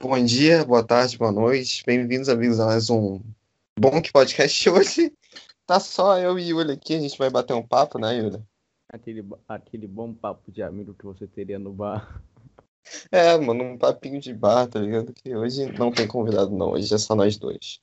Bom 0.00 0.24
dia, 0.24 0.64
boa 0.64 0.86
tarde, 0.86 1.18
boa 1.18 1.32
noite. 1.32 1.82
Bem-vindos, 1.84 2.28
amigos, 2.28 2.60
a 2.60 2.66
mais 2.66 2.88
um 2.88 3.20
Bonk 3.76 4.12
Podcast. 4.12 4.70
Hoje 4.70 5.12
tá 5.66 5.80
só 5.80 6.16
eu 6.20 6.38
e 6.38 6.50
Yuli 6.50 6.74
aqui. 6.74 6.94
A 6.94 7.00
gente 7.00 7.18
vai 7.18 7.28
bater 7.28 7.52
um 7.52 7.66
papo, 7.66 7.98
né, 7.98 8.16
Yuli? 8.16 8.40
Aquele, 8.88 9.26
aquele 9.48 9.88
bom 9.88 10.14
papo 10.14 10.52
de 10.52 10.62
amigo 10.62 10.94
que 10.94 11.04
você 11.04 11.26
teria 11.26 11.58
no 11.58 11.72
bar. 11.72 12.22
É, 13.10 13.36
mano, 13.36 13.64
um 13.64 13.76
papinho 13.76 14.20
de 14.20 14.32
bar, 14.32 14.68
tá 14.68 14.78
ligado? 14.78 15.12
Que 15.12 15.34
hoje 15.34 15.70
não 15.72 15.90
tem 15.90 16.06
convidado, 16.06 16.52
não. 16.52 16.70
Hoje 16.70 16.94
é 16.94 16.96
só 16.96 17.16
nós 17.16 17.36
dois. 17.36 17.80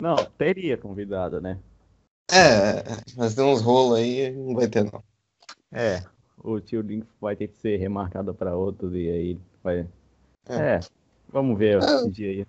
Não, 0.00 0.16
teria 0.38 0.78
convidado, 0.78 1.42
né? 1.42 1.60
É, 2.32 2.82
mas 3.18 3.34
tem 3.34 3.44
uns 3.44 3.60
rolos 3.60 3.98
aí, 3.98 4.32
não 4.32 4.54
vai 4.54 4.66
ter, 4.66 4.90
não. 4.90 5.04
É, 5.70 6.02
o 6.38 6.58
tio 6.58 6.80
Link 6.80 7.06
vai 7.20 7.36
ter 7.36 7.48
que 7.48 7.58
ser 7.58 7.76
remarcado 7.76 8.34
para 8.34 8.56
outro 8.56 8.96
e 8.96 9.10
aí 9.10 9.40
vai. 9.62 9.86
É, 10.48 10.76
É. 10.76 11.03
vamos 11.34 11.58
ver 11.58 11.82
É. 11.82 11.84
esse 11.84 12.10
dia 12.10 12.30
aí. 12.30 12.46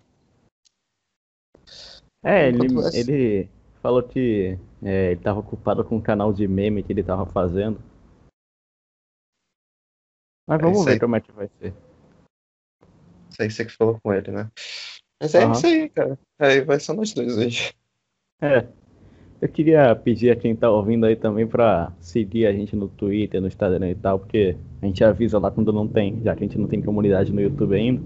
É, 2.24 2.48
ele, 2.48 2.68
ele 2.94 3.50
falou 3.82 4.04
que 4.04 4.58
é, 4.84 5.12
ele 5.12 5.22
tava 5.22 5.40
ocupado 5.40 5.84
com 5.84 5.98
o 5.98 6.02
canal 6.02 6.32
de 6.32 6.48
meme 6.48 6.84
que 6.84 6.94
ele 6.94 7.04
tava 7.04 7.26
fazendo. 7.26 7.80
Mas 10.48 10.60
É 10.60 10.62
vamos 10.62 10.78
isso 10.78 10.86
ver 10.86 11.00
como 11.00 11.16
é 11.16 11.22
que 11.22 11.32
vai 11.32 11.50
ser. 11.60 11.74
Isso 13.32 13.42
aí 13.42 13.50
você 13.50 13.66
que 13.66 13.74
falou 13.74 14.00
com 14.02 14.14
ele, 14.14 14.32
né? 14.32 14.50
Mas 15.20 15.34
é 15.34 15.44
Aham. 15.44 15.52
isso 15.54 15.66
aí, 15.66 15.90
cara. 15.90 16.20
Aí 16.40 16.62
vai 16.62 16.80
só 16.80 16.94
nós 16.94 17.12
dois 17.14 17.38
hoje. 17.38 17.74
É. 18.42 18.68
Eu 19.42 19.50
queria 19.50 19.96
pedir 19.96 20.32
a 20.32 20.36
quem 20.36 20.56
tá 20.56 20.70
ouvindo 20.72 21.06
aí 21.06 21.16
também 21.16 21.46
pra 21.46 21.92
seguir 22.00 22.46
a 22.46 22.54
gente 22.54 22.76
no 22.76 22.88
Twitter, 22.88 23.42
no 23.42 23.48
Instagram 23.48 23.90
e 23.90 23.96
tal, 23.96 24.20
porque 24.20 24.58
a 24.82 24.86
gente 24.86 25.04
avisa 25.04 25.38
lá 25.38 25.52
quando 25.52 25.74
não 25.74 25.88
tem, 25.88 26.22
já 26.24 26.36
que 26.36 26.44
a 26.44 26.48
gente 26.48 26.58
não 26.58 26.68
tem 26.68 26.82
comunidade 26.82 27.34
no 27.34 27.42
YouTube 27.42 27.76
ainda. 27.76 28.02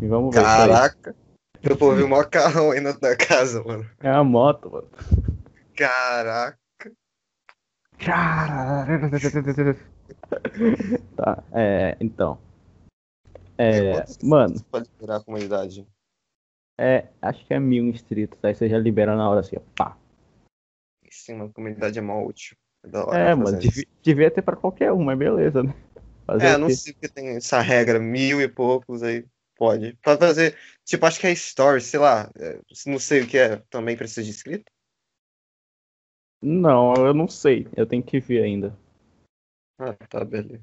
E 0.00 0.06
vamos 0.06 0.34
ver. 0.34 0.42
Caraca. 0.42 1.16
Eu 1.62 1.76
vou 1.76 1.90
ouvir 1.90 2.02
o 2.02 2.08
maior 2.08 2.28
carrão 2.28 2.70
aí 2.72 2.80
na 2.80 2.92
da 2.92 3.16
casa, 3.16 3.62
mano. 3.64 3.88
É 4.00 4.10
uma 4.10 4.24
moto, 4.24 4.70
mano. 4.70 4.88
Caraca. 5.74 6.58
Tá, 11.16 11.42
é, 11.52 11.96
então. 12.00 12.38
É, 13.56 14.04
mano, 14.22 14.56
Pode 14.70 14.90
virar 15.00 15.16
a 15.16 15.24
comunidade. 15.24 15.86
é, 16.78 17.08
acho 17.22 17.46
que 17.46 17.54
é 17.54 17.58
mil 17.58 17.84
inscritos, 17.86 18.38
aí 18.44 18.54
você 18.54 18.68
já 18.68 18.78
libera 18.78 19.16
na 19.16 19.28
hora 19.30 19.40
assim, 19.40 19.56
ó, 19.56 19.60
pá. 19.76 19.96
Sim, 21.08 21.34
uma 21.34 21.48
comunidade 21.48 21.98
é 21.98 22.02
mó 22.02 22.22
útil. 22.24 22.56
É 23.12 23.30
É, 23.30 23.34
mano, 23.34 23.58
devia, 23.58 23.86
devia 24.02 24.30
ter 24.30 24.42
pra 24.42 24.56
qualquer 24.56 24.92
um, 24.92 25.02
mas 25.02 25.16
beleza, 25.16 25.62
né? 25.62 25.74
Fazer 26.26 26.46
É, 26.46 26.56
não 26.56 26.70
sei 26.70 26.92
porque 26.92 27.08
tem 27.08 27.36
essa 27.36 27.60
regra, 27.60 27.98
mil 27.98 28.40
e 28.40 28.48
poucos 28.48 29.02
aí 29.02 29.26
pode. 29.56 29.94
Pra 30.02 30.16
fazer, 30.16 30.56
tipo, 30.84 31.04
acho 31.06 31.20
que 31.20 31.26
é 31.26 31.32
story, 31.32 31.80
sei 31.80 32.00
lá, 32.00 32.30
é, 32.36 32.60
não 32.86 32.98
sei 32.98 33.22
o 33.22 33.26
que 33.26 33.38
é, 33.38 33.56
também 33.70 33.96
precisa 33.96 34.22
de 34.22 34.30
inscrito? 34.30 34.70
Não, 36.42 36.94
eu 36.94 37.14
não 37.14 37.28
sei, 37.28 37.66
eu 37.76 37.86
tenho 37.86 38.02
que 38.02 38.20
ver 38.20 38.42
ainda. 38.42 38.76
Ah, 39.78 39.94
tá, 40.08 40.24
beleza. 40.24 40.62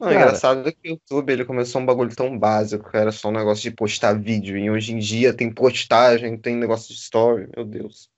Não, 0.00 0.08
Cara. 0.08 0.20
engraçado 0.20 0.68
é 0.68 0.72
que 0.72 0.88
o 0.88 0.92
YouTube 0.92 1.32
ele 1.32 1.44
começou 1.44 1.80
um 1.80 1.86
bagulho 1.86 2.14
tão 2.14 2.38
básico, 2.38 2.88
que 2.88 2.96
era 2.96 3.10
só 3.10 3.28
um 3.28 3.32
negócio 3.32 3.68
de 3.68 3.74
postar 3.74 4.12
vídeo, 4.12 4.56
e 4.56 4.70
hoje 4.70 4.92
em 4.92 4.98
dia 4.98 5.34
tem 5.34 5.52
postagem, 5.52 6.38
tem 6.38 6.54
negócio 6.54 6.94
de 6.94 7.00
story, 7.00 7.48
meu 7.54 7.64
Deus. 7.64 8.08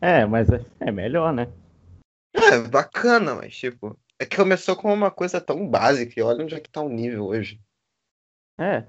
É, 0.00 0.26
mas 0.26 0.50
é, 0.50 0.64
é 0.80 0.92
melhor, 0.92 1.32
né? 1.32 1.48
É, 2.34 2.58
bacana, 2.58 3.34
mas 3.34 3.54
tipo, 3.56 3.98
é 4.18 4.26
que 4.26 4.36
começou 4.36 4.76
com 4.76 4.92
uma 4.92 5.10
coisa 5.10 5.40
tão 5.40 5.68
básica, 5.68 6.12
e 6.16 6.22
olha 6.22 6.44
onde 6.44 6.54
é 6.54 6.60
que 6.60 6.70
tá 6.70 6.80
o 6.80 6.88
nível 6.88 7.26
hoje. 7.26 7.60
É. 8.58 8.84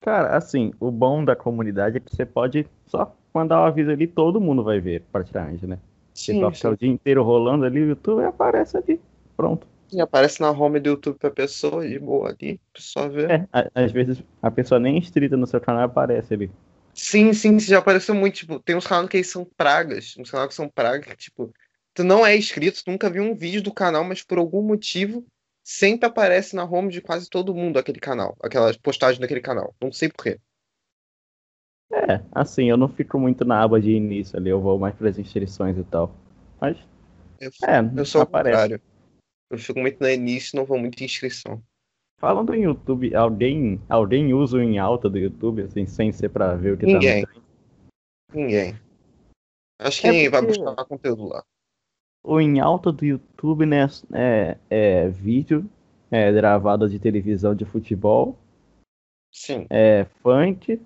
Cara, 0.00 0.36
assim, 0.36 0.72
o 0.80 0.90
bom 0.90 1.24
da 1.24 1.36
comunidade 1.36 1.96
é 1.96 2.00
que 2.00 2.14
você 2.14 2.26
pode 2.26 2.66
só 2.86 3.14
mandar 3.32 3.60
o 3.60 3.64
aviso 3.64 3.90
ali, 3.90 4.06
todo 4.06 4.40
mundo 4.40 4.62
vai 4.64 4.80
ver, 4.80 5.02
praticamente, 5.12 5.66
né? 5.66 5.78
Você 6.14 6.34
só 6.34 6.50
Sim, 6.50 6.56
fica 6.56 6.70
o 6.70 6.76
dia 6.76 6.88
inteiro 6.90 7.22
rolando 7.22 7.64
ali, 7.64 7.80
o 7.82 7.88
YouTube 7.88 8.24
aparece 8.24 8.76
ali. 8.76 9.00
Pronto. 9.36 9.66
sim, 9.88 10.00
aparece 10.00 10.40
na 10.40 10.50
home 10.50 10.80
do 10.80 10.90
YouTube 10.90 11.18
pra 11.18 11.30
pessoa, 11.30 11.86
de 11.86 11.98
boa 11.98 12.30
ali, 12.30 12.60
pessoa 12.72 13.08
vê. 13.08 13.26
É, 13.26 13.48
às 13.74 13.92
vezes 13.92 14.22
a 14.42 14.50
pessoa 14.50 14.78
nem 14.80 14.98
inscrita 14.98 15.36
no 15.36 15.46
seu 15.46 15.60
canal 15.60 15.84
aparece 15.84 16.34
ali. 16.34 16.50
Sim, 16.94 17.32
sim, 17.32 17.58
já 17.58 17.78
apareceu 17.78 18.14
muito, 18.14 18.34
tipo, 18.36 18.60
tem 18.60 18.76
uns 18.76 18.86
canais 18.86 19.08
que 19.08 19.24
são 19.24 19.44
pragas, 19.56 20.14
uns 20.18 20.30
canais 20.30 20.48
que 20.48 20.54
são 20.54 20.68
pragas, 20.68 21.06
que, 21.06 21.16
tipo, 21.16 21.52
tu 21.94 22.04
não 22.04 22.24
é 22.24 22.36
inscrito, 22.36 22.84
tu 22.84 22.90
nunca 22.90 23.10
viu 23.10 23.22
um 23.22 23.34
vídeo 23.34 23.62
do 23.62 23.72
canal, 23.72 24.04
mas 24.04 24.22
por 24.22 24.38
algum 24.38 24.62
motivo 24.62 25.24
sempre 25.64 26.06
aparece 26.08 26.56
na 26.56 26.64
home 26.64 26.90
de 26.90 27.00
quase 27.00 27.28
todo 27.30 27.54
mundo 27.54 27.78
aquele 27.78 28.00
canal, 28.00 28.36
aquelas 28.42 28.76
postagens 28.76 29.18
daquele 29.18 29.40
canal, 29.40 29.74
não 29.80 29.92
sei 29.92 30.08
porquê. 30.08 30.38
É, 31.92 32.22
assim, 32.32 32.70
eu 32.70 32.76
não 32.76 32.88
fico 32.88 33.18
muito 33.18 33.44
na 33.44 33.62
aba 33.62 33.80
de 33.80 33.90
início 33.90 34.38
ali, 34.38 34.48
eu 34.48 34.60
vou 34.60 34.78
mais 34.78 34.94
para 34.94 35.08
as 35.10 35.18
inscrições 35.18 35.76
e 35.76 35.84
tal. 35.84 36.14
Mas, 36.60 36.76
Eu, 37.38 37.50
é, 37.68 37.80
eu 38.00 38.06
sou 38.06 38.22
aparece. 38.22 38.50
contrário. 38.56 38.82
Eu 39.50 39.58
fico 39.58 39.78
muito 39.78 40.00
no 40.00 40.08
início, 40.08 40.56
não 40.56 40.64
vou 40.64 40.78
muito 40.78 40.98
em 41.00 41.04
inscrição. 41.04 41.62
Falando 42.18 42.54
em 42.54 42.62
YouTube, 42.62 43.14
alguém, 43.14 43.78
alguém 43.88 44.32
usa 44.32 44.56
o 44.56 44.62
em 44.62 44.78
alta 44.78 45.10
do 45.10 45.18
YouTube, 45.18 45.62
assim, 45.62 45.84
sem 45.86 46.10
ser 46.12 46.30
pra 46.30 46.54
ver 46.54 46.74
o 46.74 46.78
que 46.78 46.86
Ninguém. 46.86 47.26
tá 47.26 47.32
no 47.34 47.42
Ninguém. 48.34 48.80
Acho 49.78 50.00
que 50.00 50.06
É 50.06 50.10
ninguém 50.12 50.28
vai 50.30 50.40
porque- 50.42 50.58
buscar 50.62 50.84
conteúdo 50.86 51.24
lá. 51.28 51.44
O 52.24 52.40
em 52.40 52.60
alta 52.60 52.92
do 52.92 53.04
YouTube, 53.04 53.66
né, 53.66 53.86
é, 54.12 54.56
é 54.70 55.08
vídeo, 55.08 55.68
é 56.10 56.30
gravado 56.30 56.88
de 56.88 56.98
televisão 56.98 57.54
de 57.54 57.64
futebol, 57.64 58.38
Sim, 59.32 59.66
é 59.70 60.04
funk, 60.22 60.80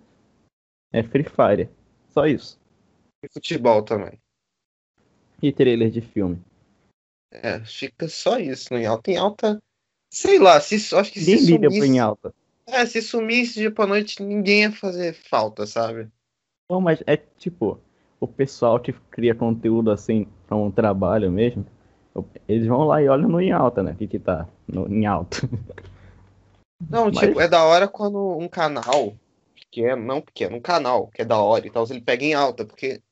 é 0.93 1.03
Free 1.03 1.25
Fire. 1.25 1.69
Só 2.11 2.27
isso. 2.27 2.59
e 3.23 3.29
futebol 3.29 3.83
também. 3.83 4.19
E 5.43 5.53
trailer 5.53 5.91
de 5.91 6.01
filme. 6.01 6.41
É, 7.31 7.61
fica 7.65 8.09
só 8.09 8.39
isso 8.39 8.73
no 8.73 8.79
em 8.79 8.87
alta. 8.87 9.11
Em 9.11 9.17
alta, 9.17 9.63
sei 10.11 10.39
lá, 10.39 10.61
se, 10.61 10.77
acho 10.77 11.13
que 11.13 11.21
se 11.21 11.37
liga 11.37 11.69
sumisse, 11.69 11.87
em 11.87 11.99
alta. 11.99 12.35
é, 12.67 12.87
se 12.87 13.03
sumisse 13.03 13.55
dia 13.55 13.71
pra 13.71 13.87
noite, 13.87 14.23
ninguém 14.23 14.63
ia 14.63 14.73
fazer 14.73 15.13
falta, 15.13 15.67
sabe? 15.67 16.09
Não, 16.71 16.81
mas 16.81 17.03
é 17.07 17.17
tipo, 17.17 17.79
o 18.19 18.27
pessoal 18.27 18.81
que 18.81 18.93
cria 19.11 19.35
conteúdo 19.35 19.91
assim 19.91 20.27
pra 20.47 20.57
um 20.57 20.71
trabalho 20.71 21.31
mesmo, 21.31 21.67
eles 22.49 22.67
vão 22.67 22.85
lá 22.85 23.03
e 23.03 23.09
olham 23.09 23.29
no 23.29 23.41
em 23.41 23.53
alta, 23.53 23.83
né? 23.83 23.93
O 23.93 23.97
que 23.97 24.07
que 24.07 24.19
tá 24.19 24.49
no, 24.67 24.89
em 24.89 25.07
alta. 25.07 25.39
Não, 26.91 27.07
Mas- 27.07 27.21
tipo, 27.21 27.41
é 27.41 27.49
da 27.49 27.65
hora 27.65 27.89
quando 27.89 28.37
um 28.39 28.49
canal 28.49 29.17
pequeno, 29.55 30.05
não 30.05 30.21
pequeno, 30.21 30.57
um 30.57 30.61
canal 30.61 31.09
que 31.09 31.23
é 31.23 31.25
da 31.25 31.39
hora 31.39 31.67
e 31.67 31.71
tal, 31.71 31.85
ele 31.89 32.01
pega 32.01 32.25
em 32.25 32.35
alta, 32.35 32.65
porque 32.65 33.03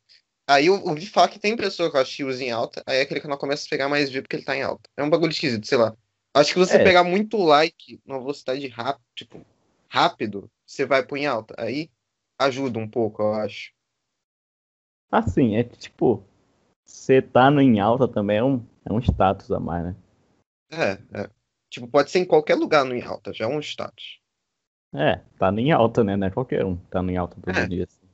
aí 0.47 0.67
eu 0.67 0.75
ouvi 0.85 1.07
falar 1.07 1.29
que 1.29 1.39
tem 1.39 1.57
pessoa 1.57 1.91
que 1.91 2.05
que 2.05 2.25
usa 2.25 2.45
em 2.45 2.51
alta, 2.51 2.83
aí 2.87 3.01
aquele 3.01 3.21
canal 3.21 3.39
começa 3.39 3.67
a 3.67 3.71
pegar 3.71 3.89
mais 3.89 4.11
view 4.11 4.23
porque 4.23 4.37
ele 4.37 4.45
tá 4.45 4.57
em 4.57 4.63
alta. 4.63 4.89
É 4.97 5.03
um 5.03 5.11
bagulho 5.11 5.33
esquisito, 5.33 5.67
sei 5.67 5.79
lá. 5.79 5.95
Acho 6.35 6.53
que 6.53 6.59
você 6.59 6.77
É. 6.77 6.85
pegar 6.85 7.05
muito 7.05 7.37
like 7.39 8.01
numa 8.07 8.21
velocidade 8.21 8.67
rápida, 8.69 9.05
tipo, 9.15 9.45
rápido, 9.89 10.51
você 10.67 10.85
vai 10.85 11.05
pôr 11.05 11.17
em 11.17 11.27
alta. 11.27 11.55
Aí 11.59 11.91
ajuda 12.39 12.79
um 12.79 12.89
pouco, 12.89 13.23
eu 13.23 13.35
acho. 13.35 13.73
Assim, 15.11 15.57
é 15.57 15.65
tipo, 15.65 16.25
você 16.85 17.23
tá 17.23 17.51
no 17.51 17.61
em 17.61 17.81
alta 17.81 18.07
também 18.07 18.39
é 18.39 18.45
um, 18.45 18.65
é 18.85 18.93
um 18.93 18.99
status 19.01 19.51
a 19.51 19.59
mais, 19.59 19.85
né? 19.85 19.97
É, 20.71 21.23
é. 21.23 21.31
Tipo, 21.71 21.89
pode 21.89 22.11
ser 22.11 22.21
em 22.21 22.25
qualquer 22.25 22.55
lugar 22.55 22.85
no 22.85 22.95
em 22.95 23.03
alta, 23.03 23.33
já 23.33 23.47
é 23.47 23.49
um 23.49 23.61
status. 23.61 24.21
É, 24.95 25.17
tá 25.39 25.51
em 25.53 25.73
alta, 25.73 26.05
né? 26.05 26.17
Não 26.17 26.29
é 26.29 26.31
qualquer 26.31 26.65
um. 26.65 26.77
Tá 26.77 27.01
em 27.03 27.17
alta 27.17 27.37
todo 27.41 27.59
É. 27.59 27.67
dia. 27.67 27.85
assim. 27.85 28.05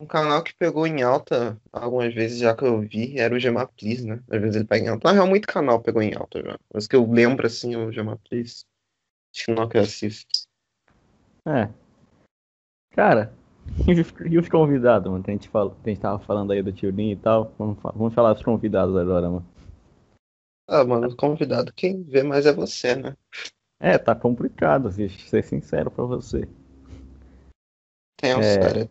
Um 0.00 0.06
canal 0.06 0.42
que 0.42 0.54
pegou 0.54 0.86
em 0.86 1.02
alta 1.02 1.60
algumas 1.70 2.12
vezes, 2.14 2.38
já 2.38 2.56
que 2.56 2.64
eu 2.64 2.80
vi, 2.80 3.18
era 3.18 3.34
o 3.34 3.38
Gemaplis, 3.38 4.04
né? 4.04 4.20
Às 4.30 4.40
vezes 4.40 4.56
ele 4.56 4.64
pega 4.64 4.86
em 4.86 4.88
alta. 4.88 5.08
Na 5.08 5.14
real, 5.14 5.26
muito 5.26 5.46
canal 5.46 5.80
pegou 5.80 6.02
em 6.02 6.14
alta 6.14 6.42
já. 6.42 6.58
Mas 6.72 6.86
que 6.86 6.96
eu 6.96 7.08
lembro, 7.08 7.46
assim, 7.46 7.74
é 7.74 7.78
o 7.78 7.92
Gemaplis. 7.92 8.64
Acho 9.34 9.44
que 9.44 9.52
não 9.52 9.68
que 9.68 9.76
eu 9.76 9.82
assisto. 9.82 10.46
É. 11.46 11.68
Cara, 12.90 13.32
e 13.88 14.00
os- 14.00 14.42
os 14.44 14.48
convidados, 14.48 15.10
mano? 15.10 15.22
Que 15.24 15.30
a 15.30 15.34
gente, 15.34 15.48
fala, 15.48 15.76
a 15.84 15.88
gente 15.88 16.00
tava 16.00 16.18
falando 16.20 16.52
aí 16.52 16.62
do 16.62 16.72
tio 16.72 16.90
Lin 16.90 17.10
e 17.12 17.16
tal. 17.16 17.52
Vamos, 17.58 17.78
vamos 17.82 18.14
falar 18.14 18.32
dos 18.34 18.42
convidados 18.42 18.96
agora, 18.96 19.28
mano. 19.30 19.46
Ah, 20.68 20.84
mano, 20.84 21.14
convidado, 21.16 21.72
quem 21.74 22.02
vê 22.02 22.22
mais 22.22 22.46
é 22.46 22.52
você, 22.52 22.94
né? 22.94 23.16
É, 23.80 23.98
tá 23.98 24.14
complicado, 24.14 24.90
viu? 24.90 25.08
ser 25.10 25.42
sincero 25.42 25.90
pra 25.90 26.04
você. 26.04 26.48
Tem 28.16 28.36
um 28.36 28.40
É. 28.40 28.84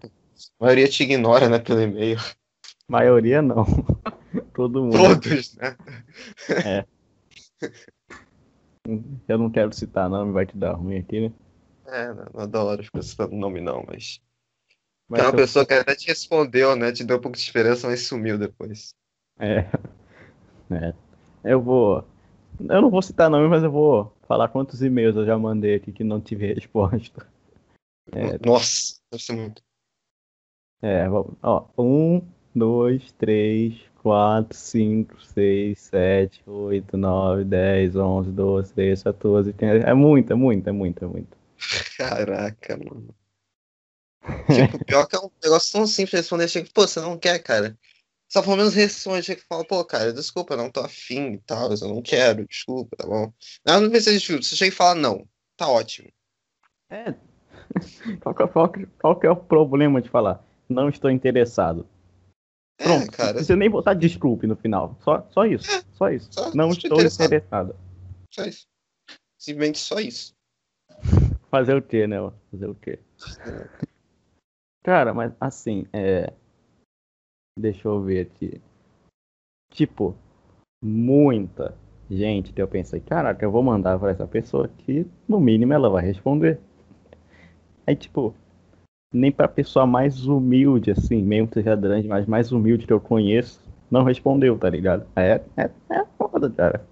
A 0.60 0.64
maioria 0.66 0.88
te 0.88 1.04
ignora, 1.04 1.48
né, 1.48 1.60
pelo 1.60 1.82
e-mail. 1.82 2.18
Maioria 2.88 3.42
não. 3.42 3.64
Todo 4.54 4.84
mundo. 4.84 4.98
Todos, 4.98 5.56
né? 5.56 5.78
Eu 9.28 9.38
não 9.38 9.50
quero 9.50 9.74
citar 9.74 10.10
nome, 10.10 10.34
vai 10.34 10.46
te 10.46 10.58
dar 10.58 10.74
ruim 10.74 10.98
aqui, 10.98 11.30
né? 11.30 11.34
É, 11.86 12.14
não, 12.14 12.26
não 12.34 12.42
é 12.42 12.48
da 12.48 12.64
hora 12.64 12.84
ficar 12.84 13.02
citando 13.02 13.36
nome 13.36 13.62
não, 13.62 13.86
mas... 13.88 14.22
Mas 15.12 15.20
Tem 15.20 15.30
uma 15.30 15.36
pessoa 15.36 15.66
que 15.66 15.74
até 15.74 15.94
te 15.94 16.08
respondeu, 16.08 16.74
né? 16.74 16.90
Te 16.94 17.04
deu 17.04 17.18
um 17.18 17.20
pouco 17.20 17.36
de 17.36 17.44
esperança, 17.44 17.86
mas 17.86 18.08
sumiu 18.08 18.38
depois. 18.38 18.96
É. 19.38 19.66
É. 20.74 20.94
Eu 21.44 21.62
vou. 21.62 22.08
eu 22.58 22.82
não 22.82 22.90
vou 22.90 23.02
citar 23.02 23.30
nome, 23.30 23.46
mas 23.50 23.62
eu 23.62 23.70
vou 23.70 24.16
falar 24.26 24.48
quantos 24.48 24.82
e-mails 24.82 25.18
eu 25.18 25.26
já 25.26 25.38
mandei 25.38 25.76
aqui 25.76 25.92
que 25.92 26.02
não 26.02 26.22
tive 26.22 26.54
resposta. 26.54 27.28
É, 28.10 28.40
Nossa, 28.48 29.02
deve 29.12 29.22
ser 29.22 29.34
muito. 29.34 29.62
É, 30.82 31.10
ó, 31.44 31.66
um, 31.78 32.26
dois, 32.56 33.12
três, 33.12 33.82
quatro, 34.02 34.58
cinco, 34.58 35.22
seis, 35.22 35.80
sete, 35.80 36.42
oito, 36.48 36.96
nove, 36.96 37.44
dez, 37.44 37.94
onze, 37.98 38.32
doze, 38.32 38.74
treze, 38.74 39.04
14, 39.04 39.52
15. 39.52 39.86
É 39.86 39.94
muito, 39.94 40.32
é 40.32 40.36
muito, 40.38 40.70
é 40.70 40.72
muito, 40.72 41.04
é 41.04 41.08
muito. 41.10 41.38
Caraca, 41.98 42.78
mano. 42.78 43.14
Tipo, 44.54 44.86
pior 44.86 45.08
que 45.08 45.16
é 45.16 45.20
um 45.20 45.30
negócio 45.44 45.72
tão 45.74 45.88
simples 45.88 46.12
de 46.12 46.18
responder, 46.18 46.48
chega, 46.48 46.70
pô, 46.74 46.88
você 46.88 47.00
não 47.00 47.18
quer, 47.18 47.40
cara. 47.40 47.78
Só 48.30 48.42
pelo 48.42 48.56
menos 48.56 48.74
responde, 48.74 49.26
chega 49.26 49.42
e 49.42 49.46
fala, 49.46 49.66
pô, 49.66 49.84
cara, 49.84 50.14
desculpa, 50.14 50.54
eu 50.54 50.58
não 50.58 50.72
tô 50.72 50.80
afim 50.80 51.34
e 51.34 51.38
tal, 51.40 51.70
eu 51.72 51.88
não 51.88 52.02
quero, 52.02 52.48
desculpa, 52.48 52.96
tá 52.96 53.06
bom? 53.06 53.34
Não, 53.66 53.82
não 53.82 53.90
precisa 53.90 54.18
de 54.18 54.26
filtro, 54.26 54.46
você 54.46 54.56
chega 54.56 54.74
e 54.74 54.76
fala, 54.76 54.96
não, 54.96 55.28
tá 55.58 55.68
ótimo. 55.68 56.10
É. 56.90 57.14
Qual, 58.22 58.36
qual, 58.36 58.74
qual 59.00 59.20
que 59.20 59.26
é 59.26 59.32
o 59.32 59.36
problema 59.36 60.02
de 60.02 60.10
falar? 60.10 60.44
Não 60.68 60.90
estou 60.90 61.10
interessado. 61.10 61.88
É, 62.78 62.84
Pronto, 62.84 63.06
é, 63.06 63.08
cara. 63.08 63.44
Você 63.44 63.56
nem 63.56 63.70
botar 63.70 63.94
desculpe 63.94 64.48
no 64.48 64.56
final. 64.56 64.98
Só, 65.04 65.26
só 65.32 65.46
isso. 65.46 65.72
É, 65.72 65.82
só 65.94 66.10
isso. 66.10 66.28
Só 66.32 66.54
não 66.54 66.70
estou 66.70 66.98
interessado. 66.98 67.26
interessado. 67.28 67.76
Só 68.30 68.44
isso. 68.44 68.68
Simplesmente 69.38 69.80
só 69.80 70.00
isso. 70.00 70.36
Fazer 71.50 71.76
o 71.76 71.82
quê, 71.82 72.08
né? 72.08 72.18
Fazer 72.52 72.70
o 72.70 72.76
quê? 72.76 73.00
Cara, 74.84 75.14
mas 75.14 75.34
assim, 75.40 75.86
é. 75.94 76.34
Deixa 77.60 77.88
eu 77.88 78.02
ver 78.02 78.22
aqui. 78.28 78.62
Tipo, 79.72 80.16
muita 80.84 81.78
gente 82.10 82.52
que 82.52 82.62
eu 82.62 82.68
pensei, 82.68 83.00
caraca, 83.00 83.46
eu 83.46 83.52
vou 83.52 83.64
mandar 83.64 84.00
para 84.00 84.12
essa 84.12 84.28
pessoa 84.28 84.68
que, 84.68 85.06
no 85.28 85.40
mínimo, 85.40 85.74
ela 85.74 85.90
vai 85.90 86.04
responder. 86.04 86.60
Aí, 87.86 87.96
tipo, 87.96 88.34
nem 89.14 89.32
pra 89.32 89.48
pessoa 89.48 89.86
mais 89.86 90.26
humilde, 90.26 90.92
assim, 90.92 91.22
mesmo 91.22 91.48
que 91.48 91.56
seja 91.56 91.76
grande, 91.76 92.08
mas 92.08 92.26
mais 92.26 92.52
humilde 92.52 92.88
que 92.88 92.94
eu 92.94 93.00
conheço, 93.00 93.62
não 93.90 94.04
respondeu, 94.04 94.58
tá 94.58 94.70
ligado? 94.70 95.06
É, 95.16 95.42
é, 95.58 95.70
é 95.90 96.06
foda, 96.18 96.50
cara. 96.50 96.86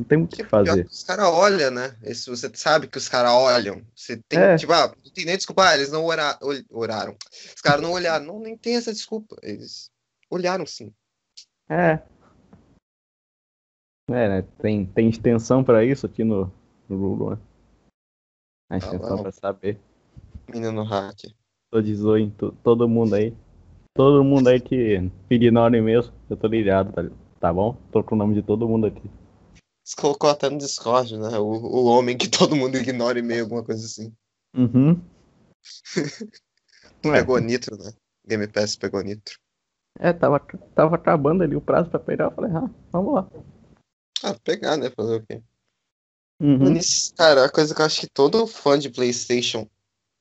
Não 0.00 0.06
tem 0.06 0.22
o 0.22 0.26
que 0.26 0.42
fazer. 0.42 0.86
Os 0.86 1.04
caras 1.04 1.26
olham, 1.26 1.70
né? 1.70 1.96
Esse, 2.02 2.28
você 2.28 2.50
sabe 2.54 2.88
que 2.88 2.98
os 2.98 3.08
caras 3.08 3.30
olham. 3.30 3.86
Você 3.94 4.20
tem, 4.28 4.38
é. 4.38 4.56
tipo, 4.56 4.72
ah, 4.72 4.88
não 4.88 5.12
tem 5.12 5.24
nem 5.24 5.36
desculpa, 5.36 5.68
ah, 5.68 5.74
eles 5.74 5.90
não 5.90 6.04
ora, 6.04 6.36
oraram. 6.70 7.16
Os 7.54 7.60
caras 7.62 7.80
não 7.80 7.92
olharam. 7.92 8.26
Não, 8.26 8.40
nem 8.40 8.56
tem 8.56 8.76
essa 8.76 8.92
desculpa. 8.92 9.36
Eles 9.42 9.90
olharam 10.28 10.66
sim. 10.66 10.92
É. 11.68 12.02
É, 14.10 14.28
né? 14.28 14.42
Tem, 14.60 14.84
tem 14.84 15.08
extensão 15.08 15.62
pra 15.62 15.84
isso 15.84 16.06
aqui 16.06 16.24
no, 16.24 16.52
no 16.88 16.98
Google, 16.98 17.30
né? 17.30 17.38
A 18.70 18.76
extensão 18.78 19.18
ah, 19.18 19.22
pra 19.22 19.32
saber. 19.32 19.80
Menino 20.52 20.82
hack. 20.82 21.32
Tô 21.70 21.80
de 21.80 21.94
zoio 21.94 22.30
todo 22.62 22.88
mundo 22.88 23.14
aí. 23.14 23.34
Todo 23.96 24.24
mundo 24.24 24.48
aí 24.48 24.60
que 24.60 25.08
ignora 25.30 25.80
mesmo, 25.80 26.12
eu 26.28 26.36
tô 26.36 26.48
ligado, 26.48 26.92
tá, 26.92 27.16
tá 27.38 27.52
bom? 27.52 27.76
Tô 27.92 28.02
com 28.02 28.16
o 28.16 28.18
nome 28.18 28.34
de 28.34 28.42
todo 28.42 28.68
mundo 28.68 28.86
aqui. 28.86 29.08
Você 29.84 29.94
colocou 29.96 30.30
até 30.30 30.48
no 30.48 30.56
Discord, 30.56 31.18
né? 31.18 31.38
O, 31.38 31.44
o 31.44 31.84
homem 31.84 32.16
que 32.16 32.28
todo 32.30 32.56
mundo 32.56 32.76
ignora 32.76 33.18
e 33.18 33.22
meio, 33.22 33.42
alguma 33.42 33.62
coisa 33.62 33.84
assim. 33.84 34.12
Uhum. 34.56 35.00
pegou 37.02 37.38
nitro, 37.38 37.76
né? 37.76 37.92
Game 38.26 38.48
Pass 38.48 38.76
pegou 38.76 39.02
nitro. 39.02 39.38
É, 39.98 40.12
tava, 40.12 40.40
tava 40.74 40.96
acabando 40.96 41.44
ali 41.44 41.54
o 41.54 41.60
prazo 41.60 41.90
pra 41.90 42.00
pegar. 42.00 42.24
Eu 42.24 42.30
falei, 42.32 42.50
ah, 42.52 42.70
vamos 42.90 43.14
lá. 43.14 43.30
Ah, 44.22 44.34
pegar, 44.42 44.76
né? 44.76 44.90
Fazer 44.90 45.16
o 45.16 45.26
quê? 45.26 45.42
Uhum. 46.40 46.74
Cara, 47.16 47.44
a 47.44 47.50
coisa 47.50 47.74
que 47.74 47.80
eu 47.80 47.86
acho 47.86 48.00
que 48.00 48.08
todo 48.08 48.46
fã 48.46 48.78
de 48.78 48.90
PlayStation 48.90 49.68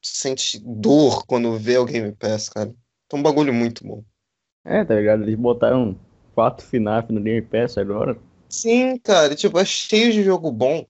sente 0.01 0.59
dor 0.59 1.25
quando 1.25 1.57
vê 1.57 1.77
o 1.77 1.85
Game 1.85 2.11
Pass, 2.13 2.49
cara. 2.49 2.73
É 3.11 3.15
um 3.15 3.23
bagulho 3.23 3.53
muito 3.53 3.85
bom. 3.85 4.03
É, 4.65 4.83
tá 4.83 4.95
ligado? 4.95 5.23
Eles 5.23 5.35
botaram 5.35 5.97
quatro 6.35 6.65
FNAF 6.65 7.11
no 7.11 7.21
Game 7.21 7.41
Pass 7.41 7.77
agora. 7.77 8.17
Sim, 8.53 8.99
cara, 8.99 9.35
tipo, 9.35 9.57
é 9.57 9.65
cheio 9.65 10.13
de 10.13 10.23
jogo 10.23 10.51
bom. 10.51 10.85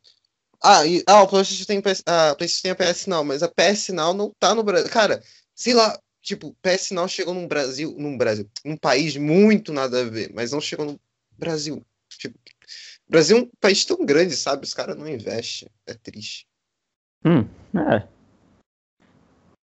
Ah, 0.61 0.85
e, 0.85 1.01
ah 1.07 1.23
o 1.23 1.27
PlayStation 1.29 1.65
tem, 1.65 1.77
a 2.05 2.35
PlayStation 2.35 2.61
tem 2.61 2.71
a 2.71 2.75
PS 2.75 3.07
Now, 3.07 3.23
mas 3.23 3.41
a 3.41 3.47
PS 3.47 3.93
Now 3.93 4.13
não 4.13 4.33
tá 4.37 4.53
no 4.53 4.63
Brasil. 4.63 4.91
Cara, 4.91 5.23
sei 5.55 5.73
lá, 5.73 5.97
tipo, 6.21 6.53
PS 6.61 6.93
Now 6.93 7.07
chegou 7.07 7.33
num 7.33 7.47
Brasil, 7.47 7.95
num 7.97 8.17
Brasil, 8.17 8.49
num 8.65 8.75
país 8.75 9.15
muito 9.15 9.71
nada 9.71 10.01
a 10.01 10.03
ver, 10.03 10.29
mas 10.33 10.51
não 10.51 10.59
chegou 10.59 10.85
no 10.85 10.99
Brasil. 11.37 11.81
Tipo, 12.09 12.37
Brasil 13.07 13.37
é 13.37 13.41
um 13.43 13.49
país 13.61 13.85
tão 13.85 14.05
grande, 14.05 14.35
sabe? 14.35 14.65
Os 14.65 14.73
caras 14.73 14.97
não 14.97 15.07
investem. 15.07 15.69
É 15.87 15.93
triste. 15.93 16.45
Hum, 17.25 17.47
é. 17.79 18.05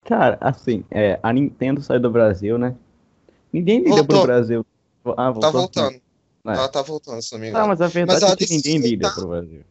Cara, 0.06 0.38
assim, 0.40 0.86
é, 0.90 1.20
a 1.22 1.30
Nintendo 1.34 1.82
saiu 1.82 2.00
do 2.00 2.10
Brasil, 2.10 2.56
né? 2.56 2.74
Ninguém 3.52 3.80
liga 3.80 3.90
Voltou. 3.90 4.06
pro 4.06 4.22
Brasil. 4.22 4.66
Ah, 5.18 5.30
voltou. 5.30 5.40
Tá 5.42 5.50
voltando. 5.50 6.03
É. 6.46 6.50
Ela 6.50 6.68
tá 6.68 6.82
voltando, 6.82 7.22
se 7.22 7.32
não 7.32 7.40
me 7.40 7.48
engano. 7.48 7.64
Ah, 7.64 7.68
mas 7.68 7.80
a 7.80 7.86
verdade 7.86 8.22
mas 8.22 8.32
é 8.32 8.36
que 8.36 8.50
ninguém 8.50 8.78
liga 8.78 9.10
pro 9.10 9.28
Brasil. 9.28 9.64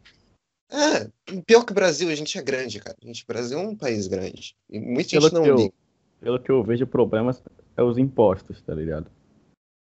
É, 0.72 1.08
pior 1.46 1.64
que 1.64 1.72
o 1.72 1.76
Brasil, 1.76 2.10
a 2.10 2.16
gente 2.16 2.36
é 2.36 2.42
grande, 2.42 2.80
cara. 2.80 2.98
A 3.00 3.06
gente, 3.06 3.24
o 3.24 3.28
Brasil 3.28 3.60
é 3.60 3.62
um 3.62 3.76
país 3.76 4.08
grande. 4.08 4.56
E 4.68 4.80
muita 4.80 5.12
pelo 5.12 5.24
gente 5.24 5.34
não 5.34 5.46
eu, 5.46 5.56
liga. 5.56 5.74
Pelo 6.20 6.40
que 6.40 6.50
eu 6.50 6.64
vejo, 6.64 6.88
problemas 6.88 7.44
é 7.78 7.84
os 7.84 8.00
impostos, 8.00 8.60
tá 8.62 8.74
ligado? 8.74 9.12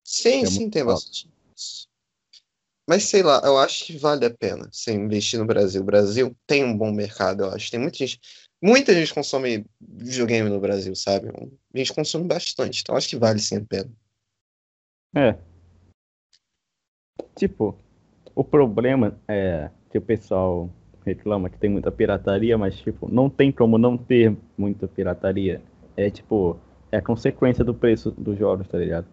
Sim, 0.05 0.43
é 0.43 0.47
sim, 0.47 0.69
tem 0.69 0.85
bastante. 0.85 1.31
Mas 2.87 3.05
sei 3.05 3.23
lá, 3.23 3.41
eu 3.45 3.57
acho 3.57 3.87
que 3.87 3.97
vale 3.97 4.27
a 4.27 4.31
pena 4.31 4.69
você 4.71 4.93
investir 4.93 5.39
no 5.39 5.47
Brasil. 5.47 5.81
O 5.81 5.85
Brasil 5.85 6.37
tem 6.47 6.63
um 6.63 6.77
bom 6.77 6.93
mercado, 6.93 7.45
eu 7.45 7.51
acho. 7.51 7.71
Tem 7.71 7.81
muita 7.81 7.97
gente. 7.97 8.21
Muita 8.63 8.93
gente 8.95 9.13
consome 9.13 9.65
videogame 9.81 10.51
no 10.51 10.61
Brasil, 10.61 10.95
sabe? 10.95 11.29
A 11.29 11.79
gente 11.79 11.95
consome 11.95 12.27
bastante. 12.27 12.83
Então 12.83 12.95
acho 12.95 13.09
que 13.09 13.17
vale 13.17 13.39
sim 13.39 13.57
a 13.57 13.65
pena. 13.65 13.91
É, 15.17 15.39
Tipo, 17.37 17.77
o 18.35 18.45
problema 18.45 19.19
é 19.29 19.71
que 19.91 19.99
o 19.99 20.03
pessoal 20.03 20.71
reclama 21.05 21.51
que 21.51 21.59
tem 21.59 21.71
muita 21.71 21.93
pirataria, 21.93 22.57
mas 22.57 22.77
tipo, 22.77 23.09
não 23.13 23.29
tem 23.29 23.53
como 23.53 23.77
não 23.77 23.97
ter 23.97 24.37
muita 24.57 24.89
pirataria. 24.89 25.63
É 25.97 26.11
tipo, 26.11 26.59
é 26.91 26.97
a 26.97 27.03
consequência 27.03 27.65
do 27.65 27.75
preço 27.75 28.11
dos 28.13 28.39
jogos, 28.39 28.67
tá 28.69 28.79
ligado? 28.79 29.07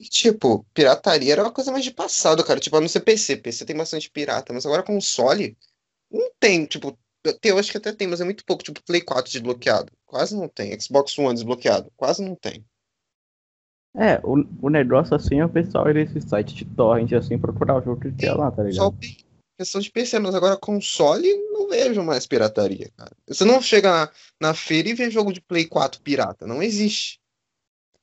Tipo, 0.00 0.64
pirataria 0.74 1.32
era 1.32 1.42
uma 1.42 1.52
coisa 1.52 1.70
mais 1.70 1.84
de 1.84 1.92
passado, 1.92 2.44
cara. 2.44 2.60
Tipo, 2.60 2.76
a 2.76 2.80
não 2.80 2.88
PC. 2.88 3.36
PC 3.36 3.64
tem 3.64 3.76
bastante 3.76 4.10
pirata, 4.10 4.52
mas 4.52 4.66
agora 4.66 4.82
console 4.82 5.56
não 6.10 6.30
tem, 6.38 6.66
tipo, 6.66 6.98
eu 7.44 7.58
acho 7.58 7.70
que 7.70 7.78
até 7.78 7.92
tem, 7.92 8.08
mas 8.08 8.20
é 8.20 8.24
muito 8.24 8.44
pouco, 8.44 8.62
tipo, 8.62 8.82
Play 8.82 9.00
4 9.00 9.30
desbloqueado. 9.30 9.92
Quase 10.04 10.36
não 10.36 10.48
tem. 10.48 10.78
Xbox 10.78 11.16
One 11.18 11.34
desbloqueado. 11.34 11.90
Quase 11.96 12.22
não 12.22 12.34
tem. 12.34 12.64
É, 13.94 14.20
o, 14.24 14.44
o 14.62 14.70
negócio 14.70 15.14
assim 15.14 15.40
é 15.40 15.44
o 15.44 15.48
pessoal 15.48 15.88
ir 15.90 15.94
nesse 15.94 16.20
site 16.20 16.54
de 16.54 16.64
torrent 16.64 17.12
assim 17.12 17.38
procurar 17.38 17.76
o 17.76 17.82
jogo 17.82 18.00
que 18.00 18.12
quer 18.12 18.32
lá, 18.32 18.50
tá 18.50 18.62
ligado? 18.62 18.76
Só 18.76 18.94
questão 19.58 19.80
de 19.80 19.90
PC, 19.90 20.18
mas 20.18 20.34
agora 20.34 20.56
console 20.56 21.28
não 21.52 21.68
vejo 21.68 22.02
mais 22.02 22.26
pirataria, 22.26 22.90
cara. 22.96 23.12
Você 23.28 23.44
não 23.44 23.60
chega 23.60 23.90
na, 23.90 24.10
na 24.40 24.54
feira 24.54 24.88
e 24.88 24.94
vê 24.94 25.10
jogo 25.10 25.32
de 25.32 25.40
Play 25.40 25.66
4 25.66 26.00
pirata, 26.00 26.46
não 26.46 26.62
existe. 26.62 27.20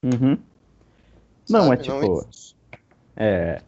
Uhum. 0.04 0.38
Não, 1.50 1.74
é 1.74 1.78
tipo. 1.78 2.00
Não 2.00 2.26
é. 3.18 3.62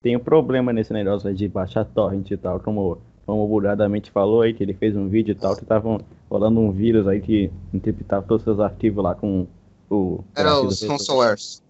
Tem 0.00 0.16
um 0.16 0.20
problema 0.20 0.72
nesse 0.72 0.92
negócio 0.92 1.34
de 1.34 1.48
baixar 1.48 1.84
torrent 1.84 2.30
e 2.30 2.36
tal, 2.36 2.60
como, 2.60 2.98
como 3.26 3.44
o 3.44 3.48
Buradamente 3.48 4.10
falou 4.12 4.42
aí, 4.42 4.54
que 4.54 4.62
ele 4.62 4.72
fez 4.72 4.96
um 4.96 5.08
vídeo 5.08 5.32
e 5.32 5.34
tal, 5.34 5.56
que 5.56 5.62
estavam 5.62 6.00
rolando 6.30 6.60
um 6.60 6.70
vírus 6.70 7.06
aí 7.08 7.20
que 7.20 7.50
interpretava 7.74 8.24
todos 8.24 8.42
os 8.42 8.44
seus 8.44 8.60
arquivos 8.60 9.02
lá 9.02 9.14
com 9.14 9.46
o, 9.90 10.24
Era 10.34 10.60
os 10.60 10.82
ransomwares. 10.82 11.62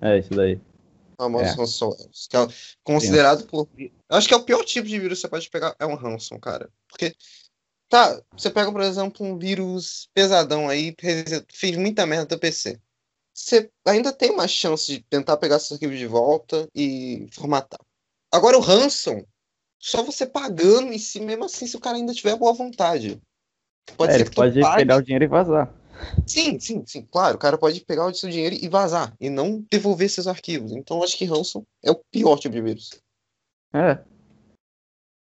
É, 0.00 0.18
isso 0.18 0.30
daí. 0.30 0.60
Famosos 1.18 1.48
é. 1.48 1.54
ransomwares. 1.54 2.26
Que 2.28 2.36
é 2.36 2.48
considerado 2.84 3.40
Sim. 3.40 3.46
por. 3.46 3.68
Acho 4.08 4.28
que 4.28 4.34
é 4.34 4.36
o 4.36 4.44
pior 4.44 4.64
tipo 4.64 4.86
de 4.86 4.98
vírus 4.98 5.18
que 5.18 5.22
você 5.22 5.28
pode 5.28 5.50
pegar. 5.50 5.74
É 5.78 5.86
um 5.86 5.94
ransom, 5.94 6.38
cara. 6.38 6.68
Porque. 6.88 7.14
Tá, 7.88 8.20
você 8.36 8.50
pega, 8.50 8.72
por 8.72 8.80
exemplo, 8.80 9.24
um 9.24 9.38
vírus 9.38 10.08
pesadão 10.12 10.68
aí, 10.68 10.92
fez 11.52 11.76
muita 11.76 12.04
merda 12.04 12.24
no 12.24 12.28
teu 12.28 12.38
PC. 12.38 12.80
Você 13.32 13.70
ainda 13.86 14.12
tem 14.12 14.30
uma 14.30 14.48
chance 14.48 14.90
de 14.90 15.04
tentar 15.04 15.36
pegar 15.36 15.60
seus 15.60 15.72
arquivos 15.72 15.96
de 15.96 16.06
volta 16.06 16.68
e 16.74 17.28
formatar. 17.30 17.78
Agora 18.32 18.56
o 18.58 18.60
ransom, 18.60 19.24
só 19.78 20.02
você 20.02 20.26
pagando 20.26 20.92
e 20.92 20.98
se 20.98 21.20
mesmo 21.20 21.44
assim, 21.44 21.66
se 21.66 21.76
o 21.76 21.80
cara 21.80 21.96
ainda 21.96 22.12
tiver 22.12 22.34
boa 22.34 22.52
vontade. 22.52 23.20
Pode 23.96 24.12
é, 24.12 24.16
ele 24.16 24.30
pode 24.30 24.60
pague... 24.60 24.76
pegar 24.76 24.96
o 24.96 25.02
dinheiro 25.02 25.24
e 25.24 25.28
vazar. 25.28 25.72
Sim, 26.26 26.58
sim, 26.58 26.84
sim, 26.86 27.06
claro. 27.10 27.36
O 27.36 27.38
cara 27.38 27.58
pode 27.58 27.80
pegar 27.80 28.06
o 28.06 28.14
seu 28.14 28.30
dinheiro 28.30 28.56
e 28.60 28.68
vazar, 28.68 29.14
e 29.20 29.30
não 29.30 29.64
devolver 29.70 30.08
seus 30.10 30.26
arquivos. 30.26 30.72
Então 30.72 31.02
acho 31.02 31.16
que 31.16 31.24
ransom 31.24 31.64
é 31.84 31.90
o 31.90 32.00
pior 32.10 32.38
tipo 32.38 32.54
de 32.54 32.62
vírus. 32.62 32.90
É. 33.72 34.02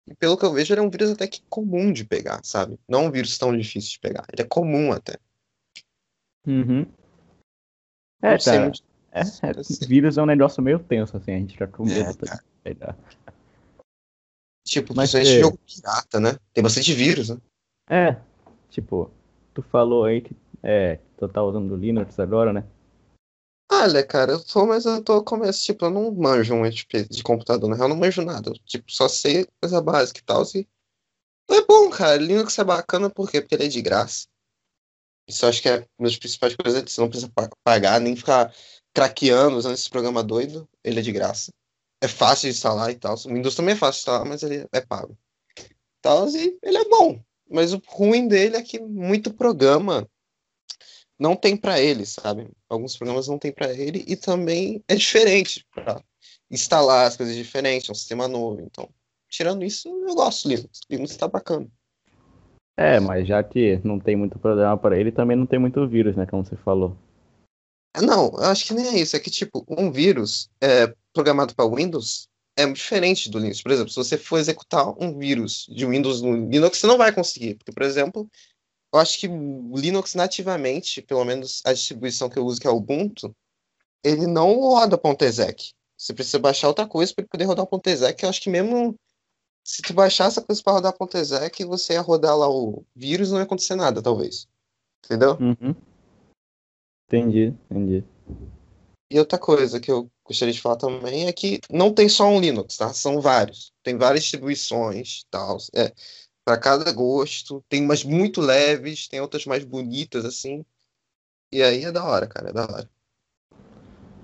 E 0.06 0.14
pelo 0.14 0.36
que 0.36 0.44
eu 0.44 0.52
vejo, 0.52 0.72
ele 0.72 0.80
é 0.80 0.82
um 0.82 0.90
vírus 0.90 1.10
até 1.10 1.26
que 1.26 1.42
comum 1.48 1.92
de 1.92 2.04
pegar, 2.04 2.40
sabe? 2.42 2.78
Não 2.88 3.04
é 3.04 3.08
um 3.08 3.10
vírus 3.10 3.38
tão 3.38 3.56
difícil 3.56 3.92
de 3.92 4.00
pegar. 4.00 4.26
Ele 4.32 4.42
é 4.42 4.44
comum 4.44 4.92
até. 4.92 5.16
Uhum. 6.46 6.86
É, 8.22 8.38
cara. 8.38 8.62
Muito... 8.64 8.82
É, 9.12 9.20
é, 9.20 9.86
vírus 9.86 10.18
é 10.18 10.22
um 10.22 10.26
negócio 10.26 10.62
meio 10.62 10.78
tenso, 10.78 11.16
assim, 11.16 11.32
a 11.32 11.38
gente 11.38 11.52
fica 11.52 11.66
com 11.66 11.84
medo 11.84 12.24
é, 12.26 12.38
pegar. 12.62 12.96
Tipo, 14.64 14.94
Mas 14.94 15.10
principalmente 15.10 15.36
é- 15.36 15.40
jogo 15.40 15.58
pirata, 15.58 16.20
né? 16.20 16.38
Tem 16.52 16.62
bastante 16.62 16.92
vírus, 16.92 17.30
né? 17.30 17.38
É, 17.88 18.20
tipo, 18.68 19.10
tu 19.52 19.62
falou 19.62 20.04
aí 20.04 20.20
que 20.20 20.36
é, 20.62 20.98
tu 21.16 21.28
tá 21.28 21.42
usando 21.42 21.76
Linux 21.76 22.18
agora, 22.18 22.52
né? 22.52 22.64
Olha, 23.72 24.04
cara, 24.04 24.32
eu 24.32 24.44
tô, 24.44 24.66
mas 24.66 24.84
eu 24.84 25.02
tô 25.02 25.22
começando, 25.22 25.62
tipo, 25.62 25.84
eu 25.84 25.90
não 25.90 26.12
manjo 26.12 26.56
muito 26.56 26.74
de, 26.74 27.08
de 27.08 27.22
computador, 27.22 27.70
na 27.70 27.76
real, 27.76 27.88
eu 27.88 27.94
não 27.94 28.00
manjo 28.00 28.20
nada. 28.22 28.50
Eu, 28.50 28.54
tipo, 28.66 28.90
só 28.90 29.08
sei 29.08 29.46
coisa 29.60 29.80
básica 29.80 30.18
e 30.18 30.24
tal. 30.24 30.42
E... 30.54 30.68
É 31.48 31.64
bom, 31.64 31.88
cara. 31.88 32.16
Linux 32.16 32.58
é 32.58 32.64
bacana 32.64 33.08
por 33.08 33.30
quê? 33.30 33.40
Porque 33.40 33.54
ele 33.54 33.66
é 33.66 33.68
de 33.68 33.80
graça. 33.80 34.26
Isso 35.28 35.46
acho 35.46 35.62
que 35.62 35.68
é 35.68 35.86
uma 35.96 36.08
das 36.08 36.16
principais 36.16 36.56
coisas, 36.56 36.82
você 36.82 37.00
não 37.00 37.08
precisa 37.08 37.30
pa- 37.32 37.48
pagar, 37.62 38.00
nem 38.00 38.16
ficar 38.16 38.52
craqueando 38.92 39.56
usando 39.56 39.74
esse 39.74 39.88
programa 39.88 40.22
doido. 40.24 40.68
Ele 40.82 40.98
é 40.98 41.02
de 41.02 41.12
graça. 41.12 41.52
É 42.02 42.08
fácil 42.08 42.50
de 42.50 42.56
instalar 42.56 42.90
e 42.90 42.96
tal. 42.96 43.14
O 43.14 43.28
Windows 43.28 43.54
também 43.54 43.74
é 43.74 43.78
fácil 43.78 43.98
de 43.98 44.00
instalar, 44.00 44.26
mas 44.26 44.42
ele 44.42 44.66
é 44.72 44.80
pago. 44.80 45.16
Tal, 46.02 46.28
e 46.30 46.58
ele 46.62 46.78
é 46.78 46.88
bom. 46.88 47.22
Mas 47.48 47.72
o 47.72 47.80
ruim 47.86 48.26
dele 48.26 48.56
é 48.56 48.62
que 48.62 48.80
muito 48.80 49.32
programa 49.32 50.08
não 51.20 51.36
tem 51.36 51.54
pra 51.54 51.78
ele, 51.78 52.06
sabe? 52.06 52.50
Alguns 52.68 52.96
programas 52.96 53.28
não 53.28 53.38
tem 53.38 53.52
pra 53.52 53.70
ele 53.72 54.02
e 54.08 54.16
também 54.16 54.82
é 54.88 54.94
diferente 54.96 55.66
pra 55.74 56.02
instalar 56.50 57.06
as 57.06 57.16
coisas 57.16 57.36
diferentes, 57.36 57.88
é 57.88 57.92
um 57.92 57.94
sistema 57.94 58.26
novo. 58.26 58.62
Então, 58.62 58.88
tirando 59.28 59.62
isso, 59.62 59.86
eu 59.88 60.14
gosto 60.14 60.48
do 60.48 60.54
Linux. 60.54 60.80
Linux 60.90 61.16
tá 61.16 61.28
bacana. 61.28 61.68
É, 62.76 62.98
mas 62.98 63.28
já 63.28 63.42
que 63.44 63.78
não 63.84 64.00
tem 64.00 64.16
muito 64.16 64.38
problema 64.38 64.76
para 64.78 64.98
ele, 64.98 65.12
também 65.12 65.36
não 65.36 65.44
tem 65.44 65.58
muito 65.58 65.86
vírus, 65.86 66.16
né? 66.16 66.24
Como 66.24 66.42
você 66.42 66.56
falou. 66.56 66.96
Ah, 67.94 68.00
Não, 68.00 68.32
eu 68.38 68.44
acho 68.44 68.64
que 68.64 68.72
nem 68.72 68.86
é 68.86 68.98
isso. 68.98 69.14
É 69.14 69.20
que, 69.20 69.30
tipo, 69.30 69.62
um 69.68 69.92
vírus 69.92 70.48
é, 70.62 70.94
programado 71.12 71.54
para 71.54 71.68
Windows 71.68 72.28
é 72.56 72.66
diferente 72.66 73.28
do 73.28 73.38
Linux. 73.38 73.62
Por 73.62 73.72
exemplo, 73.72 73.90
se 73.90 73.96
você 73.96 74.16
for 74.16 74.38
executar 74.38 74.88
um 74.98 75.18
vírus 75.18 75.66
de 75.68 75.84
Windows 75.84 76.22
no 76.22 76.48
Linux, 76.48 76.78
você 76.78 76.86
não 76.86 76.96
vai 76.96 77.12
conseguir. 77.12 77.56
Porque, 77.56 77.72
por 77.72 77.82
exemplo, 77.82 78.26
eu 78.92 78.98
acho 78.98 79.18
que 79.18 79.28
o 79.28 79.76
Linux 79.76 80.14
nativamente, 80.14 81.00
pelo 81.00 81.24
menos 81.24 81.62
a 81.64 81.72
distribuição 81.72 82.28
que 82.28 82.38
eu 82.38 82.44
uso, 82.44 82.60
que 82.60 82.66
é 82.66 82.70
o 82.70 82.76
Ubuntu, 82.76 83.34
ele 84.02 84.26
não 84.26 84.58
roda 84.58 85.00
.exec. 85.22 85.72
Você 85.96 86.14
precisa 86.14 86.38
baixar 86.38 86.68
outra 86.68 86.86
coisa 86.86 87.12
para 87.14 87.22
ele 87.22 87.28
poder 87.28 87.44
rodar 87.44 87.66
o 87.70 87.80
.exec. 87.86 88.22
Eu 88.22 88.30
acho 88.30 88.40
que 88.40 88.50
mesmo 88.50 88.96
se 89.62 89.82
tu 89.82 89.92
baixar 89.92 90.26
essa 90.26 90.42
coisa 90.42 90.62
para 90.62 90.72
rodar 90.72 90.94
.exec, 91.14 91.64
você 91.64 91.92
ia 91.92 92.00
rodar 92.00 92.36
lá 92.36 92.48
o 92.48 92.84
vírus 92.96 93.28
e 93.28 93.32
não 93.32 93.38
ia 93.38 93.44
acontecer 93.44 93.74
nada, 93.74 94.02
talvez. 94.02 94.48
Entendeu? 95.04 95.36
Uhum. 95.40 95.74
Entendi, 97.06 97.54
entendi. 97.70 98.04
E 99.12 99.18
outra 99.18 99.38
coisa 99.38 99.80
que 99.80 99.90
eu 99.90 100.10
gostaria 100.24 100.54
de 100.54 100.60
falar 100.60 100.76
também 100.76 101.26
é 101.26 101.32
que 101.32 101.60
não 101.68 101.92
tem 101.92 102.08
só 102.08 102.26
um 102.28 102.40
Linux, 102.40 102.76
tá? 102.76 102.92
São 102.92 103.20
vários. 103.20 103.72
Tem 103.82 103.98
várias 103.98 104.22
distribuições, 104.22 105.24
tal. 105.28 105.58
É, 105.74 105.92
para 106.50 106.58
cada 106.58 106.92
gosto. 106.92 107.64
Tem 107.68 107.84
umas 107.84 108.02
muito 108.02 108.40
leves, 108.40 109.06
tem 109.06 109.20
outras 109.20 109.46
mais 109.46 109.64
bonitas, 109.64 110.24
assim. 110.24 110.64
E 111.52 111.62
aí 111.62 111.84
é 111.84 111.92
da 111.92 112.04
hora, 112.04 112.26
cara, 112.26 112.50
é 112.50 112.52
da 112.52 112.64
hora. 112.64 112.90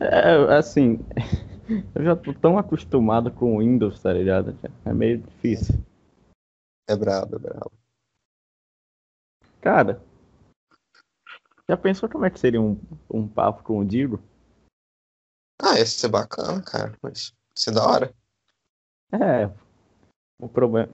É, 0.01 0.57
assim, 0.57 0.99
eu 1.95 2.05
já 2.05 2.17
tô 2.17 2.35
tão 2.35 2.59
acostumado 2.59 3.31
com 3.31 3.57
o 3.57 3.59
Windows, 3.61 4.03
tá 4.03 4.13
ligado? 4.13 4.59
É 4.85 4.93
meio 4.93 5.19
difícil. 5.19 5.77
É 6.89 6.97
brabo, 6.97 7.37
é 7.37 7.39
brabo. 7.39 7.73
Cara, 9.61 10.03
já 11.69 11.77
pensou 11.77 12.09
como 12.09 12.25
é 12.25 12.31
que 12.31 12.41
seria 12.41 12.61
um, 12.61 12.77
um 13.09 13.27
papo 13.29 13.63
com 13.63 13.79
o 13.79 13.85
Digo? 13.85 14.21
Ah, 15.63 15.79
esse 15.79 16.05
é 16.05 16.09
bacana, 16.09 16.61
cara. 16.61 16.97
Mas 17.01 17.33
isso 17.55 17.71
é 17.71 17.73
da 17.73 17.87
hora. 17.87 18.15
É, 19.13 19.49
o 20.41 20.49
problema. 20.49 20.93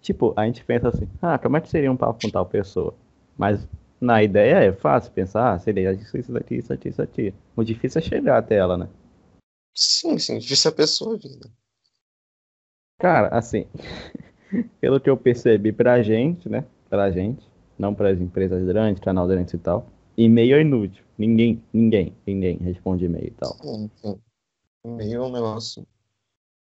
Tipo, 0.00 0.32
a 0.36 0.46
gente 0.46 0.64
pensa 0.64 0.88
assim, 0.88 1.08
ah, 1.20 1.38
como 1.38 1.56
é 1.56 1.60
que 1.60 1.68
seria 1.68 1.90
um 1.90 1.96
papo 1.96 2.20
com 2.22 2.30
tal 2.30 2.46
pessoa? 2.46 2.94
Mas 3.36 3.66
na 4.00 4.22
ideia 4.22 4.64
é 4.64 4.72
fácil 4.72 5.12
pensar, 5.12 5.52
ah, 5.52 5.58
seria 5.58 5.92
isso, 5.92 6.16
isso 6.16 6.32
daqui, 6.32 6.56
isso 6.56 6.72
aqui, 6.72 6.88
isso 6.88 7.02
aqui. 7.02 7.34
O 7.56 7.64
difícil 7.64 8.00
é 8.00 8.02
chegar 8.02 8.38
até 8.38 8.56
ela, 8.56 8.76
né? 8.76 8.88
Sim, 9.74 10.18
sim, 10.18 10.38
difícil 10.38 10.70
a 10.70 10.74
pessoa 10.74 11.14
né? 11.14 11.50
Cara, 12.98 13.28
assim, 13.28 13.66
pelo 14.80 15.00
que 15.00 15.08
eu 15.08 15.16
percebi 15.16 15.72
pra 15.72 16.02
gente, 16.02 16.48
né? 16.48 16.64
Pra 16.88 17.10
gente, 17.10 17.46
não 17.78 17.94
para 17.94 18.10
as 18.10 18.20
empresas 18.20 18.64
grandes, 18.64 19.02
canal 19.02 19.26
grandes 19.26 19.54
e 19.54 19.58
tal, 19.58 19.86
e-mail 20.16 20.56
é 20.56 20.60
inútil. 20.62 21.04
Ninguém, 21.16 21.62
ninguém, 21.72 22.16
ninguém 22.26 22.56
responde 22.58 23.04
e-mail 23.04 23.26
e 23.26 23.30
tal. 23.30 23.56
Sim, 23.62 23.90
sim. 23.96 24.20
E-mail 24.84 25.22
é 25.22 25.26
um 25.26 25.32
negócio 25.32 25.86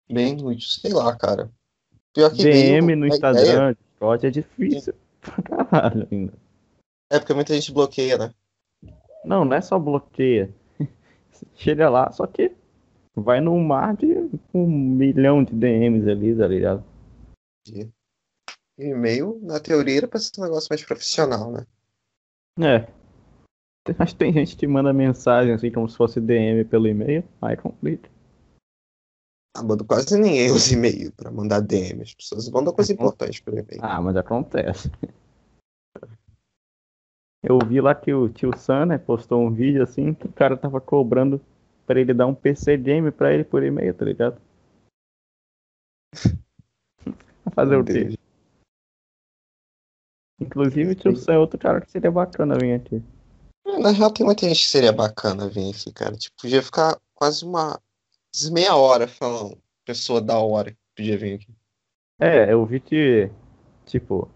bem 0.10 0.34
inútil, 0.34 0.68
sei 0.68 0.94
lá, 0.94 1.16
cara. 1.16 1.50
Pior 2.16 2.32
que 2.32 2.44
DM 2.44 2.96
no 2.96 3.06
ideia- 3.06 3.10
Instagram, 3.10 3.74
Discord 3.74 4.26
é 4.26 4.30
difícil 4.32 4.94
pra 5.22 5.66
caralho 5.66 6.08
ainda. 6.10 6.34
É 7.12 7.20
porque 7.20 7.34
muita 7.34 7.54
gente 7.54 7.74
bloqueia, 7.74 8.18
né? 8.18 8.34
Não, 9.26 9.44
não 9.44 9.56
é 9.56 9.62
só 9.62 9.78
bloqueia. 9.78 10.50
Chega 11.56 11.90
lá, 11.90 12.12
só 12.12 12.26
que 12.26 12.56
vai 13.16 13.42
num 13.42 13.62
mar 13.62 13.96
de 13.98 14.30
um 14.54 14.66
milhão 14.66 15.44
de 15.44 15.54
DMs 15.54 16.10
ali, 16.10 16.36
tá 16.36 16.48
ligado? 16.48 16.84
E-mail, 18.78 19.40
na 19.44 19.60
teoria, 19.60 19.98
era 19.98 20.08
pra 20.08 20.20
ser 20.20 20.40
um 20.40 20.44
negócio 20.44 20.68
mais 20.70 20.84
profissional, 20.84 21.52
né? 21.52 21.66
É. 22.60 22.88
Mas 24.00 24.14
tem 24.14 24.32
gente 24.34 24.56
que 24.56 24.66
manda 24.66 24.92
mensagem 24.94 25.54
assim 25.54 25.72
como 25.72 25.88
se 25.90 25.98
fosse 25.98 26.20
DM 26.22 26.64
pelo 26.66 26.88
e-mail, 26.88 27.24
aí 27.42 27.56
complica. 27.58 28.10
Ah, 29.58 29.64
mano, 29.64 29.86
quase 29.86 30.20
ninguém 30.20 30.52
usa 30.52 30.74
e-mail 30.74 31.14
pra 31.14 31.32
mandar 31.32 31.62
DM. 31.62 32.02
As 32.02 32.14
pessoas 32.14 32.50
mandam 32.50 32.74
coisa 32.74 32.92
importante 32.92 33.42
pelo 33.42 33.58
e-mail. 33.58 33.80
Ah, 33.82 34.02
mas 34.02 34.18
acontece. 34.18 34.92
Eu 37.42 37.58
vi 37.66 37.80
lá 37.80 37.96
que 37.96 38.14
o 38.14 38.28
tio 38.28 38.52
Sam, 38.58 38.88
né, 38.88 38.98
postou 38.98 39.42
um 39.42 39.54
vídeo 39.54 39.82
assim 39.82 40.14
que 40.14 40.26
o 40.26 40.32
cara 40.34 40.58
tava 40.58 40.82
cobrando 40.82 41.40
pra 41.86 42.02
ele 42.02 42.14
dar 42.14 42.28
um 42.28 42.36
PC 42.36 42.76
game 42.76 43.12
pra 43.12 43.34
ele 43.34 43.46
por 43.46 43.64
e-mail, 43.64 43.94
tá 43.94 44.04
ligado? 44.04 44.42
Fazer 47.54 47.72
Meu 47.72 47.82
o 47.82 47.86
quê? 47.86 48.18
Inclusive 50.42 50.92
o 50.92 50.96
tio 50.96 51.16
Sam 51.16 51.34
é 51.34 51.38
outro 51.38 51.58
cara 51.58 51.80
que 51.80 51.90
seria 51.90 52.12
bacana 52.12 52.58
vir 52.58 52.74
aqui. 52.74 53.02
Na 53.80 53.92
real, 53.92 54.12
tem 54.12 54.26
muita 54.26 54.46
gente 54.48 54.64
que 54.64 54.70
seria 54.70 54.92
bacana 54.92 55.48
vir 55.48 55.70
aqui, 55.70 55.94
cara. 55.94 56.18
Tipo, 56.18 56.36
podia 56.42 56.62
ficar 56.62 57.00
quase 57.14 57.46
uma 57.46 57.80
meia 58.52 58.76
hora 58.76 59.08
falando 59.08 59.58
pessoa 59.86 60.20
da 60.20 60.38
hora 60.40 60.72
que 60.72 60.78
podia 60.96 61.18
vir 61.18 61.36
aqui. 61.36 61.56
É, 62.20 62.52
eu 62.52 62.66
vi 62.66 62.80
que, 62.80 63.30
tipo, 63.86 64.30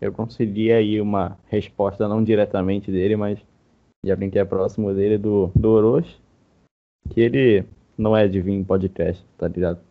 eu 0.00 0.12
consegui 0.12 0.72
aí 0.72 1.00
uma 1.00 1.38
resposta 1.46 2.08
não 2.08 2.24
diretamente 2.24 2.90
dele, 2.90 3.16
mas 3.16 3.38
que 4.30 4.38
é 4.38 4.44
próximo 4.44 4.94
dele, 4.94 5.18
do, 5.18 5.48
do 5.54 5.68
Orochi, 5.70 6.20
que 7.10 7.20
ele 7.20 7.66
não 7.98 8.16
é 8.16 8.26
de 8.26 8.40
vir 8.40 8.52
em 8.52 8.64
podcast, 8.64 9.24
tá 9.36 9.46
ligado? 9.46 9.84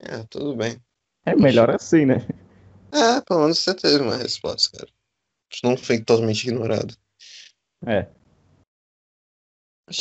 É, 0.00 0.24
tudo 0.30 0.56
bem. 0.56 0.80
É 1.26 1.36
melhor 1.36 1.70
assim, 1.70 2.06
né? 2.06 2.16
É, 2.94 3.22
pelo 3.22 3.40
menos 3.40 3.58
você 3.58 3.74
teve 3.74 4.02
uma 4.02 4.18
resposta, 4.18 4.76
cara. 4.76 4.92
Não 5.64 5.78
foi 5.78 6.04
totalmente 6.04 6.46
ignorado. 6.46 6.94
É. 7.86 8.06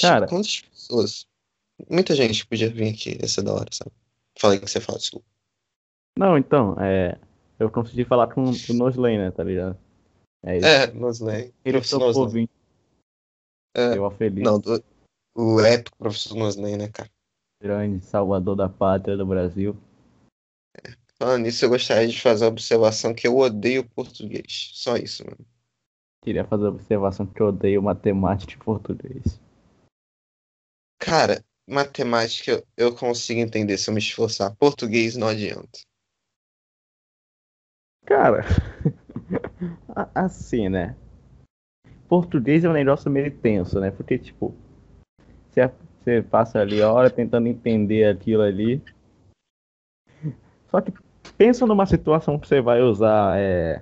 Cara. 0.01 0.27
quantas 0.27 0.59
pessoas? 0.59 1.25
Muita 1.89 2.15
gente 2.15 2.45
podia 2.45 2.69
vir 2.69 2.93
aqui, 2.93 3.17
ia 3.21 3.27
ser 3.27 3.43
da 3.43 3.53
hora, 3.53 3.69
sabe? 3.71 3.91
Falei 4.39 4.59
que 4.59 4.67
você 4.67 4.79
fala, 4.79 4.97
desculpa. 4.97 5.25
Não, 6.17 6.37
então, 6.37 6.75
é. 6.79 7.19
Eu 7.59 7.69
consegui 7.69 8.05
falar 8.05 8.33
com 8.33 8.43
o 8.43 8.73
Nosley, 8.73 9.17
né, 9.17 9.31
tá 9.31 9.43
ligado? 9.43 9.77
É 10.43 10.57
isso. 10.57 10.65
É, 10.67 10.87
Nosley. 10.91 11.53
ele 11.63 11.77
professor 11.77 11.99
topou 11.99 12.27
vir. 12.27 12.49
É, 13.75 13.95
Eu 13.97 14.05
a 14.05 14.11
feliz. 14.11 14.43
não, 14.43 14.59
do- 14.59 14.83
o 15.35 15.61
épico 15.61 15.97
professor 15.97 16.35
Nosley, 16.35 16.75
né, 16.77 16.89
cara? 16.89 17.09
Grande 17.61 18.03
salvador 18.03 18.55
da 18.55 18.67
pátria 18.67 19.15
do 19.15 19.25
Brasil. 19.25 19.77
Falando 21.19 21.43
nisso, 21.43 21.63
eu 21.63 21.69
gostaria 21.69 22.07
de 22.07 22.19
fazer 22.19 22.45
a 22.45 22.47
observação 22.47 23.13
que 23.13 23.27
eu 23.27 23.37
odeio 23.37 23.87
português. 23.89 24.71
Só 24.73 24.97
isso, 24.97 25.23
mano. 25.23 25.45
Queria 26.23 26.43
fazer 26.45 26.65
a 26.65 26.69
observação 26.69 27.27
que 27.27 27.39
eu 27.39 27.47
odeio 27.47 27.81
matemática 27.81 28.53
e 28.53 28.57
português. 28.57 29.39
Cara, 30.99 31.43
matemática 31.71 32.63
eu, 32.75 32.93
consigo 32.93 33.39
entender 33.39 33.77
se 33.77 33.89
eu 33.89 33.93
me 33.93 33.99
esforçar. 33.99 34.55
Português 34.57 35.15
não 35.15 35.27
adianta. 35.27 35.79
Cara, 38.05 38.43
assim, 40.13 40.67
né? 40.67 40.95
Português 42.09 42.65
é 42.65 42.69
um 42.69 42.73
negócio 42.73 43.09
meio 43.09 43.31
tenso, 43.37 43.79
né? 43.79 43.89
Porque, 43.89 44.17
tipo, 44.17 44.53
você, 45.49 45.71
você 45.99 46.21
passa 46.21 46.59
ali 46.59 46.81
a 46.81 46.91
hora 46.91 47.09
tentando 47.09 47.47
entender 47.47 48.05
aquilo 48.05 48.41
ali. 48.41 48.81
Só 50.69 50.81
que 50.81 50.91
pensa 51.37 51.65
numa 51.65 51.85
situação 51.85 52.37
que 52.37 52.47
você 52.47 52.59
vai 52.59 52.81
usar, 52.81 53.39
é, 53.39 53.81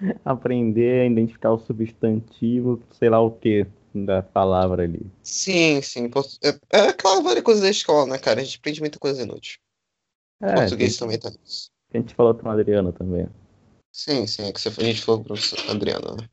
aprender 0.24 1.02
a 1.02 1.06
identificar 1.06 1.50
o 1.50 1.58
substantivo, 1.58 2.80
sei 2.92 3.08
lá 3.08 3.20
o 3.20 3.30
que 3.30 3.66
da 3.94 4.22
palavra 4.22 4.82
ali. 4.84 5.10
Sim, 5.22 5.80
sim. 5.82 6.10
É, 6.42 6.78
é 6.78 6.80
aquela 6.88 7.22
velha 7.22 7.42
coisa 7.42 7.60
da 7.60 7.70
escola, 7.70 8.06
né, 8.06 8.18
cara? 8.18 8.40
A 8.40 8.44
gente 8.44 8.58
aprende 8.58 8.80
muita 8.80 8.98
coisa 8.98 9.22
inútil. 9.22 9.58
É, 10.40 10.54
português 10.54 10.96
tem- 10.96 11.00
também 11.00 11.18
tá 11.18 11.30
nisso. 11.30 11.70
a 11.92 11.96
gente 11.98 12.14
falou 12.14 12.34
com 12.34 12.48
o 12.48 12.50
Adriano 12.50 12.92
também. 12.92 13.28
Sim, 13.92 14.26
sim, 14.26 14.42
é 14.44 14.52
que 14.52 14.60
você, 14.60 14.68
a 14.68 14.84
gente 14.84 15.02
falou 15.02 15.24
pro 15.24 15.34
Adriano, 15.68 16.16
né? 16.16 16.28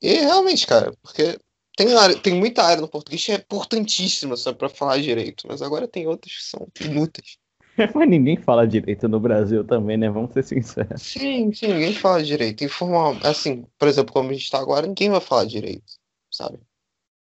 E 0.00 0.14
realmente, 0.14 0.66
cara, 0.66 0.92
porque 1.02 1.38
tem, 1.76 1.94
área, 1.94 2.18
tem 2.18 2.34
muita 2.34 2.62
área 2.62 2.80
no 2.80 2.88
português 2.88 3.24
que 3.24 3.32
é 3.32 3.36
importantíssima, 3.36 4.36
sabe, 4.36 4.58
pra 4.58 4.68
falar 4.68 4.98
direito, 5.00 5.46
mas 5.46 5.60
agora 5.60 5.86
tem 5.86 6.06
outras 6.06 6.34
que 6.34 6.42
são 6.44 6.66
inúteis. 6.80 7.36
Mas 7.94 8.06
ninguém 8.08 8.36
fala 8.36 8.66
direito 8.66 9.08
no 9.08 9.18
Brasil 9.18 9.64
também, 9.64 9.96
né? 9.96 10.10
Vamos 10.10 10.34
ser 10.34 10.44
sinceros. 10.44 11.00
Sim, 11.00 11.50
sim, 11.54 11.68
ninguém 11.68 11.94
fala 11.94 12.22
direito. 12.22 12.62
Informal, 12.62 13.16
assim, 13.24 13.64
por 13.78 13.88
exemplo, 13.88 14.12
como 14.12 14.28
a 14.28 14.32
gente 14.34 14.50
tá 14.50 14.58
agora, 14.58 14.86
ninguém 14.86 15.08
vai 15.08 15.22
falar 15.22 15.46
direito, 15.46 15.94
sabe? 16.30 16.58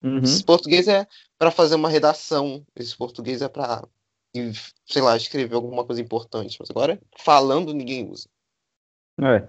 Uhum. 0.03 0.19
Esse 0.23 0.45
português 0.45 0.89
é 0.89 1.07
pra 1.39 1.51
fazer 1.51 1.75
uma 1.75 1.89
redação, 1.89 2.65
esse 2.77 2.97
português 2.97 3.43
é 3.43 3.49
pra, 3.49 3.87
e, 4.35 4.53
sei 4.87 5.03
lá, 5.03 5.17
escrever 5.17 5.55
alguma 5.55 5.85
coisa 5.85 6.01
importante, 6.01 6.57
mas 6.61 6.71
agora, 6.71 7.01
falando, 7.19 7.75
ninguém 7.75 8.09
usa. 8.11 8.29
É. 9.21 9.49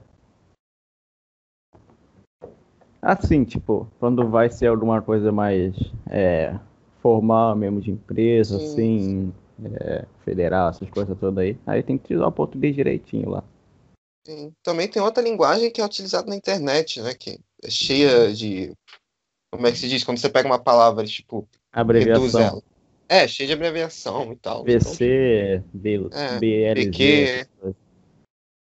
Assim, 3.01 3.45
tipo, 3.45 3.87
quando 3.99 4.27
vai 4.29 4.49
ser 4.49 4.67
alguma 4.67 5.01
coisa 5.01 5.31
mais 5.31 5.75
é, 6.09 6.59
formal 7.01 7.55
mesmo 7.55 7.79
de 7.79 7.91
empresa, 7.91 8.59
Sim. 8.59 8.65
assim, 8.65 9.33
é, 9.79 10.05
federal, 10.25 10.69
essas 10.69 10.89
coisas 10.89 11.17
todas 11.17 11.43
aí, 11.43 11.57
aí 11.65 11.83
tem 11.83 11.97
que 11.97 12.15
usar 12.15 12.27
o 12.27 12.31
português 12.31 12.75
direitinho 12.75 13.29
lá. 13.29 13.43
Sim. 14.25 14.53
Também 14.61 14.87
tem 14.87 15.01
outra 15.01 15.23
linguagem 15.23 15.71
que 15.71 15.81
é 15.81 15.85
utilizada 15.85 16.29
na 16.29 16.35
internet, 16.35 17.01
né? 17.01 17.13
Que 17.13 17.39
é 17.63 17.69
cheia 17.69 18.33
de. 18.33 18.73
Como 19.51 19.65
é 19.67 19.71
que 19.71 19.77
se 19.77 19.87
diz? 19.89 20.03
Quando 20.03 20.19
você 20.19 20.29
pega 20.29 20.47
uma 20.47 20.61
palavra, 20.61 21.05
tipo, 21.05 21.47
reduz 21.73 22.35
Abreviação. 22.35 22.41
ela. 22.41 22.61
É, 23.07 23.27
cheia 23.27 23.47
de 23.47 23.53
abreviação 23.53 24.31
e 24.33 24.35
tal. 24.35 24.63
Então, 24.67 24.79
VC, 24.93 25.63
B, 25.73 25.95
É, 26.13 26.39
BLZ. 26.39 27.47
Coisas. 27.59 27.75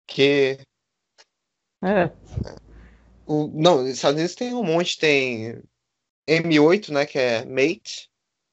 que. 0.08 0.58
É, 1.82 2.10
O, 3.26 3.46
não, 3.46 3.82
nos 3.82 3.90
Estados 3.90 4.16
Unidos 4.18 4.34
tem 4.34 4.52
um 4.52 4.64
monte, 4.64 4.98
tem 4.98 5.62
M8, 6.28 6.92
né? 6.92 7.06
Que 7.06 7.18
é 7.18 7.44
mate. 7.44 8.10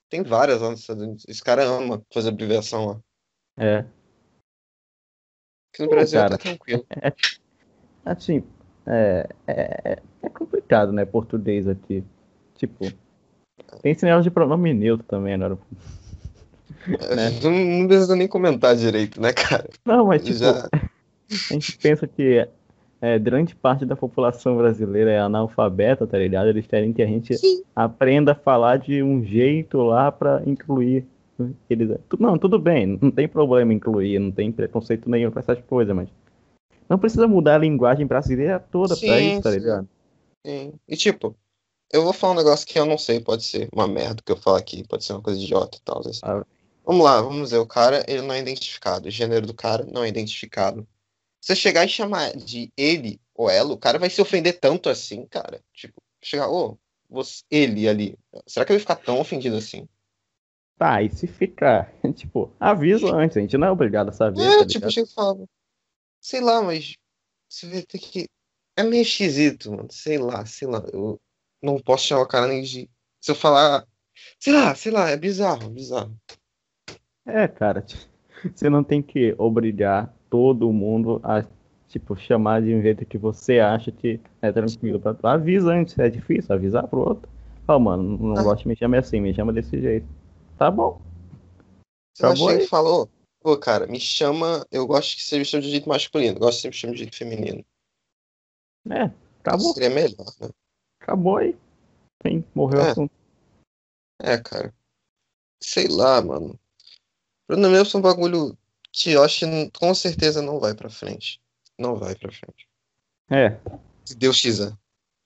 Tem 0.10 0.22
várias 0.22 0.62
lá 0.62 0.70
nos 0.70 0.82
Estados 0.82 1.04
Unidos. 1.04 1.26
Esse 1.28 1.42
cara 1.42 1.64
ama 1.64 2.06
fazer 2.14 2.30
abreviação 2.30 2.86
lá. 2.86 3.02
é. 3.58 3.86
Aqui 5.74 5.84
no 5.84 5.88
Pô, 5.90 5.96
Brasil 5.96 6.20
cara. 6.20 6.38
tá 6.38 6.38
tranquilo. 6.38 6.86
Assim, 8.04 8.44
é, 8.86 9.30
é, 9.48 10.02
é 10.24 10.30
complicado, 10.30 10.92
né, 10.92 11.06
português 11.06 11.68
aqui. 11.68 12.04
Tipo, 12.56 12.92
tem 13.82 13.92
esse 13.92 14.06
negócio 14.06 14.24
de 14.24 14.32
pronome 14.32 14.74
neutro 14.74 15.06
também, 15.08 15.38
né? 15.38 15.50
Né? 15.50 17.30
Não, 17.44 17.88
precisa 17.88 18.16
nem 18.16 18.28
comentar 18.28 18.76
direito, 18.76 19.22
né, 19.22 19.34
cara? 19.34 19.70
Não, 19.86 20.08
mas 20.08 20.24
tipo, 20.24 20.40
Já. 20.40 20.68
a 21.50 21.54
gente 21.54 21.78
pensa 21.78 22.08
que 22.08 22.48
é, 23.02 23.20
grande 23.20 23.56
parte 23.56 23.86
da 23.86 23.96
população 23.96 24.58
brasileira 24.58 25.12
é 25.12 25.20
analfabeta, 25.20 26.06
tá 26.06 26.18
ligado? 26.18 26.50
Eles 26.50 26.68
querem 26.68 26.94
que 26.94 27.02
a 27.02 27.08
gente 27.08 27.36
Sim. 27.36 27.64
aprenda 27.76 28.34
a 28.34 28.36
falar 28.36 28.78
de 28.78 29.02
um 29.02 29.24
jeito 29.24 29.78
lá 29.80 30.12
pra 30.12 30.42
incluir 30.46 31.06
eles. 31.70 31.98
Não, 32.20 32.38
tudo 32.38 32.60
bem, 32.60 33.00
não 33.02 33.10
tem 33.10 33.28
problema 33.28 33.74
incluir, 33.74 34.20
não 34.20 34.32
tem 34.32 34.52
preconceito 34.52 35.10
nenhum 35.10 35.32
pra 35.32 35.40
essas 35.40 35.60
coisas, 35.62 35.96
mas 35.96 36.10
não 36.88 37.00
precisa 37.00 37.28
mudar 37.28 37.56
a 37.56 37.60
linguagem 37.60 38.06
brasileira 38.06 38.60
toda 38.60 38.96
pra 38.96 39.20
Sim, 39.20 39.30
isso, 39.30 39.42
tá 39.42 39.50
ligado? 39.50 39.88
Sim. 40.46 40.74
E 40.88 40.98
tipo, 40.98 41.38
eu 41.92 42.04
vou 42.04 42.14
falar 42.14 42.34
um 42.34 42.38
negócio 42.38 42.66
que 42.66 42.80
eu 42.80 42.86
não 42.86 42.98
sei, 42.98 43.20
pode 43.20 43.44
ser 43.44 43.70
uma 43.74 43.88
merda 43.88 44.22
que 44.26 44.32
eu 44.32 44.38
falo 44.38 44.58
aqui, 44.58 44.86
pode 44.88 45.04
ser 45.04 45.14
uma 45.14 45.22
coisa 45.22 45.40
idiota 45.40 45.78
e 45.78 45.82
tal. 45.82 46.00
assim. 46.00 46.20
Ah. 46.24 46.46
Vamos 46.84 47.04
lá, 47.04 47.22
vamos 47.22 47.52
ver. 47.52 47.58
O 47.58 47.68
cara, 47.68 48.04
ele 48.08 48.22
não 48.22 48.34
é 48.34 48.40
identificado. 48.40 49.08
O 49.08 49.12
gênero 49.12 49.46
do 49.46 49.54
cara 49.54 49.86
não 49.86 50.04
é 50.04 50.08
identificado. 50.08 50.88
Você 51.40 51.56
chegar 51.56 51.86
e 51.86 51.90
chamar 51.90 52.36
de 52.36 52.72
ele 52.78 53.20
ou 53.36 53.50
ela, 53.50 53.74
o 53.74 53.78
cara 53.78 53.98
vai 53.98 54.10
se 54.10 54.22
ofender 54.22 54.60
tanto 54.60 54.90
assim, 54.90 55.26
cara. 55.26 55.64
Tipo, 55.74 56.02
chegar, 56.22 56.50
ô, 56.50 56.78
você, 57.10 57.44
ele 57.50 57.88
ali. 57.88 58.18
Será 58.48 58.66
que 58.66 58.72
ele 58.72 58.80
vai 58.80 58.96
ficar 58.96 59.04
tão 59.04 59.20
ofendido 59.20 59.56
assim? 59.58 59.88
Tá, 60.78 61.02
e 61.02 61.10
se 61.12 61.28
ficar, 61.28 61.94
tipo, 62.16 62.52
avisa 62.60 63.14
antes, 63.14 63.38
a 63.38 63.42
gente 63.42 63.58
não 63.58 63.68
é 63.68 63.72
obrigado 63.72 64.10
a 64.10 64.12
saber, 64.12 64.42
É, 64.42 64.60
tá 64.60 64.66
tipo, 64.66 64.90
chega 64.90 65.08
e 65.08 65.14
fala, 65.14 65.46
sei 66.20 66.42
lá, 66.42 66.62
mas 66.62 66.96
você 67.48 67.68
vai 67.68 67.82
ter 67.84 68.00
que. 68.00 68.28
É 68.76 68.84
meio 68.84 69.02
esquisito, 69.02 69.72
mano. 69.72 69.88
Sei 69.92 70.18
lá, 70.18 70.46
sei 70.46 70.68
lá. 70.68 70.84
Eu 70.92 71.20
não 71.62 71.80
posso 71.80 72.08
chamar 72.08 72.24
o 72.24 72.28
cara 72.28 72.48
nem 72.48 72.62
de. 72.62 72.90
Se 73.20 73.32
eu 73.32 73.36
falar. 73.36 73.86
Sei 74.40 74.54
lá, 74.54 74.74
sei 74.76 74.92
lá, 74.92 75.10
é 75.10 75.18
bizarro, 75.18 75.70
bizarro. 75.70 76.16
É, 77.26 77.48
cara, 77.48 77.86
você 78.54 78.70
não 78.70 78.84
tem 78.84 79.02
que 79.02 79.34
obrigar 79.38 80.14
todo 80.30 80.72
mundo 80.72 81.20
a, 81.24 81.44
tipo, 81.88 82.16
chamar 82.16 82.62
de 82.62 82.74
um 82.74 82.82
jeito 82.82 83.06
que 83.06 83.18
você 83.18 83.60
acha 83.60 83.92
que 83.92 84.20
é 84.42 84.52
tranquilo 84.52 85.00
pra 85.00 85.14
tu. 85.14 85.26
Avisa 85.28 85.72
antes, 85.72 85.98
é 86.00 86.10
difícil 86.10 86.54
avisar 86.54 86.88
pro 86.88 87.00
outro. 87.00 87.30
Fala, 87.66 87.80
mano, 87.80 88.18
não 88.18 88.38
Ah. 88.38 88.44
gosto 88.44 88.64
de 88.64 88.68
me 88.70 88.76
chamar 88.76 89.00
assim, 89.00 89.22
me 89.22 89.34
chama 89.34 89.54
desse 89.54 89.80
jeito. 89.80 90.08
Tá 90.58 90.70
bom. 90.70 91.00
Você 92.14 92.24
vai 92.24 92.32
Acabou 92.32 92.50
chegar 92.50 92.60
aí. 92.60 92.66
e 92.66 92.70
fala, 92.70 92.90
ô, 92.90 93.10
ô, 93.44 93.58
cara, 93.58 93.88
me 93.88 94.00
chama. 94.00 94.66
Eu 94.72 94.86
gosto 94.88 95.16
que 95.16 95.24
seja 95.24 95.46
chama 95.46 95.62
de 95.64 95.70
jeito 95.72 95.88
masculino, 95.90 96.40
gosto 96.40 96.58
que 96.58 96.62
sempre 96.64 96.78
chame 96.78 96.94
de 96.94 97.00
jeito 97.00 97.16
feminino. 97.18 97.64
É, 98.90 99.12
acabou, 99.40 99.74
Seria 99.74 99.90
melhor, 99.90 100.34
né? 100.40 100.50
acabou 101.02 101.38
aí. 101.38 101.56
Sim, 102.26 102.44
morreu 102.56 102.80
o 102.80 102.84
É. 102.84 102.92
assunto. 102.92 103.12
É, 104.22 104.38
cara. 104.38 104.74
Sei 105.62 105.88
lá, 105.88 106.22
mano. 106.22 106.60
Pronome 107.48 107.74
neutro 107.74 107.98
é 107.98 108.00
um 108.00 108.02
bagulho 108.02 108.58
que 108.92 109.12
eu 109.12 109.24
acho 109.24 109.40
que 109.40 109.72
com 109.72 109.94
certeza 109.94 110.42
não 110.42 110.60
vai 110.60 110.74
pra 110.74 110.90
frente. 110.90 111.40
Não 111.78 111.96
vai 111.96 112.16
pra 112.16 112.32
frente. 112.32 112.68
É, 113.30 113.58
Se 114.06 114.16
Deus 114.16 114.40
quiser. 114.42 114.74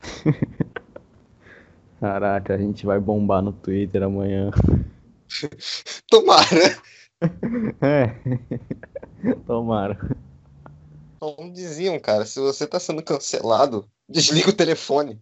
caraca, 2.00 2.54
a 2.54 2.58
gente 2.58 2.86
vai 2.86 3.00
bombar 3.00 3.42
no 3.42 3.52
Twitter 3.54 4.04
amanhã. 4.04 4.52
Tomara. 6.10 6.84
É. 7.82 8.14
Tomara. 9.48 9.98
Como 11.34 11.52
diziam, 11.52 12.00
cara, 12.00 12.26
se 12.26 12.40
você 12.40 12.68
tá 12.68 12.80
sendo 12.80 13.02
cancelado, 13.02 13.90
desliga 14.08 14.50
o 14.50 14.54
telefone. 14.56 15.20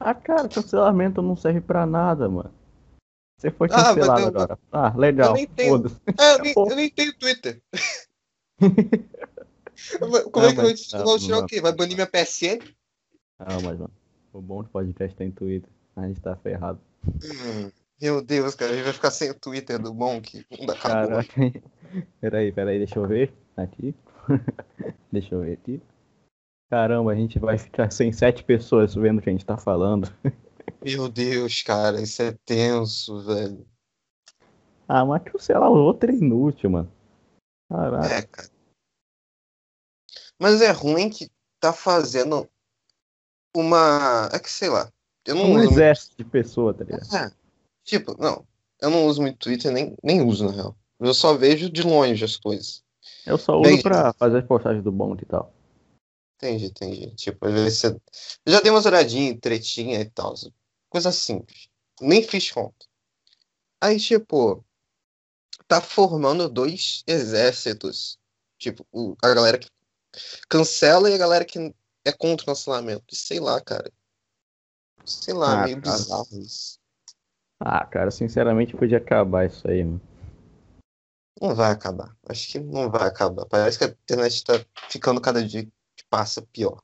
Ah, 0.00 0.14
cara, 0.14 0.48
cancelamento 0.48 1.22
não 1.22 1.36
serve 1.36 1.60
pra 1.60 1.86
nada, 1.86 2.28
mano. 2.28 2.52
Você 3.38 3.50
foi 3.50 3.68
Ah, 3.70 3.76
mas 3.76 3.86
cancelado 3.94 4.20
eu- 4.22 4.26
agora. 4.28 4.58
Ah, 4.72 4.94
legal. 4.96 5.28
eu 5.28 5.34
nem 5.34 5.46
tenho-. 5.46 5.84
É, 6.18 6.34
eu 6.34 6.38
nem, 6.40 6.54
eu 6.56 6.76
nem 6.76 6.90
tenho 6.90 7.14
Twitter. 7.18 7.62
Como 9.98 10.16
é 10.16 10.22
que 10.22 10.28
eu 10.38 10.40
mas- 10.42 10.54
vou 10.56 10.74
tirar, 10.74 10.98
não, 10.98 11.04
vou 11.06 11.18
tirar 11.18 11.36
não. 11.38 11.44
o 11.44 11.46
quê? 11.46 11.60
Vai 11.60 11.72
banir 11.72 11.94
minha 11.96 12.06
PSN? 12.06 12.58
Ah, 13.38 13.54
mas 13.62 13.78
mano, 13.78 13.90
o 14.32 14.40
bom 14.40 14.62
de 14.62 14.68
podcast 14.70 15.16
tem 15.16 15.30
Twitter. 15.30 15.68
A 15.96 16.06
gente 16.06 16.20
tá 16.20 16.36
ferrado. 16.36 16.80
Hum, 17.06 17.70
meu 18.00 18.22
Deus, 18.22 18.54
cara, 18.54 18.72
a 18.72 18.74
gente 18.74 18.84
vai 18.84 18.92
ficar 18.92 19.10
sem 19.10 19.30
o 19.30 19.34
Twitter 19.34 19.78
do. 19.78 19.92
Não 19.92 20.16
acabou. 20.18 20.76
Caraca. 20.76 21.32
Peraí, 22.20 22.52
peraí, 22.52 22.78
deixa 22.78 22.98
eu 22.98 23.06
ver. 23.06 23.32
Aqui. 23.56 23.94
deixa 25.12 25.34
eu 25.34 25.40
ver 25.40 25.54
aqui. 25.54 25.82
Caramba, 26.70 27.12
a 27.12 27.14
gente 27.14 27.38
vai 27.38 27.58
ficar 27.58 27.90
sem 27.90 28.12
sete 28.12 28.42
pessoas 28.42 28.94
vendo 28.94 29.18
o 29.18 29.22
que 29.22 29.28
a 29.28 29.32
gente 29.32 29.46
tá 29.46 29.56
falando. 29.56 30.12
Meu 30.82 31.08
Deus, 31.08 31.62
cara, 31.62 32.00
isso 32.00 32.22
é 32.22 32.32
tenso, 32.44 33.20
velho. 33.22 33.66
Ah, 34.88 35.04
mas 35.04 35.22
cancelar 35.22 35.70
o 35.70 35.76
outro 35.78 36.10
é 36.10 36.14
inútil, 36.14 36.70
mano. 36.70 36.92
Caraca. 37.70 38.14
É, 38.14 38.22
cara. 38.22 38.50
Mas 40.38 40.60
é 40.60 40.70
ruim 40.70 41.08
que 41.08 41.30
tá 41.60 41.72
fazendo 41.72 42.48
uma. 43.54 44.28
É 44.32 44.38
que 44.38 44.50
sei 44.50 44.68
lá. 44.68 44.92
Eu 45.26 45.36
não 45.36 45.44
Um 45.44 45.50
uso 45.50 45.58
muito. 45.58 45.72
exército 45.72 46.16
de 46.18 46.24
pessoas, 46.24 46.76
tá 46.76 46.84
ligado? 46.84 47.16
É, 47.16 47.32
tipo, 47.82 48.14
não. 48.20 48.46
Eu 48.80 48.90
não 48.90 49.06
uso 49.06 49.22
muito 49.22 49.38
Twitter, 49.38 49.72
nem, 49.72 49.96
nem 50.02 50.20
uso, 50.20 50.44
na 50.44 50.52
real. 50.52 50.76
Eu 51.00 51.14
só 51.14 51.34
vejo 51.34 51.70
de 51.70 51.82
longe 51.82 52.24
as 52.24 52.36
coisas. 52.36 52.83
Eu 53.26 53.38
só 53.38 53.54
uso 53.58 53.62
Bem- 53.62 53.82
pra 53.82 54.12
fazer 54.14 54.38
as 54.38 54.46
postagens 54.46 54.84
do 54.84 54.92
bonde 54.92 55.22
e 55.24 55.26
tal. 55.26 55.52
Entendi, 56.36 56.66
entendi. 56.66 57.14
Tipo, 57.14 57.46
às 57.46 57.52
vezes 57.52 57.78
você. 57.78 57.86
Eu 58.44 58.52
já 58.52 58.60
dei 58.60 58.70
umas 58.70 58.84
olhadinhas, 58.86 59.38
tretinha 59.40 60.00
e 60.00 60.10
tal. 60.10 60.34
Coisa 60.90 61.10
simples. 61.12 61.68
Nem 62.00 62.22
fiz 62.22 62.50
conta. 62.50 62.86
Aí, 63.80 63.98
tipo, 63.98 64.64
tá 65.66 65.80
formando 65.80 66.48
dois 66.48 67.02
exércitos. 67.06 68.18
Tipo, 68.58 68.86
a 69.22 69.34
galera 69.34 69.58
que 69.58 69.68
cancela 70.48 71.08
e 71.10 71.14
a 71.14 71.18
galera 71.18 71.44
que 71.44 71.74
é 72.04 72.12
contra 72.12 72.42
o 72.44 72.46
cancelamento. 72.46 73.14
Sei 73.14 73.40
lá, 73.40 73.60
cara. 73.60 73.90
Sei 75.04 75.32
lá, 75.34 75.62
Ah, 75.62 75.64
meio 75.64 75.80
cara. 75.80 75.96
bizarro 75.96 76.28
isso. 76.38 76.78
Ah, 77.60 77.86
cara, 77.86 78.10
sinceramente 78.10 78.76
podia 78.76 78.98
acabar 78.98 79.46
isso 79.46 79.66
aí, 79.68 79.84
mano. 79.84 80.00
Não 81.40 81.54
vai 81.54 81.72
acabar. 81.72 82.16
Acho 82.28 82.50
que 82.50 82.60
não 82.60 82.90
vai 82.90 83.08
acabar. 83.08 83.46
Parece 83.46 83.78
que 83.78 83.84
a 83.84 83.88
internet 83.88 84.44
tá 84.44 84.54
ficando 84.88 85.20
cada 85.20 85.44
dia 85.44 85.64
que 85.64 86.04
passa 86.08 86.42
pior. 86.52 86.80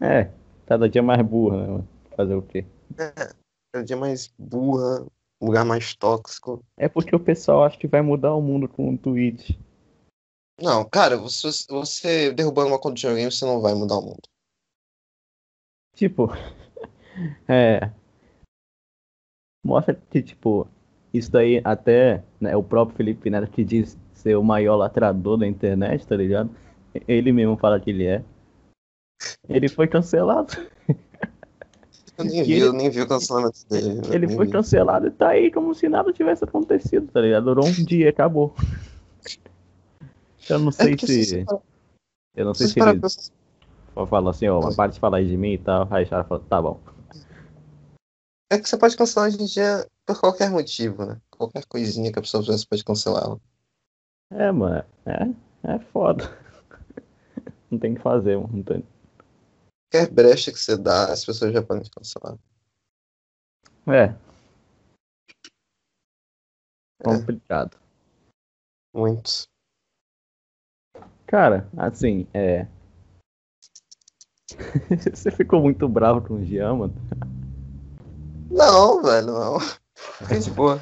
É, 0.00 0.30
cada 0.66 0.88
dia 0.88 1.02
mais 1.02 1.20
burra, 1.22 1.78
né? 1.78 1.84
Fazer 2.16 2.34
o 2.34 2.42
quê? 2.42 2.64
Cada 2.94 3.84
dia 3.84 3.96
mais 3.96 4.32
burra, 4.38 5.06
lugar 5.40 5.64
mais 5.64 5.94
tóxico. 5.94 6.64
É 6.76 6.88
porque 6.88 7.14
o 7.14 7.20
pessoal 7.20 7.64
acha 7.64 7.76
que 7.76 7.88
vai 7.88 8.00
mudar 8.00 8.34
o 8.34 8.40
mundo 8.40 8.68
com 8.68 8.94
o 8.94 8.98
tweet. 8.98 9.58
Não, 10.60 10.88
cara, 10.88 11.16
você, 11.16 11.48
você 11.68 12.32
derrubando 12.32 12.68
uma 12.68 12.80
conta 12.80 12.96
de 12.96 13.06
alguém, 13.06 13.30
você 13.30 13.44
não 13.44 13.60
vai 13.60 13.74
mudar 13.74 13.98
o 13.98 14.02
mundo. 14.02 14.28
Tipo, 15.94 16.28
é. 17.48 17.92
Mostra 19.64 19.94
que, 19.94 20.22
tipo, 20.22 20.68
isso 21.12 21.30
daí 21.30 21.60
até 21.64 22.22
né, 22.40 22.56
o 22.56 22.62
próprio 22.62 22.96
Felipe 22.96 23.30
Neto 23.30 23.50
que 23.50 23.64
diz 23.64 23.96
ser 24.12 24.36
o 24.36 24.42
maior 24.42 24.76
latrador 24.76 25.36
da 25.36 25.46
internet, 25.46 26.06
tá 26.06 26.16
ligado? 26.16 26.50
Ele 27.06 27.32
mesmo 27.32 27.56
fala 27.56 27.78
que 27.78 27.90
ele 27.90 28.04
é. 28.04 28.22
Ele 29.48 29.68
foi 29.68 29.86
cancelado. 29.86 30.54
Eu 32.16 32.24
nem 32.24 32.42
vi, 32.44 32.52
ele, 32.52 32.62
eu 32.62 32.72
nem 32.72 32.90
vi 32.90 33.00
o 33.00 33.08
cancelamento 33.08 33.60
dele. 33.68 34.00
Ele 34.10 34.28
foi 34.28 34.46
vi. 34.46 34.52
cancelado 34.52 35.06
e 35.06 35.10
tá 35.10 35.28
aí 35.28 35.50
como 35.50 35.74
se 35.74 35.88
nada 35.88 36.12
tivesse 36.12 36.44
acontecido, 36.44 37.08
tá 37.12 37.20
ligado? 37.20 37.44
Durou 37.44 37.66
um 37.66 37.72
dia 37.72 38.06
e 38.06 38.08
acabou. 38.08 38.54
Eu 40.48 40.58
não 40.58 40.68
é 40.68 40.72
sei 40.72 40.94
é 40.94 41.06
se. 41.06 41.46
Eu 42.34 42.44
não 42.44 42.54
sei 42.54 42.66
se 42.68 42.80
ele. 42.80 43.00
Falou 44.06 44.30
assim, 44.30 44.46
ó, 44.46 44.60
parte 44.74 44.94
de 44.94 45.00
falar 45.00 45.22
de 45.22 45.36
mim 45.36 45.54
e 45.54 45.58
tal. 45.58 45.88
Aí 45.90 46.04
já 46.04 46.22
falou, 46.22 46.44
tá 46.48 46.62
bom. 46.62 46.80
É 48.50 48.58
que 48.58 48.66
você 48.66 48.78
pode 48.78 48.96
cancelar 48.96 49.28
hoje 49.28 49.42
em 49.42 49.44
dia 49.44 49.86
por 50.06 50.18
qualquer 50.18 50.50
motivo, 50.50 51.04
né? 51.04 51.20
Qualquer 51.30 51.66
coisinha 51.66 52.10
que 52.10 52.18
a 52.18 52.22
pessoa 52.22 52.42
fizesse 52.42 52.66
pode 52.66 52.82
cancelá-la. 52.82 53.38
É, 54.30 54.50
mano. 54.50 54.84
É, 55.04 55.74
é 55.74 55.78
foda. 55.78 56.24
Não 57.70 57.78
tem 57.78 57.92
o 57.92 57.96
que 57.96 58.02
fazer, 58.02 58.36
mano. 58.36 58.50
Não 58.52 58.62
tem... 58.62 58.82
Qualquer 59.90 60.10
brecha 60.10 60.50
que 60.50 60.58
você 60.58 60.76
dá, 60.76 61.12
as 61.12 61.24
pessoas 61.24 61.52
já 61.52 61.62
podem 61.62 61.88
cancelar. 61.90 62.38
É. 63.86 64.04
é. 64.04 64.16
Complicado. 67.04 67.76
É. 67.76 68.98
Muito. 68.98 69.46
Cara, 71.26 71.68
assim, 71.76 72.26
é. 72.32 72.66
Você 75.14 75.30
ficou 75.30 75.60
muito 75.60 75.86
bravo 75.86 76.26
com 76.26 76.34
o 76.34 76.44
Jean, 76.44 76.74
mano? 76.74 76.94
Não, 78.50 79.02
velho, 79.02 79.26
não. 79.26 79.60
Fiquei 79.94 80.38
de 80.38 80.50
boa. 80.50 80.80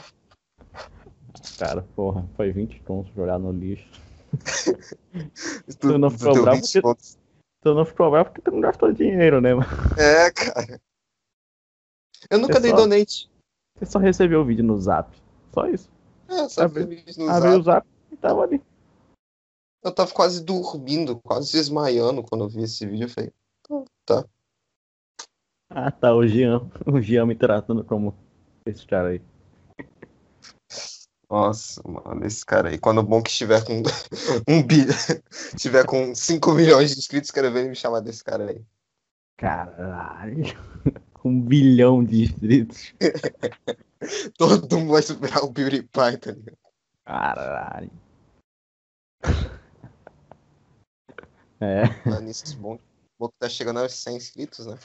Cara, 1.59 1.83
porra, 1.95 2.29
foi 2.37 2.53
20 2.53 2.81
pontos 2.81 3.13
jogar 3.15 3.39
no 3.39 3.53
lixo. 3.53 3.89
tu, 5.71 5.79
tu, 5.79 5.99
não 5.99 6.11
ficou 6.11 6.43
bravo 6.43 6.61
porque... 6.61 6.81
Tu 7.63 7.75
não 7.75 7.85
ficou 7.85 8.11
bravo 8.11 8.31
porque 8.31 8.43
tu 8.43 8.51
não 8.51 8.61
gastou 8.61 8.93
dinheiro, 8.93 9.41
né, 9.41 9.55
mano? 9.55 9.69
É, 9.99 10.31
cara. 10.31 10.81
Eu 12.31 12.39
nunca 12.39 12.61
dei 12.61 12.71
só... 12.71 12.77
donate. 12.77 13.31
Você 13.79 13.87
só 13.87 13.99
recebeu 13.99 14.41
o 14.41 14.45
vídeo 14.45 14.65
no 14.65 14.79
zap. 14.79 15.11
Só 15.53 15.67
isso. 15.67 15.91
É, 16.29 16.49
só 16.49 16.63
abriu, 16.63 16.87
vídeo 16.87 17.15
no 17.19 17.31
abriu 17.31 17.53
zap. 17.53 17.61
o 17.61 17.63
zap 17.63 17.89
e 18.13 18.17
tava 18.17 18.43
ali. 18.43 18.63
Eu 19.83 19.93
tava 19.93 20.13
quase 20.13 20.43
dormindo, 20.43 21.17
quase 21.23 21.53
desmaiando 21.53 22.23
quando 22.23 22.45
eu 22.45 22.49
vi 22.49 22.63
esse 22.63 22.85
vídeo. 22.87 23.05
Eu 23.05 23.09
falei, 23.09 23.33
tá. 24.05 24.25
Ah, 25.79 25.91
tá, 25.91 26.15
o 26.15 26.27
Jean. 26.27 26.71
O 26.87 27.03
Jean 27.03 27.27
me 27.27 27.35
tratando 27.35 27.85
como 27.85 28.17
esse 28.65 28.87
cara 28.87 29.11
aí. 29.11 29.23
Nossa, 31.29 31.83
mano, 31.87 32.25
esse 32.25 32.47
cara 32.47 32.71
aí. 32.71 32.79
Quando 32.79 32.99
o 32.99 33.03
bom 33.03 33.23
que 33.23 33.29
estiver 33.29 33.63
com 33.63 33.83
um 34.49 34.63
bi, 34.67 34.87
estiver 35.55 35.85
com 35.85 36.15
5 36.15 36.53
milhões 36.53 36.93
de 36.93 36.99
inscritos, 36.99 37.31
quero 37.31 37.53
ver 37.53 37.61
ele 37.61 37.69
me 37.69 37.77
chamar 37.77 38.01
desse 38.01 38.25
cara 38.25 38.49
aí. 38.49 38.65
Caralho. 39.37 40.45
Um 41.25 41.41
bilhão 41.41 42.05
de 42.05 42.23
inscritos. 42.23 42.95
Todo 44.39 44.79
mundo 44.79 44.93
vai 44.93 45.03
superar 45.03 45.43
o 45.43 45.53
PewDiePie, 45.53 45.89
tá 45.91 46.31
ligado? 46.31 46.59
Caralho. 47.05 47.91
É. 51.59 52.09
Lá 52.09 52.21
nisso, 52.21 52.57
bom, 52.59 52.79
bom 53.19 53.29
que 53.29 53.35
tá 53.41 53.49
chegando 53.49 53.81
aos 53.81 53.93
100 53.93 54.17
inscritos, 54.19 54.67
né? 54.67 54.79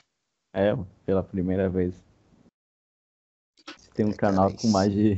É, 0.54 0.72
pela 1.06 1.24
primeira 1.24 1.70
vez. 1.70 1.96
Tem 3.94 4.06
um 4.06 4.12
é, 4.12 4.16
canal 4.16 4.50
cara, 4.50 4.62
com 4.62 4.68
mais 4.68 4.92
de 4.92 5.18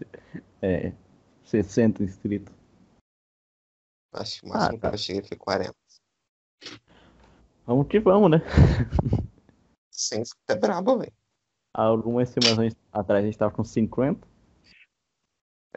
é, 0.60 0.92
60 1.44 2.02
inscritos. 2.02 2.54
Acho 4.12 4.40
que 4.40 4.46
o 4.46 4.48
máximo 4.50 4.76
ah, 4.76 4.80
tá. 4.80 4.88
que 4.88 4.94
eu 4.94 4.98
cheguei 4.98 5.22
foi 5.22 5.36
40. 5.36 5.74
Vamos 7.66 7.88
que 7.88 8.00
vamos, 8.00 8.30
né? 8.30 8.38
100 9.90 10.22
é 10.48 10.54
brabo, 10.54 10.98
velho. 10.98 11.12
Algumas 11.74 12.28
semanas 12.28 12.74
atrás 12.92 13.22
a 13.22 13.26
gente 13.26 13.38
tava 13.38 13.52
com 13.52 13.64
50. 13.64 14.26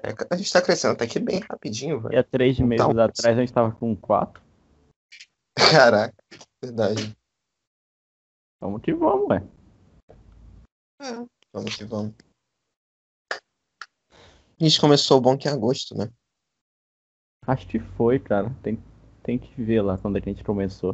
É, 0.01 0.13
a 0.31 0.35
gente 0.38 0.51
tá 0.51 0.62
crescendo 0.62 0.93
até 0.93 1.07
que 1.07 1.19
bem 1.19 1.39
rapidinho, 1.39 1.99
velho. 1.99 2.15
E 2.15 2.17
há 2.17 2.23
três 2.23 2.57
meses 2.59 2.85
então, 2.85 3.03
atrás 3.03 3.38
a 3.38 3.41
gente 3.41 3.51
tava 3.51 3.71
com 3.71 3.95
4. 3.95 4.41
Caraca, 5.55 6.15
verdade. 6.63 7.18
Vamos 8.62 8.82
que 8.82 8.93
vamos, 8.93 9.30
ué. 9.30 9.43
É, 11.02 11.26
vamos 11.54 11.76
que 11.76 11.86
vamos. 11.86 12.13
A 13.32 14.63
gente 14.63 14.82
começou 14.82 15.22
bom 15.22 15.38
que 15.38 15.48
em 15.48 15.52
agosto, 15.52 15.95
né? 15.95 16.12
Acho 17.48 17.65
que 17.67 17.80
foi, 17.80 18.19
cara. 18.19 18.54
Tem, 18.62 18.78
tem 19.24 19.39
que 19.39 19.63
ver 19.63 19.82
lá 19.82 19.98
quando 19.98 20.17
é 20.17 20.22
que 20.22 20.30
a 20.30 20.34
gente 20.34 20.43
começou. 20.43 20.93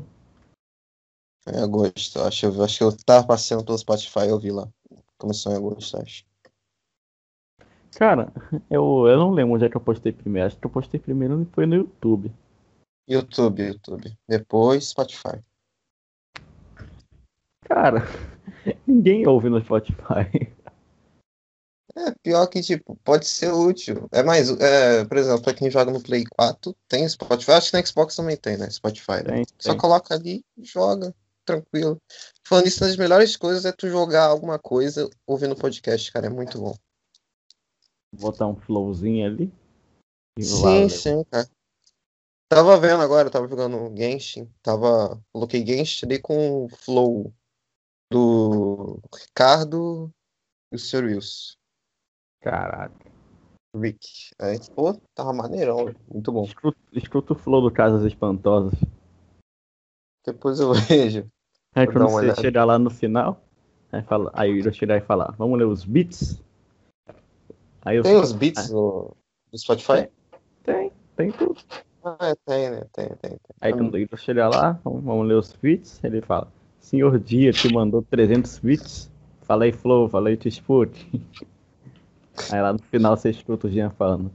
Foi 1.44 1.54
em 1.54 1.64
agosto, 1.64 2.20
acho. 2.22 2.46
Eu, 2.46 2.64
acho 2.64 2.78
que 2.78 2.84
eu 2.84 2.96
tava 3.04 3.26
passeando 3.26 3.66
pelo 3.66 3.78
Spotify 3.78 4.26
e 4.26 4.30
eu 4.30 4.40
vi 4.40 4.52
lá. 4.52 4.70
Começou 5.18 5.52
em 5.52 5.56
agosto, 5.56 5.98
acho. 6.00 6.24
Cara, 7.98 8.32
eu, 8.70 9.08
eu 9.08 9.18
não 9.18 9.32
lembro 9.32 9.56
onde 9.56 9.66
é 9.66 9.70
que 9.70 9.76
eu 9.76 9.82
postei 9.82 10.12
primeiro. 10.12 10.46
Acho 10.46 10.58
que 10.58 10.66
eu 10.66 10.72
postei 10.72 11.00
primeiro 11.00 11.44
foi 11.54 11.66
no 11.66 11.76
YouTube. 11.76 12.32
YouTube, 13.10 13.64
YouTube. 13.64 14.16
Depois 14.28 14.90
Spotify. 14.90 15.44
Cara, 17.66 18.04
ninguém 18.88 19.28
ouve 19.28 19.50
no 19.50 19.62
Spotify. 19.62 20.30
É, 21.98 22.14
pior 22.22 22.46
que, 22.48 22.62
tipo, 22.62 22.98
pode 23.06 23.26
ser 23.26 23.52
útil. 23.54 24.10
É 24.12 24.22
mais, 24.22 24.50
é, 24.60 25.06
por 25.06 25.18
exemplo, 25.18 25.42
pra 25.42 25.54
quem 25.54 25.72
joga 25.72 25.92
no 25.92 26.04
Play 26.04 26.26
4, 26.26 26.76
tem 26.90 27.08
Spotify. 27.08 27.52
Acho 27.54 27.72
que 27.72 27.78
na 27.78 27.86
Xbox 27.86 28.16
também 28.16 28.36
tem, 28.36 28.58
né? 28.58 28.70
Spotify. 28.70 29.24
Né? 29.26 29.36
Tem, 29.36 29.46
Só 29.60 29.78
coloca 29.78 30.14
ali 30.14 30.44
e 30.58 30.66
joga, 30.66 31.16
tranquilo. 31.46 31.98
Falando 32.46 32.68
isso, 32.68 32.84
uma 32.84 32.90
das 32.90 32.98
melhores 32.98 33.38
coisas 33.38 33.64
é 33.64 33.72
tu 33.72 33.88
jogar 33.88 34.26
alguma 34.26 34.60
coisa 34.60 35.10
ouvindo 35.26 35.56
podcast, 35.56 36.12
cara. 36.12 36.28
É 36.28 36.30
muito 36.30 36.60
bom. 36.60 36.76
Botar 38.14 38.48
um 38.48 38.58
flowzinho 38.58 39.26
ali. 39.26 39.54
Sim, 40.38 40.90
sim, 40.90 41.24
cara. 41.32 41.50
Tava 42.50 42.78
vendo 42.78 43.02
agora, 43.02 43.30
tava 43.30 43.48
jogando 43.48 43.96
Genshin, 43.98 44.52
tava. 44.62 45.20
Coloquei 45.32 45.66
Genshin 45.66 46.06
ali 46.06 46.20
com 46.20 46.66
o 46.66 46.70
flow 46.70 47.34
do 48.12 49.00
Ricardo 49.14 50.12
e 50.72 50.76
o 50.76 50.80
Sr. 50.80 51.06
Wilson. 51.06 51.56
Caraca. 52.42 53.12
Rick. 53.76 54.08
Aí, 54.40 54.58
pô, 54.74 54.94
tava 55.14 55.34
maneirão, 55.34 55.94
muito 56.10 56.32
bom. 56.32 56.44
Escuta, 56.44 56.78
escuta 56.94 57.34
o 57.34 57.36
flow 57.36 57.62
do 57.62 57.72
Casas 57.72 58.04
Espantosas. 58.04 58.74
Depois 60.26 60.60
eu 60.60 60.74
vejo. 60.88 61.28
Aí 61.74 61.86
quando 61.86 62.08
você 62.10 62.18
olhada. 62.18 62.42
chegar 62.42 62.64
lá 62.66 62.80
no 62.80 62.90
final, 62.90 63.42
aí, 63.92 64.02
fala, 64.04 64.32
aí 64.34 64.60
eu 64.60 64.74
chegar 64.74 64.98
e 64.98 65.02
falar, 65.02 65.32
vamos 65.38 65.60
ler 65.60 65.66
os 65.66 65.84
beats? 65.84 66.42
Aí 67.82 68.02
tem 68.02 68.16
os 68.16 68.32
beats 68.32 68.70
no, 68.70 69.16
no 69.52 69.58
Spotify? 69.58 70.10
Tem, 70.64 70.92
tem 71.16 71.32
tudo. 71.32 71.62
Ah, 72.04 72.36
tem, 72.46 72.70
né? 72.70 72.82
Tem, 72.94 73.08
tem, 73.10 73.32
tem. 73.32 73.40
Aí 73.60 73.74
quando 73.74 73.98
ele 73.98 74.08
chegar 74.16 74.48
lá, 74.48 74.80
vamos, 74.84 75.04
vamos 75.04 75.28
ler 75.28 75.36
os 75.36 75.50
tweets, 75.50 76.02
ele 76.04 76.22
fala, 76.22 76.52
Senhor 76.86 77.18
Dia 77.18 77.52
te 77.52 77.74
mandou 77.74 78.04
300 78.04 78.60
tweets, 78.60 79.12
falei 79.42 79.72
Flow, 79.72 80.08
falei 80.08 80.38
T-Sput. 80.38 81.10
aí 82.52 82.62
lá 82.62 82.74
no 82.74 82.80
final 82.80 83.18
você 83.18 83.32
escuta 83.32 83.66
o 83.66 83.72
Jean 83.72 83.90
falando, 83.90 84.32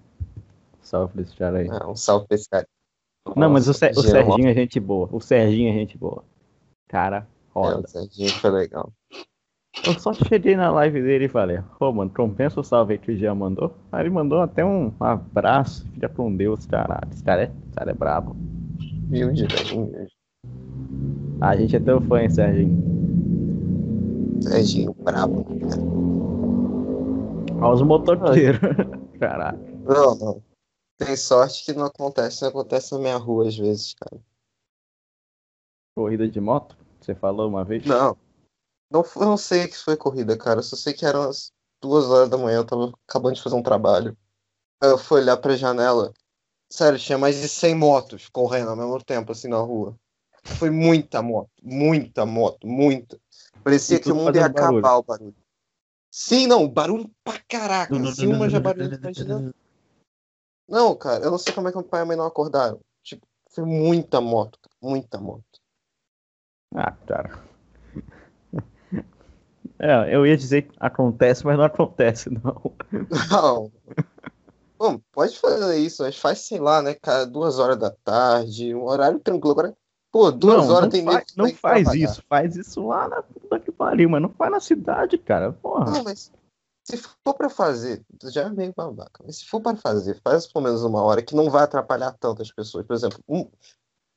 salve 0.82 1.12
pra 1.12 1.22
esse 1.22 1.36
cara 1.36 1.58
aí. 1.58 1.70
Um 1.86 1.94
salve 1.94 2.26
pra 2.26 2.34
esse 2.34 2.50
cara. 2.50 2.66
Não, 3.36 3.50
mas 3.50 3.68
o, 3.68 3.72
Ser, 3.72 3.92
o 3.92 4.02
Serginho 4.02 4.48
é 4.48 4.54
gente 4.54 4.80
boa, 4.80 5.08
o 5.12 5.20
Serginho 5.20 5.70
é 5.70 5.74
gente 5.74 5.96
boa. 5.96 6.24
Cara, 6.88 7.24
roda. 7.54 7.76
É, 7.76 7.84
o 7.84 7.86
Serginho 7.86 8.30
foi 8.30 8.50
legal. 8.50 8.92
Eu 9.86 9.96
só 10.00 10.12
cheguei 10.12 10.56
na 10.56 10.72
live 10.72 11.00
dele 11.00 11.26
e 11.26 11.28
falei, 11.28 11.58
ô 11.58 11.62
oh, 11.78 11.92
mano, 11.92 12.10
compensa 12.10 12.58
o 12.58 12.64
salve 12.64 12.94
aí 12.94 12.98
que 12.98 13.12
o 13.12 13.16
Jean 13.16 13.36
mandou. 13.36 13.76
Aí 13.92 14.02
ele 14.02 14.10
mandou 14.10 14.40
até 14.40 14.64
um 14.64 14.92
abraço, 14.98 15.88
filha 15.92 16.08
com 16.08 16.34
Deus, 16.34 16.66
caralho. 16.66 17.08
Esse 17.12 17.22
cara 17.22 17.44
é, 17.44 17.44
esse 17.44 17.72
cara 17.76 17.92
é 17.92 17.94
brabo. 17.94 18.34
Humilde, 19.06 19.46
velho, 19.46 19.84
humilde. 19.84 20.19
A 21.40 21.56
gente 21.56 21.76
é 21.76 21.80
teu 21.80 22.00
fã, 22.02 22.20
hein, 22.22 22.30
Serginho. 22.30 22.76
Serginho, 24.42 24.92
brabo. 24.94 25.46
Olha 27.60 27.74
os 27.74 27.82
motoqueiros. 27.82 28.60
Caralho. 29.18 29.58
Não, 29.84 30.14
não. 30.14 30.42
Tem 30.98 31.16
sorte 31.16 31.64
que 31.64 31.72
não 31.72 31.86
acontece, 31.86 32.42
não 32.42 32.50
acontece 32.50 32.92
na 32.92 32.98
minha 32.98 33.16
rua 33.16 33.48
às 33.48 33.56
vezes, 33.56 33.94
cara. 33.94 34.20
Corrida 35.96 36.28
de 36.28 36.40
moto? 36.40 36.76
Você 37.00 37.14
falou 37.14 37.48
uma 37.48 37.64
vez? 37.64 37.84
Não. 37.86 38.16
Não, 38.90 39.04
eu 39.16 39.26
não 39.26 39.36
sei 39.36 39.68
que 39.68 39.78
foi 39.78 39.96
corrida, 39.96 40.36
cara. 40.36 40.60
Eu 40.60 40.64
só 40.64 40.76
sei 40.76 40.92
que 40.92 41.06
eram 41.06 41.22
as 41.22 41.52
duas 41.80 42.04
horas 42.06 42.28
da 42.28 42.36
manhã, 42.36 42.58
eu 42.58 42.66
tava 42.66 42.92
acabando 43.08 43.36
de 43.36 43.42
fazer 43.42 43.56
um 43.56 43.62
trabalho. 43.62 44.16
Eu 44.82 44.98
fui 44.98 45.20
olhar 45.20 45.36
pra 45.36 45.56
janela, 45.56 46.12
Sério, 46.72 47.00
tinha 47.00 47.18
mais 47.18 47.40
de 47.40 47.48
100 47.48 47.74
motos 47.74 48.28
correndo 48.28 48.70
ao 48.70 48.76
mesmo 48.76 49.02
tempo, 49.02 49.32
assim, 49.32 49.48
na 49.48 49.58
rua. 49.58 49.98
Foi 50.44 50.70
muita 50.70 51.22
moto, 51.22 51.50
muita 51.62 52.26
moto, 52.26 52.66
muita. 52.66 53.18
Parecia 53.62 54.00
que 54.00 54.10
o 54.10 54.14
mundo 54.14 54.34
ia 54.36 54.42
fazendo 54.42 54.54
barulho. 54.54 54.78
acabar 54.78 54.96
o 54.96 55.02
barulho. 55.02 55.36
Sim, 56.10 56.46
não, 56.46 56.68
barulho 56.68 57.10
pra 57.22 57.38
caraca. 57.48 57.94
Se 58.12 58.26
uma 58.26 58.48
já 58.48 58.58
barulho, 58.58 58.94
imagina. 58.94 59.52
Não, 60.68 60.94
cara, 60.94 61.24
eu 61.24 61.30
não 61.30 61.38
sei 61.38 61.52
como 61.52 61.68
é 61.68 61.72
que 61.72 61.78
meu 61.78 61.86
pai 61.86 62.00
e 62.00 62.02
a 62.02 62.06
mãe 62.06 62.16
não 62.16 62.26
acordaram. 62.26 62.80
Tipo, 63.02 63.26
foi 63.50 63.64
muita 63.64 64.20
moto, 64.20 64.58
cara, 64.60 64.76
muita 64.80 65.18
moto. 65.18 65.44
Ah, 66.74 66.92
cara. 67.06 67.42
É, 69.78 70.14
eu 70.14 70.26
ia 70.26 70.36
dizer 70.36 70.62
que 70.62 70.76
acontece, 70.78 71.44
mas 71.44 71.56
não 71.56 71.64
acontece, 71.64 72.30
não. 72.30 72.76
Não. 73.30 73.72
Bom, 74.78 75.00
pode 75.12 75.38
fazer 75.38 75.78
isso, 75.78 76.02
mas 76.02 76.16
faz, 76.16 76.46
sei 76.46 76.58
lá, 76.58 76.80
né, 76.80 76.94
cara, 76.94 77.26
duas 77.26 77.58
horas 77.58 77.78
da 77.78 77.90
tarde, 77.90 78.74
um 78.74 78.84
horário 78.84 79.18
tranquilo. 79.18 79.52
Agora, 79.52 79.76
pô, 80.10 80.30
duas 80.30 80.66
não, 80.66 80.74
horas 80.74 80.82
não 80.82 80.90
tem 80.90 81.04
faz, 81.04 81.24
que 81.24 81.38
não 81.38 81.54
faz 81.54 81.82
trabalhar. 81.82 82.04
isso, 82.04 82.22
faz 82.28 82.56
isso 82.56 82.86
lá 82.86 83.08
na 83.08 83.22
puta 83.22 83.60
que 83.60 83.72
pariu, 83.72 84.08
mas 84.10 84.22
não 84.22 84.30
faz 84.30 84.50
na 84.50 84.60
cidade, 84.60 85.18
cara. 85.18 85.52
Porra. 85.52 85.90
Não, 85.90 86.04
mas 86.04 86.32
se 86.84 86.96
for 86.96 87.34
pra 87.34 87.48
fazer, 87.48 88.04
já 88.24 88.42
é 88.42 88.50
meio 88.50 88.72
babaca, 88.76 89.22
mas 89.24 89.38
se 89.38 89.46
for 89.46 89.60
pra 89.60 89.76
fazer, 89.76 90.20
faz 90.22 90.46
pelo 90.46 90.64
menos 90.64 90.82
uma 90.82 91.02
hora 91.02 91.22
que 91.22 91.34
não 91.34 91.50
vai 91.50 91.62
atrapalhar 91.62 92.12
tantas 92.18 92.50
pessoas. 92.50 92.86
Por 92.86 92.94
exemplo, 92.94 93.20
um, 93.28 93.48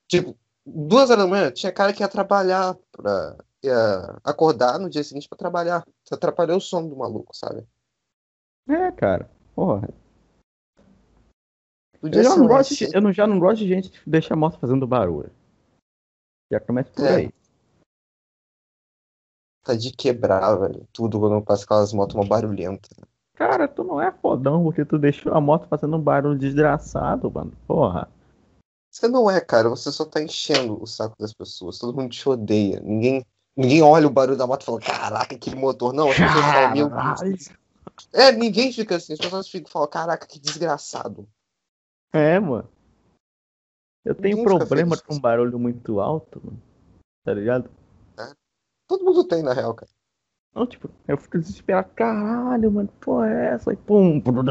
tipo, 0.07 0.35
duas 0.65 1.09
horas 1.09 1.23
da 1.23 1.29
manhã, 1.29 1.51
tinha 1.51 1.71
cara 1.71 1.93
que 1.93 2.01
ia 2.01 2.07
trabalhar 2.07 2.75
pra. 2.91 3.37
ia 3.63 4.19
acordar 4.23 4.79
no 4.79 4.89
dia 4.89 5.03
seguinte 5.03 5.29
pra 5.29 5.37
trabalhar. 5.37 5.85
Você 6.03 6.15
atrapalhou 6.15 6.57
o 6.57 6.61
sono 6.61 6.89
do 6.89 6.95
maluco, 6.95 7.35
sabe? 7.35 7.63
É, 8.67 8.91
cara. 8.91 9.29
Porra. 9.53 9.87
Eu 12.01 12.23
já, 12.23 12.35
não 12.35 12.47
gosto 12.47 12.75
de, 12.75 12.89
eu 12.93 13.13
já 13.13 13.25
não 13.25 13.39
gosto 13.39 13.59
de 13.59 13.67
gente 13.67 13.89
que 13.89 14.09
deixa 14.09 14.33
a 14.33 14.37
moto 14.37 14.59
fazendo 14.59 14.85
barulho. 14.85 15.31
Já 16.53 16.59
começa 16.59 16.91
por 16.91 17.05
É. 17.05 17.15
aí. 17.15 17.33
tá 19.63 19.73
de 19.73 19.91
quebrar, 19.91 20.55
velho. 20.55 20.85
Tudo 20.91 21.19
quando 21.19 21.41
passa 21.41 21.63
aquelas 21.63 21.93
motos 21.93 22.15
uma 22.15 22.25
barulhenta. 22.25 22.89
Cara, 23.33 23.65
tu 23.67 23.83
não 23.83 23.99
é 23.99 24.11
fodão 24.11 24.61
porque 24.61 24.83
tu 24.83 24.99
deixou 24.99 25.33
a 25.33 25.39
moto 25.41 25.67
fazendo 25.67 25.95
um 25.95 26.01
barulho 26.01 26.37
desgraçado, 26.37 27.31
mano. 27.31 27.53
Porra. 27.65 28.09
Você 28.91 29.07
não 29.07 29.31
é, 29.31 29.39
cara. 29.39 29.69
Você 29.69 29.89
só 29.91 30.05
tá 30.05 30.21
enchendo 30.21 30.83
o 30.83 30.85
saco 30.85 31.15
das 31.17 31.33
pessoas. 31.33 31.79
Todo 31.79 31.95
mundo 31.97 32.11
te 32.11 32.27
odeia. 32.27 32.81
Ninguém, 32.81 33.25
ninguém 33.55 33.81
olha 33.81 34.05
o 34.05 34.11
barulho 34.11 34.37
da 34.37 34.45
moto 34.45 34.61
e 34.61 34.65
fala, 34.65 34.79
caraca, 34.81 35.37
que 35.37 35.55
motor. 35.55 35.93
Não, 35.93 36.09
as 36.09 36.17
pessoas 36.17 36.45
falam, 36.45 36.71
meu 36.73 36.89
Deus. 36.89 37.49
É, 38.11 38.31
ninguém 38.33 38.71
fica 38.71 38.97
assim. 38.97 39.13
As 39.13 39.19
pessoas 39.19 39.47
ficam 39.47 39.71
falam, 39.71 39.87
caraca, 39.87 40.27
que 40.27 40.39
desgraçado. 40.39 41.27
É, 42.11 42.37
mano. 42.37 42.67
Eu 44.05 44.13
tenho 44.13 44.37
Ninguém 44.37 44.57
problema 44.57 44.97
com 44.97 45.19
barulho 45.19 45.57
muito 45.57 45.99
alto, 45.99 46.41
mano. 46.43 46.61
Tá 47.23 47.33
ligado? 47.33 47.69
Todo 48.87 49.05
mundo 49.05 49.23
tem, 49.23 49.41
na 49.41 49.53
real, 49.53 49.73
cara. 49.73 49.89
Não, 50.53 50.67
tipo, 50.67 50.89
eu 51.07 51.17
fico 51.17 51.39
desesperado. 51.39 51.89
Caralho, 51.95 52.71
mano, 52.71 52.89
porra 52.99 53.29
é 53.29 53.45
essa? 53.53 53.71
E 53.73 53.77
pum. 53.77 54.21
Não, 54.25 54.43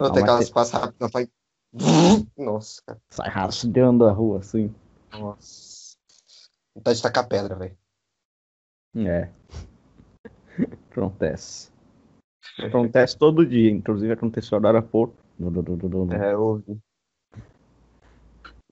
Não, 0.00 0.12
tem 0.12 0.22
aquelas 0.22 0.38
tem- 0.38 0.46
que 0.46 0.54
passam 0.54 0.80
rápido, 0.80 1.08
vai. 1.08 1.28
Nossa, 2.36 2.82
cara. 2.86 3.00
Sai 3.10 3.28
rastreando 3.28 4.04
a 4.06 4.12
rua 4.12 4.38
assim. 4.38 4.74
Nossa. 5.12 5.96
Vontade 6.74 6.96
de 6.96 7.02
tacar 7.02 7.28
pedra, 7.28 7.56
velho. 7.56 7.76
É. 8.96 9.30
Acontece. 10.90 11.70
Acontece 12.58 13.16
todo 13.18 13.46
dia, 13.46 13.70
inclusive 13.70 14.12
aconteceu 14.12 14.56
agora 14.56 14.78
há 14.78 14.82
pouco. 14.82 15.14
É, 16.12 16.32
eu 16.32 16.42
ouvi. 16.42 16.80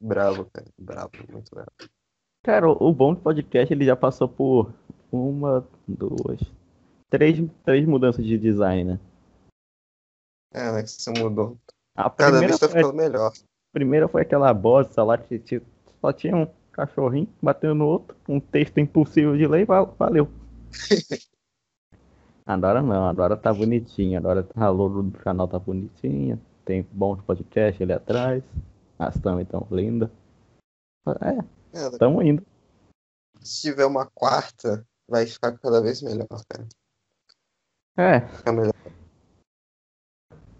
Bravo, 0.00 0.46
cara. 0.52 0.66
Bravo, 0.78 1.10
muito 1.30 1.50
bravo. 1.50 1.70
Cara, 2.42 2.68
o 2.68 2.92
bom 2.92 3.12
do 3.14 3.20
podcast 3.20 3.72
ele 3.72 3.84
já 3.84 3.94
passou 3.94 4.26
por 4.28 4.72
uma, 5.12 5.66
duas, 5.86 6.40
três, 7.10 7.38
três 7.64 7.86
mudanças 7.86 8.24
de 8.24 8.38
design, 8.38 8.84
né? 8.92 9.00
É, 10.54 10.72
né, 10.72 10.82
que 10.82 10.88
você 10.90 11.10
mudou. 11.18 11.58
A 11.96 12.08
Cada 12.08 12.38
primeira, 12.38 12.46
vez 12.48 12.58
tá 12.58 12.68
ficando 12.68 12.94
melhor. 12.94 13.30
a 13.30 13.72
primeira 13.72 14.08
foi 14.08 14.22
aquela 14.22 14.52
bosta 14.54 15.02
lá 15.04 15.18
que 15.18 15.38
tipo, 15.38 15.66
só 16.00 16.12
tinha 16.12 16.34
um 16.36 16.46
cachorrinho 16.72 17.28
batendo 17.42 17.74
no 17.74 17.86
outro, 17.86 18.16
um 18.28 18.40
texto 18.40 18.78
impossível 18.78 19.36
de 19.36 19.46
ler 19.46 19.66
val- 19.66 19.94
valeu. 19.98 20.28
Agora 22.46 22.82
não, 22.82 23.06
agora 23.06 23.36
tá 23.36 23.52
bonitinho, 23.52 24.18
agora 24.18 24.48
a 24.56 24.68
logo 24.68 25.02
do 25.02 25.18
canal 25.18 25.46
tá 25.46 25.56
bonitinha, 25.58 26.40
tem 26.64 26.84
bons 26.90 27.20
podcast 27.22 27.80
ali 27.80 27.92
atrás, 27.92 28.42
as 29.00 29.18
também 29.18 29.46
tão 29.46 29.66
linda. 29.70 30.10
É, 31.22 31.98
tamo 31.98 32.22
indo. 32.22 32.46
se 33.40 33.62
tiver 33.62 33.86
uma 33.86 34.06
quarta, 34.06 34.86
vai 35.08 35.26
ficar 35.26 35.58
cada 35.58 35.80
vez 35.80 36.02
melhor, 36.02 36.28
cara. 36.48 36.68
É, 37.96 38.28
Fica 38.36 38.52
melhor. 38.52 38.74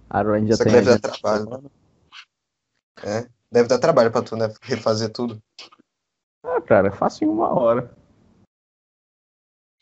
a 0.09 0.39
gente 0.39 0.49
já 0.49 0.57
Só 0.57 0.65
tem 0.65 0.73
deve 0.73 0.87
dar 0.87 0.99
trabalho. 0.99 1.45
semana. 1.45 1.71
É. 3.05 3.31
Deve 3.53 3.69
dar 3.69 3.79
trabalho 3.79 4.11
pra 4.11 4.23
tu, 4.23 4.37
né? 4.37 4.47
Refazer 4.63 5.13
tudo. 5.13 5.41
Ah, 6.43 6.61
cara, 6.63 6.91
fácil 6.91 7.27
em 7.27 7.31
uma 7.31 7.53
hora. 7.53 7.95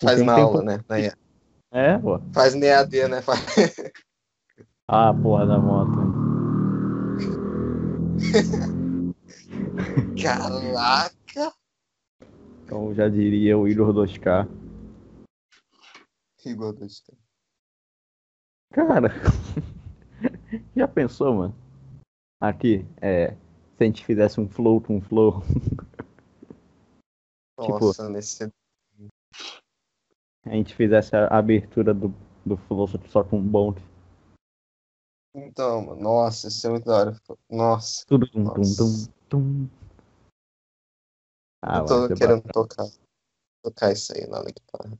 Faz 0.02 0.20
tem 0.20 0.28
aula, 0.28 0.62
né? 0.62 0.84
Na. 0.88 0.98
É, 1.70 1.98
pô. 1.98 2.18
Faz 2.32 2.54
NEAD, 2.54 3.08
né? 3.08 3.22
Faz... 3.22 3.40
Ah, 4.90 5.12
porra 5.12 5.46
da 5.46 5.58
moto. 5.58 6.07
Caraca! 10.20 11.54
Então 12.64 12.92
já 12.94 13.08
diria 13.08 13.56
o 13.56 13.68
Igor 13.68 13.92
2K. 13.94 14.46
Igual 16.44 16.72
do 16.72 16.84
Stan. 16.86 17.14
Cara, 18.72 19.08
já 20.76 20.88
pensou, 20.88 21.34
mano? 21.34 21.54
Aqui, 22.40 22.84
é. 23.00 23.30
Se 23.76 23.80
a 23.80 23.84
gente 23.84 24.04
fizesse 24.04 24.40
um 24.40 24.48
flow 24.48 24.80
com 24.80 24.96
um 24.96 25.00
flow, 25.00 25.42
Tipo- 27.60 27.86
Nossa, 27.86 28.08
nesse. 28.08 28.44
a 30.44 30.50
gente 30.50 30.74
fizesse 30.74 31.14
a 31.16 31.26
abertura 31.26 31.92
do, 31.92 32.14
do 32.46 32.56
flow 32.56 32.86
só- 32.86 32.98
só 33.08 33.24
com 33.24 33.38
um 33.38 33.42
bonde. 33.46 33.82
Então, 35.44 35.84
mano, 35.84 36.00
nossa, 36.00 36.48
isso 36.48 36.66
é 36.66 36.70
muito 36.70 36.84
da 36.84 36.96
hora. 36.96 37.20
Nossa, 37.50 38.04
Tudo 38.06 38.26
tum, 38.30 38.44
tum, 38.44 38.60
Nossa. 38.60 39.10
tum, 39.28 39.68
tum. 39.68 39.68
Ah, 41.62 41.78
eu 41.78 41.86
tô 41.86 42.08
querendo 42.08 42.42
bacana. 42.42 42.52
tocar. 42.52 42.86
Tocar 43.62 43.92
isso 43.92 44.12
aí 44.16 44.26
na 44.26 44.42
guitarra. 44.42 44.98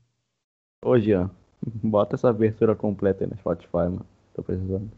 Ô, 0.83 0.99
Jean, 0.99 1.29
bota 1.63 2.15
essa 2.15 2.29
abertura 2.29 2.75
completa 2.75 3.23
aí 3.23 3.29
no 3.29 3.37
Spotify, 3.37 3.73
mano. 3.73 4.05
Tô 4.33 4.43
precisando. 4.43 4.91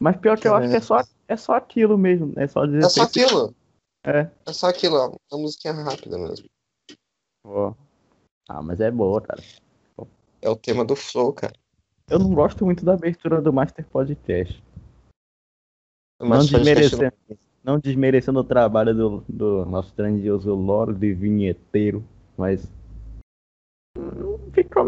Mas 0.00 0.16
pior 0.18 0.38
que 0.38 0.46
eu 0.46 0.54
acho 0.54 0.68
que 0.70 0.76
é 0.76 0.80
só, 0.80 1.02
é 1.26 1.36
só 1.36 1.54
aquilo 1.54 1.96
mesmo. 1.96 2.32
É 2.38 2.46
só 2.46 2.66
dizer 2.66 2.84
É 2.84 2.88
só 2.88 3.02
aquilo. 3.02 3.54
É. 4.04 4.30
É 4.46 4.52
só 4.52 4.68
aquilo, 4.68 4.96
ó. 4.96 5.16
Uma 5.32 5.42
musiquinha 5.42 5.72
rápida 5.72 6.18
mesmo. 6.18 6.48
Ó. 7.44 7.74
Ah, 8.48 8.62
mas 8.62 8.80
é 8.80 8.90
boa, 8.90 9.20
cara. 9.20 9.42
É 10.40 10.48
o 10.48 10.56
tema 10.56 10.84
do 10.84 10.94
Flow, 10.94 11.32
cara. 11.32 11.54
Eu 12.08 12.20
não 12.20 12.32
gosto 12.32 12.64
muito 12.64 12.84
da 12.84 12.94
abertura 12.94 13.42
do 13.42 13.52
Master 13.52 13.84
Podcast. 13.88 14.62
Mas 16.20 16.50
não, 16.50 16.58
desmerecendo, 16.60 17.12
não 17.64 17.78
desmerecendo 17.80 18.38
o 18.38 18.44
trabalho 18.44 18.94
do, 18.94 19.24
do 19.28 19.66
nosso 19.66 19.92
grandioso 19.94 20.54
Lorde 20.54 21.12
Vinheteiro, 21.12 22.04
mas. 22.36 22.70
Ficou. 24.52 24.86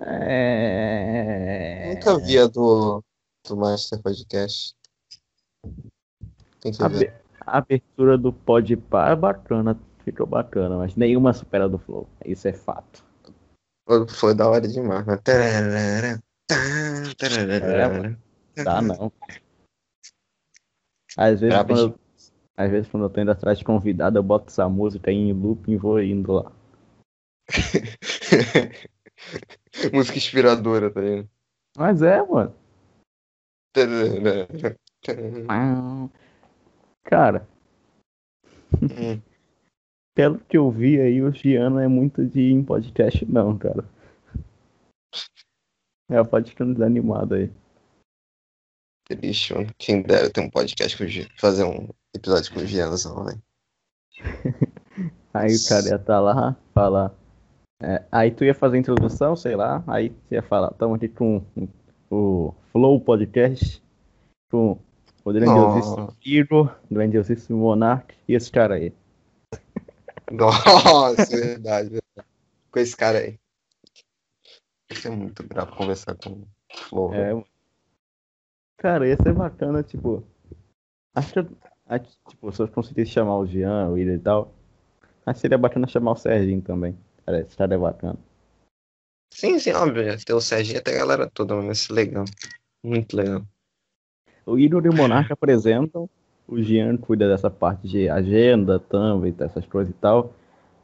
É... 0.00 1.94
Nunca 1.94 2.18
vi 2.18 2.38
a 2.38 2.46
do, 2.46 3.02
do 3.48 3.56
Master 3.56 4.00
Podcast. 4.02 4.76
Tem 6.60 6.72
que 6.72 6.82
A, 6.82 6.88
ver. 6.88 7.22
a 7.40 7.58
abertura 7.58 8.18
do 8.18 8.32
Podpah 8.32 9.10
é 9.10 9.16
bacana, 9.16 9.80
ficou 10.04 10.26
bacana, 10.26 10.76
mas 10.76 10.94
nenhuma 10.94 11.32
supera 11.32 11.68
do 11.68 11.78
Flow. 11.78 12.06
Isso 12.24 12.46
é 12.46 12.52
fato. 12.52 13.02
Foi 14.08 14.34
da 14.34 14.48
hora 14.48 14.66
demais. 14.66 15.06
né? 15.06 15.16
Tararara, 15.16 16.22
tá, 16.46 16.56
tararara. 17.18 18.18
Dá 18.56 18.82
não. 18.82 19.12
Às 21.16 21.40
vezes, 21.40 21.62
quando 21.64 21.78
eu, 21.78 21.98
às 22.56 22.70
vezes 22.70 22.88
quando 22.88 23.04
eu 23.04 23.10
tô 23.10 23.20
indo 23.20 23.30
atrás 23.30 23.58
de 23.58 23.64
convidado, 23.64 24.18
eu 24.18 24.22
boto 24.22 24.48
essa 24.48 24.68
música 24.68 25.10
em 25.10 25.32
looping 25.32 25.72
e 25.72 25.76
vou 25.76 26.02
indo 26.02 26.32
lá. 26.32 26.52
Música 29.92 30.18
inspiradora, 30.18 30.90
tá 30.90 31.00
ligado? 31.00 31.28
Mas 31.76 32.02
é, 32.02 32.22
mano. 32.22 32.54
Tararara, 33.72 34.78
tararara. 35.02 36.10
Cara, 37.04 37.48
Hum. 38.80 39.20
Pelo 40.14 40.38
que 40.38 40.56
eu 40.56 40.70
vi 40.70 41.00
aí, 41.00 41.22
o 41.22 41.32
Giano 41.32 41.78
é 41.78 41.88
muito 41.88 42.24
de 42.24 42.52
em 42.52 42.62
podcast, 42.62 43.24
não, 43.26 43.56
cara. 43.56 43.84
É, 46.10 46.22
pode 46.22 46.50
ficar 46.50 46.66
desanimado 46.66 47.34
aí. 47.34 47.50
Triste, 49.06 49.54
mano. 49.54 49.70
Quem 49.78 50.02
dera 50.02 50.30
ter 50.30 50.40
um 50.40 50.50
podcast 50.50 50.96
com 50.96 51.04
o 51.04 51.06
Gian. 51.06 51.26
Fazer 51.38 51.64
um 51.64 51.88
episódio 52.14 52.52
com 52.52 52.60
o 52.60 52.66
Gianzão, 52.66 53.24
velho. 53.24 53.42
Aí 55.34 55.56
o 55.56 55.66
cara 55.66 55.88
ia 55.88 55.96
estar 55.96 56.20
lá, 56.20 56.54
falar. 56.74 57.10
é, 57.82 58.04
aí 58.12 58.30
tu 58.30 58.44
ia 58.44 58.54
fazer 58.54 58.76
a 58.76 58.80
introdução, 58.80 59.34
sei 59.34 59.56
lá. 59.56 59.82
Aí 59.86 60.10
tu 60.10 60.34
ia 60.34 60.42
falar, 60.42 60.70
estamos 60.70 60.96
aqui 60.96 61.08
com 61.08 61.42
o 62.10 62.54
Flow 62.70 63.00
Podcast, 63.00 63.82
com 64.50 64.78
o 65.24 65.32
grandiosíssimo 65.32 66.14
Iro, 66.22 66.70
grandiosíssimo 66.90 67.58
Monark 67.60 68.14
e 68.28 68.34
esse 68.34 68.52
cara 68.52 68.74
aí. 68.74 68.92
Nossa, 70.84 71.36
verdade, 71.36 71.90
verdade. 71.90 72.28
Com 72.70 72.78
esse 72.80 72.96
cara 72.96 73.18
aí. 73.18 73.38
Isso 74.90 75.08
é 75.08 75.10
muito 75.10 75.42
brabo 75.42 75.76
conversar 75.76 76.14
com 76.16 76.30
o 76.30 76.46
Flow. 76.88 77.14
É, 77.14 77.18
velho. 77.18 77.36
mano. 77.36 77.46
Cara, 78.78 79.06
ia 79.06 79.16
ser 79.16 79.32
bacana, 79.32 79.82
tipo. 79.82 80.24
Acho 81.14 81.32
que, 81.34 81.56
acho, 81.86 82.18
tipo, 82.28 82.52
se 82.52 82.62
eu 82.62 82.68
conseguisse 82.68 83.12
chamar 83.12 83.38
o 83.38 83.46
Jean, 83.46 83.88
o 83.88 83.98
Ira 83.98 84.14
e 84.14 84.18
tal. 84.18 84.52
Acho 85.24 85.36
que 85.36 85.40
seria 85.40 85.58
bacana 85.58 85.86
chamar 85.86 86.12
o 86.12 86.16
Serginho 86.16 86.62
também. 86.62 86.98
Cara, 87.24 87.40
esse 87.40 87.56
cara 87.56 87.74
é 87.74 87.78
bacana. 87.78 88.18
Sim, 89.32 89.58
sim, 89.58 89.72
óbvio. 89.72 90.04
né? 90.04 90.16
Tem 90.16 90.34
o 90.34 90.40
Serginho 90.40 90.76
e 90.76 90.78
até 90.78 90.94
a 90.94 90.98
galera 90.98 91.30
toda, 91.30 91.54
é 91.54 91.92
legal. 91.92 92.24
Muito 92.82 93.16
legal. 93.16 93.42
O 94.44 94.58
Igor 94.58 94.84
e 94.84 94.88
o 94.88 94.94
Monarca 94.94 95.34
apresentam, 95.34 96.10
o 96.52 96.62
Jean 96.62 96.96
cuida 96.96 97.28
dessa 97.28 97.50
parte 97.50 97.88
de 97.88 98.08
agenda, 98.08 98.78
thumb, 98.78 99.34
essas 99.38 99.66
coisas 99.66 99.94
e 99.94 99.98
tal. 99.98 100.34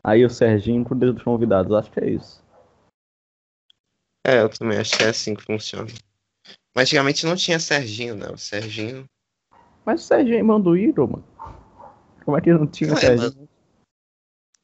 Aí 0.02 0.24
o 0.24 0.30
Serginho 0.30 0.84
cuida 0.84 1.12
dos 1.12 1.22
convidados, 1.22 1.72
acho 1.72 1.90
que 1.90 2.00
é 2.00 2.10
isso. 2.10 2.42
É, 4.26 4.40
eu 4.40 4.48
também 4.48 4.78
acho 4.78 4.96
que 4.96 5.04
é 5.04 5.08
assim 5.08 5.34
que 5.34 5.42
funciona. 5.42 5.90
Mas 6.74 6.88
antigamente 6.88 7.26
não 7.26 7.36
tinha 7.36 7.58
Serginho, 7.58 8.14
né? 8.14 8.28
O 8.28 8.38
Serginho. 8.38 9.04
Mas 9.84 10.02
o 10.02 10.06
Serginho 10.06 10.34
é 10.34 10.38
irmão 10.38 10.60
do 10.60 10.70
mano. 10.70 11.24
Como 12.24 12.36
é 12.36 12.40
que 12.40 12.52
não 12.52 12.66
tinha 12.66 12.90
Ué, 12.90 12.96
Serginho? 12.96 13.48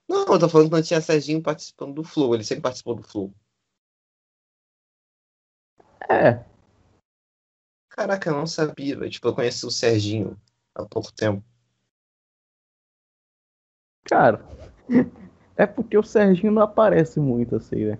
Não, 0.08 0.26
eu 0.26 0.38
tô 0.38 0.48
falando 0.48 0.68
que 0.68 0.76
não 0.76 0.82
tinha 0.82 1.00
Serginho 1.00 1.42
participando 1.42 1.94
do 1.94 2.04
Flow. 2.04 2.34
Ele 2.34 2.44
sempre 2.44 2.62
participou 2.62 2.94
do 2.94 3.02
Flow. 3.02 3.34
É, 6.08 6.44
Caraca, 7.94 8.28
eu 8.28 8.34
não 8.34 8.46
sabia, 8.46 8.98
velho. 8.98 9.10
Tipo, 9.10 9.28
eu 9.28 9.34
conheci 9.34 9.64
o 9.64 9.70
Serginho 9.70 10.36
há 10.74 10.84
pouco 10.84 11.12
tempo. 11.12 11.44
cara. 14.04 14.44
É 15.56 15.66
porque 15.68 15.96
o 15.96 16.02
Serginho 16.02 16.50
não 16.50 16.62
aparece 16.62 17.20
muito 17.20 17.54
assim, 17.54 17.84
né? 17.84 17.98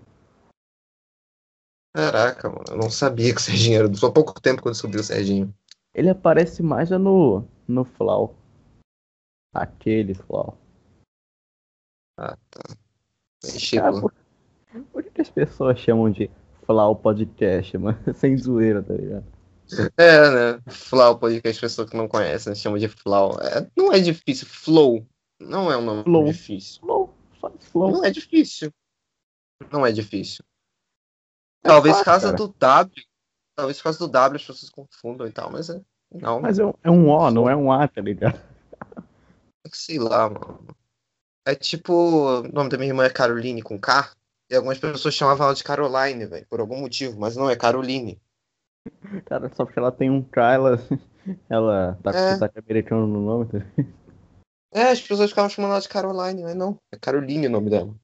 Caraca, 1.95 2.49
mano. 2.49 2.65
Eu 2.69 2.77
não 2.77 2.91
sabia 2.91 3.33
que 3.33 3.41
o 3.41 3.43
Serginho 3.43 3.79
era 3.79 3.89
Flow. 3.89 4.11
Há 4.11 4.13
pouco 4.13 4.41
tempo 4.41 4.61
quando 4.61 4.73
descobri 4.73 4.99
o 4.99 5.05
Serginho. 5.05 5.55
Ele 5.95 6.11
aparece 6.11 6.65
mais 6.65 6.91
é 6.91 6.99
no, 6.99 7.47
no 7.69 7.85
Flau. 7.85 8.35
Aquele 9.55 10.15
Flau. 10.15 10.59
Ah, 12.19 12.37
tá. 12.51 12.77
Chegou. 13.45 14.01
por, 14.01 14.15
por 14.93 15.05
que 15.05 15.21
as 15.21 15.31
pessoas 15.31 15.79
chamam 15.79 16.11
de 16.11 16.29
Flau 16.67 16.97
Podcast, 16.97 17.79
mano? 17.79 17.99
Sem 18.15 18.37
zoeira, 18.37 18.83
tá 18.83 18.95
ligado? 18.95 19.34
É, 19.97 20.31
né? 20.31 20.63
Flow, 20.69 21.19
podcast, 21.19 21.61
pessoa 21.61 21.89
que 21.89 21.97
não 21.97 22.09
conhece, 22.09 22.49
né? 22.49 22.55
Chama 22.55 22.79
de 22.79 22.89
Flow. 22.89 23.39
É, 23.41 23.67
não 23.77 23.93
é 23.93 23.99
difícil. 23.99 24.47
Flow. 24.47 25.07
Não 25.41 25.71
é 25.73 25.77
um 25.77 25.85
nome 25.85 26.05
Flow. 26.05 26.25
difícil. 26.25 26.81
Flow, 26.81 27.15
Flow. 27.61 27.91
Não 27.91 28.05
é 28.05 28.11
difícil. 28.11 28.73
Não 29.71 29.87
é 29.87 29.93
difícil. 29.93 30.45
Talvez 31.63 31.97
por 31.97 32.05
fácil, 32.05 32.29
causa 32.29 32.37
cara. 32.37 32.37
do 32.37 32.55
W. 32.59 33.05
Talvez 33.57 33.79
por 33.79 33.85
causa 33.85 33.99
do 33.99 34.09
W 34.09 34.37
as 34.37 34.47
pessoas 34.47 34.71
confundam 34.71 35.27
e 35.27 35.33
tal, 35.33 35.51
mas 35.51 35.71
é. 35.71 35.81
Não, 36.13 36.41
Mas 36.41 36.59
é 36.61 36.65
um, 36.65 36.75
é 36.85 36.91
um 36.91 37.09
O, 37.09 37.31
não 37.31 37.49
é 37.49 37.57
um 37.57 37.73
A, 37.73 37.89
tá 37.89 38.01
ligado? 38.01 38.39
sei 39.73 39.99
lá, 39.99 40.31
mano. 40.31 40.65
É 41.47 41.55
tipo. 41.55 41.93
O 41.93 42.43
nome 42.43 42.71
da 42.71 42.77
minha 42.79 42.91
irmã 42.91 43.05
é 43.05 43.11
Caroline 43.11 43.63
com 43.63 43.79
K. 43.79 44.13
E 44.51 44.55
algumas 44.55 44.79
pessoas 44.79 45.15
chamavam 45.15 45.47
ela 45.47 45.55
de 45.55 45.65
Caroline, 45.65 46.27
velho, 46.27 46.47
por 46.49 46.61
algum 46.61 46.79
motivo, 46.79 47.19
mas 47.19 47.35
não 47.35 47.49
é 47.49 47.57
Caroline. 47.57 48.21
Cara, 49.27 49.51
só 49.55 49.65
porque 49.65 49.79
ela 49.79 49.93
tem 49.93 50.11
um 50.11 50.23
K, 50.23 50.55
ela, 50.55 50.79
ela 51.49 51.99
tá 52.03 52.13
com 52.13 52.19
É. 52.19 52.33
sotaque 52.35 52.59
americano 52.59 53.07
no 53.07 53.25
nome, 53.25 53.47
tá? 53.47 53.59
É, 54.73 54.91
as 54.91 55.01
pessoas 55.01 55.31
ficavam 55.31 55.49
chamando 55.49 55.71
ela 55.73 55.81
de 55.81 55.89
Caroline, 55.89 56.43
mas 56.43 56.55
não. 56.57 56.79
É 56.93 56.99
Caroline 56.99 57.47
o 57.47 57.51
nome 57.51 57.71
dela. 57.71 57.95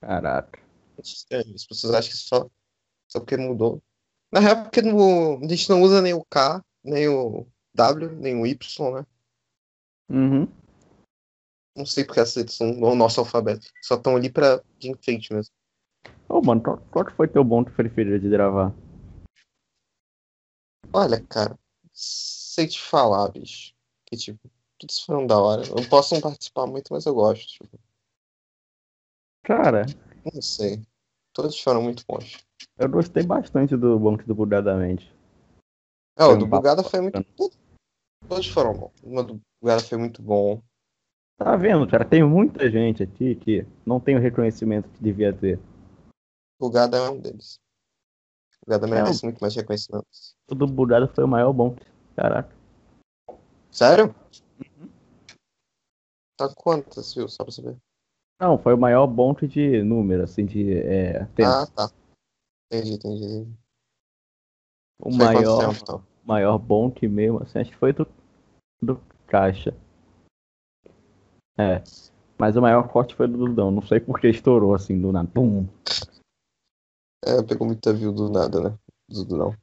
Caraca. 0.00 0.58
Estranho. 1.02 1.54
As 1.54 1.66
pessoas 1.66 1.94
acham 1.94 2.10
que 2.10 2.16
só, 2.16 2.50
só 3.06 3.20
porque 3.20 3.36
mudou. 3.36 3.82
Na 4.32 4.40
real, 4.40 4.62
porque 4.62 4.82
no, 4.82 5.38
a 5.44 5.48
gente 5.48 5.68
não 5.68 5.82
usa 5.82 6.00
nem 6.00 6.14
o 6.14 6.24
K, 6.24 6.62
nem 6.82 7.08
o 7.08 7.46
W, 7.74 8.10
nem 8.16 8.40
o 8.40 8.46
Y, 8.46 8.94
né? 8.94 9.06
Uhum. 10.10 10.48
Não 11.76 11.86
sei 11.86 12.04
porque 12.04 12.20
essas 12.20 12.36
letras 12.36 12.56
são 12.56 12.72
no 12.72 12.94
nosso 12.94 13.20
alfabeto. 13.20 13.68
Só 13.82 13.94
estão 13.94 14.16
ali 14.16 14.30
pra 14.30 14.60
de 14.78 14.90
enfeite 14.90 15.32
mesmo. 15.32 15.52
Ô, 16.28 16.40
mano, 16.40 16.62
qual, 16.62 16.78
qual 16.90 17.04
que 17.04 17.12
foi 17.12 17.28
teu 17.28 17.44
bom 17.44 17.62
preferido 17.62 18.18
de 18.18 18.28
gravar? 18.28 18.74
Olha, 20.92 21.24
cara, 21.26 21.58
sei 21.92 22.66
te 22.66 22.80
falar, 22.80 23.28
bicho. 23.30 23.74
Que 24.06 24.16
tipo, 24.16 24.50
todos 24.78 25.00
foram 25.00 25.26
da 25.26 25.38
hora. 25.38 25.62
Eu 25.66 25.88
posso 25.88 26.14
não 26.14 26.20
participar 26.20 26.66
muito, 26.66 26.92
mas 26.92 27.04
eu 27.06 27.14
gosto. 27.14 27.46
Tipo, 27.46 27.78
Cara, 29.44 29.86
não 30.32 30.42
sei. 30.42 30.82
Todos 31.32 31.60
foram 31.60 31.82
muito 31.82 32.04
bons. 32.06 32.44
eu 32.76 32.88
gostei 32.88 33.22
bastante 33.22 33.76
do 33.76 33.98
Bonk 33.98 34.24
do 34.24 34.34
Bugadamente. 34.34 35.14
É, 36.18 36.24
Foi 36.24 36.34
o 36.34 36.36
um 36.36 36.38
do 36.40 36.48
papo 36.48 36.62
Bugada 36.62 36.82
foi 36.82 37.00
muito. 37.00 37.24
Todos 38.28 38.46
foram 38.48 38.74
bons. 38.74 38.92
O 39.02 39.22
do 39.22 39.40
Bugada 39.60 39.80
foi 39.82 39.98
muito 39.98 40.20
bom. 40.20 40.60
Tá 41.38 41.56
vendo, 41.56 41.86
cara? 41.86 42.04
Tem 42.04 42.24
muita 42.24 42.68
gente 42.68 43.04
aqui 43.04 43.36
que 43.36 43.64
não 43.86 44.00
tem 44.00 44.16
o 44.16 44.20
reconhecimento 44.20 44.88
que 44.90 45.00
devia 45.00 45.32
ter. 45.32 45.58
O 46.58 46.66
Bugada 46.66 46.96
é 46.96 47.08
um 47.08 47.20
deles. 47.20 47.60
O 48.62 48.66
Bugada 48.66 48.86
merece 48.86 49.24
muito 49.24 49.40
mais 49.40 49.54
reconhecimento. 49.54 50.06
O 50.50 50.54
do 50.54 50.66
Bugada 50.66 51.08
foi 51.08 51.24
o 51.24 51.28
maior 51.28 51.52
Bonk. 51.52 51.80
Caraca. 52.16 52.54
Sério? 53.70 54.14
Tá 56.36 56.48
quantas, 56.54 57.14
viu? 57.14 57.28
Só 57.28 57.44
pra 57.44 57.52
saber. 57.52 57.76
Não, 58.40 58.58
foi 58.58 58.74
o 58.74 58.78
maior 58.78 59.06
Bonk 59.06 59.46
de 59.46 59.82
número, 59.82 60.22
assim, 60.22 60.46
de 60.46 60.78
é, 60.78 61.24
tempo. 61.34 61.48
Ah, 61.48 61.66
tá. 61.66 61.90
Entendi, 62.70 62.94
entendi. 62.94 63.24
entendi. 63.24 63.58
o 65.00 65.04
quanto 65.04 65.16
maior, 65.16 65.58
tempo, 65.58 65.82
então? 65.82 66.04
maior 66.24 66.58
Bonk 66.58 67.08
mesmo, 67.08 67.42
assim, 67.42 67.58
acho 67.58 67.70
que 67.70 67.76
foi 67.76 67.92
do, 67.92 68.06
do 68.80 69.00
Caixa. 69.26 69.74
É. 71.58 71.82
Mas 72.38 72.56
o 72.56 72.62
maior 72.62 72.88
corte 72.88 73.16
foi 73.16 73.26
do 73.26 73.36
Dudão. 73.36 73.72
Não 73.72 73.82
sei 73.82 73.98
por 73.98 74.20
que 74.20 74.28
estourou 74.28 74.72
assim 74.74 74.98
do 75.00 75.10
nada. 75.10 75.28
Pum. 75.28 75.66
É, 77.24 77.42
pegou 77.42 77.66
muita 77.66 77.92
view 77.92 78.12
do 78.12 78.30
nada, 78.30 78.60
né? 78.60 78.78
Do, 79.08 79.24
do 79.24 79.36
não. 79.36 79.56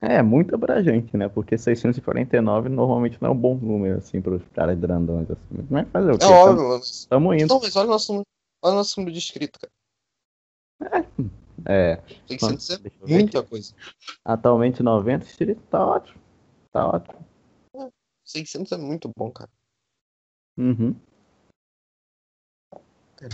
É, 0.00 0.20
muito 0.22 0.54
abrangente, 0.54 1.16
né? 1.16 1.28
Porque 1.28 1.56
649 1.56 2.68
normalmente 2.68 3.18
não 3.22 3.28
é 3.30 3.32
um 3.32 3.36
bom 3.38 3.54
número, 3.56 3.98
assim, 3.98 4.20
pros 4.20 4.42
caras 4.52 4.78
grandões, 4.78 5.30
assim. 5.30 5.66
Mas 5.70 5.88
fazer 5.90 6.12
o 6.12 6.18
quê? 6.18 6.24
É 6.24 6.28
óbvio, 6.28 6.68
mas. 6.70 7.06
Tamo 7.06 7.32
indo. 7.34 7.48
Não, 7.54 7.60
mas 7.60 7.76
olha 7.76 7.86
o 7.86 7.90
nosso, 7.90 8.12
número- 8.12 8.26
olha 8.62 8.72
o 8.72 8.76
nosso 8.76 8.98
número 8.98 9.12
de 9.12 9.18
inscrito, 9.18 9.60
cara. 9.60 9.72
É, 11.66 12.02
600 12.26 12.70
é 12.70 12.78
deixa 12.78 12.96
eu 13.00 13.06
ver. 13.06 13.12
muita 13.14 13.42
coisa. 13.44 13.72
atualmente 14.24 14.82
90 14.82 15.24
inscritos, 15.24 15.62
tá 15.70 15.86
ótimo. 15.86 16.20
Tá 16.72 16.88
ótimo. 16.88 17.24
600 18.24 18.72
é 18.72 18.76
muito 18.76 19.08
bom, 19.16 19.30
cara. 19.30 19.50
Uhum. 20.58 20.96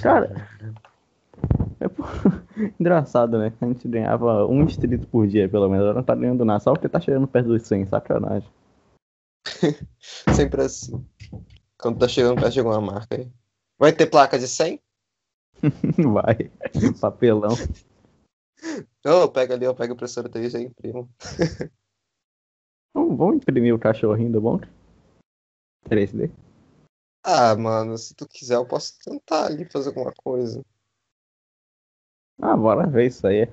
Cara, 0.03 0.47
é 1.81 1.89
por- 1.89 2.07
engraçado, 2.78 3.38
né? 3.38 3.52
A 3.61 3.66
gente 3.66 3.88
ganhava 3.88 4.46
um 4.46 4.62
inscrito 4.62 5.06
por 5.06 5.26
dia, 5.26 5.48
pelo 5.48 5.68
menos. 5.68 5.84
Agora 5.84 5.98
não 5.98 6.04
tá 6.04 6.14
ganhando 6.14 6.44
nada, 6.44 6.61
só 6.61 6.72
porque 6.72 6.88
tá 6.88 7.00
chegando 7.00 7.28
perto 7.28 7.48
dos 7.48 7.62
100, 7.62 7.86
sacanagem. 7.86 8.48
Sempre 10.34 10.62
assim. 10.62 11.04
Quando 11.78 11.98
tá 11.98 12.09
chegando 12.09 12.40
perto 12.40 12.52
de 12.52 12.61
alguma 12.61 12.80
marca 12.80 13.16
aí. 13.16 13.30
Vai 13.78 13.92
ter 13.92 14.06
placa 14.06 14.38
de 14.38 14.48
100? 14.48 14.80
Vai. 16.12 16.50
Papelão. 17.00 17.54
Não, 19.04 19.28
pega 19.28 19.54
ali, 19.54 19.64
eu 19.64 19.74
pego 19.74 19.92
a 19.92 19.94
impressora 19.94 20.28
3 20.28 20.54
e 20.54 20.64
imprimo. 20.64 21.09
Vamos, 22.94 23.16
vamos 23.16 23.36
imprimir 23.36 23.72
o 23.72 23.78
cachorrinho 23.78 24.32
do 24.32 24.40
bom? 24.40 24.59
3D? 25.88 26.32
Ah, 27.22 27.54
mano, 27.54 27.96
se 27.96 28.14
tu 28.14 28.26
quiser, 28.26 28.56
eu 28.56 28.66
posso 28.66 28.98
tentar 29.04 29.46
ali 29.46 29.64
fazer 29.66 29.90
alguma 29.90 30.12
coisa. 30.12 30.64
Ah, 32.41 32.57
bora 32.57 32.86
ver 32.86 33.07
isso 33.07 33.26
aí. 33.26 33.49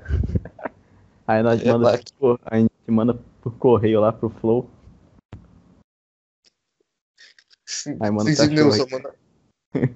Aí 1.27 1.41
nós 1.41 1.59
É, 1.61 1.71
manda 1.71 1.99
por- 2.19 2.39
a 2.45 2.57
gente 2.59 2.69
manda 2.87 3.19
por 3.41 3.51
correio 3.57 3.99
lá 3.99 4.13
pro 4.13 4.29
Flow. 4.29 4.69
Aí 7.99 8.11
manda 8.11 8.29
Sim, 8.31 8.53
não, 8.53 8.71
só 8.71 8.85
manda. 8.87 9.15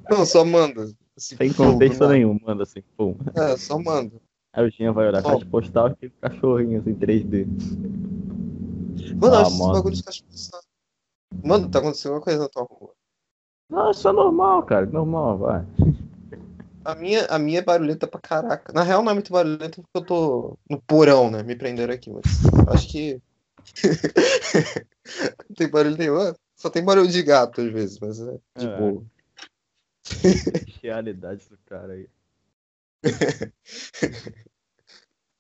Não, 0.10 0.26
só 0.26 0.44
manda. 0.44 0.84
Assim, 1.16 1.38
Sem 1.38 1.54
contexto 1.54 2.02
não. 2.02 2.10
nenhum, 2.10 2.40
manda 2.44 2.64
assim, 2.64 2.82
pum. 2.98 3.16
É, 3.36 3.56
só 3.58 3.78
manda. 3.78 4.20
Aí 4.54 4.66
o 4.68 4.72
Jean 4.72 4.92
vai 4.92 5.08
olhar 5.08 5.20
a 5.20 5.22
Bom. 5.22 5.30
caixa 5.30 5.46
postal 5.46 5.90
e 5.90 5.96
tem 5.96 6.10
cachorrinho 6.20 6.80
assim, 6.80 6.96
3D. 6.96 7.46
Mano, 9.22 9.36
Ah, 9.36 9.42
esse 9.44 9.60
bagulho 9.72 9.96
de 9.96 10.04
cachorro. 10.04 10.28
só- 10.32 10.60
Mano, 11.44 11.70
tá 11.70 11.78
acontecendo 11.80 12.14
uma 12.14 12.22
coisa 12.22 12.40
na 12.40 12.50
tua 12.50 12.64
rua. 12.64 12.92
Não, 13.70 13.92
isso 13.92 14.08
é 14.08 14.12
normal, 14.12 14.64
cara. 14.64 14.88
Normal, 14.88 15.38
vai. 15.38 15.66
A 16.84 16.96
minha, 16.96 17.26
a 17.26 17.38
minha 17.38 17.60
é 17.60 17.64
barulhenta 17.64 18.08
pra 18.08 18.20
caraca. 18.20 18.72
Na 18.74 18.84
real, 18.84 19.04
não 19.04 19.12
é 19.12 19.14
muito 19.14 19.32
barulhenta 19.32 19.82
porque 19.82 19.98
eu 19.98 20.06
tô 20.06 20.58
no 20.70 20.82
porão, 20.82 21.30
né? 21.30 21.44
Me 21.44 21.56
prenderam 21.56 21.94
aqui, 21.94 22.10
mas 22.10 22.24
acho 22.70 22.88
que. 22.90 23.22
não 25.50 25.56
tem 25.56 25.70
barulho 25.70 25.98
nenhum. 25.98 26.34
Só 26.56 26.70
tem 26.70 26.84
barulho 26.84 27.08
de 27.08 27.22
gato 27.24 27.62
às 27.62 27.72
vezes, 27.72 28.00
mas 28.00 28.20
é 28.20 28.40
de 28.58 28.68
É. 28.68 28.78
boa. 28.78 29.04
Realidade 30.82 31.48
do 31.50 31.58
cara 31.66 31.94
aí. 31.94 32.10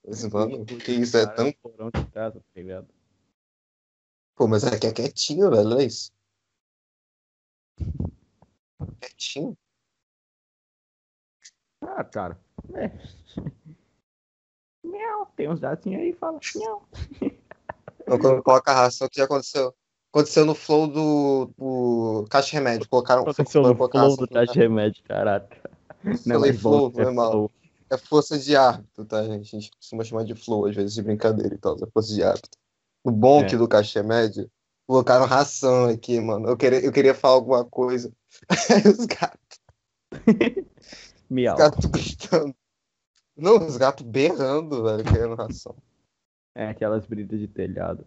Mas, 0.07 0.23
mano, 0.25 0.65
que 0.65 0.91
isso 0.93 1.17
é 1.17 1.27
tão. 1.27 1.51
porão 1.61 1.91
de 1.91 2.05
casa, 2.07 2.39
tá 2.39 2.45
ligado? 2.55 2.87
Pô, 4.35 4.47
mas 4.47 4.63
aqui 4.63 4.87
é 4.87 4.93
quietinho, 4.93 5.51
velho, 5.51 5.79
é 5.79 5.83
isso. 5.85 6.11
Quietinho. 9.01 9.57
Ah, 11.99 12.03
cara. 12.05 12.39
É. 12.75 12.91
Miau, 14.87 15.25
tem 15.35 15.49
uns 15.49 15.59
gatinhos 15.59 16.01
aí 16.01 16.11
e 16.11 16.13
fala 16.13 16.39
miau. 16.55 16.87
Então, 18.01 18.17
quando 18.19 18.41
coloca 18.43 18.71
a 18.71 18.75
ração, 18.75 19.05
o 19.07 19.09
que 19.09 19.17
já 19.17 19.25
aconteceu? 19.25 19.75
Aconteceu 20.13 20.45
no 20.45 20.55
flow 20.55 20.87
do, 20.87 21.51
do 21.57 22.25
Caixa 22.29 22.53
Remédio. 22.53 22.87
Colocaram 22.87 23.23
Aconteceu 23.23 23.61
no 23.61 23.75
flow 23.75 23.89
ração 23.93 24.15
do 24.15 24.27
Tati 24.27 24.57
Remédio, 24.57 25.03
caraca. 25.03 25.57
Não 26.25 26.45
é 26.45 26.53
bom, 26.53 26.89
flow, 26.89 26.93
é 26.95 27.11
mal. 27.11 27.31
flow. 27.31 27.51
É 27.91 27.97
força 27.97 28.39
de 28.39 28.55
árbitro, 28.55 29.03
tá, 29.03 29.21
gente? 29.23 29.55
A 29.55 29.59
gente 29.59 29.71
costuma 29.75 30.05
chamar 30.05 30.23
de 30.23 30.35
flow, 30.35 30.67
às 30.67 30.75
vezes, 30.75 30.93
de 30.93 31.03
brincadeira 31.03 31.53
e 31.53 31.57
tal. 31.57 31.75
É 31.75 31.87
força 31.93 32.13
de 32.13 32.23
árbitro. 32.23 32.51
O 33.03 33.11
bom 33.11 33.41
É. 33.41 33.45
que 33.45 33.57
do 33.57 33.67
Caixa 33.67 34.01
Médio, 34.01 34.49
colocaram 34.87 35.25
ração 35.25 35.89
aqui, 35.89 36.17
mano. 36.21 36.47
Eu 36.47 36.55
queria, 36.55 36.79
eu 36.79 36.93
queria 36.93 37.13
falar 37.13 37.33
alguma 37.33 37.65
coisa. 37.65 38.09
Aí 38.71 38.89
os 38.89 39.05
gatos, 39.05 39.59
Miau. 41.29 41.55
os 41.55 41.59
gatos 41.59 41.85
gritando. 41.91 42.55
Não, 43.35 43.65
os 43.65 43.77
gatos 43.77 44.05
berrando, 44.05 44.83
velho, 44.83 45.03
querendo 45.03 45.35
ração. 45.35 45.75
É 46.55 46.67
aquelas 46.67 47.05
bridas 47.05 47.39
de 47.39 47.47
telhado. 47.47 48.05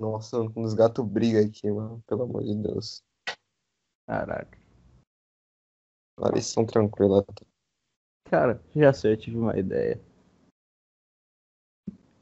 Nossa, 0.00 0.40
os 0.54 0.74
gatos 0.74 1.04
brigam 1.06 1.44
aqui, 1.44 1.70
mano. 1.70 2.02
Pelo 2.06 2.22
amor 2.22 2.44
de 2.44 2.54
Deus. 2.54 3.02
Caraca. 4.06 4.58
Olha, 6.18 6.32
eles 6.32 6.46
são 6.46 6.64
tranquilos. 6.64 7.24
Cara, 8.24 8.60
já 8.74 8.92
sei, 8.92 9.12
eu 9.12 9.16
tive 9.16 9.36
uma 9.36 9.58
ideia. 9.58 10.00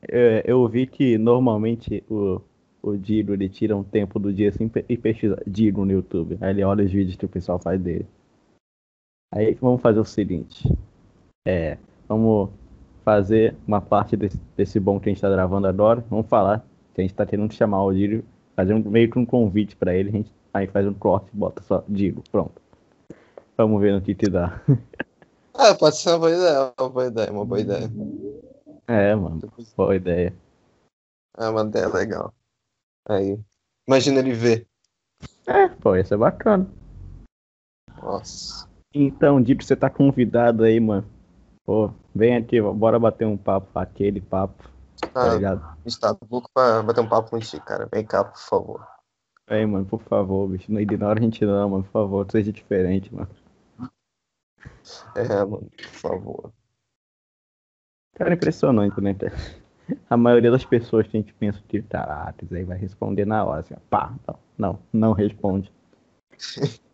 É, 0.08 0.42
eu 0.50 0.68
vi 0.68 0.86
que 0.86 1.18
normalmente 1.18 2.04
o, 2.08 2.40
o 2.82 2.96
Diro 2.96 3.34
ele 3.34 3.48
tira 3.48 3.76
um 3.76 3.82
tempo 3.82 4.18
do 4.18 4.32
dia 4.32 4.50
assim 4.50 4.70
e 4.88 4.96
pesquisa 4.96 5.42
Diro 5.46 5.84
no 5.84 5.92
YouTube. 5.92 6.38
Aí 6.40 6.50
ele 6.50 6.64
olha 6.64 6.84
os 6.84 6.92
vídeos 6.92 7.16
que 7.16 7.24
o 7.24 7.28
pessoal 7.28 7.58
faz 7.58 7.80
dele. 7.80 8.06
Aí 9.32 9.54
vamos 9.54 9.80
fazer 9.80 10.00
o 10.00 10.04
seguinte. 10.04 10.68
É, 11.46 11.78
vamos 12.08 12.50
fazer 13.04 13.54
uma 13.66 13.80
parte 13.80 14.16
desse, 14.16 14.38
desse 14.56 14.80
bom 14.80 14.98
que 14.98 15.08
a 15.08 15.12
gente 15.12 15.22
tá 15.22 15.30
gravando 15.30 15.66
agora. 15.66 16.04
Vamos 16.10 16.26
falar 16.26 16.64
que 16.94 17.00
a 17.00 17.04
gente 17.04 17.14
tá 17.14 17.26
tentando 17.26 17.52
chamar 17.52 17.84
o 17.84 17.92
Diro, 17.92 18.24
fazer 18.54 18.74
um, 18.74 18.82
meio 18.82 19.10
que 19.10 19.18
um 19.18 19.26
convite 19.26 19.76
pra 19.76 19.94
ele. 19.94 20.08
A 20.08 20.12
gente 20.12 20.32
aí 20.52 20.66
faz 20.66 20.86
um 20.86 20.94
corte 20.94 21.28
e 21.32 21.36
bota 21.36 21.62
só 21.62 21.84
Diro, 21.88 22.22
pronto. 22.32 22.60
Vamos 23.56 23.80
ver 23.80 23.92
no 23.92 24.00
que 24.00 24.14
que 24.14 24.28
dá. 24.28 24.60
Ah, 25.58 25.74
pode 25.74 25.96
ser 25.96 26.10
uma 26.10 26.18
boa 26.18 26.32
ideia, 26.32 26.74
uma 26.78 26.90
boa 26.90 27.06
ideia, 27.06 27.32
uma 27.32 27.44
boa 27.46 27.60
ideia. 27.60 27.90
É, 28.86 29.14
mano, 29.14 29.40
boa 29.74 29.96
ideia. 29.96 30.34
É 31.38 31.48
uma 31.48 31.62
ideia 31.62 31.88
legal. 31.88 32.34
Aí. 33.08 33.40
Imagina 33.88 34.18
ele 34.18 34.34
ver. 34.34 34.66
É, 35.46 35.68
pô, 35.68 35.96
isso 35.96 36.12
é 36.12 36.16
bacana. 36.18 36.68
Nossa. 38.02 38.68
Então, 38.98 39.42
Dito, 39.42 39.62
você 39.62 39.76
tá 39.76 39.90
convidado 39.90 40.64
aí, 40.64 40.80
mano. 40.80 41.06
Pô, 41.66 41.90
vem 42.14 42.34
aqui, 42.34 42.58
bora 42.62 42.98
bater 42.98 43.26
um 43.26 43.36
papo, 43.36 43.68
aquele 43.78 44.22
papo, 44.22 44.64
tá 45.12 45.32
Ah, 45.32 45.34
ligado? 45.34 45.62
a 45.62 45.76
gente 45.88 46.00
tá 46.00 46.16
louco 46.30 46.48
pra 46.54 46.82
bater 46.82 47.02
um 47.02 47.08
papo 47.08 47.28
contigo, 47.28 47.62
cara. 47.62 47.86
Vem 47.92 48.06
cá, 48.06 48.24
por 48.24 48.38
favor. 48.38 48.86
Aí, 49.48 49.66
mano, 49.66 49.84
por 49.84 50.00
favor, 50.00 50.48
bicho, 50.48 50.72
não 50.72 50.80
ignora 50.80 51.20
a 51.20 51.22
gente 51.22 51.44
não, 51.44 51.68
mano, 51.68 51.84
por 51.84 51.90
favor, 51.90 52.26
seja 52.30 52.50
diferente, 52.50 53.14
mano. 53.14 53.28
É, 55.14 55.44
mano, 55.44 55.68
por 55.76 55.84
favor. 55.84 56.52
Cara, 58.14 58.32
impressionante, 58.32 58.98
né? 58.98 59.14
A 60.08 60.16
maioria 60.16 60.50
das 60.50 60.64
pessoas 60.64 61.06
que 61.06 61.18
a 61.18 61.20
gente 61.20 61.34
pensa 61.34 61.62
que 61.68 61.82
caraca, 61.82 62.42
isso 62.42 62.54
aí 62.54 62.64
vai 62.64 62.78
responder 62.78 63.26
na 63.26 63.44
hora, 63.44 63.60
assim, 63.60 63.74
pá, 63.90 64.14
não, 64.26 64.38
não, 64.56 64.78
não 64.90 65.12
responde. 65.12 65.70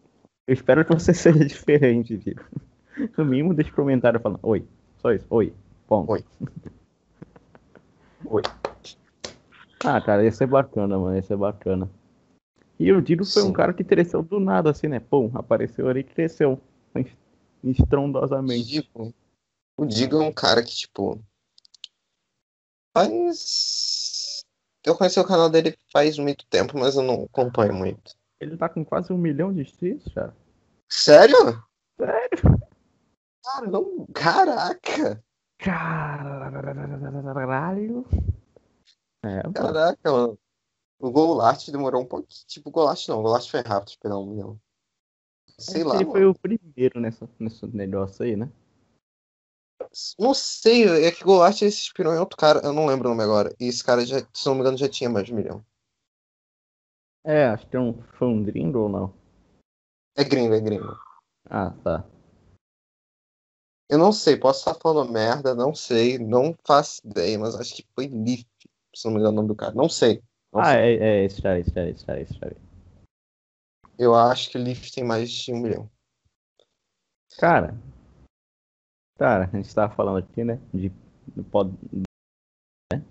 Eu 0.46 0.54
espero 0.54 0.84
que 0.84 0.92
você 0.92 1.12
seja 1.14 1.44
diferente, 1.44 2.16
Dito. 2.16 2.44
No 3.16 3.24
mínimo, 3.24 3.54
deixa 3.54 3.70
um 3.70 3.74
comentário 3.74 4.20
falando, 4.20 4.40
oi, 4.42 4.66
só 4.98 5.12
isso, 5.12 5.26
oi, 5.30 5.52
ponto. 5.86 6.10
Oi. 6.12 6.24
Oi. 8.24 8.42
Ah, 9.84 10.00
cara, 10.00 10.22
ia 10.22 10.30
ser 10.30 10.46
bacana, 10.46 10.96
mano, 10.96 11.16
ia 11.16 11.22
ser 11.22 11.36
bacana. 11.36 11.90
E 12.78 12.92
o 12.92 13.02
Diro 13.02 13.24
foi 13.24 13.42
um 13.42 13.46
Sim. 13.46 13.52
cara 13.52 13.72
que 13.72 13.82
cresceu 13.82 14.22
do 14.22 14.38
nada, 14.38 14.70
assim, 14.70 14.86
né? 14.86 15.00
Pum, 15.00 15.28
apareceu 15.34 15.88
ali 15.88 16.00
e 16.00 16.04
cresceu. 16.04 16.60
es- 16.94 17.16
Estrondosamente. 17.64 18.64
Digo, 18.64 19.12
o 19.76 19.84
Digo 19.84 20.22
é 20.22 20.24
um 20.24 20.32
cara 20.32 20.62
que, 20.62 20.70
tipo. 20.70 21.20
Faz. 22.96 24.44
Eu 24.84 24.96
conheci 24.96 25.18
o 25.18 25.26
canal 25.26 25.50
dele 25.50 25.76
faz 25.92 26.16
muito 26.18 26.46
tempo, 26.46 26.78
mas 26.78 26.94
eu 26.94 27.02
não 27.02 27.24
acompanho 27.24 27.74
muito. 27.74 28.16
Ele 28.42 28.56
tá 28.56 28.68
com 28.68 28.84
quase 28.84 29.12
um 29.12 29.18
milhão 29.18 29.52
de 29.52 29.60
inscritos, 29.60 30.12
cara. 30.12 30.36
Sério? 30.90 31.62
Sério? 31.96 32.60
Cara, 33.44 33.66
não. 33.68 34.06
Caraca! 34.12 35.24
Caralho. 35.58 36.44
É, 39.24 39.42
pô. 39.44 39.52
Caraca, 39.52 40.12
mano. 40.12 40.38
O 40.98 41.10
Golart 41.10 41.68
demorou 41.70 42.02
um 42.02 42.06
pouquinho. 42.06 42.44
Tipo, 42.46 42.68
o 42.68 42.72
Golart 42.72 43.08
não, 43.08 43.20
o 43.20 43.22
Golart 43.22 43.48
foi 43.48 43.60
rápido 43.60 43.90
de 43.90 43.98
pegar 43.98 44.18
um 44.18 44.26
milhão. 44.26 44.60
Sei 45.58 45.84
lá, 45.84 45.94
Ele 45.94 46.04
mano. 46.04 46.12
foi 46.12 46.26
o 46.26 46.34
primeiro 46.34 47.00
nessa, 47.00 47.28
nesse 47.38 47.64
negócio 47.66 48.24
aí, 48.24 48.34
né? 48.34 48.50
Não 50.18 50.34
sei, 50.34 51.04
é 51.04 51.12
que 51.12 51.22
o 51.22 51.26
Golart 51.26 51.56
se 51.56 51.64
inspirou 51.66 52.12
em 52.14 52.18
outro 52.18 52.36
cara, 52.36 52.60
eu 52.64 52.72
não 52.72 52.86
lembro 52.86 53.06
o 53.06 53.10
nome 53.10 53.22
agora. 53.22 53.54
E 53.60 53.66
esse 53.66 53.84
cara, 53.84 54.04
já, 54.04 54.18
se 54.32 54.46
não 54.46 54.54
me 54.54 54.60
engano, 54.62 54.76
já 54.76 54.88
tinha 54.88 55.10
mais 55.10 55.26
de 55.26 55.32
um 55.32 55.36
milhão. 55.36 55.64
É, 57.24 57.46
acho 57.46 57.66
que 57.68 57.76
é 57.76 57.80
um, 57.80 58.02
foi 58.14 58.28
um 58.28 58.42
gringo 58.42 58.80
ou 58.80 58.88
não? 58.88 59.14
É 60.16 60.24
gringo, 60.24 60.54
é 60.54 60.60
gringo. 60.60 60.98
Ah, 61.48 61.70
tá. 61.82 62.04
Eu 63.88 63.98
não 63.98 64.12
sei, 64.12 64.36
posso 64.36 64.60
estar 64.60 64.74
falando 64.80 65.12
merda, 65.12 65.54
não 65.54 65.74
sei, 65.74 66.18
não 66.18 66.56
faço 66.64 67.06
ideia, 67.06 67.38
mas 67.38 67.54
acho 67.54 67.74
que 67.74 67.86
foi 67.94 68.08
Leaf, 68.08 68.44
se 68.94 69.04
não 69.04 69.12
me 69.12 69.18
engano 69.20 69.32
o 69.32 69.36
nome 69.36 69.48
do 69.48 69.54
cara. 69.54 69.74
Não 69.74 69.88
sei. 69.88 70.22
Não 70.52 70.60
Ah, 70.60 70.72
sei. 70.72 70.98
é, 70.98 71.04
é 71.20 71.24
esse 71.24 71.40
cara, 71.40 71.60
esse 71.60 71.72
cara, 71.72 71.90
esse 71.90 72.04
cara, 72.04 72.20
esse 72.20 72.38
cara. 72.38 72.56
Eu 73.98 74.14
acho 74.14 74.50
que 74.50 74.58
Leaf 74.58 74.90
tem 74.90 75.04
mais 75.04 75.30
de 75.30 75.52
um 75.52 75.58
milhão. 75.60 75.90
Cara, 77.38 77.74
cara, 79.18 79.44
a 79.44 79.56
gente 79.56 79.74
tava 79.74 79.94
falando 79.94 80.18
aqui, 80.18 80.42
né? 80.42 80.58
De, 80.72 80.90
do 81.28 81.44
pod, 81.44 81.72
né? 81.92 83.02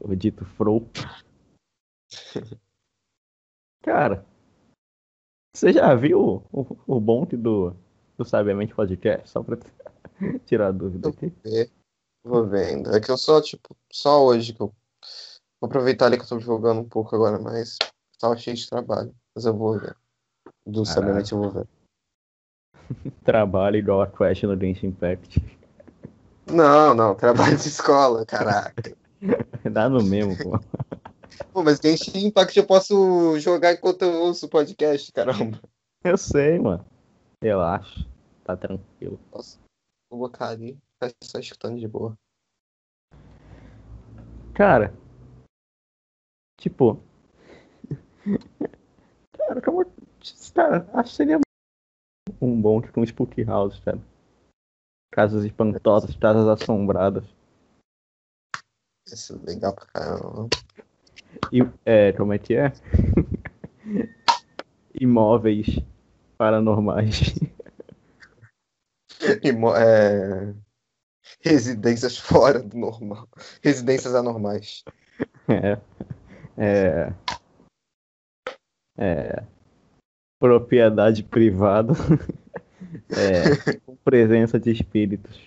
O 0.00 0.14
dito 0.14 0.44
Fro. 0.44 0.88
Cara, 3.82 4.24
você 5.54 5.72
já 5.72 5.94
viu 5.94 6.44
o, 6.52 6.76
o 6.86 7.00
bonde 7.00 7.36
do, 7.36 7.74
do 8.16 8.24
Sabiamente 8.24 8.74
Podcast? 8.74 9.28
Só 9.28 9.42
pra 9.42 9.58
tirar 10.46 10.68
a 10.68 10.72
dúvida 10.72 11.08
aqui. 11.08 11.32
Vou 12.22 12.46
vendo. 12.46 12.94
É 12.94 13.00
que 13.00 13.10
eu 13.10 13.16
só, 13.16 13.40
tipo, 13.40 13.76
só 13.90 14.24
hoje 14.24 14.52
que 14.52 14.60
eu 14.60 14.72
vou 15.60 15.68
aproveitar 15.68 16.06
ali 16.06 16.16
que 16.16 16.24
eu 16.24 16.28
tô 16.28 16.38
jogando 16.38 16.80
um 16.80 16.88
pouco 16.88 17.16
agora, 17.16 17.38
mas 17.38 17.78
tava 18.18 18.36
cheio 18.36 18.56
de 18.56 18.68
trabalho. 18.68 19.14
Mas 19.34 19.44
eu 19.44 19.56
vou 19.56 19.78
ver. 19.78 19.96
Do 20.66 20.82
Caraca. 20.82 21.00
Sabiamente 21.00 21.32
eu 21.32 21.38
vou 21.38 21.50
ver. 21.50 21.66
Trabalho 23.24 23.76
igual 23.76 24.02
a 24.02 24.06
Crash 24.06 24.42
no 24.42 24.58
Genshin 24.58 24.88
Impact. 24.88 25.42
Não, 26.46 26.94
não, 26.94 27.14
trabalho 27.14 27.56
de 27.56 27.68
escola, 27.68 28.26
caraca. 28.26 28.96
Dá 29.70 29.88
no 29.88 30.02
mesmo, 30.02 30.36
pô. 30.36 30.58
Pô, 31.52 31.62
mas 31.62 31.78
Genshin 31.78 32.26
Impact 32.26 32.58
eu 32.58 32.66
posso 32.66 33.38
jogar 33.38 33.72
enquanto 33.72 34.02
eu 34.02 34.12
ouço 34.22 34.46
o 34.46 34.50
podcast, 34.50 35.10
caramba. 35.12 35.60
Eu 36.02 36.16
sei, 36.16 36.58
mano. 36.58 36.84
Relaxa. 37.42 38.06
Tá 38.44 38.56
tranquilo. 38.56 39.20
Nossa, 39.32 39.58
vou 40.10 40.20
botar 40.20 40.48
ali, 40.48 40.78
ficar 40.94 41.12
só 41.22 41.38
escutando 41.38 41.78
de 41.78 41.86
boa. 41.86 42.16
Cara. 44.54 44.94
Tipo. 46.58 47.02
Cara, 49.36 49.62
como. 49.62 49.84
Cara, 50.54 50.90
acho 50.94 51.10
que 51.10 51.16
seria 51.16 51.40
um 52.40 52.60
bom 52.60 52.80
tipo 52.80 53.00
um 53.00 53.04
Spook 53.04 53.42
House, 53.44 53.80
cara. 53.80 53.98
Casas 55.12 55.44
espantosas, 55.44 56.14
casas 56.16 56.46
assombradas. 56.46 57.24
Isso 59.06 59.34
é 59.34 59.46
legal 59.46 59.74
pra 59.74 59.86
caramba. 59.86 60.48
E, 61.52 61.60
é, 61.84 62.12
como 62.12 62.32
é 62.32 62.38
que 62.38 62.54
é? 62.54 62.72
Imóveis 65.00 65.66
paranormais. 66.36 67.34
Imo- 69.42 69.74
é, 69.76 70.54
Residências 71.40 72.18
fora 72.18 72.62
do 72.62 72.76
normal. 72.76 73.28
Residências 73.62 74.14
anormais. 74.14 74.84
É. 75.48 75.78
É. 76.56 77.12
É. 78.96 79.44
Propriedade 80.38 81.22
privada. 81.22 81.92
É. 83.10 83.78
Com 83.84 83.94
presença 83.96 84.58
de 84.58 84.72
espíritos. 84.72 85.38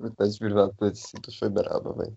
Verdade 0.00 0.38
privada 0.38 0.72
Plebiscitos 0.72 1.38
foi 1.38 1.48
brava, 1.48 1.92
velho. 1.92 2.16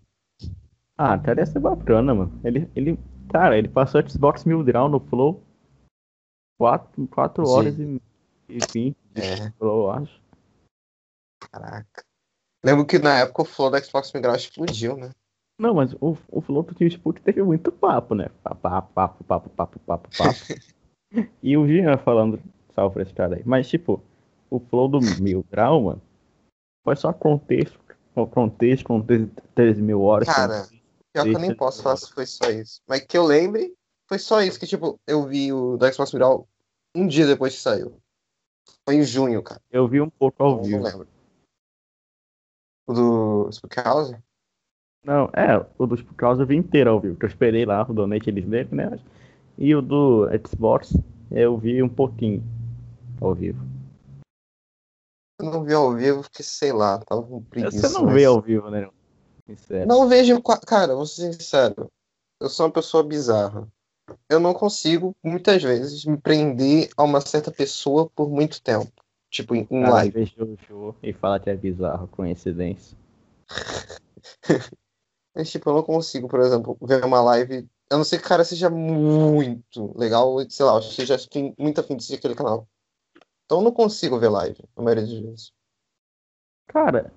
Ah, 1.03 1.17
cara, 1.17 1.39
ia 1.39 1.45
ser 1.47 1.57
bacana, 1.57 2.13
mano. 2.13 2.39
Ele, 2.43 2.69
ele, 2.75 2.99
cara, 3.33 3.57
ele 3.57 3.67
passou 3.67 4.07
Xbox 4.07 4.45
Mil 4.45 4.63
Grau 4.63 4.87
no 4.87 4.99
Flow. 4.99 5.41
4, 6.59 7.07
quatro 7.07 7.43
Sim. 7.43 7.51
horas 7.51 7.79
e, 7.79 8.01
e 8.47 8.59
20 8.71 8.97
de 9.15 9.21
É, 9.21 9.51
Flow, 9.57 9.85
eu 9.85 9.91
acho. 9.91 10.21
caraca. 11.51 12.03
Lembro 12.63 12.85
que 12.85 12.99
na 12.99 13.17
época 13.17 13.41
o 13.41 13.45
flow 13.45 13.71
da 13.71 13.81
Xbox 13.81 14.13
Migral 14.13 14.35
explodiu, 14.35 14.95
né? 14.95 15.09
Não, 15.59 15.73
mas 15.73 15.93
o, 15.93 16.15
o 16.29 16.39
Flow 16.39 16.61
do 16.61 16.85
Sport 16.85 17.19
teve 17.21 17.41
muito 17.41 17.71
papo, 17.71 18.13
né? 18.13 18.29
Papo, 18.43 18.61
papo, 18.61 18.93
papo, 18.93 19.23
papo, 19.49 19.79
papo, 19.79 20.09
papo, 20.15 20.39
e 21.41 21.57
o 21.57 21.67
Jean 21.67 21.97
falando, 21.97 22.39
salve 22.75 22.93
pra 22.93 23.01
esse 23.03 23.13
cara 23.13 23.37
aí. 23.37 23.43
Mas, 23.43 23.67
tipo, 23.67 24.03
o 24.51 24.59
Flow 24.59 24.87
do 24.87 24.99
Mil 25.19 25.43
Grau, 25.49 25.81
mano, 25.81 26.01
foi 26.83 26.95
só 26.95 27.11
contexto, 27.11 27.79
contexto, 28.13 28.85
contexto, 28.85 29.41
13 29.55 29.81
mil 29.81 30.01
horas. 30.01 30.27
Cara, 30.27 30.67
Pior 31.13 31.23
que 31.25 31.35
eu 31.35 31.39
nem 31.39 31.55
posso 31.55 31.83
falar 31.83 31.97
se 31.97 32.11
foi 32.11 32.25
só 32.25 32.49
isso. 32.49 32.81
Mas 32.87 33.01
que 33.01 33.17
eu 33.17 33.23
lembre, 33.25 33.73
foi 34.07 34.17
só 34.17 34.41
isso. 34.41 34.59
Que, 34.59 34.65
tipo, 34.67 34.99
eu 35.05 35.27
vi 35.27 35.51
o 35.51 35.77
da 35.77 35.91
Xbox 35.91 36.13
Migral 36.13 36.47
um 36.95 37.05
dia 37.07 37.27
depois 37.27 37.53
que 37.55 37.61
saiu. 37.61 38.01
Foi 38.87 38.95
em 38.95 39.03
junho, 39.03 39.43
cara. 39.43 39.61
Eu 39.69 39.87
vi 39.87 39.99
um 40.01 40.09
pouco 40.09 40.41
ao 40.43 40.57
Não 40.57 40.63
vivo. 40.63 40.83
lembro. 40.83 41.07
O 42.87 42.93
do 42.93 43.49
Spook 43.51 43.75
House? 43.77 44.13
Não, 45.03 45.25
é, 45.33 45.57
o 45.77 45.87
dos 45.87 46.01
por 46.01 46.13
causa 46.13 46.43
eu 46.43 46.47
vi 46.47 46.55
inteiro 46.55 46.91
ao 46.91 46.99
vivo, 46.99 47.17
que 47.17 47.25
eu 47.25 47.29
esperei 47.29 47.65
lá 47.65 47.83
o 47.89 47.93
donate 47.93 48.29
eles 48.29 48.45
dele, 48.45 48.69
né? 48.75 48.99
E 49.57 49.73
o 49.75 49.81
do 49.81 50.27
Xbox 50.47 50.93
eu 51.31 51.57
vi 51.57 51.81
um 51.81 51.89
pouquinho 51.89 52.43
ao 53.19 53.33
vivo. 53.33 53.59
Eu 55.39 55.45
não 55.51 55.63
vi 55.63 55.73
ao 55.73 55.93
vivo 55.95 56.21
porque, 56.21 56.43
sei 56.43 56.71
lá, 56.71 56.99
tava 56.99 57.23
com 57.23 57.43
preguiça. 57.43 57.87
Você 57.89 57.93
não 57.93 58.05
mas- 58.05 58.13
vê 58.13 58.25
ao 58.25 58.39
vivo, 58.39 58.69
né? 58.69 58.87
Sincero. 59.55 59.87
Não 59.87 60.07
vejo. 60.07 60.41
Cara, 60.65 60.95
vou 60.95 61.05
ser 61.05 61.33
sincero. 61.33 61.91
Eu 62.39 62.49
sou 62.49 62.65
uma 62.65 62.71
pessoa 62.71 63.03
bizarra. 63.03 63.67
Eu 64.29 64.39
não 64.39 64.53
consigo, 64.53 65.15
muitas 65.23 65.61
vezes, 65.61 66.05
me 66.05 66.17
prender 66.17 66.89
a 66.97 67.03
uma 67.03 67.21
certa 67.21 67.51
pessoa 67.51 68.09
por 68.09 68.29
muito 68.29 68.61
tempo. 68.61 68.91
Tipo, 69.29 69.55
em, 69.55 69.67
em 69.71 69.81
Cara, 69.81 69.91
live. 69.91 70.25
show 70.67 70.95
e 71.01 71.13
fala 71.13 71.39
que 71.39 71.49
é 71.49 71.55
bizarro, 71.55 72.07
coincidência. 72.07 72.97
Mas, 75.33 75.49
tipo, 75.49 75.69
eu 75.69 75.75
não 75.75 75.83
consigo, 75.83 76.27
por 76.27 76.41
exemplo, 76.41 76.77
ver 76.81 77.05
uma 77.05 77.21
live. 77.21 77.69
A 77.89 77.97
não 77.97 78.03
ser 78.03 78.19
que 78.19 78.25
o 78.25 78.27
cara 78.27 78.43
seja 78.43 78.69
muito 78.69 79.97
legal, 79.97 80.37
sei 80.49 80.65
lá, 80.65 80.75
eu 80.75 80.81
seja 80.81 81.15
afim- 81.15 81.53
muito 81.57 81.79
afim 81.79 81.95
de 81.95 82.13
aquele 82.15 82.35
canal. 82.35 82.67
Então 83.45 83.59
eu 83.59 83.63
não 83.63 83.71
consigo 83.71 84.19
ver 84.19 84.29
live, 84.29 84.63
a 84.75 84.81
maioria 84.81 85.05
das 85.05 85.13
vezes. 85.19 85.53
Cara, 86.67 87.13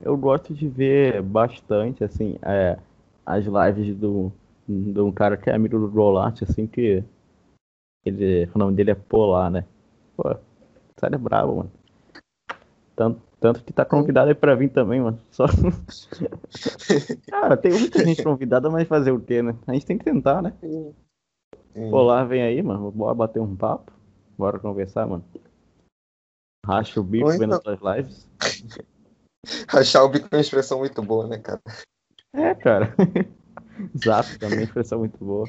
eu 0.00 0.16
gosto 0.16 0.54
de 0.54 0.68
ver 0.68 1.22
bastante, 1.22 2.04
assim, 2.04 2.38
é, 2.42 2.78
as 3.24 3.44
lives 3.44 3.96
do, 3.96 4.32
de 4.68 5.00
um 5.00 5.12
cara 5.12 5.36
que 5.36 5.50
é 5.50 5.54
amigo 5.54 5.78
do 5.78 5.88
Rolart, 5.88 6.42
assim, 6.42 6.66
que 6.66 7.02
ele, 8.04 8.48
o 8.54 8.58
nome 8.58 8.76
dele 8.76 8.92
é 8.92 8.94
Polar, 8.94 9.50
né? 9.50 9.64
Pô, 10.16 10.36
cara 10.96 11.14
é 11.14 11.18
brabo, 11.18 11.56
mano. 11.56 11.72
Tanto, 12.94 13.20
tanto 13.40 13.64
que 13.64 13.72
tá 13.72 13.84
convidado 13.84 14.28
aí 14.28 14.34
pra 14.34 14.54
vir 14.54 14.70
também, 14.70 15.00
mano. 15.00 15.18
Só... 15.30 15.44
Cara, 17.28 17.56
tem 17.56 17.72
muita 17.72 18.04
gente 18.04 18.22
convidada, 18.22 18.70
mas 18.70 18.88
fazer 18.88 19.10
o 19.10 19.20
quê, 19.20 19.42
né? 19.42 19.54
A 19.66 19.74
gente 19.74 19.84
tem 19.84 19.98
que 19.98 20.04
tentar, 20.04 20.40
né? 20.40 20.54
Polar 21.90 22.26
vem 22.26 22.42
aí, 22.42 22.62
mano. 22.62 22.90
Bora 22.90 23.14
bater 23.14 23.40
um 23.40 23.54
papo. 23.54 23.92
Bora 24.38 24.58
conversar, 24.58 25.06
mano. 25.06 25.24
Racha 26.64 26.98
o 26.98 27.04
bico 27.04 27.30
então- 27.32 27.60
vendo 27.60 27.68
as 27.68 27.96
lives. 27.96 28.28
Rachar 29.68 30.04
o 30.04 30.08
bico 30.08 30.28
é 30.30 30.36
uma 30.36 30.40
expressão 30.40 30.78
muito 30.78 31.02
boa, 31.02 31.26
né, 31.26 31.38
cara? 31.38 31.60
É, 32.32 32.54
cara. 32.54 32.94
Zap 33.96 34.38
também, 34.38 34.62
expressão 34.64 35.00
muito 35.00 35.18
boa. 35.18 35.46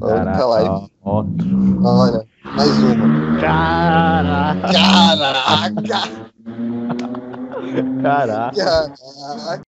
Outra 0.00 0.24
Caraca, 0.24 0.90
outro. 1.02 1.46
Olha, 1.84 2.26
mais 2.44 2.82
uma. 2.82 3.38
Caraca, 3.40 4.72
Caraca! 4.72 5.60
caraca, 8.02 8.56
Caraca! 8.56 9.62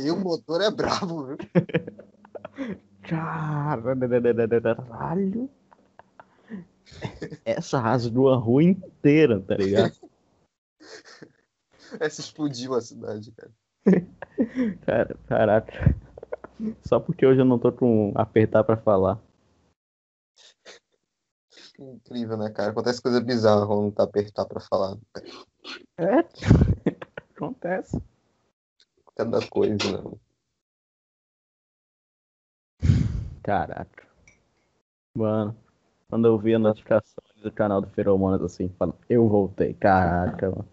E 0.00 0.10
o 0.10 0.16
motor 0.16 0.62
é 0.62 0.70
brabo, 0.70 1.26
viu? 1.26 1.36
caralho. 3.02 3.90
Essa 7.44 7.80
rasgou 7.80 8.32
a 8.32 8.36
rua 8.36 8.62
inteira, 8.62 9.40
tá 9.40 9.56
ligado? 9.56 9.92
Essa 12.00 12.20
explodiu 12.20 12.74
a 12.74 12.80
cidade, 12.80 13.32
cara. 13.32 13.52
Cara, 14.86 15.16
caraca. 15.26 15.96
Só 16.82 16.98
porque 16.98 17.26
hoje 17.26 17.40
eu 17.40 17.44
não 17.44 17.58
tô 17.58 17.70
com 17.72 18.12
apertar 18.14 18.64
pra 18.64 18.76
falar. 18.76 19.20
Incrível, 21.78 22.36
né, 22.36 22.50
cara? 22.50 22.70
Acontece 22.70 23.02
coisa 23.02 23.20
bizarra 23.20 23.66
quando 23.66 23.82
não 23.82 23.90
tá 23.90 24.04
apertar 24.04 24.46
pra 24.46 24.60
falar. 24.60 24.96
É, 25.98 26.20
acontece. 27.36 28.02
Cada 29.16 29.46
coisa, 29.48 30.02
né? 30.02 30.18
Caraca. 33.42 34.06
Mano, 35.14 35.56
quando 36.08 36.28
eu 36.28 36.38
vi 36.38 36.54
a 36.54 36.58
notificação 36.58 37.22
do 37.40 37.50
canal 37.52 37.80
do 37.80 37.88
Feromonas 37.88 38.42
assim, 38.42 38.68
falando, 38.78 38.98
eu 39.08 39.28
voltei. 39.28 39.74
Caraca, 39.74 40.50
mano. 40.50 40.68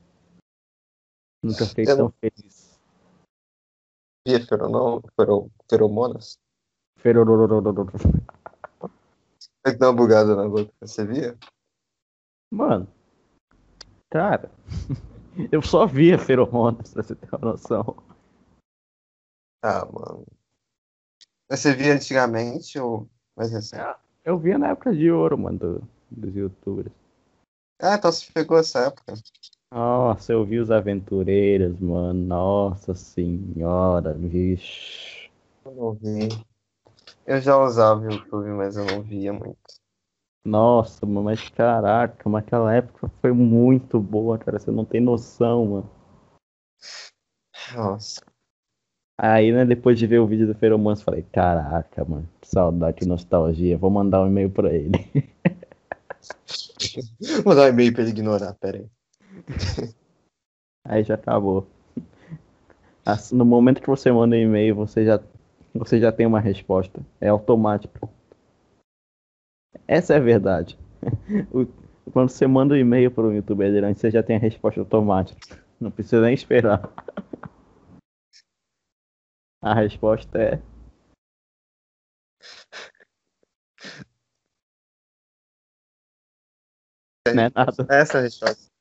Nunca 1.44 1.66
fiquei 1.66 1.86
Eu 1.86 1.96
tão 1.96 2.06
não- 2.06 2.14
feliz. 2.20 2.78
Via 4.28 4.40
fero, 4.46 5.52
feromonas? 5.70 6.38
Ferorororororor. 7.00 7.88
Tem 9.64 9.74
que 9.74 9.80
dar 9.80 9.88
uma 9.90 9.96
bugada 9.96 10.36
na 10.36 10.48
boca. 10.48 10.72
Você 10.82 11.06
via? 11.06 11.38
Mano, 12.52 12.88
cara, 14.10 14.50
eu 15.52 15.62
só 15.62 15.86
via 15.86 16.18
feromonas, 16.18 16.94
pra 16.94 17.04
você 17.04 17.16
ter 17.16 17.30
uma 17.34 17.52
noção. 17.52 18.04
Ah, 19.64 19.86
mano. 19.86 20.26
Você 21.50 21.74
via 21.74 21.94
antigamente 21.94 22.78
ou 22.80 23.08
mais 23.36 23.52
recente? 23.52 23.84
Eu 24.26 24.38
via 24.38 24.58
na 24.58 24.70
época 24.70 24.94
de 24.94 25.10
ouro, 25.12 25.38
mano, 25.38 25.58
do- 25.60 25.88
dos 26.10 26.36
youtubers. 26.36 26.92
Ah, 27.80 27.96
então 27.96 28.12
você 28.12 28.32
pegou 28.34 28.58
essa 28.58 28.80
época. 28.80 29.14
Nossa, 29.72 30.34
eu 30.34 30.46
vi 30.46 30.60
os 30.60 30.72
aventureiros, 30.72 31.80
mano. 31.80 32.14
Nossa 32.26 32.96
senhora, 32.96 34.14
vixe. 34.14 35.30
Eu 35.66 35.72
não 35.74 35.94
vi. 35.94 36.30
Eu 37.26 37.42
já 37.42 37.58
usava 37.58 38.02
o 38.02 38.12
YouTube, 38.12 38.50
mas 38.50 38.78
eu 38.78 38.86
não 38.86 39.02
via 39.02 39.34
muito. 39.34 39.58
Nossa, 40.46 41.06
mas 41.06 41.50
caraca, 41.50 42.30
mas 42.30 42.44
aquela 42.46 42.74
época 42.74 43.10
foi 43.22 43.34
muito 43.34 44.00
boa, 44.00 44.38
cara. 44.38 44.58
Você 44.58 44.72
não 44.72 44.86
tem 44.86 45.02
noção, 45.02 45.66
mano. 45.66 45.90
Nossa. 47.76 48.22
Aí, 49.20 49.52
né, 49.52 49.66
depois 49.66 50.00
de 50.00 50.08
ver 50.08 50.20
o 50.20 50.28
vídeo 50.28 50.48
do 50.48 50.56
Feromans, 50.56 51.02
falei, 51.02 51.24
caraca, 51.24 52.06
mano, 52.06 52.30
que 52.40 52.48
saudade, 52.48 52.98
que 52.98 53.06
nostalgia. 53.06 53.78
Vou 53.78 53.90
mandar 53.90 54.22
um 54.22 54.28
e-mail 54.28 54.50
pra 54.50 54.74
ele. 54.74 54.92
Vou 57.44 57.56
dar 57.56 57.64
um 57.66 57.68
e-mail 57.70 57.94
pra 57.94 58.02
ele 58.04 58.12
ignorar, 58.12 58.54
pera 58.56 58.78
aí. 58.80 58.88
Aí 60.84 61.04
já 61.04 61.16
acabou. 61.16 61.68
Assim, 63.06 63.36
No 63.36 63.44
momento 63.44 63.82
que 63.82 63.88
você 63.88 64.12
manda 64.12 64.36
um 64.36 64.40
e-mail, 64.40 64.76
você 64.76 65.04
já, 65.04 65.20
você 65.74 66.00
já 66.00 66.12
tem 66.12 66.28
uma 66.28 66.40
resposta. 66.40 67.02
É 67.20 67.28
automático. 67.28 68.08
Essa 69.86 70.14
é 70.14 70.18
a 70.18 70.22
verdade. 70.22 70.78
O- 71.52 71.68
Quando 72.14 72.30
você 72.30 72.48
manda 72.48 72.74
um 72.74 72.78
e-mail 72.78 73.12
para 73.12 73.26
o 73.28 73.34
YouTube 73.34 73.66
Adelante, 73.66 74.00
você 74.00 74.10
já 74.10 74.24
tem 74.24 74.38
a 74.38 74.40
resposta 74.40 74.80
automática. 74.80 75.60
Não 75.80 75.92
precisa 75.92 76.22
nem 76.22 76.34
esperar. 76.34 76.82
A 79.62 79.76
resposta 79.76 80.40
é. 80.40 80.62
Não 87.34 87.44
é 87.44 87.52
nada. 87.54 87.88
Essa 87.90 88.18
é 88.18 88.20
a 88.20 88.24
resposta. 88.24 88.72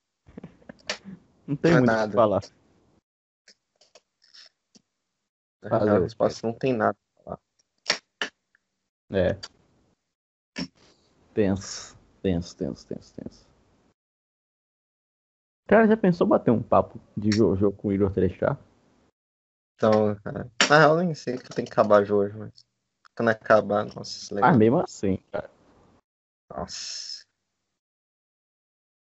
Não 1.47 1.57
tem 1.57 1.72
Não 1.72 1.78
é 1.78 1.80
muito 1.80 1.90
o 1.90 1.94
que 1.94 2.01
nada. 2.01 2.12
falar. 2.14 2.40
Fazer 5.68 5.90
Ah, 5.90 6.01
o 6.01 6.07
espaço 6.07 6.47
não 6.47 6.53
tem 6.53 6.72
nada. 6.72 6.97
É. 9.11 9.34
Tenso, 11.32 11.97
tenso, 12.22 12.57
tenso, 12.57 12.86
tenso, 12.86 13.14
tenso. 13.14 13.47
Cara, 15.68 15.86
já 15.86 15.97
pensou 15.97 16.26
bater 16.26 16.51
um 16.51 16.62
papo 16.62 17.01
de 17.16 17.30
Jojo 17.32 17.72
com 17.72 17.88
o 17.88 17.92
Igor 17.92 18.12
3K? 18.12 18.57
Então, 19.74 20.14
cara. 20.22 20.51
Na 20.70 20.78
real, 20.78 20.97
nem 20.97 21.14
sei 21.14 21.36
que 21.36 21.49
tem 21.51 21.64
que 21.64 21.72
acabar 21.72 22.11
hoje, 22.11 22.36
mas. 22.36 22.64
Quando 23.16 23.28
acabar, 23.30 23.84
nossa, 23.84 24.18
isso 24.18 24.32
é 24.32 24.36
legal. 24.36 24.51
Ah, 24.51 24.57
mesmo 24.57 24.80
assim, 24.80 25.16
cara. 25.32 25.51
Nossa. 26.51 27.26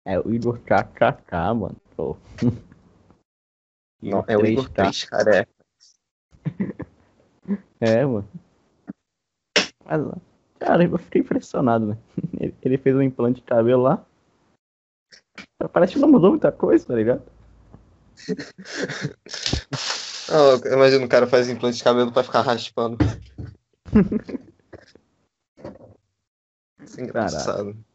É 0.08 0.18
o 0.18 0.32
Igor 0.32 0.58
KKK, 0.60 1.54
mano. 1.54 1.76
Pô. 1.94 2.16
Não, 4.00 4.24
é 4.26 4.38
o 4.38 4.46
Igor 4.46 4.70
3, 4.70 5.04
cara. 5.04 5.36
É. 5.36 5.46
É, 7.80 8.04
mano. 8.04 8.28
Mas, 9.84 10.00
cara, 10.58 10.82
eu 10.82 10.98
fiquei 10.98 11.20
impressionado, 11.22 11.86
né? 11.86 11.96
Ele, 12.60 12.76
fez 12.76 12.94
um 12.96 13.00
implante 13.00 13.40
de 13.40 13.46
cabelo 13.46 13.84
lá. 13.84 14.04
Parece 15.72 15.92
que 15.94 15.98
não 15.98 16.10
mudou 16.10 16.30
muita 16.30 16.50
coisa, 16.50 16.86
tá 16.86 16.94
ligado? 16.94 17.22
Oh, 20.30 20.56
imagina 20.68 21.06
o 21.06 21.08
cara 21.08 21.26
faz 21.26 21.48
implante 21.48 21.78
de 21.78 21.84
cabelo 21.84 22.12
pra 22.12 22.22
ficar 22.22 22.42
raspando. 22.42 22.98
Isso 26.84 27.00
é 27.00 27.04
engraçado. 27.04 27.70
O 27.70 27.87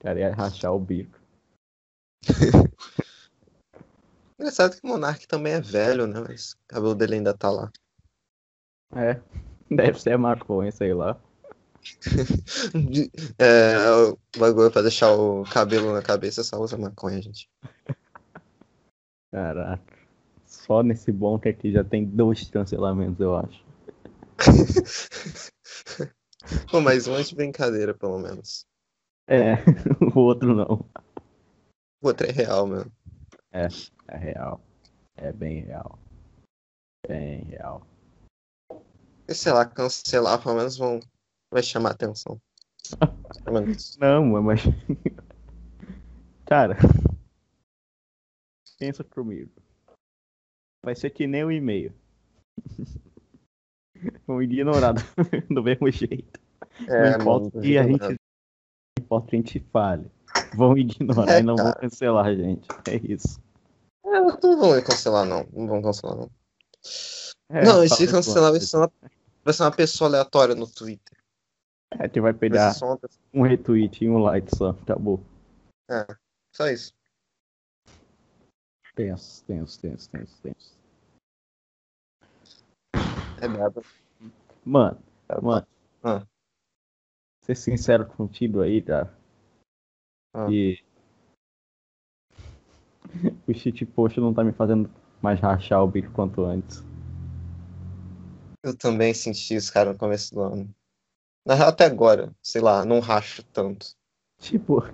cara 0.00 0.18
ia 0.18 0.34
rachar 0.34 0.74
o 0.74 0.80
bico. 0.80 1.20
Engraçado 4.38 4.74
que 4.74 4.86
o 4.86 4.88
Monark 4.88 5.28
também 5.28 5.52
é 5.52 5.60
velho, 5.60 6.06
né? 6.06 6.24
Mas 6.26 6.52
o 6.52 6.56
cabelo 6.66 6.94
dele 6.94 7.16
ainda 7.16 7.36
tá 7.36 7.50
lá. 7.50 7.70
É. 8.96 9.20
Deve 9.70 10.00
ser 10.00 10.16
maconha, 10.18 10.72
sei 10.72 10.94
lá. 10.94 11.20
É, 13.38 13.90
o 13.90 14.18
bagulho 14.38 14.70
pra 14.70 14.82
deixar 14.82 15.12
o 15.12 15.44
cabelo 15.44 15.94
na 15.94 16.02
cabeça 16.02 16.44
só 16.44 16.58
usa 16.58 16.76
maconha, 16.76 17.22
gente. 17.22 17.48
Caraca. 19.32 19.98
Só 20.44 20.82
nesse 20.82 21.10
bonde 21.10 21.48
aqui 21.48 21.72
já 21.72 21.82
tem 21.82 22.04
dois 22.04 22.50
cancelamentos, 22.50 23.18
eu 23.20 23.34
acho. 23.36 23.64
Pô, 26.70 26.80
mas 26.80 27.06
um 27.06 27.16
é 27.16 27.22
de 27.22 27.34
brincadeira, 27.34 27.94
pelo 27.94 28.18
menos. 28.18 28.66
É, 29.30 29.54
o 30.12 30.18
outro 30.18 30.52
não. 30.54 30.84
O 32.02 32.08
outro 32.08 32.26
é 32.26 32.32
real, 32.32 32.66
mesmo. 32.66 32.90
É 33.52 33.68
real. 34.16 34.60
É 35.16 35.32
bem 35.32 35.60
real. 35.60 35.96
Bem 37.06 37.44
real. 37.44 37.86
E 39.28 39.34
sei 39.34 39.52
lá, 39.52 39.64
cancelar, 39.64 40.42
pelo 40.42 40.56
menos 40.56 40.76
vão... 40.76 40.98
vai 41.48 41.62
chamar 41.62 41.92
atenção. 41.92 42.40
Não, 44.00 44.42
mas. 44.42 44.62
Cara. 46.46 46.76
Pensa 48.78 49.04
comigo. 49.04 49.52
Vai 50.84 50.96
ser 50.96 51.10
que 51.10 51.28
nem 51.28 51.44
o 51.44 51.52
e-mail. 51.52 51.94
Vão 54.26 54.42
ignorar 54.42 54.94
do, 55.48 55.62
mesmo 55.62 55.90
jeito. 55.90 56.40
É, 56.88 57.10
não 57.10 57.20
importa 57.20 57.60
que 57.60 57.78
a 57.78 57.84
gente. 57.84 58.19
Importa 59.10 59.34
a 59.34 59.36
gente 59.36 59.58
fale. 59.72 60.08
Vão 60.54 60.78
ignorar 60.78 61.32
É, 61.34 61.40
e 61.40 61.42
não 61.42 61.56
vão 61.56 61.66
cara. 61.72 61.80
cancelar 61.80 62.26
a 62.26 62.32
gente. 62.34 62.68
É 62.88 62.94
isso. 63.12 63.40
Não 64.04 64.28
vão 64.40 64.82
cancelar, 64.84 65.26
não. 65.26 65.44
Não 65.52 65.66
vão 65.66 65.82
cancelar, 65.82 66.16
não. 66.16 66.30
É, 67.48 67.64
não, 67.64 67.82
e 67.82 67.88
se 67.88 68.06
cancelar, 68.06 68.52
vai 68.52 68.60
ser, 68.60 68.76
uma, 68.76 68.92
vai 69.44 69.52
ser 69.52 69.64
uma 69.64 69.72
pessoa 69.72 70.08
aleatória 70.08 70.54
no 70.54 70.68
Twitter. 70.70 71.18
É, 71.98 72.06
tu 72.06 72.22
vai 72.22 72.30
Vai 72.30 72.34
pegar 72.34 72.72
pessoa. 72.72 73.00
um 73.34 73.42
retweet 73.42 74.04
e 74.04 74.08
um 74.08 74.18
like 74.18 74.48
só. 74.56 74.70
Acabou. 74.70 75.20
Só 76.54 76.68
isso. 76.68 76.94
Tenso, 78.94 79.44
tenso, 79.44 79.80
tenso, 79.80 80.08
tenso, 80.08 80.40
tenso. 80.40 80.78
É 83.40 83.48
nada. 83.48 83.82
Mano, 84.64 85.02
Tá 85.26 85.40
mano. 85.40 85.66
Ah. 86.04 86.24
Ser 87.42 87.54
sincero 87.54 88.06
contigo 88.06 88.60
aí, 88.60 88.82
cara. 88.82 89.12
Ah. 90.34 90.50
E. 90.50 90.78
O 93.46 93.52
shitpost 93.52 94.20
não 94.20 94.32
tá 94.32 94.44
me 94.44 94.52
fazendo 94.52 94.88
mais 95.20 95.40
rachar 95.40 95.82
o 95.82 95.88
bico 95.88 96.12
quanto 96.12 96.44
antes. 96.44 96.84
Eu 98.62 98.76
também 98.76 99.12
senti 99.12 99.54
isso, 99.54 99.72
cara, 99.72 99.92
no 99.92 99.98
começo 99.98 100.34
do 100.34 100.42
ano. 100.42 100.74
Na 101.46 101.54
real, 101.54 101.70
até 101.70 101.86
agora, 101.86 102.30
sei 102.42 102.60
lá, 102.60 102.84
não 102.84 103.00
racho 103.00 103.42
tanto. 103.52 103.86
Tipo. 104.38 104.86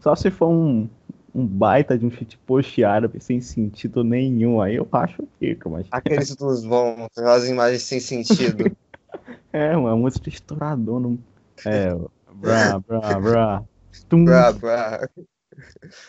Só 0.00 0.16
se 0.16 0.30
for 0.30 0.48
um, 0.48 0.88
um 1.34 1.46
baita 1.46 1.96
de 1.96 2.06
um 2.06 2.10
shitpost 2.10 2.82
árabe 2.82 3.20
sem 3.20 3.40
sentido 3.40 4.02
nenhum. 4.02 4.60
Aí 4.60 4.76
eu 4.76 4.88
racho 4.90 5.22
o 5.22 5.28
bico, 5.38 5.70
mas. 5.70 5.86
Aqueles 5.90 6.34
dos 6.36 6.64
bons, 6.64 7.06
aquelas 7.16 7.48
imagens 7.48 7.82
sem 7.82 8.00
sentido. 8.00 8.64
É, 9.52 9.76
uma 9.76 9.96
música 9.96 10.28
estouradona. 10.28 11.18
É, 11.66 11.94
brá, 12.34 12.78
brá, 12.86 13.20
brá. 13.20 13.64
Tum, 14.08 14.24
Brá, 14.24 14.52
brá. 14.52 15.08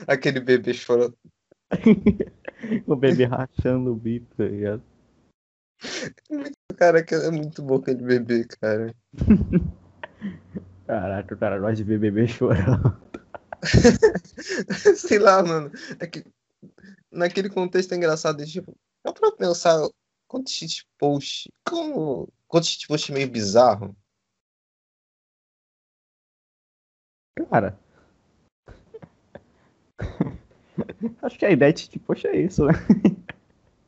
Aquele 0.08 0.40
bebê 0.40 0.74
chorando. 0.74 1.18
o 2.86 2.96
bebê 2.96 3.26
rachando 3.26 3.92
o 3.92 3.96
bico, 3.96 4.28
tá 4.36 4.44
ligado? 4.44 4.84
Cara, 6.78 7.04
que 7.04 7.16
é 7.16 7.32
muito 7.32 7.62
bom 7.62 7.76
aquele 7.76 8.04
bebê, 8.04 8.46
cara. 8.60 8.96
Caraca, 10.88 11.36
o 11.36 11.38
cara 11.38 11.60
gosta 11.60 11.76
de 11.76 11.84
ver 11.84 12.00
bebê 12.00 12.28
chorando. 12.28 12.98
sei 14.96 15.20
lá, 15.20 15.44
mano. 15.44 15.72
É 16.00 16.08
que 16.08 16.26
naquele 17.12 17.50
contexto 17.50 17.94
é 17.94 17.98
engraçado. 17.98 18.44
Tipo, 18.46 18.76
dá 19.04 19.14
pra 19.14 19.32
pensar 19.32 19.88
quanto 20.28 20.50
shitpost. 20.50 21.52
Como. 21.68 22.30
Quanto 22.52 22.68
shitpost 22.68 23.14
meio 23.14 23.32
bizarro. 23.32 23.96
Cara. 27.50 27.80
Acho 31.24 31.40
que 31.40 31.46
a 31.46 31.52
ideia 31.52 31.72
de 31.72 31.80
shitpost 31.80 32.28
é 32.28 32.36
isso, 32.36 32.66
né? 32.66 32.74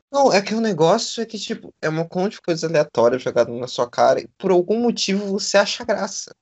Não, 0.10 0.32
é 0.32 0.42
que 0.42 0.56
o 0.56 0.62
negócio 0.62 1.22
é 1.22 1.26
que, 1.26 1.38
tipo, 1.38 1.74
é 1.82 1.90
uma 1.90 2.08
monte 2.16 2.34
de 2.34 2.42
coisa 2.42 2.66
aleatória 2.68 3.20
jogada 3.20 3.52
na 3.52 3.68
sua 3.68 3.90
cara 3.90 4.22
e 4.22 4.30
por 4.38 4.52
algum 4.52 4.80
motivo 4.80 5.26
você 5.28 5.58
acha 5.58 5.84
graça. 5.84 6.34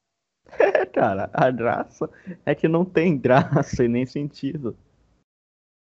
É, 0.59 0.85
cara, 0.85 1.29
a 1.33 1.49
graça 1.49 2.09
é 2.45 2.53
que 2.53 2.67
não 2.67 2.83
tem 2.83 3.17
graça 3.17 3.85
e 3.85 3.87
nem 3.87 4.05
sentido. 4.05 4.77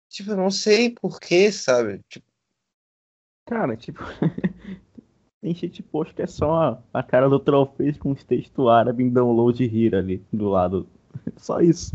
Tipo, 0.10 0.32
eu 0.32 0.38
não 0.38 0.52
sei 0.52 0.94
porquê, 0.94 1.50
sabe? 1.54 2.02
Tipo, 2.10 2.28
Cara, 3.48 3.78
tipo. 3.78 4.04
tem 5.42 5.54
shitpost 5.54 6.14
que 6.14 6.22
é 6.22 6.28
só 6.28 6.54
a, 6.54 6.84
a 6.94 7.04
cara 7.04 7.30
do 7.30 7.40
Trollface 7.40 8.00
com 8.00 8.12
os 8.12 8.24
textos 8.24 8.68
árabes 8.68 9.06
em 9.06 9.10
download 9.10 9.66
rir 9.66 9.96
ali 9.96 10.24
do 10.32 10.50
lado. 10.50 10.88
Só 11.38 11.60
isso. 11.60 11.94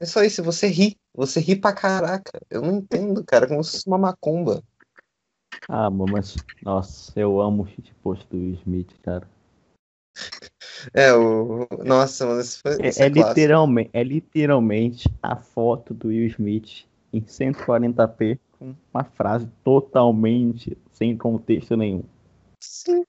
é 0.00 0.04
só 0.04 0.22
isso, 0.22 0.42
você 0.42 0.66
ri. 0.68 0.96
Você 1.14 1.40
ri 1.40 1.56
pra 1.56 1.72
caraca. 1.72 2.38
Eu 2.50 2.62
não 2.62 2.76
entendo, 2.76 3.24
cara, 3.24 3.46
como 3.46 3.64
se 3.64 3.72
fosse 3.72 3.86
uma 3.86 3.98
macumba. 3.98 4.62
Ah, 5.68 5.90
mas. 5.90 6.36
Nossa, 6.62 7.18
eu 7.18 7.40
amo 7.40 7.62
o 7.62 7.66
shitpost 7.66 8.26
do 8.28 8.36
Will 8.36 8.54
Smith, 8.54 8.92
cara. 9.02 9.28
É, 10.94 11.12
o. 11.12 11.68
Nossa, 11.84 12.26
mano, 12.26 12.40
esse 12.40 12.58
foi. 12.58 12.72
É, 12.80 12.88
é 12.88 13.06
é 13.06 13.08
literalmente, 13.08 13.90
é 13.92 14.02
literalmente 14.02 15.08
a 15.22 15.36
foto 15.36 15.92
do 15.92 16.08
Will 16.08 16.26
Smith 16.28 16.86
em 17.12 17.20
140p 17.20 18.38
com 18.58 18.74
uma 18.92 19.04
frase 19.04 19.46
totalmente 19.62 20.76
sem 20.90 21.16
contexto 21.16 21.76
nenhum. 21.76 22.02
Sim. 22.60 23.04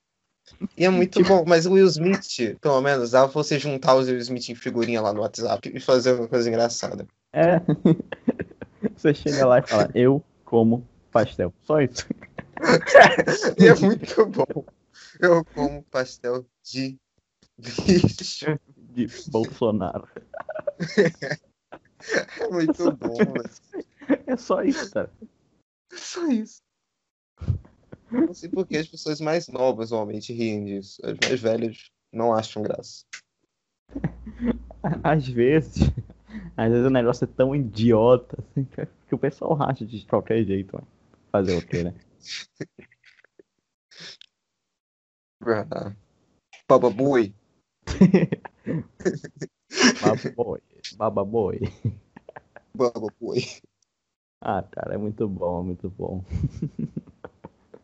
E 0.77 0.85
é 0.85 0.89
muito 0.89 1.23
bom, 1.23 1.43
mas 1.45 1.65
o 1.65 1.73
Will 1.73 1.87
Smith, 1.87 2.57
pelo 2.59 2.81
menos, 2.81 3.11
dava 3.11 3.31
pra 3.31 3.43
você 3.43 3.59
juntar 3.59 3.95
os 3.95 4.07
Will 4.07 4.17
Smith 4.17 4.49
em 4.49 4.55
figurinha 4.55 5.01
lá 5.01 5.13
no 5.13 5.21
WhatsApp 5.21 5.71
e 5.73 5.79
fazer 5.79 6.13
uma 6.13 6.27
coisa 6.27 6.49
engraçada. 6.49 7.07
É. 7.33 7.59
Você 8.97 9.13
chega 9.13 9.45
lá 9.45 9.59
e 9.59 9.61
fala, 9.61 9.91
eu 9.93 10.23
como 10.43 10.87
pastel. 11.11 11.53
Só 11.63 11.79
isso. 11.81 12.05
E 13.57 13.67
é 13.67 13.75
muito 13.75 14.25
bom. 14.27 14.65
Eu 15.19 15.43
como 15.45 15.83
pastel 15.83 16.45
de 16.63 16.97
bicho. 17.57 18.59
De 18.77 19.07
Bolsonaro. 19.29 20.07
É 22.39 22.49
muito 22.49 22.91
bom, 22.93 23.15
velho. 23.15 24.23
É 24.25 24.35
só 24.35 24.63
isso, 24.63 24.91
cara. 24.91 25.11
É 25.91 25.97
só 25.97 26.25
isso. 26.27 26.61
Não 28.11 28.33
sei 28.33 28.49
por 28.49 28.67
que 28.67 28.75
as 28.75 28.87
pessoas 28.87 29.21
mais 29.21 29.47
novas 29.47 29.91
normalmente 29.91 30.33
riem 30.33 30.65
disso. 30.65 31.01
As 31.05 31.17
mais 31.17 31.39
velhas 31.39 31.89
não 32.11 32.33
acham 32.33 32.61
graça. 32.61 33.05
Às 35.03 35.27
vezes, 35.27 35.83
às 36.57 36.71
vezes 36.71 36.87
o 36.87 36.89
negócio 36.89 37.23
é 37.23 37.27
tão 37.27 37.55
idiota 37.55 38.37
assim, 38.39 38.67
que 39.07 39.15
o 39.15 39.17
pessoal 39.17 39.53
racha 39.53 39.85
de 39.85 40.05
qualquer 40.05 40.43
jeito, 40.43 40.75
mano. 40.75 40.87
Fazer 41.31 41.53
o 41.53 41.61
quê, 41.61 41.83
né? 41.83 41.93
Ah, 45.45 45.93
Baba 46.67 46.89
Boi. 46.89 47.33
Baba 50.01 50.31
Boy. 50.35 50.61
Baba 50.97 51.23
Boy. 51.23 51.59
Baba 52.75 53.07
Boi. 53.19 53.41
Ah, 54.41 54.63
cara, 54.63 54.95
é 54.95 54.97
muito 54.97 55.27
bom, 55.27 55.61
é 55.61 55.63
muito 55.63 55.89
bom. 55.89 56.23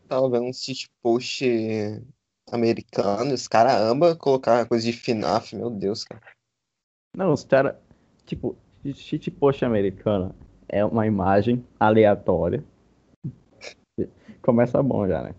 Tava 0.08 0.30
vendo 0.30 0.46
um 0.46 0.52
sítio 0.52 0.88
post 1.02 1.44
americano. 2.50 3.34
Os 3.34 3.46
caras 3.46 3.74
amam 3.74 4.16
colocar 4.16 4.66
coisa 4.66 4.84
de 4.84 4.92
FNAF, 4.92 5.54
meu 5.54 5.70
Deus, 5.70 6.04
cara. 6.04 6.22
Não, 7.14 7.32
os 7.32 7.44
caras, 7.44 7.76
tipo, 8.24 8.56
cheat 8.94 9.30
post 9.30 9.64
americana 9.64 10.34
é 10.68 10.84
uma 10.84 11.06
imagem 11.06 11.64
aleatória. 11.78 12.64
Começa 14.40 14.82
bom 14.82 15.06
já, 15.06 15.22
né? 15.22 15.34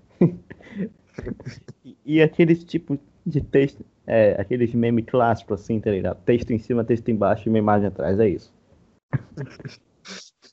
e, 1.84 1.98
e 2.06 2.22
aqueles 2.22 2.64
tipos 2.64 3.00
de 3.26 3.42
texto, 3.42 3.84
é, 4.06 4.40
aqueles 4.40 4.74
meme 4.74 5.04
clássicos 5.04 5.62
assim, 5.62 5.80
tá 5.80 5.90
ligado? 5.92 6.22
Texto 6.24 6.52
em 6.52 6.60
cima, 6.60 6.84
texto 6.84 7.10
embaixo 7.10 7.48
e 7.48 7.50
uma 7.50 7.58
imagem 7.58 7.88
atrás, 7.88 8.20
é 8.20 8.30
isso. 8.30 8.54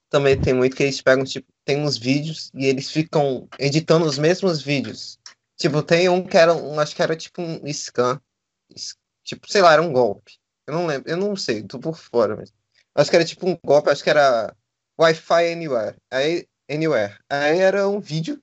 Também 0.09 0.41
tem 0.41 0.55
muito 0.55 0.77
que 0.77 0.85
eles 0.85 1.03
pegam, 1.03 1.25
tipo, 1.25 1.47
tem 1.67 1.83
uns 1.83 1.99
vídeos 1.99 2.51
e 2.55 2.65
eles 2.65 2.91
ficam 2.91 3.47
editando 3.59 4.07
os 4.07 4.17
mesmos 4.17 4.63
vídeos. 4.63 5.19
Tipo, 5.57 5.83
tem 5.83 6.09
um 6.09 6.25
que 6.25 6.39
era, 6.39 6.55
um, 6.55 6.79
acho 6.79 6.95
que 6.95 7.03
era 7.03 7.17
tipo 7.17 7.43
um 7.43 7.61
scan. 7.73 8.21
Tipo, 9.25 9.51
sei 9.51 9.61
lá, 9.61 9.73
era 9.73 9.83
um 9.83 9.93
golpe. 9.93 10.39
Eu 10.67 10.75
não 10.75 10.87
lembro, 10.87 11.11
eu 11.11 11.17
não 11.17 11.35
sei, 11.35 11.63
tô 11.63 11.79
por 11.79 11.99
fora, 11.99 12.37
mas. 12.37 12.53
Acho 12.95 13.11
que 13.11 13.17
era 13.17 13.25
tipo 13.25 13.49
um 13.49 13.59
golpe, 13.65 13.91
acho 13.91 14.03
que 14.03 14.09
era 14.09 14.55
Wi-Fi 14.99 15.53
Anywhere. 15.53 15.97
Aí, 16.11 16.47
anywhere. 16.71 17.19
Aí 17.29 17.59
era 17.59 17.87
um 17.89 18.01
vídeo 18.01 18.41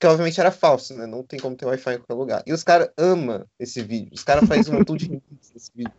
que 0.00 0.06
obviamente 0.06 0.40
era 0.40 0.50
falso, 0.50 0.94
né? 0.94 1.06
Não 1.06 1.22
tem 1.22 1.38
como 1.38 1.54
ter 1.54 1.66
Wi-Fi 1.66 1.94
em 1.94 1.98
qualquer 1.98 2.14
lugar. 2.14 2.42
E 2.46 2.52
os 2.52 2.64
caras 2.64 2.90
amam 2.96 3.46
esse 3.58 3.82
vídeo. 3.82 4.10
Os 4.14 4.24
caras 4.24 4.48
fazem 4.48 4.72
um 4.72 4.78
montão 4.78 4.96
de 4.96 5.08
nesse 5.08 5.70
vídeo. 5.74 5.92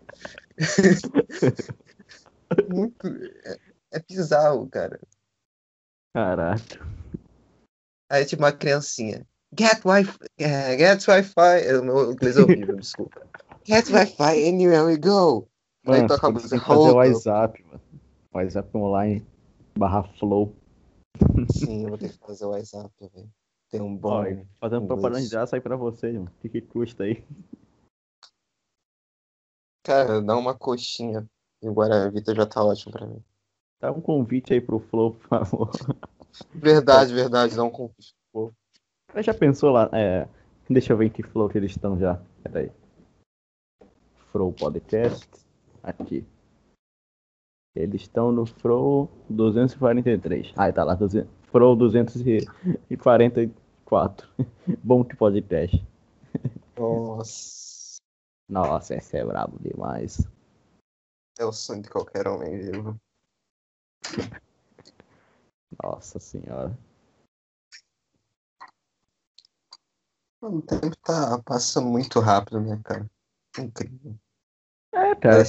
Muito. 2.70 3.08
É, 3.46 3.60
é 3.94 4.00
bizarro, 4.00 4.68
cara. 4.68 5.00
Caraca. 6.14 6.80
Aí, 8.10 8.26
tipo, 8.26 8.44
uma 8.44 8.52
criancinha. 8.52 9.26
Get 9.58 9.84
Wi-Fi. 9.84 10.14
Uh, 10.40 10.78
get 10.78 11.08
Wi-Fi. 11.08 11.78
O 11.80 11.84
meu 11.84 12.12
inglês 12.12 12.38
é 12.38 12.42
horrível, 12.42 12.76
desculpa. 12.80 13.28
Get 13.66 13.90
Wi-Fi 13.90 14.48
anywhere 14.48 14.84
we 14.86 14.98
go. 14.98 15.48
Mano, 15.86 16.02
Aí 16.02 16.08
toca 16.08 16.28
a 16.28 16.32
música. 16.32 16.60
fazer 16.60 16.90
o 16.90 16.96
WhatsApp, 16.96 17.64
mano. 17.66 17.82
WhatsApp 18.34 18.78
online 18.78 19.26
barra 19.78 20.04
flow. 20.20 20.56
Sim, 21.52 21.84
eu 21.84 21.90
vou 21.90 21.98
ter 21.98 22.10
que 22.10 22.18
fazer 22.20 22.46
o 22.46 22.50
WhatsApp, 22.50 22.94
velho. 23.00 23.30
Tem 23.70 23.82
um 23.82 23.96
bom. 23.96 24.24
Fazendo 24.60 24.86
propaganda 24.88 25.22
de 25.22 25.30
graça 25.30 25.56
aí 25.56 25.62
pra 25.62 25.76
vocês, 25.76 26.14
mano. 26.14 26.32
O 26.38 26.42
que, 26.42 26.50
que 26.50 26.62
custa 26.62 27.04
aí? 27.04 27.24
Cara, 29.84 30.22
dá 30.22 30.38
uma 30.38 30.56
coxinha. 30.56 31.28
E 31.62 31.68
o 31.68 31.74
Guaravita 31.74 32.36
já 32.36 32.46
tá 32.46 32.64
ótimo 32.64 32.92
pra 32.92 33.08
mim. 33.08 33.24
Dá 33.84 33.92
um 33.92 34.00
convite 34.00 34.54
aí 34.54 34.62
pro 34.62 34.80
Flow, 34.80 35.12
por 35.12 35.28
favor. 35.28 35.70
Verdade, 36.56 37.14
verdade, 37.14 37.54
dá 37.54 37.66
um 37.66 37.70
convite 37.70 38.16
pro 38.32 38.54
Flow. 39.12 39.22
Já 39.22 39.34
pensou 39.34 39.72
lá? 39.72 39.90
É... 39.92 40.26
Deixa 40.70 40.94
eu 40.94 40.98
ver 40.98 41.08
em 41.08 41.10
que 41.10 41.22
Flow 41.22 41.50
que 41.50 41.58
eles 41.58 41.72
estão 41.72 42.00
já. 42.00 42.18
Peraí. 42.42 42.72
Flow 44.32 44.54
Podcast. 44.54 45.28
Aqui. 45.84 46.26
Eles 47.76 48.04
estão 48.04 48.32
no 48.32 48.46
Flow 48.46 49.12
243. 49.30 50.54
Ah, 50.56 50.72
tá 50.72 50.86
lá. 50.86 50.96
200... 50.96 51.30
Flow 51.52 51.76
244. 51.76 54.30
Bom 54.82 55.04
que 55.04 55.18
podcast. 55.18 55.86
Nossa. 56.80 57.98
Nossa, 58.50 58.96
esse 58.96 59.18
é 59.18 59.26
brabo 59.26 59.60
demais. 59.60 60.26
É 61.38 61.44
o 61.44 61.52
sonho 61.52 61.82
de 61.82 61.90
qualquer 61.90 62.30
homem 62.30 62.58
vivo. 62.58 62.98
Nossa 65.82 66.20
senhora. 66.20 66.78
O 70.42 70.62
tempo 70.62 70.96
tá 70.98 71.42
passando 71.46 71.88
muito 71.88 72.20
rápido, 72.20 72.60
né, 72.60 72.80
cara? 72.84 73.10
Incrível. 73.58 74.16
É, 74.92 75.16
cara. 75.16 75.44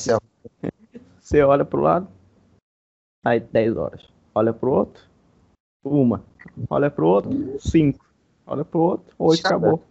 Você 1.21 1.43
olha 1.43 1.65
pro 1.65 1.81
lado, 1.81 2.09
aí 3.25 3.41
10 3.41 3.77
horas. 3.77 4.09
Olha 4.35 4.53
pro 4.53 4.71
outro, 4.71 5.03
uma. 5.83 6.25
Olha 6.69 6.91
pro 6.91 7.07
outro, 7.07 7.61
cinco. 7.61 8.05
Olha 8.47 8.65
pro 8.65 8.79
outro, 8.79 9.15
oito, 9.19 9.47
acabou. 9.47 9.83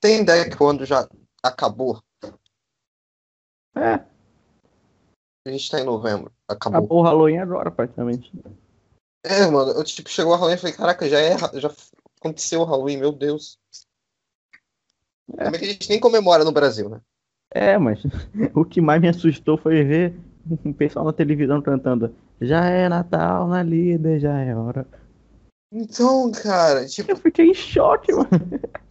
Tem 0.00 0.22
ideia 0.22 0.48
que 0.48 0.56
quando 0.56 0.86
já 0.86 1.08
acabou? 1.42 2.02
É. 3.74 4.04
A 5.46 5.50
gente 5.50 5.70
tá 5.70 5.80
em 5.80 5.84
novembro. 5.84 6.32
Acabou. 6.46 6.78
Acabou 6.78 6.98
o 7.00 7.02
Halloween 7.02 7.38
agora, 7.38 7.70
praticamente. 7.70 8.30
É, 9.24 9.46
mano, 9.46 9.72
eu 9.72 9.84
tipo, 9.84 10.08
chegou 10.08 10.32
o 10.32 10.36
Halloween 10.36 10.54
e 10.54 10.58
falei, 10.58 10.76
caraca, 10.76 11.08
já 11.08 11.18
é. 11.18 11.36
Já 11.58 11.70
aconteceu 12.18 12.60
o 12.60 12.64
Halloween, 12.64 12.98
meu 12.98 13.12
Deus. 13.12 13.58
É. 15.38 15.44
Como 15.44 15.56
é 15.56 15.58
que 15.58 15.64
a 15.64 15.68
gente 15.68 15.88
nem 15.88 16.00
comemora 16.00 16.44
no 16.44 16.52
Brasil, 16.52 16.88
né? 16.88 17.00
É, 17.50 17.78
mas 17.78 18.02
o 18.54 18.64
que 18.64 18.80
mais 18.80 19.00
me 19.00 19.08
assustou 19.08 19.56
foi 19.56 19.82
ver 19.82 20.14
o 20.64 20.72
pessoal 20.72 21.04
na 21.04 21.12
televisão 21.12 21.60
cantando 21.60 22.14
Já 22.40 22.66
é 22.66 22.88
Natal 22.88 23.46
na 23.46 23.62
líder, 23.62 24.20
já 24.20 24.38
é 24.38 24.54
hora. 24.54 24.86
Então, 25.72 26.30
cara, 26.32 26.86
tipo. 26.86 27.12
Eu 27.12 27.16
fiquei 27.16 27.50
em 27.50 27.54
choque, 27.54 28.12
mano. 28.12 28.28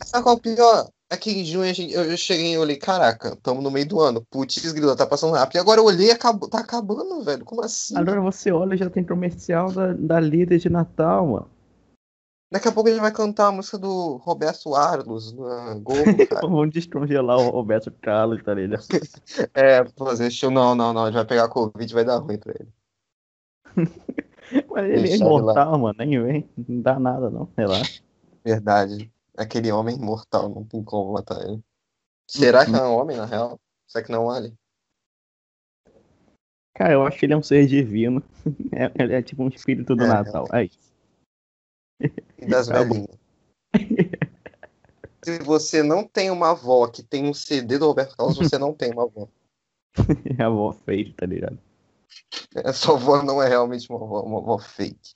Sabe 0.04 0.24
qual 0.24 0.36
é 0.36 0.38
o 0.38 0.42
pior? 0.42 0.90
Aqui 1.12 1.32
em 1.32 1.44
junho 1.44 1.74
eu 1.92 2.16
cheguei 2.16 2.54
e 2.54 2.58
olhei, 2.58 2.78
caraca, 2.78 3.30
estamos 3.30 3.64
no 3.64 3.72
meio 3.72 3.88
do 3.88 4.00
ano. 4.00 4.26
Putz, 4.30 4.72
grila, 4.72 4.96
tá 4.96 5.08
passando 5.08 5.34
rápido. 5.34 5.56
E 5.56 5.60
agora 5.60 5.82
eu 5.82 5.86
olhei 5.86 6.08
e 6.08 6.12
acabou, 6.12 6.48
tá 6.48 6.60
acabando, 6.60 7.24
velho. 7.24 7.44
Como 7.44 7.64
assim? 7.64 7.98
Agora 7.98 8.22
você 8.22 8.52
olha 8.52 8.78
já 8.78 8.90
tem 8.90 9.04
comercial 9.04 9.72
da, 9.72 9.94
da 9.94 10.20
líder 10.20 10.60
de 10.60 10.70
Natal, 10.70 11.26
mano. 11.26 11.50
Daqui 12.52 12.68
a 12.68 12.72
pouco 12.72 12.90
a 12.90 12.92
gente 12.92 13.02
vai 13.02 13.12
cantar 13.12 13.48
a 13.48 13.52
música 13.52 13.78
do 13.78 14.18
Roberto 14.18 14.76
Arlos 14.76 15.34
na 15.34 15.76
Globo, 15.76 16.04
cara. 16.30 16.42
Vamos 16.42 16.72
descongelar 16.72 17.38
o 17.38 17.50
Roberto 17.50 17.92
Carlos, 18.02 18.44
tá 18.44 18.54
ligado? 18.54 18.84
é, 19.54 19.86
fazer 19.98 20.32
show. 20.32 20.50
Não, 20.50 20.76
não, 20.76 20.94
não. 20.94 21.04
A 21.04 21.06
gente 21.08 21.16
vai 21.16 21.26
pegar 21.26 21.50
Covid 21.50 21.92
e 21.92 21.96
vai 21.96 22.06
dar 22.06 22.18
ruim 22.18 22.38
pra 22.38 22.54
ele. 22.60 22.70
Mas 24.70 24.86
ele 24.86 25.10
é 25.10 25.16
imortal, 25.16 25.78
mano. 25.78 25.96
Nem 25.98 26.24
vem. 26.24 26.50
Não 26.68 26.82
dá 26.82 27.00
nada, 27.00 27.30
não. 27.30 27.50
Relaxa. 27.58 28.02
Verdade. 28.44 29.12
Aquele 29.38 29.72
homem 29.72 29.96
imortal, 29.96 30.50
não 30.50 30.64
tem 30.64 30.84
como 30.84 31.14
matar 31.14 31.42
ele. 31.48 31.64
Será 32.28 32.66
que 32.66 32.76
é 32.76 32.82
um 32.82 32.96
homem, 32.96 33.18
na 33.18 33.26
real? 33.26 33.60
Será 33.88 34.04
que 34.04 34.12
não 34.12 34.24
é 34.24 34.26
um 34.26 34.30
alien? 34.30 34.58
Cara, 36.76 36.94
eu 36.94 37.06
acho 37.06 37.18
que 37.18 37.26
ele 37.26 37.34
é 37.34 37.38
um 37.38 37.44
ser 37.44 37.66
divino. 37.66 38.24
É, 38.72 39.04
ele 39.04 39.14
é 39.14 39.22
tipo 39.22 39.44
um 39.44 39.50
espírito 39.50 39.96
do 39.96 40.04
é, 40.06 40.08
Natal. 40.08 40.48
É 40.54 40.64
isso. 40.64 40.94
E 42.38 42.46
das 42.46 42.68
velhinhas. 42.68 43.18
Se 45.22 45.40
você 45.40 45.84
não 45.84 46.08
tem 46.08 46.32
uma 46.32 46.52
avó 46.52 46.88
que 46.88 47.04
tem 47.04 47.28
um 47.28 47.34
CD 47.34 47.78
do 47.78 47.88
Roberto 47.88 48.16
Carlos, 48.16 48.38
você 48.38 48.58
não 48.58 48.74
tem 48.74 48.94
uma 48.94 49.04
avó. 49.04 49.28
É 50.38 50.42
a 50.42 50.48
avó 50.48 50.72
fake, 50.72 51.14
tá 51.14 51.26
ligado? 51.26 51.60
Sua 52.74 52.96
avó 52.96 53.24
não 53.24 53.42
é 53.42 53.48
realmente 53.48 53.90
uma 53.90 54.04
avó, 54.04 54.22
uma 54.22 54.40
avó 54.40 54.58
fake. 54.58 55.16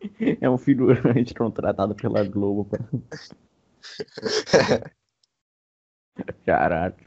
É 0.40 0.48
um 0.48 0.58
figurante 0.58 1.34
contratado 1.34 1.94
pela 1.94 2.22
Globo. 2.22 2.66
Pra... 2.66 2.78
Caraca. 6.44 7.04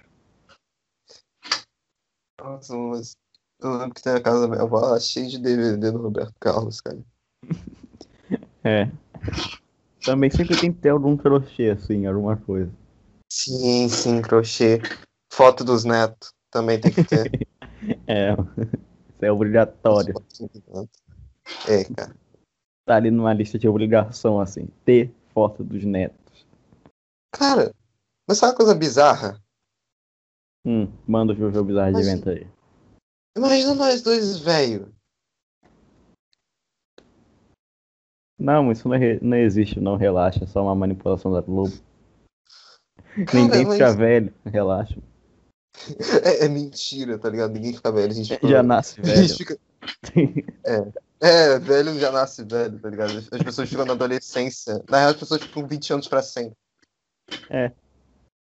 Nossa, 2.41 2.75
mas 2.75 3.15
eu 3.61 3.77
lembro 3.77 3.93
que 3.93 4.01
tem 4.01 4.13
a 4.13 4.21
casa 4.21 4.41
da 4.41 4.47
minha 4.47 4.63
avó 4.63 4.97
cheia 4.99 5.27
de 5.27 5.39
DVD 5.39 5.91
do 5.91 6.01
Roberto 6.01 6.33
Carlos, 6.39 6.81
cara. 6.81 6.99
É. 8.63 8.89
Também 10.03 10.29
sempre 10.29 10.59
tem 10.59 10.71
que 10.71 10.79
ter 10.79 10.89
algum 10.89 11.17
crochê, 11.17 11.69
assim, 11.69 12.05
alguma 12.05 12.37
coisa. 12.37 12.71
Sim, 13.31 13.89
sim, 13.89 14.21
crochê. 14.21 14.81
Foto 15.31 15.63
dos 15.63 15.83
netos 15.83 16.33
também 16.49 16.79
tem 16.79 16.91
que 16.91 17.03
ter. 17.03 17.47
é, 18.07 18.35
é 19.21 19.31
obrigatório. 19.31 20.13
É, 21.67 21.83
cara 21.93 22.15
tá 22.89 22.95
ali 22.95 23.11
numa 23.11 23.31
lista 23.31 23.59
de 23.59 23.67
obrigação, 23.67 24.41
assim, 24.41 24.67
ter 24.83 25.13
foto 25.31 25.63
dos 25.63 25.85
netos. 25.85 26.43
Cara, 27.31 27.71
mas 28.27 28.39
sabe 28.39 28.53
uma 28.53 28.57
coisa 28.57 28.73
bizarra? 28.73 29.39
Hum, 30.65 30.91
manda 31.07 31.33
o 31.33 31.35
Jojo 31.35 31.63
Bizarro 31.63 31.93
de 31.93 32.01
evento 32.01 32.29
aí. 32.31 32.47
Imagina 33.37 33.75
nós 33.75 34.01
dois, 34.01 34.39
velho. 34.39 34.91
Não, 38.39 38.71
isso 38.71 38.87
não, 38.87 38.95
é, 38.95 39.19
não 39.21 39.37
existe, 39.37 39.79
não, 39.79 39.95
relaxa, 39.95 40.45
é 40.45 40.47
só 40.47 40.63
uma 40.63 40.73
manipulação 40.73 41.31
da 41.31 41.41
Globo. 41.41 41.73
Cara, 43.27 43.39
Ninguém 43.39 43.65
mas... 43.65 43.73
fica 43.73 43.93
velho, 43.93 44.33
relaxa. 44.43 44.99
É, 46.23 46.45
é, 46.45 46.49
mentira, 46.49 47.17
tá 47.17 47.29
ligado? 47.29 47.53
Ninguém 47.53 47.73
fica 47.73 47.91
velho, 47.91 48.11
a 48.11 48.15
gente 48.15 48.33
fica... 48.33 48.47
Já 48.47 48.63
nasce 48.63 49.01
velho. 49.01 49.35
Fica... 49.35 49.57
é. 50.65 50.91
É, 51.21 51.59
velho 51.59 51.99
já 51.99 52.11
nasce 52.11 52.43
velho, 52.43 52.79
tá 52.79 52.89
ligado? 52.89 53.17
As 53.17 53.43
pessoas 53.43 53.69
ficam 53.69 53.85
na 53.85 53.93
adolescência. 53.93 54.83
Na 54.89 54.99
real, 54.99 55.09
as 55.11 55.17
pessoas 55.17 55.41
ficam 55.41 55.67
20 55.67 55.93
anos 55.93 56.07
pra 56.07 56.21
sempre. 56.21 56.55
É. 57.49 57.71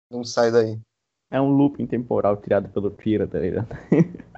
Não 0.10 0.24
sai 0.24 0.52
daí. 0.52 0.80
É 1.30 1.40
um 1.40 1.50
looping 1.50 1.88
temporal 1.88 2.38
criado 2.38 2.70
pelo 2.70 2.92
Kira, 2.92 3.28
tá 3.28 3.40
ligado? 3.40 3.68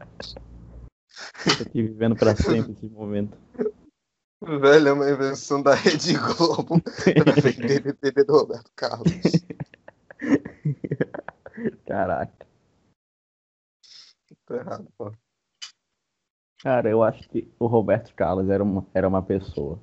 Tô 1.58 1.64
aqui 1.64 1.84
vivendo 1.84 2.16
pra 2.16 2.36
sempre 2.36 2.72
esse 2.72 2.86
momento. 2.88 3.38
Velho, 4.42 4.90
é 4.90 4.94
uma 4.94 5.10
invenção 5.10 5.62
da 5.62 5.74
Rede 5.74 6.14
Globo 6.14 6.82
pra 6.82 7.34
vender 7.42 7.82
DVD 7.82 8.24
do 8.24 8.34
Roberto 8.34 8.72
Carlos. 8.76 9.14
Caraca. 11.86 12.43
Tô 14.46 14.56
errado, 14.56 14.88
pô. 14.98 15.12
Cara, 16.62 16.90
eu 16.90 17.04
acho 17.04 17.28
que 17.30 17.52
o 17.60 17.68
Roberto 17.68 18.14
Carlos 18.16 18.50
era 18.50 18.64
uma, 18.64 18.86
era 18.94 19.08
uma 19.08 19.22
pessoa. 19.22 19.80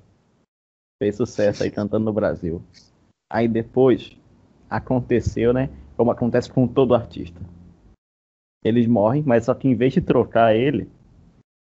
Fez 0.99 1.15
sucesso 1.15 1.63
aí 1.63 1.71
cantando 1.71 2.05
no 2.05 2.13
Brasil. 2.13 2.63
Aí 3.29 3.47
depois 3.47 4.17
aconteceu, 4.69 5.53
né? 5.53 5.69
Como 5.95 6.11
acontece 6.11 6.51
com 6.51 6.67
todo 6.67 6.95
artista. 6.95 7.39
Eles 8.63 8.87
morrem, 8.87 9.23
mas 9.23 9.45
só 9.45 9.53
que 9.53 9.67
em 9.67 9.75
vez 9.75 9.93
de 9.93 10.01
trocar 10.01 10.55
ele, 10.55 10.89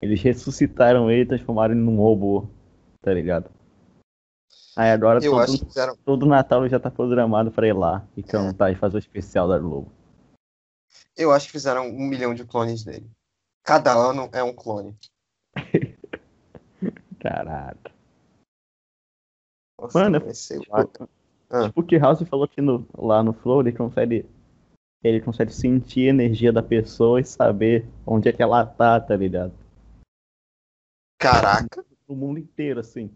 eles 0.00 0.22
ressuscitaram 0.22 1.10
ele 1.10 1.22
e 1.22 1.26
transformaram 1.26 1.74
ele 1.74 1.82
num 1.82 1.96
robô. 1.96 2.48
Tá 3.00 3.12
ligado? 3.12 3.50
Aí 4.76 4.90
agora 4.92 5.20
todo, 5.20 5.46
todo 6.04 6.26
Natal 6.26 6.68
já 6.68 6.78
tá 6.78 6.90
programado 6.90 7.50
pra 7.50 7.66
ir 7.66 7.72
lá 7.72 8.06
e 8.16 8.22
cantar 8.22 8.70
e 8.70 8.76
fazer 8.76 8.96
o 8.96 8.98
especial 9.00 9.48
da 9.48 9.58
Globo. 9.58 9.97
Eu 11.16 11.32
acho 11.32 11.46
que 11.46 11.52
fizeram 11.52 11.88
um 11.88 12.06
milhão 12.06 12.34
de 12.34 12.44
clones 12.44 12.84
dele. 12.84 13.10
Cada 13.62 13.92
ano 13.92 14.28
é 14.32 14.42
um 14.42 14.54
clone. 14.54 14.96
Caraca. 17.20 17.92
Nossa, 19.80 19.98
Mano, 19.98 20.18
louco. 20.68 21.08
Ah. 21.50 21.66
Tipo, 21.66 21.80
o 21.80 21.84
que 21.84 21.98
House 21.98 22.22
falou 22.28 22.48
que 22.48 22.60
no, 22.60 22.86
lá 22.96 23.22
no 23.22 23.32
Flow 23.32 23.60
ele 23.60 23.72
consegue. 23.72 24.28
Ele 25.02 25.20
consegue 25.20 25.52
sentir 25.52 26.08
a 26.08 26.10
energia 26.10 26.52
da 26.52 26.62
pessoa 26.62 27.20
e 27.20 27.24
saber 27.24 27.88
onde 28.04 28.28
é 28.28 28.32
que 28.32 28.42
ela 28.42 28.66
tá, 28.66 29.00
tá 29.00 29.14
ligado? 29.14 29.54
Caraca. 31.20 31.84
No 32.08 32.16
mundo 32.16 32.40
inteiro, 32.40 32.80
assim. 32.80 33.14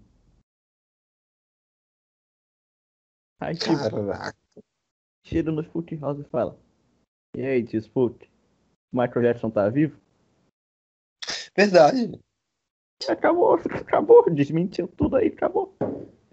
Aí, 3.40 3.56
tipo, 3.56 3.76
Caraca. 3.76 4.36
chega 5.24 5.50
no 5.50 5.62
Spook 5.62 5.96
House 5.96 6.20
e 6.20 6.24
fala: 6.24 6.56
E 7.34 7.46
aí, 7.46 7.64
tio 7.64 7.80
Spook? 7.80 8.28
Michael 8.92 9.22
Jackson 9.22 9.50
tá 9.50 9.68
vivo? 9.70 9.98
Verdade. 11.56 12.20
Acabou, 13.08 13.54
acabou, 13.54 14.30
desmentiu 14.30 14.86
tudo 14.86 15.16
aí, 15.16 15.28
acabou. 15.28 15.74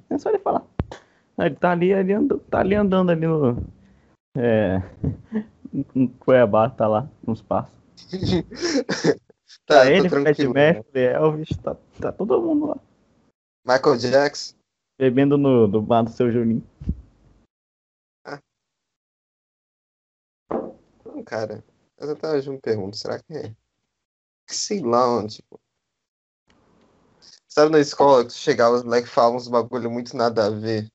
É 0.09 0.17
só 0.17 0.29
ele 0.29 0.39
falar. 0.39 0.65
Aí 1.37 1.47
Ele 1.47 1.55
tá 1.55 1.71
ali, 1.71 1.93
ali 1.93 2.11
andando, 2.11 2.41
tá 2.41 2.59
ali 2.59 2.75
andando 2.75 3.11
ali 3.11 3.25
no. 3.25 3.65
É. 4.37 4.81
Em 5.95 6.07
Cuiabá, 6.07 6.69
tá 6.69 6.87
lá, 6.87 7.09
nos 7.25 7.41
passos. 7.41 7.77
tá, 9.65 9.83
Tá 9.83 9.91
ele, 9.91 10.09
Fred 10.09 10.47
né? 10.47 10.53
Mercury, 10.53 11.05
Elvis, 11.05 11.49
tá, 11.57 11.77
tá 12.01 12.11
todo 12.11 12.41
mundo 12.41 12.67
lá. 12.67 12.77
Michael 13.65 13.97
Jackson. 13.97 14.55
Bebendo 14.99 15.37
no, 15.37 15.67
no 15.67 15.81
bar 15.81 16.03
do 16.03 16.09
seu 16.09 16.31
Juninho. 16.31 16.63
Cara. 21.29 21.63
Eu 21.97 22.11
até 22.11 22.41
me 22.49 22.59
pergunto, 22.59 22.97
será 22.97 23.19
que 23.19 23.33
é? 23.33 23.55
Sei 24.47 24.81
lá, 24.81 25.05
mano, 25.05 25.27
tipo. 25.27 25.59
Sabe 27.47 27.71
na 27.71 27.79
escola 27.79 28.25
que 28.25 28.33
chegava, 28.33 28.75
os 28.75 28.83
moleques 28.83 29.11
falavam 29.11 29.37
uns 29.37 29.47
bagulho 29.47 29.91
muito 29.91 30.15
nada 30.17 30.47
a 30.47 30.49
ver. 30.49 30.87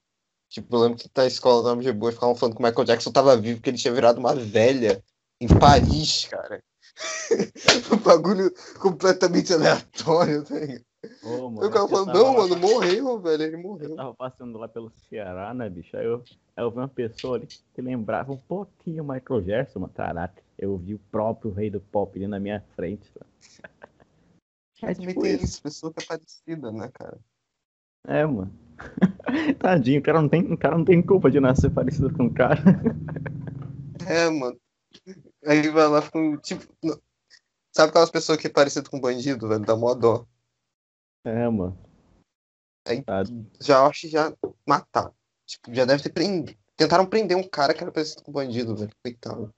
Tipo, 0.48 0.76
eu 0.76 0.80
lembro 0.80 0.98
que 0.98 1.10
na 1.16 1.26
escola 1.26 1.74
da 1.74 1.80
de 1.80 1.92
boa 1.92 2.12
ficavam 2.12 2.34
falando 2.34 2.56
que 2.56 2.62
o 2.62 2.66
Michael 2.66 2.84
Jackson 2.84 3.12
tava 3.12 3.36
vivo, 3.36 3.60
que 3.60 3.70
ele 3.70 3.78
tinha 3.78 3.92
virado 3.92 4.18
uma 4.18 4.34
velha 4.34 5.02
em 5.40 5.48
Paris, 5.48 6.26
cara. 6.26 6.62
um 7.92 7.96
bagulho 7.98 8.52
completamente 8.78 9.52
aleatório, 9.52 10.44
tá 10.44 10.54
ligado? 10.54 10.84
Ô, 11.22 11.52
Eu 11.62 11.68
ficava 11.68 11.88
falando, 11.88 12.12
não, 12.14 12.34
mano, 12.34 12.56
morreu, 12.58 13.18
velho, 13.20 13.42
ele 13.42 13.56
Eu 13.56 13.60
morreu. 13.60 13.96
tava 13.96 14.14
passando 14.14 14.58
lá 14.58 14.68
pelo 14.68 14.90
Ceará, 15.08 15.52
né, 15.54 15.68
bicho? 15.68 15.96
Aí 15.96 16.04
eu, 16.04 16.22
aí 16.56 16.64
eu 16.64 16.70
vi 16.70 16.78
uma 16.78 16.88
pessoa 16.88 17.36
ali 17.36 17.46
que 17.46 17.82
lembrava 17.82 18.32
um 18.32 18.36
pouquinho 18.36 19.02
o 19.02 19.06
Michael 19.08 19.42
Jackson, 19.42 19.80
mano. 19.80 19.92
Caraca, 19.94 20.42
eu 20.58 20.76
vi 20.76 20.94
o 20.94 20.98
próprio 21.10 21.52
rei 21.52 21.70
do 21.70 21.80
pop 21.80 22.16
ali 22.18 22.26
na 22.26 22.38
minha 22.40 22.62
frente. 22.76 23.10
Mano. 23.14 23.30
É 24.82 24.92
Também 24.92 25.08
tipo 25.08 25.22
tem 25.22 25.34
isso. 25.36 25.44
isso, 25.44 25.62
pessoa 25.62 25.92
que 25.94 26.02
é 26.02 26.06
parecida, 26.06 26.70
né, 26.70 26.90
cara? 26.92 27.18
É, 28.06 28.26
mano. 28.26 28.52
Tadinho, 29.58 30.00
o 30.00 30.02
cara, 30.02 30.20
não 30.20 30.28
tem, 30.28 30.52
o 30.52 30.58
cara 30.58 30.76
não 30.76 30.84
tem 30.84 31.00
culpa 31.00 31.30
de 31.30 31.40
nascer 31.40 31.70
parecido 31.70 32.12
com 32.12 32.26
o 32.26 32.34
cara. 32.34 32.60
É, 34.06 34.28
mano. 34.28 34.58
Aí 35.46 35.68
vai 35.70 35.88
lá, 35.88 36.02
fica 36.02 36.18
um, 36.18 36.36
tipo. 36.36 36.66
Sabe 37.74 37.88
aquelas 37.90 38.10
pessoas 38.10 38.36
que 38.38 38.48
é 38.48 38.50
parecido 38.50 38.90
com 38.90 39.00
bandido, 39.00 39.48
velho? 39.48 39.64
Dá 39.64 39.74
mó 39.74 39.94
dó. 39.94 40.26
É, 41.24 41.48
mano. 41.48 41.76
Aí-. 42.86 43.04
Já 43.60 43.86
acho 43.86 44.02
que 44.02 44.08
já 44.08 44.32
mataram. 44.66 45.14
Tipo, 45.46 45.74
já 45.74 45.84
deve 45.84 46.02
ter 46.02 46.12
prendido. 46.12 46.58
Tentaram 46.76 47.06
prender 47.06 47.36
um 47.36 47.48
cara 47.48 47.72
que 47.72 47.82
era 47.82 47.92
parecido 47.92 48.22
com 48.22 48.32
bandido, 48.32 48.76
velho. 48.76 48.90
Coitado. 49.02 49.54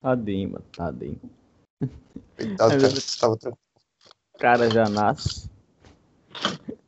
Tadinho, 0.00 0.50
mano. 0.52 0.64
Tadinho. 0.76 1.20
Coitado, 2.36 2.72
É, 2.72 2.80
cara. 2.80 2.86
Estava 2.88 3.36
tranquilo. 3.36 3.58
O 4.34 4.38
cara 4.38 4.70
já 4.70 4.88
nasce 4.88 5.50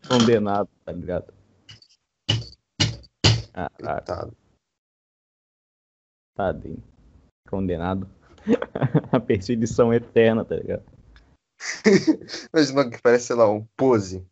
condenado, 0.09 0.69
tá 0.85 0.93
ligado? 0.93 1.35
Caraca, 3.53 3.77
Coitado. 3.77 4.37
tadinho. 6.37 6.83
Condenado. 7.49 8.09
A 9.13 9.21
perseguição 9.21 9.93
eterna, 9.93 10.45
tá 10.45 10.57
ligado? 10.57 10.85
Imagina 12.53 12.91
que 12.91 13.03
parece, 13.03 13.27
sei 13.27 13.37
lá, 13.37 13.51
um 13.51 13.67
pose. 13.77 14.27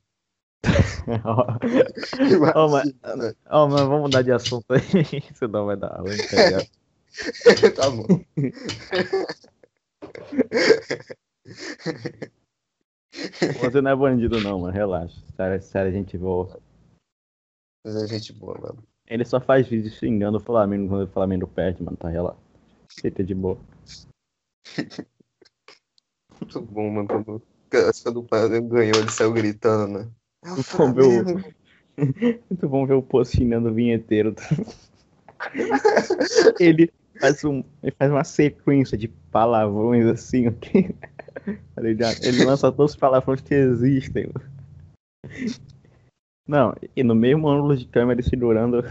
Ó, 2.55 2.69
mas, 2.69 2.93
ó, 3.49 3.69
mas 3.69 3.81
vamos 3.87 4.03
mudar 4.03 4.23
de 4.23 4.33
assunto 4.33 4.67
aí, 4.73 4.83
senão 5.35 5.67
vai 5.67 5.77
dar 5.77 6.01
ruim, 6.01 6.17
tá 6.17 7.71
tá 7.71 7.91
bom. 7.91 8.07
Você 13.61 13.81
não 13.81 13.91
é 13.91 13.97
bandido 13.97 14.41
não, 14.41 14.61
mano, 14.61 14.73
relaxa. 14.73 15.19
Sério, 15.35 15.63
sério, 15.63 15.91
a 15.91 15.95
gente 15.95 16.17
voa. 16.19 16.61
Mas 17.85 17.97
é 17.97 18.07
gente 18.07 18.33
boa, 18.33 18.59
mano. 18.61 18.83
Ele 19.07 19.25
só 19.25 19.41
faz 19.41 19.67
vídeo 19.67 19.91
xingando 19.91 20.37
o 20.37 20.41
Flamengo 20.41 20.89
quando 20.89 21.05
o 21.05 21.13
Flamengo 21.13 21.47
perde, 21.47 21.83
mano, 21.83 21.97
tá 21.97 22.09
relaxa. 22.09 22.39
Fica 23.01 23.25
de 23.25 23.35
boa. 23.35 23.59
Muito 26.49 26.63
bom, 26.63 26.91
mano. 26.91 27.09
Quando, 27.09 27.43
quando 28.03 28.17
o 28.21 28.69
ganhou, 28.69 29.01
ele 29.01 29.11
saiu 29.11 29.33
gritando, 29.35 29.99
né? 29.99 30.09
É 30.43 30.53
o 30.53 30.57
Vamos 30.57 30.97
ver 30.97 31.03
o-. 31.03 32.05
Muito 32.49 32.69
bom 32.69 32.87
ver 32.87 32.95
o 32.95 33.03
post 33.03 33.37
xingando 33.37 33.69
o 33.69 33.75
vinheteiro. 33.75 34.35
ele 36.59 36.91
faz, 37.21 37.45
um, 37.45 37.63
ele 37.83 37.95
faz 37.99 38.11
uma 38.11 38.25
sequência 38.25 38.97
de 38.97 39.09
palavrões 39.09 40.07
assim, 40.07 40.49
ok? 40.49 40.95
Ele 41.79 42.45
lança 42.45 42.73
todos 42.73 42.93
os 42.93 42.97
palavrões 42.97 43.41
que 43.41 43.55
existem. 43.55 44.31
Não, 46.47 46.75
e 46.95 47.03
no 47.03 47.15
mesmo 47.15 47.49
ângulo 47.49 47.77
de 47.77 47.87
câmera 47.87 48.21
ele 48.21 48.29
segurando 48.29 48.83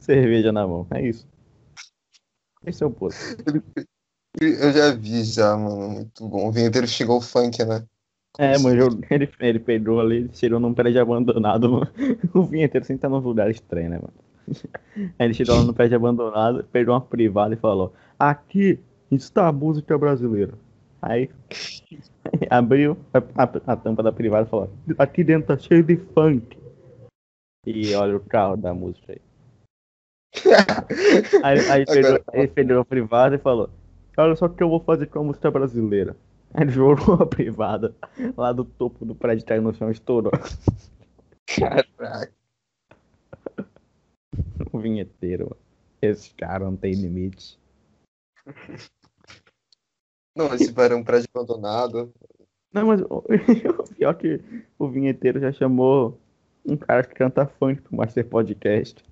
cerveja 0.00 0.52
na 0.52 0.66
mão. 0.66 0.86
É 0.90 1.08
isso. 1.08 1.26
Esse 2.66 2.82
é 2.82 2.86
o 2.86 2.90
post. 2.90 3.18
Eu 4.40 4.72
já 4.72 4.92
vi 4.94 5.22
já, 5.24 5.56
mano. 5.56 5.90
Muito 5.90 6.28
bom. 6.28 6.48
O 6.48 6.52
vinheteiro 6.52 6.86
xingou 6.86 7.18
o 7.18 7.20
funk, 7.22 7.64
né? 7.64 7.84
É, 8.36 8.58
mano, 8.58 8.80
eu- 8.82 9.00
ele, 9.10 9.30
ele 9.38 9.58
pegou 9.60 10.00
ali, 10.00 10.28
chegou 10.34 10.58
num 10.58 10.74
prédio 10.74 11.00
abandonado, 11.00 11.70
mano. 11.70 11.88
O 12.34 12.42
vinheteiro 12.42 12.84
sempre 12.84 13.02
tá 13.02 13.08
num 13.08 13.18
lugar 13.18 13.48
estranho, 13.50 13.90
né, 13.90 13.96
mano? 13.96 14.12
Aí 15.18 15.26
ele 15.26 15.34
chegou 15.34 15.54
lá 15.54 15.62
no 15.62 15.72
prédio 15.72 15.96
abandonado, 15.96 16.64
pegou 16.64 16.94
uma 16.94 17.00
privada 17.00 17.54
e 17.54 17.58
falou: 17.58 17.92
Aqui 18.18 18.80
está 19.10 19.46
a 19.46 19.52
música 19.52 19.96
brasileira. 19.96 20.54
Aí 21.00 21.30
abriu 22.50 22.96
a, 23.12 23.18
a- 23.44 23.72
a 23.72 23.76
tampa 23.76 24.02
da 24.02 24.10
privada 24.12 24.46
e 24.48 24.50
falou: 24.50 24.70
Aqui 24.98 25.22
dentro 25.22 25.46
tá 25.56 25.58
cheio 25.58 25.84
de 25.84 25.96
funk. 25.96 26.58
E 27.66 27.94
olha 27.94 28.16
o 28.16 28.20
carro 28.20 28.56
da 28.56 28.74
música 28.74 29.12
aí. 29.12 29.20
Aí, 31.42 31.58
aí 31.70 31.86
pegou, 31.86 32.10
Agora- 32.10 32.24
ele 32.34 32.48
pegou 32.48 32.80
a 32.80 32.84
privada 32.84 33.36
e 33.36 33.38
falou: 33.38 33.70
Olha 34.16 34.36
só 34.36 34.46
o 34.46 34.50
que 34.50 34.62
eu 34.62 34.68
vou 34.68 34.80
fazer 34.80 35.06
com 35.06 35.20
a 35.20 35.24
música 35.24 35.50
brasileira. 35.50 36.16
Aí 36.52 36.62
ele 36.64 36.70
jogou 36.70 37.14
a 37.14 37.26
privada 37.26 37.94
lá 38.36 38.52
do 38.52 38.64
topo 38.64 39.04
do 39.04 39.14
prédio 39.14 39.44
caiu 39.44 39.62
no 39.62 39.74
chão 39.74 39.90
estourou. 39.90 40.32
Caraca. 41.46 42.32
O 44.72 44.78
vinheteiro, 44.78 45.44
mano. 45.44 45.56
Esse 46.02 46.34
cara 46.34 46.64
não 46.64 46.76
tem 46.76 46.92
limite. 46.94 47.58
Não, 50.36 50.52
esse 50.52 50.74
era 50.76 50.96
um 50.96 51.04
prédio 51.04 51.28
abandonado. 51.32 52.12
Não, 52.72 52.86
mas 52.88 53.00
o 53.02 53.22
o 53.78 53.94
pior 53.94 54.14
que 54.14 54.40
o 54.76 54.88
vinheteiro 54.88 55.38
já 55.38 55.52
chamou 55.52 56.18
um 56.66 56.76
cara 56.76 57.04
que 57.04 57.14
canta 57.14 57.46
funk 57.46 57.82
pro 57.82 57.96
Master 57.96 58.28
Podcast. 58.28 59.04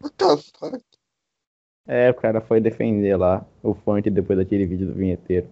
What 0.00 0.16
the 0.16 0.36
fuck? 0.58 0.91
É, 1.86 2.10
o 2.10 2.14
cara 2.14 2.40
foi 2.40 2.60
defender 2.60 3.16
lá 3.16 3.44
o 3.62 3.74
funk 3.74 4.08
depois 4.08 4.38
daquele 4.38 4.66
vídeo 4.66 4.86
do 4.86 4.94
vinheteiro. 4.94 5.48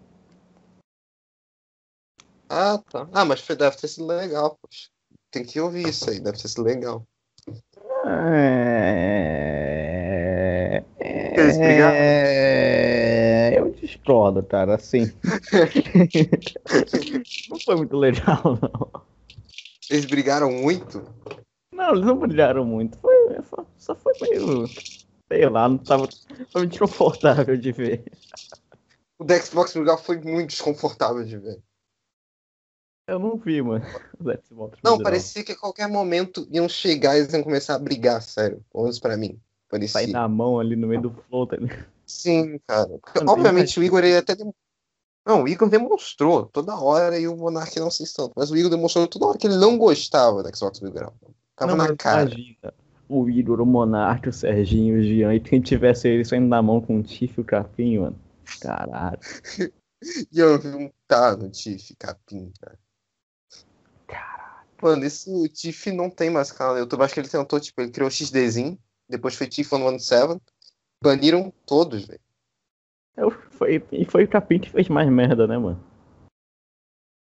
Ah, 2.49 2.79
tá. 2.91 3.09
Ah, 3.13 3.25
mas 3.25 3.41
foi- 3.41 3.57
deve 3.57 3.77
ter 3.77 3.89
sido 3.89 4.07
legal, 4.07 4.57
poxa. 4.61 4.89
Tem 5.31 5.45
que 5.45 5.61
ouvir 5.61 5.89
isso 5.89 6.09
aí, 6.11 6.21
deve 6.21 6.39
ter 6.39 6.49
sido 6.49 6.63
legal. 6.63 7.05
É... 8.07 9.31
Brigaram? 11.35 11.97
É... 11.97 13.59
Eu 13.59 13.71
discordo, 13.73 14.43
cara, 14.43 14.75
assim. 14.75 15.13
não 17.49 17.59
foi 17.61 17.77
muito 17.77 17.97
legal, 17.97 18.59
não. 18.61 18.91
Eles 19.89 20.05
brigaram 20.07 20.51
muito? 20.51 21.05
Não, 21.73 21.93
eles 21.93 22.05
não 22.05 22.19
brilharam 22.19 22.65
muito. 22.65 22.99
Foi- 22.99 23.21
só 23.79 23.95
foi 23.95 24.13
meio. 24.21 24.65
Sei 25.33 25.49
lá, 25.49 25.69
não 25.69 25.79
tava. 25.79 26.09
Foi 26.51 26.63
muito 26.63 26.73
desconfortável 26.73 27.57
de 27.57 27.73
ver. 27.73 28.05
O 29.19 29.25
da 29.25 29.39
Xbox 29.41 29.75
Legal 29.75 29.97
foi 29.99 30.19
muito 30.19 30.51
desconfortável 30.51 31.25
de 31.25 31.39
ver. 31.39 31.63
Eu 33.07 33.19
não 33.19 33.37
vi, 33.37 33.61
mano. 33.61 33.85
Não, 34.83 34.99
parecia 34.99 35.43
que 35.45 35.53
a 35.53 35.57
qualquer 35.57 35.89
momento 35.89 36.47
iam 36.51 36.69
chegar 36.69 37.17
e 37.17 37.21
eles 37.21 37.33
iam 37.33 37.43
começar 37.43 37.75
a 37.75 37.79
brigar, 37.79 38.23
sério. 38.23 38.65
Pelo 38.73 38.85
menos 38.85 38.99
pra 38.99 39.17
mim. 39.17 39.39
Parecia. 39.69 40.01
Sair 40.01 40.13
na 40.13 40.27
mão 40.29 40.59
ali 40.59 40.75
no 40.75 40.87
meio 40.89 41.03
do 41.03 41.11
flow, 41.11 41.47
tá 41.47 41.57
ligado? 41.57 41.87
Sim, 42.07 42.59
cara. 42.67 42.89
Porque, 42.99 43.21
obviamente 43.29 43.79
o 43.79 43.83
Igor 43.85 44.03
ele 44.03 44.17
até. 44.17 44.35
dem- 44.35 44.55
Não, 45.25 45.45
o 45.45 45.49
Igor 45.49 45.69
demonstrou 45.69 46.47
toda 46.47 46.75
hora 46.77 47.19
e 47.19 47.29
o 47.29 47.37
Monark 47.37 47.79
não 47.79 47.91
se 47.91 48.05
tanto. 48.13 48.33
Mas 48.37 48.51
o 48.51 48.57
Igor 48.57 48.71
demonstrou 48.71 49.07
toda 49.07 49.27
hora 49.27 49.39
que 49.39 49.47
ele 49.47 49.57
não 49.59 49.79
gostava 49.79 50.43
da 50.43 50.53
Xbox 50.53 50.81
Legal. 50.81 51.15
Ficava 51.51 51.77
Não, 51.77 51.87
na 51.87 51.97
cara. 51.97 52.31
Imagina, 52.31 52.75
o 53.11 53.29
Igor, 53.29 53.61
o 53.61 53.67
Monark, 53.67 54.29
o 54.29 54.33
Serginho, 54.33 54.99
o 54.99 55.03
Jean, 55.03 55.35
e 55.35 55.41
quem 55.41 55.61
tivesse 55.61 56.09
ele 56.09 56.25
saindo 56.25 56.47
na 56.47 56.63
mão 56.63 56.81
com 56.81 56.99
o 56.99 57.03
Tiff 57.03 57.35
e 57.37 57.41
o 57.41 57.45
Capim, 57.45 57.99
mano. 57.99 58.19
Caralho. 58.61 59.19
E 60.33 60.39
eu 60.39 60.59
vi 60.59 60.69
um 60.69 60.91
tá 61.07 61.37
no 61.37 61.51
Tiff, 61.51 61.95
capim, 61.97 62.51
cara. 62.59 62.79
Caralho. 64.07 64.67
Mano, 64.83 65.05
isso 65.05 65.45
o 65.45 65.47
Tiff 65.47 65.93
não 65.93 66.09
tem 66.09 66.31
mais 66.31 66.51
canal 66.51 66.73
no 66.73 66.81
YouTube. 66.81 67.03
Acho 67.03 67.13
que 67.13 67.21
ele 67.21 67.29
tentou, 67.29 67.61
tipo, 67.61 67.83
ele 67.83 67.91
criou 67.91 68.09
o 68.09 68.11
XDzinho, 68.11 68.79
depois 69.07 69.35
foi 69.35 69.47
Tiff 69.47 69.75
on 69.75 69.95
17. 69.95 70.41
Baniram 71.05 71.53
todos, 71.67 72.07
velho. 72.07 72.21
Eu- 73.15 73.31
Foi, 73.51 73.85
e 73.93 74.07
foi 74.07 74.25
o 74.25 74.29
Capim 74.29 74.59
que 74.59 74.71
fez 74.71 74.89
mais 74.89 75.07
merda, 75.11 75.47
né, 75.47 75.59
mano? 75.59 75.85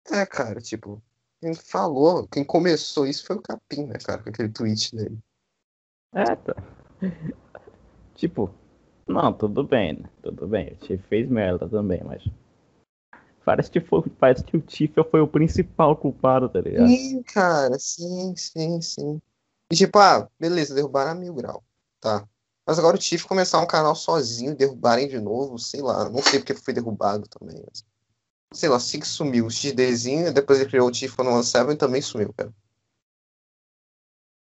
É, 0.09 0.25
cara, 0.25 0.61
tipo, 0.61 1.03
quem 1.41 1.53
falou, 1.53 2.25
quem 2.27 2.45
começou 2.45 3.05
isso 3.05 3.25
foi 3.25 3.35
o 3.35 3.41
Capim, 3.41 3.85
né, 3.85 3.95
cara, 4.01 4.23
com 4.23 4.29
aquele 4.29 4.47
tweet 4.47 4.95
dele. 4.95 5.19
É, 6.13 6.35
tá. 6.35 6.55
Tipo, 8.15 8.53
não, 9.07 9.33
tudo 9.33 9.63
bem, 9.63 9.93
né? 9.93 10.09
Tudo 10.21 10.47
bem. 10.47 10.73
O 10.73 10.75
Tiff 10.75 11.03
fez 11.07 11.29
merda 11.29 11.67
também, 11.67 12.03
mas. 12.03 12.23
Parece 13.43 13.71
que, 13.71 13.81
foi, 13.81 14.03
parece 14.19 14.43
que 14.43 14.55
o 14.55 14.61
Tiff 14.61 14.93
foi 15.09 15.19
o 15.19 15.27
principal 15.27 15.95
culpado, 15.95 16.47
tá 16.47 16.61
ligado? 16.61 16.87
Sim, 16.87 17.23
cara, 17.23 17.77
sim, 17.79 18.35
sim, 18.35 18.81
sim. 18.81 19.21
E 19.71 19.75
tipo, 19.75 19.97
ah, 19.97 20.29
beleza, 20.39 20.75
derrubaram 20.75 21.11
a 21.11 21.15
mil 21.15 21.33
grau, 21.33 21.63
tá. 21.99 22.27
Mas 22.67 22.77
agora 22.77 22.95
o 22.95 22.99
Tiff 22.99 23.25
começar 23.25 23.59
um 23.59 23.65
canal 23.65 23.95
sozinho, 23.95 24.55
derrubarem 24.55 25.07
de 25.07 25.19
novo, 25.19 25.57
sei 25.57 25.81
lá, 25.81 26.07
não 26.09 26.21
sei 26.21 26.39
porque 26.39 26.53
foi 26.53 26.73
derrubado 26.73 27.27
também. 27.27 27.63
Mas... 27.67 27.83
Sei 28.53 28.69
lá, 28.69 28.75
assim 28.75 28.99
que 28.99 29.07
sumiu 29.07 29.47
o 29.47 29.51
XDzinho, 29.51 30.33
depois 30.33 30.59
ele 30.59 30.69
criou 30.69 30.87
o 30.87 30.91
Tiff 30.91 31.19
on 31.19 31.39
17 31.39 31.71
e 31.71 31.75
também 31.75 32.01
sumiu, 32.01 32.31
cara. 32.33 32.53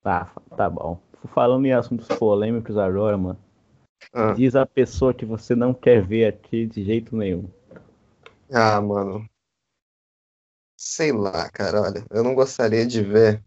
Tá, 0.04 0.32
tá 0.56 0.70
bom. 0.70 1.00
Falando 1.28 1.66
em 1.66 1.74
assuntos 1.74 2.08
polêmicos 2.08 2.78
agora, 2.78 3.18
mano. 3.18 3.40
Ah. 4.12 4.34
Diz 4.34 4.56
a 4.56 4.66
pessoa 4.66 5.14
que 5.14 5.26
você 5.26 5.56
não 5.56 5.74
quer 5.74 6.06
ver 6.06 6.26
aqui 6.26 6.66
de 6.66 6.84
jeito 6.84 7.16
nenhum. 7.16 7.50
Ah, 8.52 8.82
mano. 8.82 9.28
Sei 10.78 11.12
lá, 11.12 11.50
cara, 11.50 11.82
olha, 11.82 12.06
eu 12.12 12.24
não 12.24 12.36
gostaria 12.36 12.86
de 12.86 13.02
ver. 13.02 13.44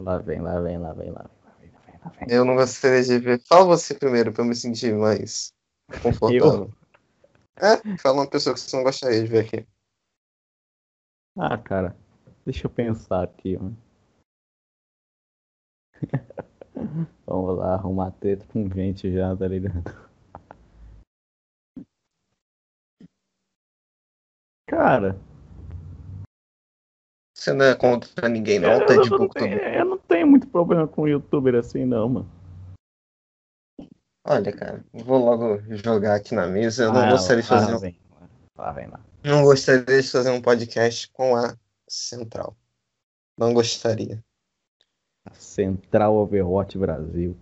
Lá 0.00 0.18
vem, 0.18 0.40
lá 0.40 0.60
vem, 0.60 0.78
lá 0.78 0.92
vem, 0.92 1.10
lá 1.10 1.22
vem, 1.22 1.32
lá 1.48 1.54
vem, 1.54 1.70
lá 1.72 1.78
vem, 1.86 2.00
lá 2.04 2.10
vem. 2.10 2.28
Eu 2.30 2.44
não 2.44 2.54
gostaria 2.54 3.02
de 3.02 3.18
ver. 3.18 3.42
Fala 3.48 3.64
você 3.64 3.94
primeiro, 3.94 4.32
pra 4.32 4.44
eu 4.44 4.48
me 4.48 4.54
sentir 4.54 4.94
mais 4.94 5.52
confortável. 6.02 6.72
É, 7.56 7.98
fala 7.98 8.20
uma 8.20 8.30
pessoa 8.30 8.54
que 8.54 8.60
você 8.60 8.76
não 8.76 8.84
gostaria 8.84 9.22
de 9.22 9.26
ver 9.26 9.46
aqui. 9.46 9.66
Ah, 11.36 11.58
cara, 11.58 11.96
deixa 12.44 12.66
eu 12.66 12.70
pensar 12.70 13.24
aqui, 13.24 13.58
mano. 13.58 13.76
Vamos 17.26 17.58
lá, 17.58 17.74
arrumar 17.74 18.10
treta 18.12 18.46
com 18.52 18.68
gente 18.70 19.12
já, 19.12 19.34
tá 19.34 19.48
ligado? 19.48 19.82
Cara, 24.68 25.18
Você 27.36 27.52
não 27.52 27.66
é 27.66 27.74
contra 27.76 28.28
ninguém, 28.28 28.58
não, 28.58 28.72
eu, 28.72 28.86
tá 28.86 28.96
de 28.96 29.10
eu 29.10 29.18
não 29.18 29.28
tenho, 29.28 29.58
eu 29.58 29.84
não 29.84 29.98
tenho 29.98 30.26
muito 30.26 30.48
problema 30.48 30.88
com 30.88 31.06
youtuber 31.06 31.54
assim, 31.54 31.84
não, 31.84 32.08
mano. 32.08 32.30
Olha, 34.26 34.56
cara, 34.56 34.84
vou 34.92 35.18
logo 35.18 35.60
jogar 35.76 36.16
aqui 36.16 36.34
na 36.34 36.46
mesa. 36.48 36.84
Eu 36.84 36.92
não 36.92 37.02
Ah, 37.02 37.10
gostaria 37.10 37.42
de 37.42 37.48
fazer 37.48 37.72
lá 37.72 37.78
vem, 37.78 38.00
lá 38.56 38.72
vem 38.72 38.88
lá. 38.88 39.00
não 39.22 39.44
gostaria 39.44 39.84
de 40.02 40.10
fazer 40.10 40.30
um 40.30 40.42
podcast 40.42 41.08
com 41.12 41.36
a 41.36 41.56
Central. 41.88 42.56
Não 43.38 43.54
gostaria. 43.54 44.24
A 45.26 45.34
Central 45.34 46.14
Overwatch 46.16 46.78
Brasil. 46.78 47.36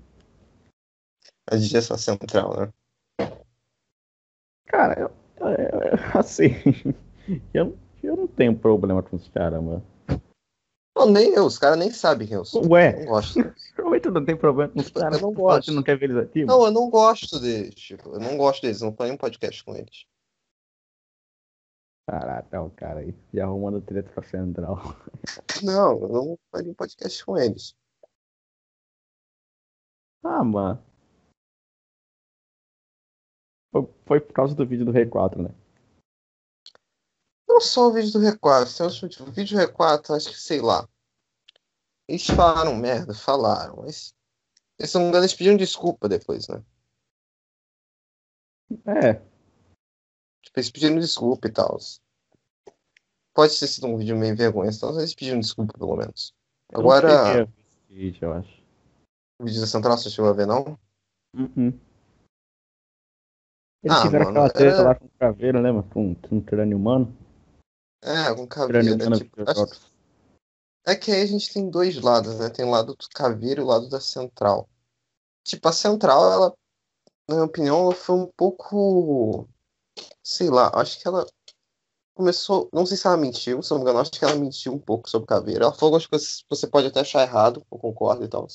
A 1.51 1.57
gente 1.57 1.76
é 1.76 1.80
só 1.80 1.97
Central, 1.97 2.57
né? 2.59 2.72
Cara, 4.66 4.99
eu, 4.99 5.11
eu- 5.39 6.18
assim, 6.18 6.49
eu, 7.53 7.76
eu 8.03 8.16
não 8.16 8.26
tenho 8.26 8.57
problema 8.57 9.03
com 9.03 9.16
os 9.16 9.28
caras, 9.28 9.62
mano. 9.62 9.85
Não, 10.97 11.07
nem 11.11 11.35
eu, 11.35 11.45
os 11.45 11.59
caras 11.59 11.76
nem 11.78 11.91
sabem 11.91 12.26
quem 12.28 12.37
eu 12.37 12.45
sou. 12.45 12.66
Ué, 12.70 12.95
Eu 12.95 12.99
não 13.01 13.07
gosto. 13.07 13.35
provavelmente 13.74 14.03
tu 14.05 14.11
não 14.12 14.24
tem 14.24 14.37
problema 14.37 14.72
com 14.72 14.80
os 14.80 14.91
caras. 14.91 15.16
Eu 15.20 15.22
não 15.22 15.32
gosto. 15.35 15.72
não 15.72 15.82
quer 15.82 15.99
ver 15.99 16.11
eles 16.11 16.16
aqui, 16.22 16.45
mano. 16.45 16.59
Não, 16.59 16.66
eu 16.66 16.72
não 16.72 16.89
gosto 16.89 17.39
deles. 17.41 17.74
Tipo, 17.74 18.11
eu 18.11 18.20
não 18.20 18.37
gosto 18.37 18.62
deles. 18.62 18.80
Eu 18.80 18.89
não 18.91 18.97
faria 18.97 19.12
um 19.12 19.16
podcast 19.16 19.62
com 19.64 19.74
eles. 19.74 20.07
Caraca, 22.07 22.62
o 22.62 22.70
cara 22.70 23.00
aí. 23.00 23.14
Já 23.32 23.44
arrumando 23.44 23.80
treta 23.80 24.12
com 24.12 24.20
a 24.20 24.22
Central. 24.22 24.76
Não, 25.62 26.00
eu 26.00 26.09
não 26.09 26.38
faria 26.50 26.70
um 26.70 26.74
podcast 26.74 27.24
com 27.24 27.38
eles. 27.38 27.74
Ah, 30.22 30.44
mano. 30.44 30.82
Foi, 34.07 34.20
por 34.20 34.32
causa 34.32 34.55
do 34.55 34.66
vídeo 34.66 34.84
do 34.84 34.92
R4, 34.92 35.42
né? 35.42 35.55
Não 37.48 37.61
só 37.61 37.88
o 37.88 37.92
vídeo 37.92 38.12
do 38.12 38.18
R4, 38.18 38.76
tem 38.76 38.84
outros 38.84 39.02
motivos. 39.02 39.28
O 39.28 39.32
vídeo 39.32 39.57
do 39.57 39.62
R4, 39.62 40.16
acho 40.16 40.30
que, 40.30 40.40
sei 40.40 40.61
lá. 40.61 40.88
Eles 42.07 42.28
falaram 42.28 42.76
merda, 42.76 43.14
falaram, 43.14 43.76
mas. 43.76 44.14
Eles 44.78 44.92
não 44.92 45.02
me 45.02 45.09
engano, 45.09 45.24
eles 45.24 45.34
pediram 45.34 45.57
desculpa 45.57 46.09
depois, 46.09 46.48
né? 46.48 46.62
É, 48.86 49.34
Tipo, 50.45 50.59
eles 50.61 50.70
pediram 50.70 50.99
desculpa 50.99 51.49
e 51.49 51.53
tal. 51.53 51.78
Pode 53.32 53.59
ter 53.59 53.66
sido 53.66 53.86
um 53.88 53.97
vídeo 53.97 54.16
meio 54.16 54.36
vergonha, 54.36 54.70
então 54.70 54.97
eles 54.99 55.14
pediram 55.14 55.40
desculpa, 55.40 55.76
pelo 55.76 55.97
menos. 55.97 56.32
eu 56.72 56.80
Agora, 56.80 57.47
vídeo, 57.88 58.18
eu 58.28 58.32
acho. 58.34 58.62
o 59.40 59.45
vídeo 59.45 59.61
da 59.61 59.66
Central, 59.66 59.99
você 59.99 60.11
chegou 60.11 60.30
a 60.30 60.34
ver, 60.34 60.47
não? 60.47 60.78
Uhum. 61.34 61.78
Eles 63.82 63.99
Ah, 63.99 64.03
tiveram 64.03 64.26
mano, 64.26 64.38
aquela 64.38 64.51
treta 64.53 64.80
é- 64.80 64.84
lá 64.84 64.95
com 64.95 65.07
o 65.07 65.11
caveiro, 65.18 65.61
lembra? 65.61 65.82
Com, 65.82 66.14
com 66.14 66.36
um 66.36 66.40
crânio 66.40 66.76
humano. 66.76 67.16
É, 68.03 68.34
com 68.34 68.47
caveira. 68.47 68.95
humano. 68.95 69.18
Tipo, 69.18 69.51
acho- 69.51 69.92
É 70.86 70.95
que 70.95 71.11
aí 71.11 71.22
a 71.22 71.26
gente 71.26 71.53
tem 71.53 71.68
dois 71.70 72.01
lados, 72.01 72.38
né? 72.38 72.51
Tem 72.51 72.64
o 72.64 72.70
lado 72.70 72.95
do 72.95 73.09
caveiro 73.14 73.62
e 73.62 73.64
o 73.64 73.66
lado 73.66 73.88
da 73.88 74.01
central. 74.01 74.68
Tipo, 75.42 75.68
a 75.68 75.72
central, 75.72 76.30
ela, 76.30 76.55
na 77.28 77.34
minha 77.36 77.47
opinião, 77.47 77.80
ela 77.84 77.95
foi 77.95 78.16
um 78.16 78.30
pouco. 78.36 79.49
Sei 80.22 80.49
lá, 80.51 80.70
acho 80.74 80.99
que 81.01 81.07
ela 81.07 81.26
começou. 82.14 82.68
Não 82.72 82.86
sei 82.86 82.97
se 82.97 83.07
ela 83.07 83.16
mentiu, 83.16 83.62
se 83.62 83.70
não 83.70 83.78
me 83.78 83.82
engano, 83.82 84.01
acho 84.01 84.11
que 84.11 84.24
ela 84.24 84.34
mentiu 84.36 84.72
um 84.72 84.78
pouco 84.78 85.09
sobre 85.09 85.24
o 85.24 85.28
caveiro. 85.28 85.64
Ela 85.64 85.72
falou 85.72 85.88
algumas 85.95 86.07
coisas 86.07 86.38
que 86.42 86.47
você 86.49 86.66
pode 86.66 86.86
até 86.86 87.01
achar 87.01 87.22
errado, 87.22 87.64
eu 87.70 87.78
concordo 87.78 88.24
e 88.24 88.28
tal. 88.28 88.47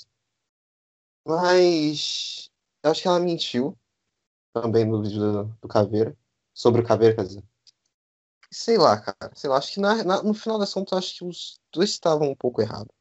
Mas. 1.25 2.49
Eu 2.83 2.91
acho 2.91 3.01
que 3.01 3.07
ela 3.07 3.19
mentiu 3.19 3.77
também 4.53 4.85
no 4.85 5.01
vídeo 5.01 5.19
do, 5.19 5.43
do 5.61 5.67
caveiro. 5.67 6.17
Sobre 6.53 6.81
o 6.81 6.85
caveiro, 6.85 7.15
quer 7.15 7.25
dizer. 7.25 7.43
Sei 8.51 8.77
lá, 8.77 8.99
cara. 8.99 9.31
Sei 9.35 9.49
lá, 9.49 9.57
acho 9.57 9.73
que 9.73 9.79
na- 9.79 10.03
na- 10.03 10.23
no 10.23 10.33
final 10.33 10.57
das 10.57 10.73
contas, 10.73 10.97
acho 10.97 11.15
que 11.17 11.25
os 11.25 11.59
dois 11.71 11.89
estavam 11.91 12.29
um 12.29 12.35
pouco 12.35 12.61
errados. 12.61 12.93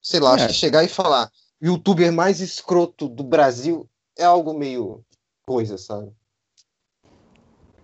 Sei 0.00 0.20
lá, 0.20 0.34
acho 0.34 0.44
É. 0.44 0.46
que 0.48 0.54
chegar 0.54 0.82
e 0.84 0.88
falar 0.88 1.30
youtuber 1.60 2.12
mais 2.12 2.40
escroto 2.40 3.08
do 3.08 3.22
Brasil 3.24 3.88
é 4.16 4.24
algo 4.24 4.54
meio 4.54 5.04
coisa, 5.46 5.76
sabe? 5.76 6.12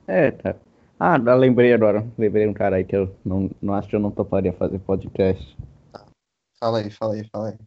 É, 0.07 0.31
cara. 0.31 0.61
Ah, 0.99 1.17
lembrei 1.35 1.73
agora. 1.73 2.07
Lembrei 2.17 2.47
um 2.47 2.55
cara 2.55 2.77
aí 2.77 2.85
que 2.85 2.97
eu 2.97 3.15
não, 3.25 3.51
não 3.61 3.75
acho 3.75 3.89
que 3.89 3.97
eu 3.97 4.01
não 4.01 4.11
toparia 4.11 4.53
fazer 4.53 4.79
podcast. 4.79 5.57
Fala 6.59 6.79
aí, 6.79 6.91
fala 6.91 7.15
aí, 7.15 7.29
fala 7.29 7.49
aí. 7.51 7.59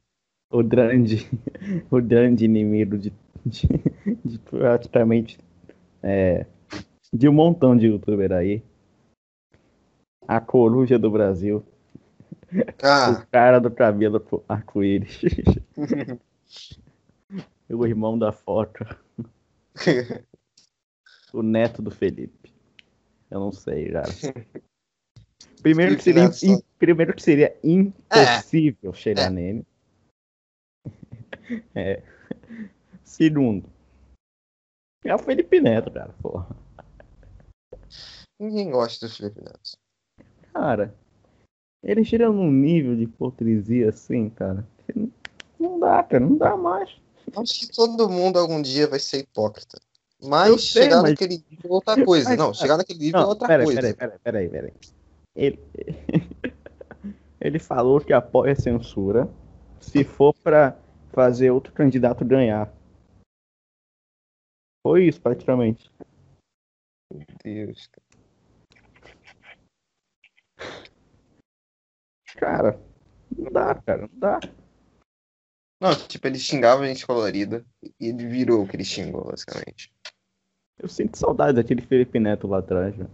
O 0.52 0.64
grande, 0.64 1.30
o 1.92 2.02
grande 2.02 2.46
inimigo 2.46 2.98
de, 2.98 3.12
de, 3.46 3.68
de 4.24 4.40
praticamente 4.40 5.38
é, 6.02 6.46
de 7.14 7.28
um 7.28 7.34
montão 7.34 7.76
de 7.76 7.88
youtuber 7.88 8.32
aí. 8.32 8.64
A 10.28 10.40
coruja 10.40 10.98
do 10.98 11.12
Brasil. 11.12 11.64
Ah, 12.82 13.12
O 13.24 13.28
cara 13.28 13.60
do 13.60 13.70
cabelo 13.70 14.20
co- 14.20 14.44
arco-íris. 14.48 15.22
o 17.70 17.86
irmão 17.86 18.18
da 18.18 18.32
foto. 18.32 18.86
O 21.34 21.42
neto 21.44 21.82
do 21.82 21.92
Felipe. 21.92 22.54
Eu 23.30 23.40
não 23.40 23.52
sei, 23.52 23.92
cara. 23.92 24.08
Primeiro 25.62 25.98
que 25.98 26.04
seria, 26.04 26.30
im- 26.44 26.62
primeiro 26.80 27.14
que 27.14 27.22
seria 27.22 27.58
impossível 27.64 28.94
chegar 28.94 29.28
É. 29.28 29.30
nele. 29.30 29.66
É. 31.76 32.04
Segundo. 33.04 33.70
É 35.04 35.16
o 35.16 35.20
Felipe 35.20 35.62
Neto, 35.62 35.90
cara. 35.92 36.14
Porra. 36.22 36.48
ninguém 38.40 38.70
gosta 38.70 39.08
do 39.08 39.14
Felipe 39.14 39.40
Neto. 39.42 39.78
Cara, 40.54 40.94
ele 41.82 42.04
chega 42.04 42.30
num 42.30 42.52
nível 42.52 42.96
de 42.98 43.04
hipocrisia 43.04 43.90
assim, 43.90 44.30
cara. 44.30 44.68
Não 45.60 45.80
dá, 45.80 46.04
cara. 46.04 46.26
Não 46.26 46.38
dá 46.38 46.58
mais. 46.58 46.90
Acho 47.36 47.60
que 47.62 47.74
todo 47.74 48.10
mundo 48.10 48.38
algum 48.40 48.62
dia 48.62 48.88
vai 48.88 49.00
ser 49.00 49.20
hipócrita. 49.20 49.80
Mas 50.24 50.50
Eu 50.50 50.58
sei, 50.58 50.84
chegar 50.84 51.02
mas- 51.02 51.12
naquele 51.12 51.38
nível 51.50 51.70
é 51.70 51.74
outra 51.74 51.96
coisa. 52.06 52.30
Mas, 52.30 52.38
não, 52.38 52.46
cara, 52.48 52.54
chegar 52.56 52.78
naquele 52.78 53.00
nível 53.00 53.22
é 53.22 53.26
outra 53.26 53.48
peraí, 53.48 53.66
coisa. 53.66 53.82
peraí, 53.82 53.94
peraí, 53.94 54.20
peraí, 54.20 54.50
peraí. 54.50 54.74
Ele... 55.36 55.60
ele 57.40 57.60
falou 57.60 58.02
que 58.02 58.14
apoia 58.14 58.54
a 58.54 58.56
censura 58.56 59.30
se 59.80 60.04
for 60.04 60.34
pra 60.34 60.78
fazer 61.14 61.52
outro 61.52 61.72
candidato 61.74 62.26
ganhar. 62.26 62.74
Foi 64.86 65.06
isso, 65.08 65.22
praticamente. 65.22 65.92
Meu 67.14 67.26
Deus. 67.44 67.90
Cara, 72.36 72.80
não 73.36 73.52
dá, 73.52 73.76
cara, 73.76 74.02
não 74.08 74.20
dá. 74.20 74.40
Não, 75.80 75.94
tipo, 76.08 76.26
ele 76.28 76.40
xingava 76.40 76.84
a 76.84 76.88
gente 76.88 77.06
colorida 77.06 77.66
e 78.00 78.08
ele 78.08 78.28
virou 78.28 78.64
o 78.64 78.68
que 78.68 78.76
ele 78.76 78.84
xingou, 78.86 79.26
basicamente. 79.26 79.92
Eu 80.80 80.88
sinto 80.88 81.18
saudade 81.18 81.56
daquele 81.56 81.82
Felipe 81.82 82.20
Neto 82.20 82.48
lá 82.48 82.60
atrás, 82.60 82.96
velho. 82.96 83.10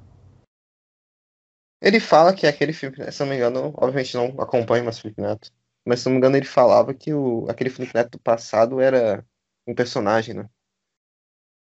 Ele 1.82 2.00
fala 2.00 2.34
que 2.34 2.48
aquele 2.48 2.74
Felipe 2.74 3.00
Neto, 3.00 3.12
se 3.12 3.20
não 3.22 3.30
me 3.30 3.36
engano, 3.36 3.74
obviamente 3.76 4.16
não 4.16 4.42
acompanho 4.42 4.86
mais 4.86 5.00
Felipe 5.00 5.22
Neto, 5.22 5.52
mas 5.86 6.00
se 6.00 6.06
não 6.06 6.14
me 6.14 6.18
engano 6.18 6.38
ele 6.38 6.46
falava 6.46 6.94
que 6.94 7.14
o, 7.14 7.46
aquele 7.50 7.70
Felipe 7.70 7.94
Neto 7.94 8.12
do 8.12 8.20
passado 8.20 8.80
era 8.80 9.26
um 9.68 9.76
personagem, 9.76 10.34
né? 10.34 10.50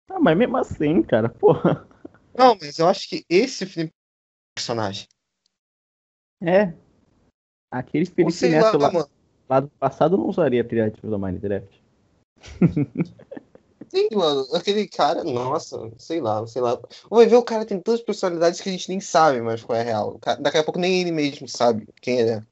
Ah, 0.08 0.18
mas 0.18 0.36
mesmo 0.36 0.56
assim, 0.56 1.02
cara, 1.02 1.28
porra. 1.30 1.88
Não, 2.36 2.56
mas 2.60 2.78
eu 2.78 2.88
acho 2.88 3.08
que 3.08 3.24
esse 3.28 3.66
Felipe 3.66 3.92
é 3.92 3.94
um 3.94 4.54
personagem. 4.56 5.08
É. 6.42 6.74
Aquele 7.70 8.06
Felipe 8.06 8.48
Neto 8.48 8.78
lá, 8.78 8.90
lá, 8.90 9.08
lá 9.48 9.60
do 9.60 9.68
passado 9.70 10.16
não 10.16 10.26
usaria 10.26 10.64
criativo 10.64 11.08
do 11.08 11.18
Minecraft. 11.18 11.82
Sim, 13.90 14.08
mano, 14.14 14.46
aquele 14.54 14.86
cara, 14.86 15.24
nossa, 15.24 15.90
sei 15.98 16.20
lá, 16.20 16.46
sei 16.46 16.62
lá. 16.62 16.80
Vai 17.10 17.26
ver, 17.26 17.34
o 17.34 17.42
cara 17.42 17.66
tem 17.66 17.82
duas 17.84 18.00
personalidades 18.00 18.60
que 18.60 18.68
a 18.68 18.72
gente 18.72 18.88
nem 18.88 19.00
sabe 19.00 19.40
mais 19.40 19.64
qual 19.64 19.76
é 19.76 19.80
a 19.80 19.84
real. 19.84 20.16
Cara- 20.20 20.40
daqui 20.40 20.58
a 20.58 20.64
pouco 20.64 20.78
nem 20.78 21.00
ele 21.00 21.10
mesmo 21.10 21.48
sabe 21.48 21.88
quem 22.00 22.20
ele 22.20 22.30
é. 22.30 22.42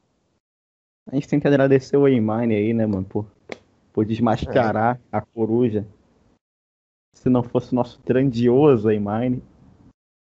A 1.06 1.14
gente 1.14 1.28
tem 1.28 1.38
que 1.38 1.46
agradecer 1.46 1.96
o 1.96 2.08
Eimine 2.08 2.54
aí, 2.54 2.74
né, 2.74 2.84
mano, 2.86 3.04
por, 3.04 3.24
por 3.92 4.04
desmascarar 4.04 5.00
a 5.12 5.20
coruja. 5.20 5.86
Se 7.14 7.28
não 7.28 7.44
fosse 7.44 7.72
o 7.72 7.76
nosso 7.76 8.00
grandioso 8.04 8.90
Eimine, 8.90 9.40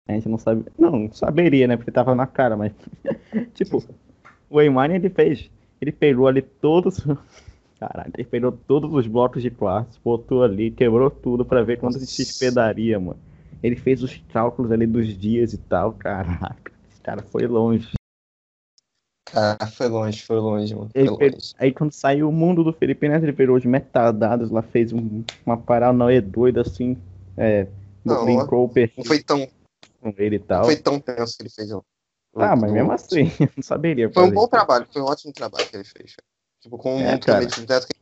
a 0.07 0.13
gente 0.13 0.29
não 0.29 0.37
sabe. 0.37 0.65
Não, 0.77 1.11
saberia, 1.11 1.67
né? 1.67 1.75
Porque 1.75 1.91
tava 1.91 2.15
na 2.15 2.25
cara, 2.25 2.55
mas. 2.55 2.73
tipo, 3.53 3.83
o 4.49 4.61
Eimine 4.61 4.95
ele 4.95 5.09
fez. 5.09 5.51
Ele 5.81 5.91
pegou 5.91 6.27
ali 6.27 6.41
todos. 6.41 7.05
Caralho, 7.81 8.11
ele 8.15 8.27
pegou 8.27 8.51
todos 8.51 8.93
os 8.93 9.07
blocos 9.07 9.41
de 9.41 9.49
quartzo, 9.49 9.99
botou 10.05 10.43
ali, 10.43 10.69
quebrou 10.69 11.09
tudo 11.09 11.43
pra 11.43 11.63
ver 11.63 11.79
quanto 11.79 11.95
de 11.95 12.01
Nossa. 12.01 12.23
XP 12.23 12.51
daria, 12.51 12.99
mano. 12.99 13.19
Ele 13.63 13.75
fez 13.75 14.03
os 14.03 14.15
cálculos 14.31 14.71
ali 14.71 14.85
dos 14.85 15.07
dias 15.17 15.51
e 15.51 15.57
tal, 15.57 15.91
caraca. 15.93 16.71
Esse 16.91 17.01
cara 17.01 17.23
foi 17.23 17.47
longe. 17.47 17.89
Cara, 19.25 19.65
foi 19.65 19.87
longe, 19.87 20.21
foi 20.21 20.35
longe, 20.37 20.75
mano. 20.75 20.89
Foi 20.91 21.01
Ele 21.01 21.09
longe. 21.31 21.53
Aí 21.57 21.73
quando 21.73 21.91
saiu 21.91 22.29
o 22.29 22.31
mundo 22.31 22.63
do 22.63 22.71
Felipe 22.71 23.09
Neto, 23.09 23.25
ele 23.25 23.33
pegou 23.33 23.55
os 23.55 23.65
metadados 23.65 24.51
lá, 24.51 24.61
fez 24.61 24.93
um- 24.93 25.23
uma 25.43 25.57
paranoia 25.57 26.21
doida 26.21 26.61
assim. 26.61 26.95
É, 27.35 27.67
Não, 28.05 28.23
brincou 28.25 28.65
o 28.65 28.69
perfil 28.69 29.03
Não 29.03 29.05
foi 29.05 29.23
tão, 29.23 29.39
ele 30.17 30.35
e 30.35 30.39
não 30.39 30.45
tal. 30.45 30.65
foi 30.65 30.75
tão 30.75 30.99
tenso 30.99 31.35
que 31.35 31.41
ele 31.41 31.49
fez, 31.49 31.69
não. 31.69 31.83
Ah, 32.35 32.55
mas 32.55 32.71
mesmo 32.71 32.91
assim, 32.91 33.23
eu 33.39 33.49
não 33.57 33.63
saberia 33.63 34.07
Foi 34.07 34.21
um 34.23 34.31
bom 34.31 34.41
isso. 34.41 34.49
trabalho, 34.49 34.87
foi 34.93 35.01
um 35.01 35.05
ótimo 35.05 35.33
trabalho 35.33 35.67
que 35.67 35.75
ele 35.75 35.83
fez. 35.83 36.15
Tipo, 36.61 36.77
com 36.77 36.95
o 36.95 36.99
É, 36.99 37.11
mundo 37.11 37.25
cara. 37.25 37.39
também 37.39 37.47
do 37.47 37.53
Felipe 37.53 37.73
Neto, 37.73 37.87
que 37.87 37.95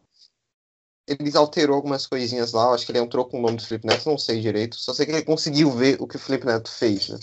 ele 1.08 1.36
alterou 1.38 1.76
algumas 1.76 2.06
coisinhas 2.06 2.52
lá, 2.52 2.72
acho 2.74 2.86
que 2.86 2.92
ele 2.92 3.00
entrou 3.00 3.26
com 3.26 3.40
o 3.40 3.42
nome 3.42 3.58
do 3.58 3.66
Felipe 3.66 3.88
Neto, 3.88 4.08
não 4.08 4.18
sei 4.18 4.40
direito, 4.42 4.76
só 4.76 4.94
sei 4.94 5.06
que 5.06 5.12
ele 5.14 5.24
conseguiu 5.24 5.72
ver 5.72 5.98
o 6.00 6.06
que 6.08 6.18
o 6.18 6.20
Felipe 6.20 6.46
Neto 6.46 6.70
fez, 6.70 7.10
né? 7.10 7.18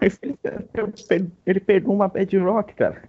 Ele- 1.46 1.60
pegou 1.60 1.94
uma 1.94 2.08
bedrock, 2.08 2.72
cara. 2.74 3.08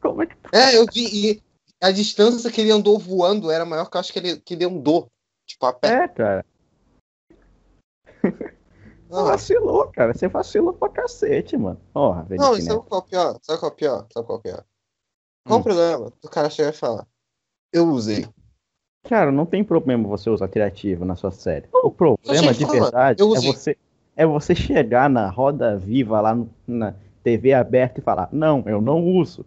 Como 0.00 0.22
é 0.22 0.26
que. 0.26 0.34
É, 0.52 0.76
eu 0.76 0.86
vi, 0.86 1.32
e 1.32 1.42
a 1.80 1.90
distância 1.90 2.50
que 2.50 2.60
ele 2.60 2.70
andou 2.70 2.98
voando 2.98 3.50
era 3.50 3.64
maior 3.64 3.88
que 3.90 3.96
eu 3.96 4.00
acho 4.00 4.12
que 4.12 4.18
ele, 4.18 4.36
que 4.40 4.54
ele 4.54 4.64
andou, 4.64 5.08
tipo, 5.46 5.64
a 5.66 5.72
pé. 5.72 6.04
É, 6.04 6.08
cara. 6.08 6.44
Você 9.12 9.18
Não, 9.18 9.24
vacilou, 9.26 9.88
cara. 9.88 10.14
Você 10.14 10.28
vacilou 10.28 10.72
pra 10.72 10.88
cacete, 10.88 11.56
mano. 11.56 11.80
Porra, 11.92 12.24
Felipe 12.24 12.42
não, 12.42 12.60
sabe 12.60 12.80
qual 12.88 13.00
é 13.00 13.04
o 13.04 13.06
pior? 13.06 13.38
Sabe 13.42 13.58
qual 13.60 13.70
é 13.70 13.72
o 13.72 13.76
pior? 13.76 14.06
Sabe 14.12 14.26
qual 14.26 14.36
é 14.36 14.40
o 14.40 14.42
pior? 14.42 14.64
Qual 15.44 15.58
Hum. 15.58 15.60
o 15.60 15.64
problema? 15.64 16.12
O 16.24 16.28
cara 16.28 16.48
chega 16.50 16.70
e 16.70 16.72
fala, 16.72 17.06
eu 17.72 17.88
usei. 17.88 18.26
Cara, 19.04 19.32
não 19.32 19.44
tem 19.44 19.64
problema 19.64 20.06
você 20.08 20.30
usar 20.30 20.48
criativo 20.48 21.04
na 21.04 21.16
sua 21.16 21.30
série. 21.32 21.66
O 21.72 21.90
problema 21.90 22.54
de 22.54 22.64
fala, 22.64 22.80
verdade 22.84 23.22
é 23.22 23.40
você, 23.40 23.76
é 24.14 24.24
você 24.24 24.54
chegar 24.54 25.10
na 25.10 25.28
roda 25.28 25.76
viva 25.76 26.20
lá 26.20 26.34
no- 26.34 26.48
na 26.66 26.94
TV 27.24 27.52
aberta 27.52 27.98
e 27.98 28.02
falar: 28.02 28.28
Não, 28.30 28.62
eu 28.66 28.80
não 28.80 29.04
uso. 29.04 29.44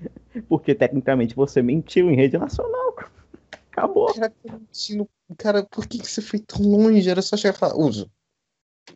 Porque 0.48 0.74
tecnicamente 0.74 1.34
você 1.34 1.60
mentiu 1.60 2.08
em 2.10 2.14
rede 2.14 2.38
nacional. 2.38 2.94
Acabou. 3.72 4.14
Cara, 4.14 4.30
tá 4.30 4.58
mentindo. 4.58 5.08
cara, 5.36 5.64
por 5.64 5.86
que, 5.86 5.98
que 5.98 6.08
você 6.08 6.22
foi 6.22 6.38
tão 6.38 6.60
longe? 6.62 7.08
Era 7.10 7.22
só 7.22 7.36
chegar 7.36 7.54
e 7.54 7.58
falar, 7.58 7.74
uso. 7.76 8.08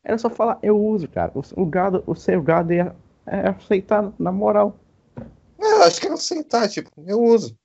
Era 0.05 0.19
só 0.19 0.31
falar: 0.31 0.59
Eu 0.63 0.81
uso, 0.81 1.09
cara. 1.09 1.33
O, 1.35 1.43
o 1.63 1.67
gado, 1.67 2.05
o 2.07 2.15
seu 2.15 2.41
gado 2.41 2.73
é, 2.73 2.95
é 3.27 3.49
aceitar 3.49 4.13
na 4.19 4.31
moral. 4.31 4.77
Eu 5.59 5.83
acho 5.83 6.01
que 6.01 6.07
é 6.07 6.13
aceitar, 6.13 6.69
tipo, 6.69 6.91
eu 7.07 7.23
uso. 7.23 7.57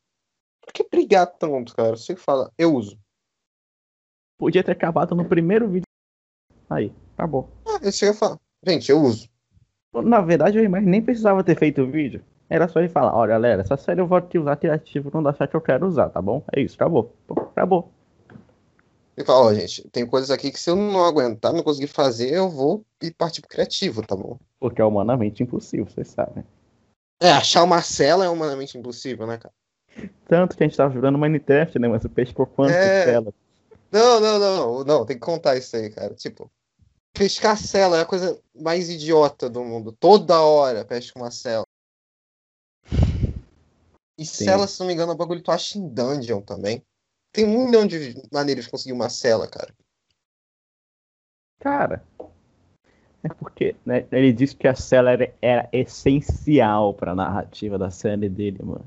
Por 0.61 0.73
que 0.73 0.87
brigar 0.89 1.27
tanto, 1.27 1.75
cara? 1.75 1.97
Você 1.97 2.15
fala, 2.15 2.51
eu 2.57 2.73
uso. 2.73 2.97
Podia 4.37 4.63
ter 4.63 4.71
acabado 4.71 5.15
no 5.15 5.25
primeiro 5.25 5.67
vídeo. 5.67 5.85
Aí, 6.69 6.93
acabou. 7.15 7.49
Ah, 7.67 7.79
ele 7.81 7.91
chega 7.91 8.13
e 8.13 8.15
fala, 8.15 8.39
gente, 8.65 8.89
eu 8.89 9.01
uso. 9.01 9.29
Na 9.93 10.21
verdade, 10.21 10.57
o 10.57 10.63
Imar 10.63 10.81
nem 10.81 11.01
precisava 11.01 11.43
ter 11.43 11.57
feito 11.57 11.81
o 11.81 11.91
vídeo. 11.91 12.23
Era 12.49 12.67
só 12.67 12.79
ele 12.79 12.89
falar, 12.89 13.13
olha 13.15 13.29
galera, 13.29 13.61
essa 13.61 13.77
série 13.77 14.01
eu 14.01 14.07
vou 14.07 14.19
te 14.21 14.37
usar 14.37 14.55
criativo 14.55 15.11
quando 15.11 15.29
achar 15.29 15.47
que 15.47 15.55
eu 15.55 15.61
quero 15.61 15.87
usar, 15.87 16.09
tá 16.09 16.21
bom? 16.21 16.43
É 16.53 16.61
isso, 16.61 16.75
acabou. 16.75 17.13
Acabou. 17.29 17.91
Ele 19.15 19.25
fala, 19.25 19.47
ó, 19.47 19.53
gente, 19.53 19.87
tem 19.89 20.05
coisas 20.05 20.31
aqui 20.31 20.51
que 20.51 20.59
se 20.59 20.69
eu 20.69 20.75
não 20.75 21.05
aguentar, 21.05 21.53
não 21.53 21.63
conseguir 21.63 21.87
fazer, 21.87 22.33
eu 22.33 22.49
vou 22.49 22.83
ir 23.01 23.11
partir 23.11 23.41
pro 23.41 23.49
criativo, 23.49 24.01
tá 24.01 24.15
bom? 24.15 24.37
Porque 24.59 24.81
é 24.81 24.85
humanamente 24.85 25.43
impossível, 25.43 25.85
vocês 25.85 26.07
sabem. 26.07 26.43
É, 27.21 27.31
achar 27.31 27.63
uma 27.63 27.83
cela 27.83 28.25
é 28.25 28.29
humanamente 28.29 28.75
impossível, 28.75 29.27
né, 29.27 29.37
cara? 29.37 29.53
Tanto 30.27 30.57
que 30.57 30.63
a 30.63 30.67
gente 30.67 30.75
tava 30.75 30.91
jogando 30.91 31.19
Minecraft, 31.19 31.77
né? 31.77 31.87
Mas 31.87 32.03
o 32.03 32.09
peixe 32.09 32.31
ficou 32.31 32.47
quanto 32.47 32.73
É. 32.73 33.05
tela? 33.05 33.31
Não, 33.91 34.19
não, 34.19 34.39
não, 34.39 34.83
não, 34.83 35.05
tem 35.05 35.17
que 35.17 35.25
contar 35.25 35.55
isso 35.55 35.75
aí, 35.75 35.91
cara. 35.91 36.15
Tipo, 36.15 36.51
pescar 37.13 37.55
cela 37.57 37.97
é 37.97 38.01
a 38.01 38.05
coisa 38.05 38.41
mais 38.55 38.89
idiota 38.89 39.47
do 39.47 39.63
mundo. 39.63 39.91
Toda 39.91 40.41
hora 40.41 40.83
pesca 40.83 41.19
uma 41.19 41.29
cela. 41.29 41.65
E 44.17 44.25
Sim. 44.25 44.45
cela, 44.45 44.67
se 44.67 44.79
não 44.79 44.87
me 44.87 44.93
engano, 44.93 45.11
é 45.11 45.15
um 45.15 45.17
bagulho 45.17 45.41
que 45.41 45.45
tu 45.45 45.51
acha 45.51 45.77
em 45.77 45.87
dungeon 45.87 46.41
também. 46.41 46.81
Tem 47.31 47.45
um 47.45 47.65
milhão 47.65 47.85
de 47.85 48.15
maneiras 48.31 48.65
de 48.65 48.71
conseguir 48.71 48.93
uma 48.93 49.09
cela, 49.09 49.47
cara. 49.47 49.71
Cara, 51.59 52.03
é 53.23 53.29
porque 53.29 53.75
né, 53.85 54.05
ele 54.11 54.33
disse 54.33 54.55
que 54.55 54.67
a 54.67 54.75
cela 54.75 55.11
era, 55.11 55.33
era 55.41 55.69
essencial 55.71 56.93
pra 56.93 57.15
narrativa 57.15 57.77
da 57.77 57.89
série 57.91 58.29
dele, 58.29 58.59
mano. 58.63 58.85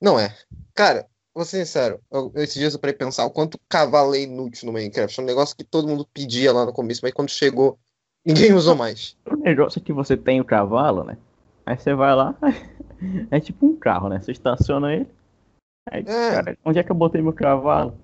Não 0.00 0.18
é. 0.18 0.34
Cara, 0.74 1.06
vou 1.34 1.44
ser 1.44 1.64
sincero, 1.64 2.00
eu, 2.10 2.32
esses 2.36 2.54
dias 2.54 2.74
eu 2.74 2.80
parei 2.80 2.94
pensar 2.94 3.24
o 3.24 3.30
quanto 3.30 3.60
cavalo 3.68 4.14
é 4.14 4.20
inútil 4.22 4.66
no 4.66 4.72
Minecraft. 4.72 5.18
É 5.18 5.22
um 5.22 5.26
negócio 5.26 5.56
que 5.56 5.64
todo 5.64 5.88
mundo 5.88 6.06
pedia 6.12 6.52
lá 6.52 6.66
no 6.66 6.72
começo, 6.72 7.00
mas 7.02 7.12
quando 7.12 7.30
chegou, 7.30 7.78
Ninguém 8.26 8.52
usou 8.52 8.74
mais. 8.74 9.16
O 9.24 9.36
negócio 9.36 9.78
é 9.78 9.82
que 9.82 9.92
você 9.92 10.16
tem 10.16 10.40
o 10.40 10.44
cavalo, 10.44 11.04
né? 11.04 11.16
Aí 11.64 11.78
você 11.78 11.94
vai 11.94 12.12
lá, 12.12 12.34
é 13.30 13.38
tipo 13.38 13.66
um 13.66 13.76
carro, 13.76 14.08
né? 14.08 14.20
Você 14.20 14.32
estaciona 14.32 14.92
ele. 14.92 15.06
Aí, 15.88 16.02
É. 16.02 16.30
cara, 16.30 16.58
onde 16.64 16.80
é 16.80 16.82
que 16.82 16.90
eu 16.90 16.96
botei 16.96 17.22
meu 17.22 17.32
cavalo? 17.32 17.96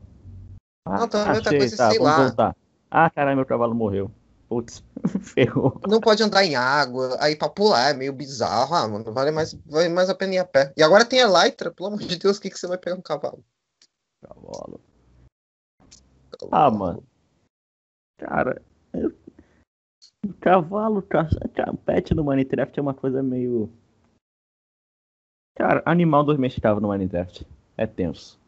Ah, 0.86 1.00
Não, 1.00 1.08
também 1.08 1.34
outra 1.34 1.48
achei, 1.48 1.58
coisa, 1.58 1.76
tá, 1.76 1.90
sei 1.90 1.98
vamos 1.98 2.12
lá. 2.12 2.24
voltar. 2.26 2.56
Ah, 2.88 3.10
caralho, 3.10 3.36
meu 3.36 3.46
cavalo 3.46 3.74
morreu. 3.74 4.12
Putz, 4.52 4.84
ferrou. 5.34 5.80
Não 5.88 5.98
pode 5.98 6.22
andar 6.22 6.44
em 6.44 6.54
água, 6.54 7.16
aí 7.18 7.34
pra 7.34 7.48
pular 7.48 7.88
é 7.88 7.94
meio 7.94 8.12
bizarro. 8.12 8.74
Ah, 8.74 8.86
mano, 8.86 9.10
vale 9.10 9.30
mais, 9.30 9.54
vale 9.64 9.88
mais 9.88 10.10
a 10.10 10.14
pena 10.14 10.34
ir 10.34 10.38
a 10.40 10.44
pé. 10.44 10.74
E 10.76 10.82
agora 10.82 11.06
tem 11.06 11.22
a 11.22 11.24
Elytra, 11.26 11.72
pelo 11.72 11.88
amor 11.88 12.00
de 12.00 12.18
Deus, 12.18 12.36
o 12.36 12.40
que, 12.42 12.50
que 12.50 12.58
você 12.58 12.66
vai 12.66 12.76
pegar 12.76 12.96
um 12.96 13.00
cavalo? 13.00 13.42
Cavalo. 14.20 14.78
Ah, 16.50 16.70
mano. 16.70 17.02
Cara, 18.18 18.60
eu... 18.92 19.16
cavalo, 20.38 21.00
ca... 21.00 21.26
ca- 21.54 21.72
pet 21.86 22.12
no 22.14 22.22
Minecraft 22.22 22.78
é 22.78 22.82
uma 22.82 22.92
coisa 22.92 23.22
meio. 23.22 23.72
Cara, 25.56 25.82
animal 25.86 26.24
domesticável 26.24 26.78
no 26.78 26.88
Minecraft 26.88 27.46
é 27.78 27.86
tenso. 27.86 28.38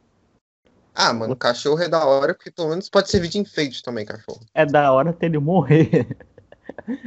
Ah, 0.95 1.13
mano, 1.13 1.35
cachorro 1.35 1.83
é 1.83 1.89
da 1.89 2.05
hora, 2.07 2.35
porque 2.35 2.51
pelo 2.53 2.69
menos 2.69 2.89
pode 2.89 3.11
servir 3.11 3.29
de 3.29 3.39
enfeite 3.39 3.83
também, 3.83 4.05
cachorro. 4.07 4.41
É 4.55 4.65
da 4.65 4.93
hora 4.93 5.11
até 5.11 5.27
ele 5.27 5.39
morrer. 5.39 5.91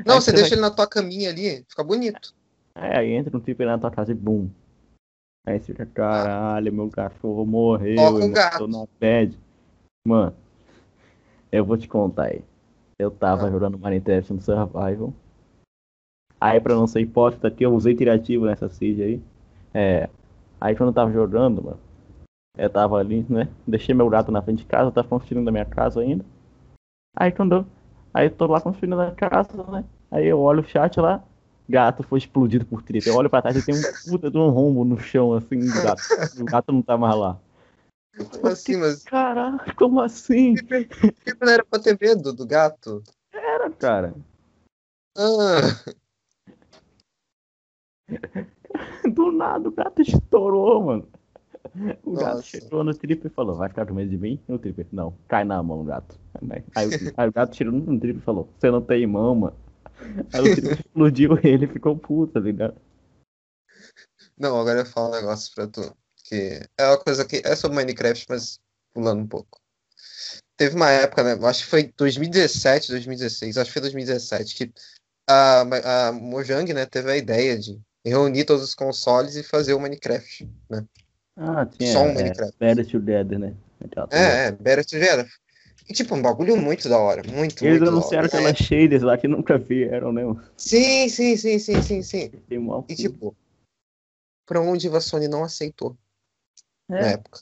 Não, 0.05 0.15
Aí 0.15 0.22
você 0.22 0.31
deixa 0.31 0.49
vai- 0.49 0.57
ele 0.57 0.61
na 0.61 0.72
tua 0.72 0.88
caminha 0.88 1.30
ali, 1.30 1.64
fica 1.69 1.84
bonito. 1.84 2.34
É, 2.76 2.97
aí 2.99 3.11
entra 3.14 3.35
um 3.35 3.39
tipo 3.39 3.64
na 3.64 3.77
tua 3.77 3.89
casa 3.89 4.11
e 4.11 4.15
bum. 4.15 4.49
Aí 5.45 5.59
você 5.59 5.68
fica, 5.68 5.85
caralho, 5.85 6.73
meu 6.73 6.89
cachorro 6.89 7.45
morreu. 7.45 7.95
Toca 7.95 8.23
eu 8.26 8.31
gato. 8.31 8.68
na 8.68 8.85
bad. 8.99 9.38
Mano, 10.05 10.35
eu 11.51 11.64
vou 11.64 11.77
te 11.77 11.88
contar 11.88 12.26
aí. 12.26 12.43
Eu 12.99 13.09
tava 13.09 13.47
Ah. 13.47 13.51
jogando 13.51 13.80
Minecraft 13.80 14.34
no 14.34 14.41
Survival. 14.41 15.14
Aí, 16.39 16.59
pra 16.59 16.76
não 16.76 16.85
ser 16.85 16.99
hipócrita 17.01 17.47
aqui, 17.47 17.64
eu 17.64 17.73
usei 17.73 17.95
criativo 17.95 18.45
nessa 18.45 18.68
seed 18.69 18.99
aí. 18.99 19.22
É. 19.73 20.09
Aí, 20.59 20.76
quando 20.76 20.89
eu 20.89 20.93
tava 20.93 21.11
jogando, 21.11 21.64
mano, 21.64 21.80
eu 22.57 22.69
tava 22.69 22.97
ali, 22.97 23.25
né? 23.29 23.47
Deixei 23.65 23.93
meu 23.93 24.09
gato 24.09 24.31
na 24.31 24.41
frente 24.41 24.59
de 24.59 24.65
casa, 24.65 24.91
tava 24.91 25.07
construindo 25.07 25.47
a 25.47 25.51
minha 25.51 25.65
casa 25.65 26.01
ainda. 26.01 26.25
Aí, 27.15 27.31
quando 27.31 27.55
eu. 27.55 27.65
Aí, 28.13 28.29
tô 28.29 28.47
lá 28.47 28.59
construindo 28.59 28.99
a 28.99 29.11
casa, 29.11 29.63
né? 29.71 29.84
Aí, 30.11 30.25
eu 30.25 30.39
olho 30.39 30.61
o 30.61 30.67
chat 30.67 30.99
lá. 30.99 31.23
Gato 31.69 32.01
foi 32.03 32.19
explodido 32.19 32.65
por 32.65 32.81
treta. 32.81 33.09
Eu 33.09 33.15
olho 33.15 33.29
pra 33.29 33.41
trás 33.41 33.57
e 33.57 33.61
tem 33.61 33.75
um 33.75 33.81
puta 34.09 34.31
de 34.31 34.38
um 34.38 34.49
rombo 34.49 34.85
no 34.85 34.97
chão, 34.97 35.34
assim, 35.34 35.59
do 35.59 35.81
gato. 35.81 36.01
O 36.39 36.45
gato 36.45 36.71
não 36.71 36.81
tá 36.81 36.97
mais 36.97 37.15
lá. 37.15 37.38
Como 38.31 38.47
assim, 38.47 38.77
mas 38.77 39.03
Caraca, 39.03 39.73
como 39.75 40.01
assim? 40.01 40.55
tipo, 41.23 41.45
não 41.45 41.51
era 41.51 41.65
pra 41.65 41.79
ter 41.79 41.97
medo 41.99 42.34
do 42.34 42.47
gato? 42.47 43.03
Era, 43.31 43.69
cara. 43.69 44.15
Ah, 45.15 45.59
Do 49.13 49.31
nada 49.31 49.69
o 49.69 49.71
gato 49.71 50.01
estourou, 50.01 50.84
mano. 50.84 51.07
O 52.03 52.14
gato 52.14 52.35
Nossa. 52.35 52.44
chegou 52.44 52.84
no 52.84 52.94
Tripper 52.94 53.31
e 53.31 53.34
falou, 53.34 53.56
vai 53.56 53.69
ficar 53.69 53.85
com 53.85 53.94
medo 53.94 54.10
de 54.10 54.18
mim? 54.18 54.39
O 54.48 54.57
Tripper, 54.57 54.85
não, 54.91 55.18
cai 55.27 55.44
na 55.44 55.61
mão, 55.61 55.84
gato. 55.85 56.19
Aí, 56.76 56.88
o- 56.88 56.91
aí 57.18 57.27
o 57.30 57.31
gato 57.31 57.53
tirou 57.53 57.73
no 57.73 57.99
Tripper 57.99 58.22
e 58.22 58.26
falou, 58.26 58.49
você 58.57 58.72
não 58.72 58.81
tem 58.81 59.06
mão, 59.07 59.35
mano. 59.35 59.57
Aí 60.34 60.41
o 60.41 60.56
Tripper 60.56 60.80
explodiu 60.80 61.38
ele 61.44 61.65
e 61.65 61.68
ficou 61.68 61.98
puto, 61.98 62.34
tá 62.34 62.39
ligado? 62.39 62.76
não, 64.38 64.60
agora 64.60 64.80
eu 64.80 64.85
falo 64.85 65.10
um 65.10 65.11
negócio 65.11 65.53
pra 65.53 65.68
tu. 65.68 65.95
Que 66.23 66.61
é 66.77 66.88
uma 66.88 66.98
coisa 66.98 67.26
que 67.26 67.41
é 67.45 67.56
sobre 67.56 67.77
Minecraft, 67.77 68.26
mas 68.30 68.60
pulando 68.94 69.22
um 69.22 69.27
pouco. 69.27 69.60
Teve 70.57 70.76
uma 70.76 70.89
época, 70.89 71.23
né? 71.23 71.48
Acho 71.48 71.64
que 71.64 71.69
foi 71.69 71.94
2017, 71.98 72.89
2016, 72.89 73.57
acho 73.57 73.69
que 73.69 73.73
foi 73.73 73.81
2017, 73.81 74.56
que 74.56 74.73
a, 75.30 75.61
a 76.10 76.11
Mojang, 76.11 76.73
né, 76.73 76.85
teve 76.85 77.11
a 77.11 77.18
ideia 77.18 77.57
de 77.57 77.80
reunir 78.06 78.45
todos 78.45 78.64
os 78.64 78.76
consoles 78.76 79.35
e 79.35 79.44
fazer 79.44 79.73
o 79.73 79.80
Minecraft. 79.80 80.49
Ah, 81.38 81.65
tinha 81.65 81.93
Só 81.93 82.01
um 82.01 82.09
é, 82.09 82.14
Minecraft. 82.15 82.57
Better 82.59 82.88
Together, 82.88 83.39
né? 83.39 83.55
É, 84.09 84.47
é, 84.47 84.51
Better 84.51 84.85
Together. 84.85 85.27
E, 85.88 85.93
tipo, 85.93 86.15
um 86.15 86.22
bagulho 86.22 86.57
muito 86.57 86.89
da 86.89 86.97
hora. 86.97 87.22
Muito, 87.26 87.64
Eles 87.64 87.80
muito 87.80 87.91
anunciaram 87.91 88.26
aquelas 88.26 88.57
shaders 88.57 89.03
lá 89.03 89.18
que 89.18 89.27
nunca 89.27 89.57
vieram, 89.57 90.11
né? 90.11 90.23
Sim, 90.57 91.07
sim, 91.07 91.38
sim, 91.38 91.59
sim, 91.59 91.81
sim, 91.81 92.01
sim. 92.01 92.31
E, 92.89 92.95
tipo, 92.95 93.35
pra 94.45 94.59
onde 94.59 94.89
a 94.89 94.99
Sony 94.99 95.27
não 95.27 95.43
aceitou 95.43 95.95
na 96.89 96.99
é, 96.99 97.14
época. 97.14 97.41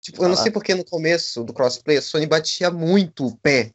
Tipo, 0.00 0.22
eu 0.24 0.28
não 0.28 0.34
Ah. 0.34 0.38
sei 0.42 0.52
porque 0.52 0.74
no 0.74 0.84
começo 0.84 1.42
do 1.42 1.52
crossplay 1.52 1.98
a 1.98 2.02
Sony 2.02 2.26
batia 2.26 2.70
muito 2.70 3.26
o 3.26 3.36
pé 3.36 3.70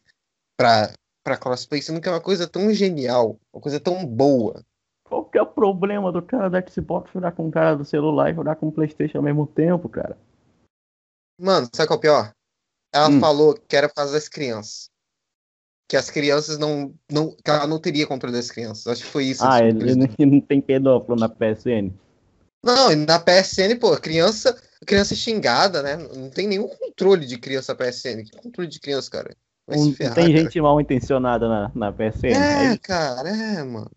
pra, 0.57 0.93
pra 1.23 1.37
crossplay, 1.37 1.81
sendo 1.81 1.99
que 1.99 2.07
é 2.07 2.11
uma 2.11 2.21
coisa 2.21 2.47
tão 2.47 2.73
genial, 2.73 3.39
uma 3.53 3.61
coisa 3.61 3.79
tão 3.79 4.05
boa. 4.05 4.63
Qual 5.05 5.23
que 5.23 5.37
é 5.37 5.41
o 5.41 5.45
problema 5.45 6.11
do 6.11 6.21
cara 6.21 6.49
da 6.49 6.65
Xbox 6.67 7.11
jogar 7.13 7.31
com 7.31 7.47
o 7.47 7.51
cara 7.51 7.75
do 7.75 7.85
celular 7.85 8.31
e 8.31 8.35
jogar 8.35 8.55
com 8.55 8.67
o 8.67 8.71
Playstation 8.71 9.19
ao 9.19 9.23
mesmo 9.23 9.45
tempo, 9.45 9.87
cara? 9.87 10.17
Mano, 11.39 11.67
sabe 11.73 11.87
qual 11.87 11.97
é 11.97 11.99
o 11.99 12.01
pior? 12.01 12.31
Ela 12.93 13.09
Hum. 13.09 13.19
falou 13.19 13.53
que 13.53 13.75
era 13.75 13.87
por 13.87 13.95
causa 13.95 14.13
das 14.13 14.27
crianças. 14.27 14.89
Que 15.87 15.95
as 15.95 16.09
crianças 16.09 16.57
não, 16.57 16.95
não. 17.11 17.35
Que 17.35 17.51
ela 17.51 17.67
não 17.67 17.79
teria 17.79 18.07
controle 18.07 18.35
das 18.35 18.49
crianças. 18.49 18.87
Acho 18.87 19.03
que 19.03 19.11
foi 19.11 19.25
isso. 19.25 19.43
Ah, 19.43 19.57
assim, 19.57 19.65
ele, 19.65 19.95
não 20.25 20.41
tem 20.41 20.59
pedófilo 20.59 21.15
na 21.15 21.29
PSN. 21.29 21.93
Não, 22.63 22.91
e 22.91 22.95
na 22.95 23.19
PSN, 23.19 23.77
pô, 23.79 23.95
criança, 23.97 24.59
criança 24.87 25.13
xingada, 25.13 25.83
né? 25.83 25.97
Não 25.97 26.31
tem 26.31 26.47
nenhum 26.47 26.67
controle 26.67 27.27
de 27.27 27.37
criança 27.37 27.75
PSN. 27.75 28.23
Que 28.23 28.37
controle 28.41 28.67
de 28.67 28.79
criança, 28.79 29.11
cara? 29.11 29.35
Se 29.71 29.93
ferrar, 29.93 30.15
tem 30.15 30.31
cara. 30.31 30.37
gente 30.39 30.59
mal 30.61 30.81
intencionada 30.81 31.47
na, 31.47 31.71
na 31.75 31.91
PSN. 31.91 32.33
É, 32.33 32.65
isso. 32.69 32.79
cara, 32.79 33.29
é, 33.29 33.63
mano. 33.63 33.91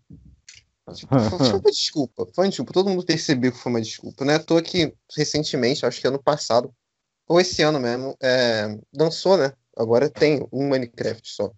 Tipo, 0.93 1.19
foi 1.19 1.37
uma 1.59 1.71
desculpa. 1.71 2.27
Foi 2.33 2.43
uma 2.45 2.49
desculpa. 2.49 2.73
Todo 2.73 2.89
mundo 2.89 3.05
percebeu 3.05 3.51
que 3.51 3.57
foi 3.57 3.71
uma 3.71 3.81
desculpa. 3.81 4.25
Não 4.25 4.33
é 4.33 4.35
à 4.35 4.39
toa 4.43 4.61
que 4.61 4.93
recentemente, 5.15 5.85
acho 5.85 5.99
que 6.01 6.07
ano 6.07 6.21
passado, 6.21 6.73
ou 7.27 7.39
esse 7.39 7.61
ano 7.61 7.79
mesmo, 7.79 8.15
é, 8.21 8.77
lançou, 8.93 9.37
né? 9.37 9.53
Agora 9.77 10.09
tem 10.09 10.45
um 10.51 10.67
Minecraft 10.67 11.21
só. 11.29 11.51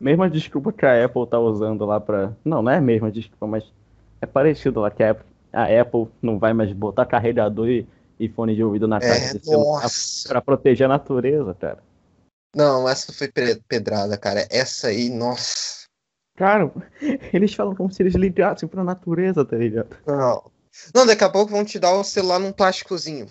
Mesma 0.00 0.28
desculpa 0.28 0.72
que 0.72 0.84
a 0.84 1.04
Apple 1.04 1.26
tá 1.26 1.38
usando 1.38 1.84
lá 1.86 2.00
pra. 2.00 2.36
Não, 2.44 2.62
não 2.62 2.70
é 2.70 2.76
a 2.76 2.80
mesma 2.80 3.10
desculpa, 3.10 3.46
mas 3.46 3.64
é 4.20 4.26
parecido 4.26 4.80
lá 4.80 4.90
que 4.90 5.02
a 5.02 5.12
Apple, 5.12 5.26
a 5.52 5.80
Apple 5.80 6.08
não 6.20 6.38
vai 6.38 6.52
mais 6.52 6.72
botar 6.72 7.06
carregador 7.06 7.68
e, 7.68 7.86
e 8.18 8.28
fone 8.28 8.54
de 8.54 8.62
ouvido 8.62 8.86
na 8.86 9.00
caixa 9.00 9.36
É, 9.36 9.38
de 9.38 9.44
celular 9.44 9.82
nossa. 9.82 10.28
pra 10.28 10.42
proteger 10.42 10.84
a 10.86 10.88
natureza, 10.88 11.54
cara. 11.54 11.82
Não, 12.54 12.88
essa 12.88 13.12
foi 13.12 13.28
pe- 13.28 13.60
pedrada, 13.68 14.16
cara. 14.18 14.46
Essa 14.50 14.88
aí, 14.88 15.08
nossa. 15.10 15.75
Cara, 16.36 16.70
eles 17.32 17.54
falam 17.54 17.74
como 17.74 17.90
se 17.90 18.02
eles 18.02 18.14
ligassem 18.14 18.68
pra 18.68 18.84
natureza, 18.84 19.44
tá 19.44 19.56
ligado? 19.56 19.96
Não. 20.06 20.50
Não, 20.94 21.06
daqui 21.06 21.24
a 21.24 21.30
pouco 21.30 21.50
vão 21.50 21.64
te 21.64 21.78
dar 21.78 21.94
o 21.94 22.04
celular 22.04 22.38
num 22.38 22.52
plásticozinho. 22.52 23.26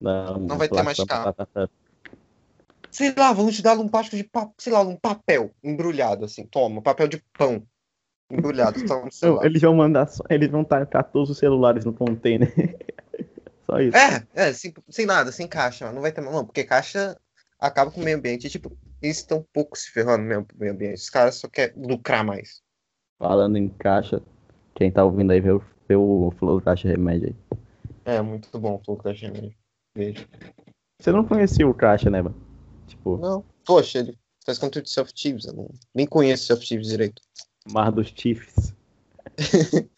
Não, 0.00 0.38
Não 0.38 0.56
vai 0.56 0.68
ter 0.68 0.82
mais 0.82 0.98
carro. 1.04 1.34
Sei 2.90 3.14
lá, 3.14 3.32
vão 3.32 3.50
te 3.50 3.60
dar 3.60 3.78
um 3.78 3.88
plástico 3.88 4.16
de 4.16 4.24
papel, 4.24 4.54
sei 4.56 4.72
lá, 4.72 4.80
um 4.80 4.96
papel 4.96 5.50
embrulhado, 5.62 6.24
assim. 6.24 6.46
Toma, 6.46 6.80
papel 6.80 7.06
de 7.08 7.22
pão 7.36 7.62
embrulhado. 8.30 8.84
Toma 8.86 9.04
no 9.04 9.12
celular. 9.12 9.44
Eles 9.44 9.60
vão 9.60 9.74
mandar 9.74 10.06
só, 10.08 10.24
eles 10.30 10.48
vão 10.48 10.64
tacar 10.64 11.04
todos 11.04 11.28
os 11.28 11.38
celulares 11.38 11.84
no 11.84 11.92
container. 11.92 12.50
só 13.66 13.78
isso. 13.80 13.96
É, 13.96 14.26
é, 14.34 14.52
sem, 14.54 14.72
sem 14.88 15.04
nada, 15.04 15.30
sem 15.30 15.46
caixa. 15.46 15.92
Não 15.92 16.00
vai 16.00 16.12
ter, 16.12 16.22
não, 16.22 16.46
porque 16.46 16.64
caixa 16.64 17.18
acaba 17.60 17.90
com 17.90 18.00
o 18.00 18.04
meio 18.04 18.16
ambiente. 18.16 18.48
Tipo, 18.48 18.74
eles 19.02 19.18
estão 19.18 19.38
um 19.38 19.46
pouco 19.52 19.78
se 19.78 19.90
ferrando 19.90 20.24
mesmo 20.24 20.44
pro 20.44 20.58
meio 20.58 20.72
ambiente. 20.72 20.96
Os 20.96 21.10
caras 21.10 21.36
só 21.36 21.48
querem 21.48 21.74
lucrar 21.76 22.24
mais. 22.24 22.62
Falando 23.18 23.56
em 23.56 23.68
caixa, 23.68 24.22
quem 24.74 24.90
tá 24.90 25.04
ouvindo 25.04 25.32
aí 25.32 25.40
vê 25.40 25.50
o, 25.50 25.62
vê 25.88 25.96
o 25.96 26.32
Flow 26.38 26.60
Caixa 26.60 26.88
Remédio 26.88 27.28
aí. 27.28 27.58
É, 28.04 28.22
muito 28.22 28.58
bom 28.58 28.74
o 28.74 28.78
pouco 28.78 29.04
da 29.04 29.12
gente. 29.12 29.56
Beijo. 29.94 30.26
Você 31.00 31.12
não 31.12 31.24
conhecia 31.24 31.68
o 31.68 31.74
Caixa, 31.74 32.10
né, 32.10 32.22
mano? 32.22 32.36
Tipo, 32.86 33.18
Não, 33.18 33.44
poxa, 33.64 33.98
ele 33.98 34.18
faz 34.44 34.58
conteúdo 34.58 34.86
de 34.86 34.90
self-tips. 34.90 35.46
Eu 35.46 35.54
não, 35.54 35.68
nem 35.94 36.06
conheço 36.06 36.46
self-tips 36.46 36.88
direito. 36.88 37.20
Mar 37.70 37.92
dos 37.92 38.08
Chiefs. 38.08 38.74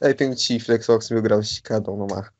Aí 0.00 0.14
tem 0.14 0.30
o 0.30 0.34
Tiff, 0.34 0.66
Xbox 0.82 1.10
mil 1.10 1.22
graus 1.22 1.46
esticadão 1.46 1.96
no 1.96 2.06
mar. 2.06 2.32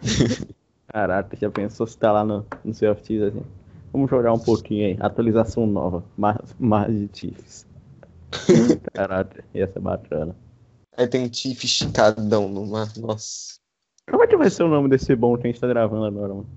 Caraca, 0.92 1.36
já 1.36 1.50
pensou 1.50 1.86
se 1.86 1.96
tá 1.96 2.10
lá 2.10 2.24
no, 2.24 2.44
no 2.64 2.74
seu 2.74 2.94
Chiefs 2.96 3.22
assim? 3.22 3.44
Vamos 3.92 4.10
jogar 4.10 4.32
um 4.32 4.38
pouquinho 4.38 4.86
aí. 4.86 4.96
Atualização 5.00 5.66
nova. 5.66 6.04
Mar, 6.16 6.42
Mar 6.58 6.90
de 6.90 7.08
Chiefs. 7.12 7.66
Caraca, 8.92 9.44
ia 9.54 9.66
ser 9.66 9.80
bacana. 9.80 10.34
Aí 10.96 11.06
tem 11.06 11.24
o 11.24 11.30
Tiff 11.30 11.64
esticadão 11.64 12.48
no 12.48 12.66
mar. 12.66 12.88
Nossa. 12.98 13.58
Como 14.08 14.22
é 14.22 14.26
que 14.26 14.36
vai 14.36 14.50
ser 14.50 14.64
o 14.64 14.68
nome 14.68 14.88
desse 14.88 15.14
bom 15.14 15.36
que 15.36 15.46
a 15.46 15.50
gente 15.50 15.60
tá 15.60 15.66
gravando 15.66 16.04
agora, 16.04 16.34
mano? 16.34 16.48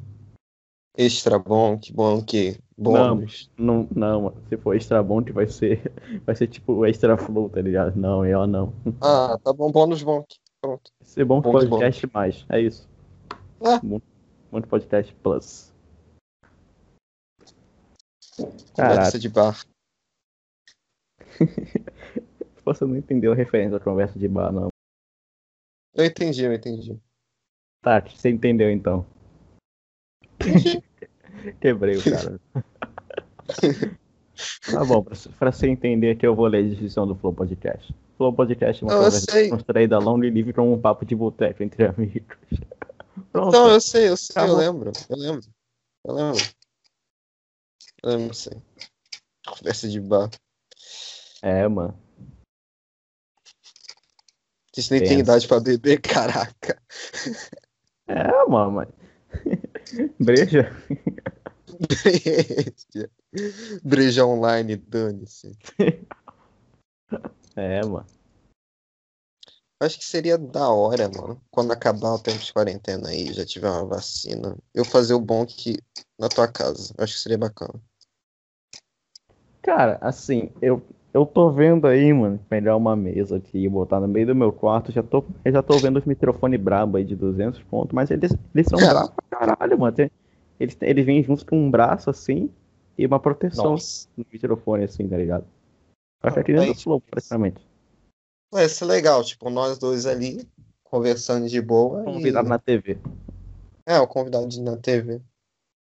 Extra 0.97 1.39
bom, 1.39 1.77
que 1.77 1.93
bom 1.93 2.21
que 2.21 2.59
bônus. 2.77 3.49
Não, 3.57 3.87
não, 3.95 4.21
mano. 4.23 4.37
Se 4.49 4.57
for 4.57 4.75
extra 4.75 5.01
bom, 5.01 5.23
que 5.23 5.31
vai 5.31 5.47
ser. 5.47 5.91
Vai 6.25 6.35
ser 6.35 6.47
tipo 6.47 6.85
extra 6.85 7.17
flow, 7.17 7.49
tá 7.49 7.61
ligado? 7.61 7.95
Não, 7.95 8.25
eu 8.25 8.45
não. 8.45 8.73
Ah, 9.01 9.37
tá 9.43 9.53
bom, 9.53 9.71
bônus 9.71 10.03
bom. 10.03 10.23
Pronto. 10.61 10.91
Vai 10.99 11.07
ser 11.07 11.25
bom 11.25 11.41
que 11.41 11.51
podcast 11.51 12.09
mais. 12.13 12.45
É 12.49 12.59
isso. 12.59 12.87
Ah. 13.65 13.79
Bom, 13.81 13.99
bom 14.53 14.61
podcast 14.61 15.13
plus. 15.15 15.73
Conversa 18.73 19.17
de 19.17 19.27
bar. 19.27 19.65
Você 22.63 22.85
não 22.85 22.95
entendeu 22.95 23.31
a 23.31 23.35
referência 23.35 23.71
da 23.71 23.83
conversa 23.83 24.19
de 24.19 24.27
bar, 24.27 24.51
não. 24.51 24.67
Eu 25.95 26.05
entendi, 26.05 26.43
eu 26.43 26.53
entendi. 26.53 26.99
Tá, 27.81 27.99
você 27.99 28.29
entendeu 28.29 28.71
então. 28.71 29.05
Quebrei 31.59 31.97
o 31.97 32.03
cara. 32.03 32.39
tá 34.71 34.85
bom, 34.85 35.03
pra, 35.03 35.15
pra 35.37 35.51
você 35.51 35.67
entender 35.67 36.15
que 36.15 36.25
eu 36.25 36.33
vou 36.33 36.47
ler 36.47 36.59
a 36.59 36.69
descrição 36.69 37.05
do 37.05 37.13
Flow 37.15 37.33
Podcast. 37.33 37.93
Flow 38.17 38.31
Podcast 38.31 38.81
é 38.81 38.87
uma 38.87 38.93
eu 38.93 38.97
conversa 38.97 39.25
sei. 39.29 39.49
construída 39.49 39.99
longa 39.99 40.25
e 40.25 40.29
livre 40.29 40.53
para 40.53 40.63
um 40.63 40.79
papo 40.79 41.05
de 41.05 41.15
boteco 41.15 41.61
entre 41.61 41.85
amigos. 41.85 42.37
Pronto. 43.31 43.51
Não, 43.51 43.69
eu 43.69 43.81
sei, 43.81 44.09
eu 44.09 44.17
sei, 44.17 44.43
eu 44.43 44.55
lembro. 44.55 44.91
Eu 45.09 45.17
lembro. 45.17 45.45
Eu 46.03 46.13
lembro. 46.13 46.43
Eu 48.03 48.09
lembro, 48.09 48.33
sim. 48.33 48.61
Conversa 49.45 49.87
de 49.87 49.99
bar. 49.99 50.29
É, 51.41 51.67
mano. 51.67 51.97
A 54.75 54.79
gente 54.79 54.91
nem 54.91 55.03
tem 55.03 55.19
idade 55.19 55.47
pra 55.47 55.59
beber, 55.59 56.01
caraca. 56.01 56.81
É, 58.07 58.49
mano. 58.49 58.87
Breja? 60.19 60.71
Breja. 61.79 63.11
Breja 63.83 64.25
online, 64.25 64.75
dane-se. 64.75 65.57
É, 67.55 67.85
mano. 67.85 68.07
Acho 69.83 69.99
que 69.99 70.05
seria 70.05 70.37
da 70.37 70.69
hora, 70.69 71.09
mano. 71.09 71.41
Quando 71.51 71.73
acabar 71.73 72.13
o 72.13 72.19
tempo 72.19 72.39
de 72.39 72.53
quarentena 72.53 73.09
aí, 73.09 73.33
já 73.33 73.45
tiver 73.45 73.69
uma 73.69 73.85
vacina. 73.85 74.57
Eu 74.73 74.85
fazer 74.85 75.13
o 75.13 75.45
que 75.45 75.77
na 76.17 76.29
tua 76.29 76.47
casa. 76.47 76.93
Acho 76.97 77.15
que 77.15 77.19
seria 77.19 77.37
bacana. 77.37 77.73
Cara, 79.61 79.97
assim, 79.99 80.51
eu, 80.61 80.81
eu 81.13 81.25
tô 81.25 81.51
vendo 81.51 81.85
aí, 81.85 82.13
mano, 82.13 82.39
pegar 82.47 82.77
uma 82.77 82.95
mesa 82.95 83.37
aqui 83.37 83.65
e 83.65 83.69
botar 83.69 83.99
no 83.99 84.07
meio 84.07 84.27
do 84.27 84.35
meu 84.35 84.53
quarto. 84.53 84.89
Já 84.89 85.03
tô, 85.03 85.25
eu 85.43 85.51
já 85.51 85.61
tô 85.61 85.77
vendo 85.79 85.97
os 85.97 86.05
microfones 86.05 86.61
brabo 86.61 86.95
aí 86.95 87.03
de 87.03 87.15
200 87.15 87.61
pontos, 87.63 87.93
mas 87.93 88.09
eles, 88.09 88.31
eles 88.55 88.67
são 88.67 88.79
É. 88.79 88.87
bravos 88.87 89.11
pra 89.11 89.39
caralho, 89.39 89.77
mano. 89.77 89.97
Eles, 90.59 90.77
eles 90.79 91.05
vêm 91.05 91.21
juntos 91.21 91.43
com 91.43 91.57
um 91.57 91.69
braço 91.69 92.09
assim 92.09 92.49
e 92.97 93.05
uma 93.05 93.19
proteção 93.19 93.71
Nossa. 93.71 94.07
no 94.15 94.25
microfone, 94.31 94.85
assim, 94.85 95.09
tá 95.09 95.17
ligado? 95.17 95.45
Dentro 96.23 96.61
aí, 96.61 96.67
do 96.67 96.75
flow, 96.75 97.01
praticamente. 97.01 97.72
Vai 98.53 98.69
ser 98.69 98.85
legal, 98.85 99.23
tipo, 99.23 99.49
nós 99.49 99.79
dois 99.79 100.05
ali, 100.05 100.47
conversando 100.83 101.49
de 101.49 101.59
boa. 101.59 102.03
Convidado 102.03 102.45
E... 102.47 102.49
na 102.49 102.59
TV. 102.59 102.99
É, 103.85 103.99
o 103.99 104.07
convidado 104.07 104.47
na 104.61 104.77
TV. 104.77 105.19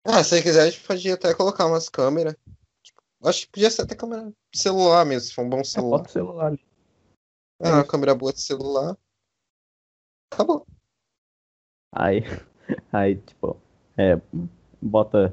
Ah, 0.05 0.25
se 0.25 0.43
quiser, 0.43 0.63
a 0.63 0.71
gente 0.71 0.85
podia 0.85 1.15
até 1.15 1.33
colocar 1.35 1.67
umas 1.67 1.89
câmeras. 1.89 2.35
Tipo, 2.83 3.01
acho 3.25 3.43
que 3.47 3.53
podia 3.53 3.71
ser 3.71 3.83
até 3.83 3.95
câmera 3.95 4.33
de 4.53 4.61
celular 4.61 5.07
mesmo, 5.07 5.29
se 5.29 5.35
for 5.35 5.45
um 5.45 5.49
bom 5.49 5.61
É, 5.61 5.65
celular. 5.65 5.99
bota 5.99 6.09
o 6.09 6.13
celular 6.13 6.47
ali. 6.49 6.61
É, 7.63 7.69
uma 7.71 7.87
câmera 7.87 8.15
boa 8.15 8.33
de 8.33 8.41
celular. 8.41 8.97
Acabou. 10.33 10.67
Aí, 11.95 12.23
aí, 12.93 13.17
tipo, 13.19 13.57
é, 13.97 14.21
bota. 14.83 15.33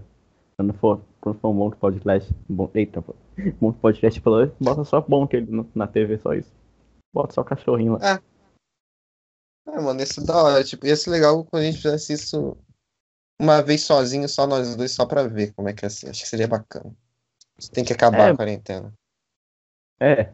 Quando 0.57 0.73
for, 0.75 1.01
quando 1.19 1.39
for 1.39 1.49
um 1.49 1.53
monte 1.53 1.73
de 1.73 1.79
podcast. 1.79 2.33
Bom, 2.47 2.69
eita. 2.73 2.99
Um 3.37 3.53
monte 3.59 3.75
de 3.75 3.81
podcast 3.81 4.19
falando, 4.21 4.55
bota 4.61 4.83
só 4.85 5.03
monte 5.09 5.35
ele 5.37 5.51
no- 5.51 5.69
na 5.75 5.87
TV, 5.87 6.17
só 6.19 6.33
isso. 6.33 6.51
Bota 7.15 7.33
só 7.33 7.41
o 7.41 7.45
cachorrinho 7.45 7.93
lá. 7.93 8.21
É, 9.69 9.79
mano, 9.79 10.01
isso 10.01 10.19
é 10.19 10.23
da 10.25 10.35
hora. 10.35 10.63
Tipo, 10.65 10.85
ia 10.85 10.97
ser 10.97 11.11
legal 11.11 11.45
quando 11.45 11.63
a 11.63 11.65
gente 11.65 11.77
fizesse 11.77 12.11
isso 12.11 12.57
uma 13.39 13.61
vez 13.61 13.83
sozinho, 13.83 14.27
só 14.27 14.45
nós 14.45 14.75
dois, 14.75 14.91
só 14.91 15.05
pra 15.05 15.25
ver 15.25 15.53
como 15.53 15.69
é 15.69 15.73
que 15.73 15.85
é 15.85 15.87
assim. 15.87 16.09
Acho 16.09 16.23
que 16.23 16.27
seria 16.27 16.45
bacana. 16.45 16.93
Você 17.57 17.71
tem 17.71 17.85
que 17.85 17.93
acabar 17.93 18.27
É. 18.27 18.31
a 18.31 18.35
quarentena. 18.35 18.93
É. 19.97 20.33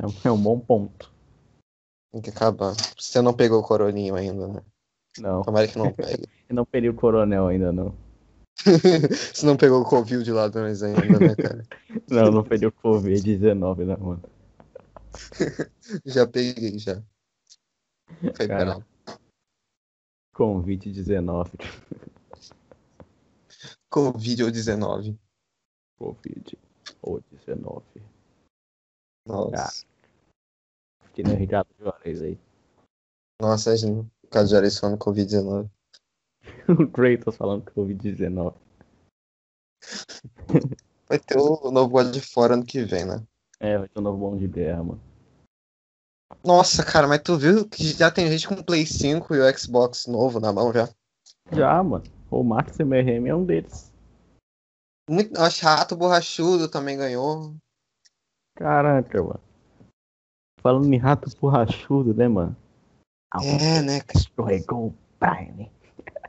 É 0.00 0.06
um, 0.06 0.12
é 0.24 0.30
um 0.32 0.42
bom 0.42 0.58
ponto. 0.58 1.12
Tem 2.10 2.20
que 2.20 2.30
acabar. 2.30 2.74
Você 2.98 3.22
não 3.22 3.32
pegou 3.32 3.60
o 3.60 3.66
coroninho 3.66 4.16
ainda, 4.16 4.48
né? 4.48 4.60
Não, 5.20 5.42
Tomara 5.42 5.68
que 5.68 5.78
não 5.78 5.92
pegue. 5.92 6.26
eu 6.50 6.56
não 6.56 6.64
peguei 6.64 6.90
o 6.90 6.94
coronel 6.94 7.46
ainda, 7.46 7.70
não. 7.72 7.94
Você 9.32 9.46
não 9.46 9.56
pegou 9.56 9.80
o 9.80 9.84
Covid 9.84 10.24
de 10.24 10.32
ladrões 10.32 10.82
ainda, 10.82 11.20
né, 11.20 11.36
cara? 11.36 11.64
Não, 12.10 12.32
não 12.32 12.42
peguei 12.42 12.66
o 12.66 12.72
Covid-19, 12.72 13.84
não, 13.84 13.96
mano. 13.98 14.37
Já 16.04 16.26
peguei, 16.26 16.78
já. 16.78 17.02
Foi 18.36 18.46
Cara. 18.46 18.64
bravo. 18.64 18.84
Covid-19. 20.34 21.58
Covid 23.90 24.44
ou 24.44 24.50
19. 24.50 25.18
Covid. 25.98 26.58
Ou 27.02 27.20
19. 27.20 27.84
Nossa. 29.26 29.86
Que 31.12 31.22
nem 31.22 31.34
o 31.34 31.38
Ricardo 31.38 31.68
Juarez 31.78 32.22
aí. 32.22 32.38
Nossa, 33.40 33.76
gente, 33.76 34.08
causa 34.30 34.48
de 34.48 34.56
Ares 34.56 34.78
falando 34.78 34.98
Covid-19. 34.98 35.70
O 36.68 36.90
Kratos 36.90 37.36
falando 37.36 37.70
Covid-19. 37.72 38.54
Vai 41.08 41.18
ter 41.18 41.38
o 41.38 41.70
novo 41.70 41.88
God 41.88 42.12
de 42.12 42.20
fora 42.20 42.54
ano 42.54 42.64
que 42.64 42.84
vem, 42.84 43.06
né? 43.06 43.26
É, 43.60 43.76
vai 43.78 43.88
ter 43.88 43.98
um 43.98 44.02
novo 44.02 44.18
bom 44.18 44.36
de 44.36 44.46
guerra, 44.46 44.84
mano. 44.84 45.00
Nossa, 46.44 46.84
cara, 46.84 47.08
mas 47.08 47.22
tu 47.22 47.36
viu 47.36 47.68
que 47.68 47.84
já 47.92 48.10
tem 48.10 48.28
gente 48.30 48.46
com 48.46 48.54
o 48.54 48.64
Play 48.64 48.86
5 48.86 49.34
e 49.34 49.40
o 49.40 49.58
Xbox 49.58 50.06
novo 50.06 50.38
na 50.38 50.52
mão 50.52 50.72
já? 50.72 50.88
Já, 51.50 51.82
mano. 51.82 52.04
O 52.30 52.44
Max 52.44 52.78
MRM 52.78 53.26
é 53.26 53.34
um 53.34 53.44
deles. 53.44 53.90
Muito, 55.08 55.50
chato, 55.50 55.96
borrachudo 55.96 56.68
também 56.68 56.96
ganhou. 56.96 57.56
Caraca, 58.54 59.22
mano. 59.22 59.40
Falando 60.60 60.92
em 60.92 60.98
rato 60.98 61.30
borrachudo, 61.40 62.12
né, 62.12 62.28
mano? 62.28 62.56
É, 63.42 63.80
né, 63.82 64.00
cara? 64.00 64.18
Escorregou 64.18 64.88
o 64.88 64.94
Prime. 65.18 65.70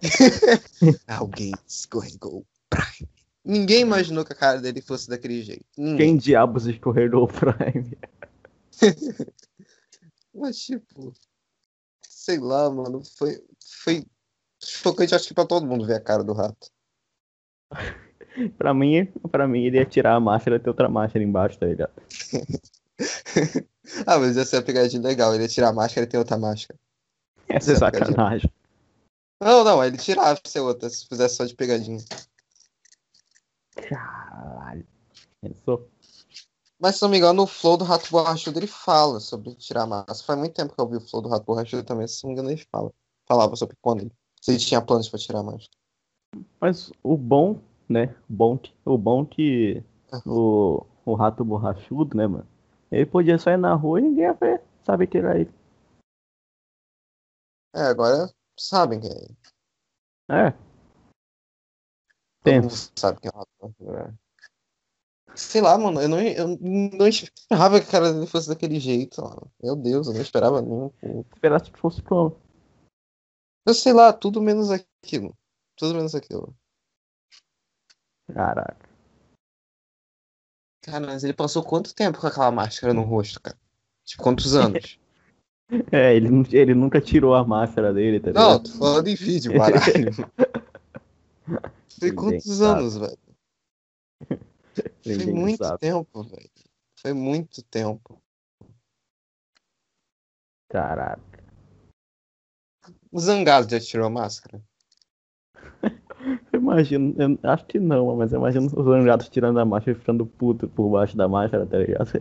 Alguém 1.08 1.52
escorregou 1.68 2.40
o 2.40 2.46
Prime. 2.70 3.10
Ninguém 3.50 3.82
imaginou 3.82 4.24
que 4.24 4.32
a 4.32 4.36
cara 4.36 4.62
dele 4.62 4.80
fosse 4.80 5.10
daquele 5.10 5.42
jeito. 5.42 5.66
Ninguém. 5.76 5.98
Quem 5.98 6.18
diabos 6.18 6.68
escorregou 6.68 7.24
o 7.24 7.28
Prime? 7.28 7.98
Mas, 10.32 10.60
tipo, 10.60 11.12
sei 12.08 12.38
lá, 12.38 12.70
mano, 12.70 13.02
foi, 13.18 13.44
foi 13.84 14.06
chocante, 14.64 15.16
acho 15.16 15.28
que 15.28 15.34
pra 15.34 15.48
todo 15.48 15.66
mundo 15.66 15.84
ver 15.84 15.96
a 15.96 16.00
cara 16.00 16.24
do 16.24 16.34
rato. 16.34 16.70
Pra 18.58 18.74
mim, 18.74 19.06
pra 19.32 19.48
mim, 19.48 19.66
ele 19.66 19.78
ia 19.78 19.86
tirar 19.86 20.14
a 20.14 20.20
máscara 20.20 20.56
e 20.56 20.60
ter 20.60 20.70
outra 20.70 20.88
máscara 20.88 21.26
embaixo, 21.26 21.60
tá 21.60 21.66
ligado? 21.66 21.92
ah, 24.06 24.18
mas 24.18 24.38
ia 24.38 24.46
ser 24.46 24.58
uma 24.58 24.62
pegadinha 24.62 25.02
legal, 25.02 25.34
ele 25.34 25.44
ia 25.44 25.50
tirar 25.50 25.70
a 25.70 25.74
máscara 25.74 26.06
e 26.06 26.10
ter 26.10 26.18
outra 26.18 26.38
máscara. 26.38 26.80
Essa 27.50 27.72
é 27.72 27.76
é 27.76 27.80
pegadinha. 27.80 28.06
sacanagem. 28.06 28.54
Não, 29.42 29.64
não, 29.66 29.84
ele 29.84 29.98
tirava 29.98 30.40
pra 30.40 30.50
ser 30.50 30.60
outra, 30.60 30.90
se 30.90 31.06
fizesse 31.06 31.36
só 31.36 31.44
de 31.44 31.56
pegadinha. 31.56 32.00
Caralho. 33.82 34.86
Pensou? 35.42 35.90
Mas 36.80 36.96
se 36.96 37.02
não 37.02 37.10
me 37.10 37.18
engano, 37.18 37.44
o 37.44 37.48
Flow 37.48 37.76
do 37.76 37.84
Rato 37.84 38.10
Borrachudo 38.10 38.58
ele 38.58 38.68
fala 38.68 39.20
sobre 39.20 39.54
tirar 39.56 39.84
a 39.84 39.88
máscara. 39.88 40.24
Faz 40.26 40.40
muito 40.40 40.54
tempo 40.54 40.74
que 40.74 40.82
eu 40.82 40.88
vi 40.88 40.98
o 40.98 41.02
Flow 41.02 41.22
do 41.22 41.30
Rato 41.30 41.46
Borrachudo 41.46 41.84
também, 41.84 42.08
se 42.08 42.24
não 42.24 42.30
me 42.30 42.34
engano, 42.34 42.52
ele 42.52 42.66
fala. 42.72 42.92
Falava 43.28 43.56
sobre 43.56 43.76
quando 43.82 44.02
ele. 44.02 44.12
Se 44.42 44.52
ele 44.52 44.60
tinha 44.60 44.82
planos 44.82 45.10
pra 45.10 45.20
tirar 45.20 45.40
a 45.40 45.44
máscara. 45.44 45.70
Mas 46.60 46.92
o 47.04 47.18
bom, 47.18 47.60
né? 47.88 48.16
O 48.30 48.34
bom 48.34 48.58
que, 48.58 48.74
o 48.86 48.98
bom 48.98 49.26
que 49.26 49.84
o, 50.26 50.86
o 51.06 51.14
rato 51.16 51.44
borrachudo, 51.44 52.16
né, 52.16 52.28
mano? 52.28 52.48
Ele 52.92 53.06
podia 53.06 53.38
sair 53.38 53.58
na 53.58 53.74
rua 53.74 54.00
e 54.00 54.04
ninguém 54.04 54.24
ia 54.24 54.34
ver, 54.34 54.64
sabe 54.84 55.06
tirar 55.06 55.40
ele. 55.40 55.54
É, 57.76 57.82
agora 57.82 58.32
sabem 58.58 59.00
quem 59.00 59.12
é 59.12 59.16
ele. 59.16 59.38
É. 60.32 60.69
Tenso. 62.44 62.90
mundo 62.90 63.00
sabe 63.00 63.20
quem 63.22 63.32
é 63.34 63.92
né? 63.92 64.14
Sei 65.36 65.62
lá, 65.62 65.78
mano, 65.78 66.02
eu 66.02 66.10
não, 66.10 66.20
eu 66.20 66.58
não 66.60 67.08
esperava 67.08 67.80
que 67.80 67.88
a 67.88 67.92
cara 67.92 68.14
dele 68.14 68.26
fosse 68.28 68.50
daquele 68.50 68.80
jeito. 68.80 69.22
ó. 69.22 69.48
Meu 69.62 69.76
Deus, 69.76 70.08
eu 70.08 70.14
não 70.14 70.22
esperava 70.22 70.62
nem 70.62 70.72
um 70.72 70.90
pouco. 70.90 71.30
Esperasse 71.34 71.72
que 71.72 71.80
fosse 71.80 72.02
como? 72.02 72.36
Eu 73.66 73.74
sei 73.74 73.94
lá, 73.94 74.12
tudo 74.12 74.42
menos 74.42 74.70
aquilo. 74.72 75.38
Tudo 75.76 75.96
menos 75.96 76.16
aquilo. 76.16 76.56
Caraca. 78.34 78.90
Cara, 80.82 81.06
mas 81.06 81.24
ele 81.24 81.34
passou 81.34 81.64
quanto 81.64 81.94
tempo 81.94 82.20
com 82.20 82.28
aquela 82.28 82.52
máscara 82.52 82.94
no 82.94 83.04
rosto, 83.04 83.40
cara? 83.40 83.58
Tipo, 84.06 84.24
quantos 84.24 84.56
anos? 84.56 84.98
É, 85.92 86.16
ele, 86.16 86.30
ele 86.52 86.74
nunca 86.74 87.00
tirou 87.00 87.36
a 87.36 87.46
máscara 87.46 87.94
dele, 87.94 88.20
tá 88.20 88.32
Não, 88.32 88.54
ligado? 88.54 88.64
tô 88.64 88.78
falando 88.80 89.08
em 89.08 89.14
vídeo, 89.14 89.56
baralho. 89.56 90.10
Foi 92.00 92.12
quantos 92.12 92.58
sabe. 92.58 92.80
anos, 92.80 92.98
velho? 92.98 93.18
Foi 95.04 95.26
muito 95.26 95.64
sabe. 95.64 95.80
tempo, 95.80 96.24
velho. 96.24 96.50
Foi 97.02 97.14
muito 97.14 97.64
tempo. 97.64 98.22
Caraca. 100.70 101.44
O 103.12 103.20
Zangado 103.20 103.70
já 103.70 103.80
tirou 103.80 104.08
a 104.08 104.10
máscara? 104.10 104.62
Eu 106.52 106.60
imagino, 106.62 107.16
eu 107.18 107.40
acho 107.50 107.66
que 107.66 107.80
não, 107.80 108.16
mas 108.16 108.34
eu 108.34 108.40
imagino 108.40 108.66
os 108.68 108.86
zangados 108.86 109.30
tirando 109.30 109.60
a 109.60 109.66
máscara 109.66 109.98
e 109.98 110.00
ficando 110.00 110.26
puto 110.26 110.68
por 110.68 110.90
baixo 110.90 111.18
da 111.18 111.28
máscara, 111.28 111.66
tá 111.66 111.78
ligado? 111.78 112.12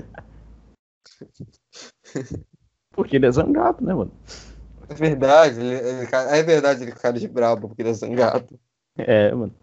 Porque 2.93 3.17
ele 3.17 3.27
é 3.27 3.31
zangado, 3.31 3.85
né, 3.85 3.95
mano? 3.95 4.13
É 4.89 4.95
verdade, 4.95 5.61
ele, 5.61 5.75
ele, 5.75 6.09
é 6.13 6.43
verdade, 6.43 6.83
ele 6.83 6.91
é 6.91 6.95
cara 6.95 7.19
de 7.19 7.29
brabo, 7.29 7.69
porque 7.69 7.83
ele 7.83 7.91
é 7.91 7.95
zangado. 7.95 8.59
É, 8.99 9.33
mano. 9.33 9.55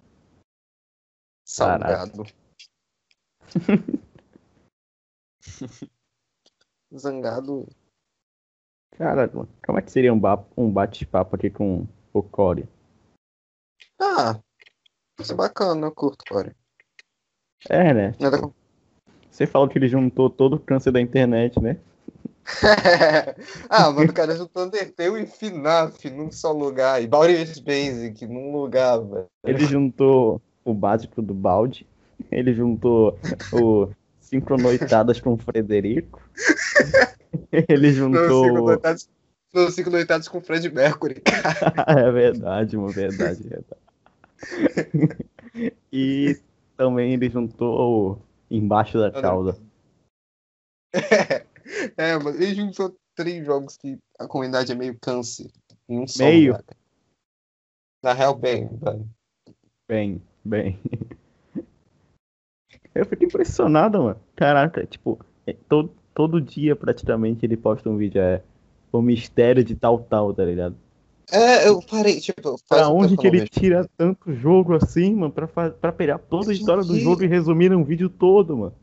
Salgado. 1.46 2.24
Zangado. 6.98 7.68
Cara, 8.98 9.28
como 9.28 9.78
é 9.78 9.82
que 9.82 9.92
seria 9.92 10.14
um, 10.14 10.22
um 10.56 10.72
bate-papo 10.72 11.36
aqui 11.36 11.50
com 11.50 11.86
o 12.14 12.24
Core? 12.24 12.66
Ah, 14.00 14.40
isso 15.20 15.34
é 15.34 15.36
bacana, 15.36 15.88
eu 15.88 15.92
curto, 15.94 16.24
Core. 16.28 16.56
É, 17.70 17.94
né? 17.94 18.16
Nada. 18.20 18.38
Você 19.30 19.46
falou 19.46 19.68
que 19.68 19.78
ele 19.78 19.90
juntou 19.90 20.30
todo 20.30 20.56
o 20.56 20.60
câncer 20.60 20.92
da 20.92 21.02
internet, 21.02 21.60
né? 21.60 21.78
ah, 23.70 23.92
mano, 23.92 24.12
o 24.12 24.14
cara 24.14 24.36
juntou 24.36 24.66
Undertale 24.66 25.24
e 25.24 25.26
FNAF 25.26 26.10
num 26.10 26.32
só 26.32 26.52
lugar. 26.52 27.02
E 27.02 27.08
Baldur's 27.08 27.60
Basic 27.60 28.26
num 28.28 28.52
lugar, 28.52 29.00
velho. 29.00 29.26
Ele 29.44 29.66
juntou 29.66 30.42
o 30.64 30.74
básico 30.74 31.22
do 31.22 31.34
balde. 31.34 31.88
Ele 32.32 32.54
juntou 32.54 33.18
o 33.52 33.90
Sincronoitadas 34.20 35.20
com 35.20 35.34
o 35.34 35.38
Frederico. 35.38 36.22
Ele 37.52 37.92
juntou. 37.92 38.80
Não, 39.54 39.72
Sincronoitadas 39.72 40.28
com 40.28 40.40
o 40.40 40.42
Fred 40.42 40.70
Mercury. 40.70 41.22
é 41.88 42.12
verdade, 42.12 42.76
uma 42.76 42.90
verdade, 42.90 43.42
verdade. 43.44 43.82
e 45.92 46.38
também 46.76 47.14
ele 47.14 47.30
juntou 47.30 48.22
embaixo 48.52 49.00
da 49.00 49.10
cauda. 49.10 49.58
É, 50.94 51.45
é, 51.98 52.18
mas 52.18 52.40
ele 52.40 52.56
juntou 52.56 52.96
três 53.16 53.46
jogos 53.46 53.78
que 53.78 53.98
a 54.20 54.28
comunidade 54.28 54.72
é 54.72 54.76
meio 54.76 54.98
câncer. 55.00 55.52
Em 55.90 56.00
um 56.00 56.08
só. 56.08 56.24
Meio? 56.24 56.58
Na 58.04 58.14
real, 58.14 58.36
bem, 58.36 58.68
velho. 58.68 59.10
Bem, 59.88 60.22
bem. 60.44 60.80
Eu 62.94 63.06
fico 63.06 63.26
impressionado, 63.26 64.02
mano. 64.02 64.20
Caraca, 64.36 64.86
tipo, 64.86 65.20
é, 65.46 65.54
todo, 65.68 65.92
todo 66.14 66.40
dia 66.40 66.78
praticamente 66.78 67.46
ele 67.46 67.58
posta 67.58 67.90
um 67.90 67.98
vídeo. 67.98 68.22
É 68.22 68.42
o 68.92 69.02
mistério 69.02 69.64
de 69.64 69.76
tal, 69.76 70.00
tal, 70.00 70.34
tá 70.34 70.46
ligado? 70.46 70.78
É, 71.30 71.68
eu 71.68 71.82
parei, 71.82 72.22
tipo. 72.22 72.56
Pra 72.70 72.88
onde 72.88 73.18
que 73.18 73.28
ele 73.28 73.40
mesmo. 73.40 73.50
tira 73.50 73.90
tanto 73.98 74.34
jogo 74.34 74.76
assim, 74.76 75.14
mano, 75.14 75.34
pra, 75.34 75.48
pra 75.70 75.92
pegar 75.92 76.20
toda 76.20 76.52
a 76.52 76.54
história 76.54 76.84
do 76.84 76.98
jogo 76.98 77.24
e 77.24 77.28
resumir 77.28 77.70
num 77.70 77.84
vídeo 77.84 78.10
todo, 78.10 78.56
mano? 78.56 78.76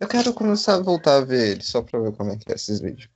Eu 0.00 0.08
quero 0.08 0.32
começar 0.32 0.76
a 0.76 0.80
voltar 0.80 1.18
a 1.18 1.24
ver 1.24 1.52
ele, 1.52 1.62
só 1.62 1.82
pra 1.82 2.00
ver 2.00 2.12
como 2.12 2.30
é 2.30 2.36
que 2.36 2.50
é 2.50 2.54
esses 2.54 2.80
vídeos. 2.80 3.08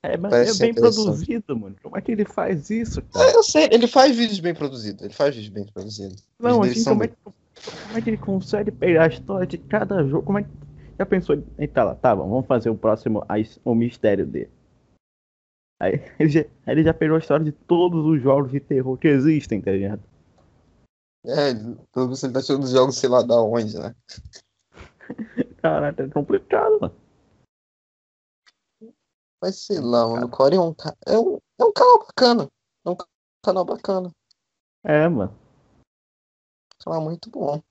É, 0.00 0.16
mas 0.16 0.30
Parece 0.30 0.62
é 0.62 0.66
bem 0.66 0.74
produzido, 0.74 1.58
mano. 1.58 1.76
Como 1.82 1.98
é 1.98 2.00
que 2.00 2.12
ele 2.12 2.24
faz 2.24 2.70
isso, 2.70 3.02
cara? 3.02 3.30
É, 3.30 3.34
eu 3.34 3.42
sei, 3.42 3.68
ele 3.72 3.88
faz 3.88 4.16
vídeos 4.16 4.38
bem 4.38 4.54
produzidos. 4.54 5.02
Ele 5.02 5.12
faz 5.12 5.34
vídeos 5.34 5.52
bem 5.52 5.66
produzidos. 5.66 6.24
Não, 6.38 6.62
assim, 6.62 6.84
como 6.84 7.02
é, 7.02 7.08
que, 7.08 7.16
como 7.24 7.98
é 7.98 8.00
que 8.00 8.10
ele 8.10 8.16
consegue 8.16 8.70
pegar 8.70 9.04
a 9.04 9.08
história 9.08 9.46
de 9.46 9.58
cada 9.58 10.04
jogo? 10.04 10.24
Como 10.24 10.38
é 10.38 10.44
que. 10.44 10.50
Já 10.98 11.04
pensou? 11.04 11.36
Tá 11.74 11.84
lá, 11.84 11.94
tá 11.96 12.14
bom, 12.14 12.28
vamos 12.28 12.46
fazer 12.46 12.70
o 12.70 12.76
próximo, 12.76 13.24
o 13.64 13.74
mistério 13.74 14.24
dele. 14.24 14.50
Aí 15.80 16.00
ele, 16.18 16.28
já, 16.28 16.44
ele 16.66 16.82
já 16.84 16.94
pegou 16.94 17.16
a 17.16 17.20
história 17.20 17.44
de 17.44 17.52
todos 17.52 18.06
os 18.06 18.22
jogos 18.22 18.52
de 18.52 18.60
terror 18.60 18.96
que 18.96 19.08
existem, 19.08 19.60
tá 19.60 19.72
ligado? 19.72 20.02
É, 21.26 21.54
pelo 21.92 22.06
menos 22.06 22.22
ele 22.22 22.32
tá 22.32 22.40
tirando 22.40 22.62
os 22.62 22.70
jogos, 22.70 22.96
sei 22.96 23.08
lá 23.08 23.22
da 23.22 23.40
onde, 23.42 23.76
né? 23.76 23.94
Caraca, 25.62 26.04
é 26.04 26.08
complicado, 26.08 26.78
mano. 26.80 26.94
Mas 29.40 29.64
sei 29.64 29.80
lá, 29.80 30.06
mano, 30.06 30.26
o 30.26 30.30
Core 30.30 30.56
é 30.56 30.60
um, 30.60 30.74
é, 31.06 31.18
um, 31.18 31.38
é 31.58 31.64
um 31.64 31.72
canal 31.72 31.98
bacana. 31.98 32.48
É 32.84 32.90
um 32.90 32.96
canal 33.44 33.64
bacana. 33.64 34.12
É, 34.84 35.08
mano. 35.08 35.36
Canal 36.84 37.02
muito 37.02 37.30
bom. 37.30 37.62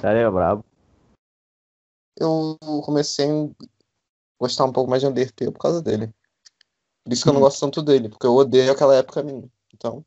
Cara, 0.00 0.18
é 0.18 0.30
brabo. 0.30 0.64
Eu 2.18 2.56
comecei 2.84 3.26
a 3.28 3.66
gostar 4.40 4.64
um 4.64 4.72
pouco 4.72 4.90
mais 4.90 5.02
de 5.02 5.08
Undertale 5.08 5.52
por 5.52 5.60
causa 5.60 5.82
dele. 5.82 6.12
Por 7.04 7.12
isso 7.12 7.22
que 7.22 7.28
eu 7.28 7.32
não 7.32 7.40
hum. 7.40 7.44
gosto 7.44 7.60
tanto 7.60 7.82
dele, 7.82 8.08
porque 8.08 8.26
eu 8.26 8.34
odeio 8.34 8.72
aquela 8.72 8.94
época 8.94 9.22
minha. 9.22 9.48
Então, 9.72 10.04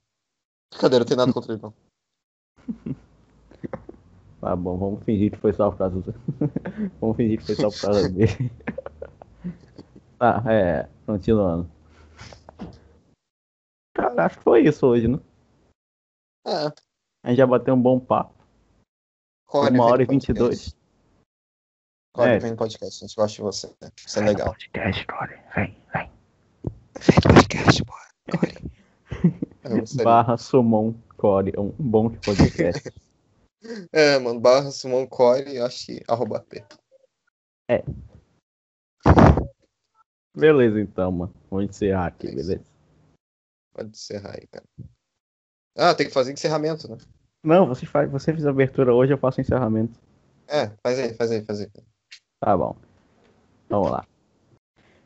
brincadeira, 0.71 1.03
não 1.03 1.07
tem 1.07 1.17
nada 1.17 1.33
contra 1.33 1.53
ele, 1.53 1.61
não. 1.61 1.73
Tá 4.41 4.55
bom, 4.55 4.77
vamos 4.77 5.03
fingir 5.03 5.31
que 5.31 5.37
foi 5.37 5.51
só 5.51 5.69
por 5.69 5.77
causa 5.77 5.99
do... 5.99 6.13
vamos 7.01 7.17
fingir 7.17 7.39
que 7.39 7.45
foi 7.45 7.55
só 7.55 7.69
por 7.69 7.81
causa 7.81 8.09
dele. 8.09 8.51
ah, 10.19 10.41
é, 10.49 10.89
continuando. 11.05 11.69
Cara, 13.93 14.25
acho 14.25 14.37
que 14.37 14.43
foi 14.43 14.63
isso 14.63 14.87
hoje, 14.87 15.09
né? 15.09 15.19
É. 16.47 16.67
A 17.23 17.29
gente 17.29 17.37
já 17.37 17.45
bateu 17.45 17.73
um 17.73 17.81
bom 17.81 17.99
papo. 17.99 18.33
Core 19.45 19.73
Uma 19.73 19.85
hora 19.85 20.03
e 20.03 20.05
vinte 20.05 20.29
e 20.29 20.33
dois. 20.33 20.73
Core, 22.15 22.29
é. 22.29 22.39
vem 22.39 22.55
podcast, 22.55 23.03
a 23.03 23.07
gente 23.07 23.15
gosta 23.15 23.35
de 23.35 23.41
você. 23.41 23.75
Isso 23.97 24.19
é 24.19 24.23
legal. 24.23 24.47
Podcast, 24.47 25.05
Core, 25.05 25.39
vem, 25.53 25.77
vem. 25.93 26.11
Vem 27.01 27.21
podcast, 27.21 27.83
Core. 27.83 28.71
Barra 30.03 30.37
Sumon 30.37 30.93
Core, 31.17 31.53
um 31.57 31.73
bom 31.77 32.09
podcast. 32.09 32.89
É, 33.91 34.17
mano, 34.19 34.39
barra 34.39 34.71
Sumon 34.71 35.05
Core, 35.05 35.59
acho 35.59 35.85
que 35.85 36.03
arroba 36.07 36.39
P. 36.39 36.63
É. 37.69 37.83
Beleza, 40.35 40.79
então, 40.79 41.11
mano. 41.11 41.33
Vamos 41.49 41.65
encerrar 41.65 42.07
aqui, 42.07 42.27
é 42.27 42.29
beleza? 42.31 42.63
Pode 43.73 43.89
encerrar 43.89 44.35
aí, 44.35 44.47
cara. 44.47 44.65
Ah, 45.77 45.93
tem 45.93 46.07
que 46.07 46.13
fazer 46.13 46.31
encerramento, 46.31 46.89
né? 46.89 46.97
Não, 47.43 47.67
você 47.67 47.85
faz, 47.85 48.09
você 48.09 48.33
fez 48.33 48.45
a 48.45 48.49
abertura 48.49 48.93
hoje, 48.93 49.13
eu 49.13 49.17
faço 49.17 49.39
encerramento. 49.39 49.99
É, 50.47 50.67
faz 50.83 50.99
aí, 50.99 51.13
faz 51.13 51.31
aí, 51.31 51.45
faz 51.45 51.61
aí. 51.61 51.69
Tá 52.39 52.57
bom. 52.57 52.75
Vamos 53.69 53.91
lá. 53.91 54.05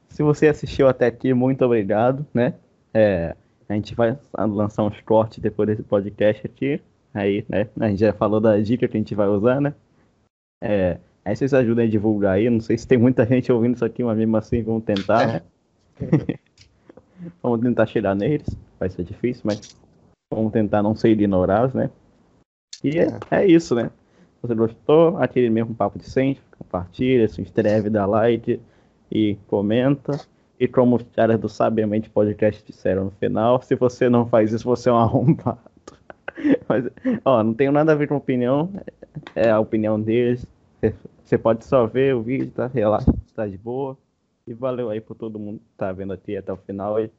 Se 0.10 0.24
você 0.24 0.48
assistiu 0.48 0.88
até 0.88 1.08
aqui, 1.08 1.34
muito 1.34 1.66
obrigado, 1.66 2.26
né? 2.34 2.54
É, 2.94 3.36
a 3.68 3.74
gente 3.74 3.96
vai 3.96 4.18
lançar 4.38 4.84
uns 4.84 5.00
cortes 5.02 5.40
depois 5.40 5.68
desse 5.68 5.84
podcast 5.84 6.46
aqui. 6.46 6.82
Aí, 7.14 7.46
né? 7.48 7.70
A 7.80 7.90
gente 7.90 8.00
já 8.00 8.12
falou 8.12 8.40
da 8.40 8.60
dica 8.60 8.88
que 8.88 8.98
a 8.98 9.00
gente 9.00 9.14
vai 9.14 9.28
usar, 9.28 9.62
né? 9.62 9.74
É, 10.62 10.98
aí 11.24 11.36
vocês 11.36 11.54
ajudem 11.54 11.86
a 11.86 11.90
divulgar 11.90 12.36
aí. 12.36 12.50
Não 12.50 12.60
sei 12.60 12.78
se 12.78 12.88
tem 12.88 12.98
muita 12.98 13.26
gente 13.26 13.52
ouvindo 13.52 13.76
isso 13.76 13.86
aqui, 13.86 14.04
mas 14.04 14.18
mesmo 14.18 14.36
assim 14.36 14.64
vamos 14.64 14.84
tentar, 14.84 15.28
né? 15.28 15.42
vamos 17.42 17.62
tentar 17.62 17.86
chegar 17.86 18.16
neles. 18.16 18.48
Vai 18.80 18.90
ser 18.90 19.04
difícil, 19.04 19.44
mas 19.46 19.78
vamos 20.34 20.52
tentar 20.52 20.82
não 20.82 20.96
ser 20.96 21.10
ignorados, 21.10 21.74
né? 21.74 21.90
E 22.84 22.98
é, 23.00 23.08
é 23.32 23.46
isso, 23.46 23.76
né? 23.76 23.92
Se 24.36 24.48
você 24.48 24.56
gostou, 24.56 25.18
aquele 25.18 25.50
mesmo 25.50 25.74
papo 25.76 26.00
de 26.00 26.10
sempre, 26.10 26.44
compartilha, 26.58 27.28
se 27.28 27.42
inscreve, 27.42 27.90
dá 27.90 28.06
like 28.06 28.60
e 29.12 29.36
comenta. 29.48 30.20
E 30.60 30.68
como 30.68 30.96
os 30.96 31.04
caras 31.04 31.40
do 31.40 31.48
Sabiamente 31.48 32.10
Podcast 32.10 32.64
disseram 32.66 33.06
no 33.06 33.12
final, 33.12 33.62
se 33.62 33.76
você 33.76 34.10
não 34.10 34.28
faz 34.28 34.52
isso, 34.52 34.66
você 34.66 34.90
é 34.90 34.94
um 34.94 34.98
arrombado. 34.98 35.73
Mas, 36.68 36.86
ó, 37.24 37.44
não 37.44 37.54
tenho 37.54 37.72
nada 37.72 37.92
a 37.92 37.96
ver 37.96 38.08
com 38.08 38.16
opinião, 38.16 38.72
é 39.36 39.50
a 39.50 39.60
opinião 39.60 40.00
deles. 40.00 40.46
Você 41.24 41.38
pode 41.38 41.66
só 41.66 41.88
ver 41.88 42.16
o 42.16 42.22
vídeo, 42.22 42.52
tá? 42.52 42.68
Relaxa, 42.68 43.14
tá 43.36 43.48
de 43.48 43.58
boa. 43.58 43.98
E 44.46 44.54
valeu 44.54 44.90
aí 44.90 45.00
por 45.00 45.16
todo 45.16 45.40
mundo 45.40 45.60
que 45.60 45.78
tá 45.78 45.92
vendo 45.94 46.12
aqui 46.12 46.36
até 46.36 46.52
o 46.52 46.58
final. 46.58 47.00
E 47.00 47.10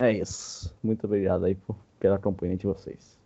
é 0.00 0.12
isso. 0.12 0.74
Muito 0.82 1.04
obrigado 1.04 1.44
aí 1.44 1.54
por, 1.54 1.76
pela 1.98 2.18
companhia 2.18 2.56
de 2.56 2.66
vocês. 2.66 3.18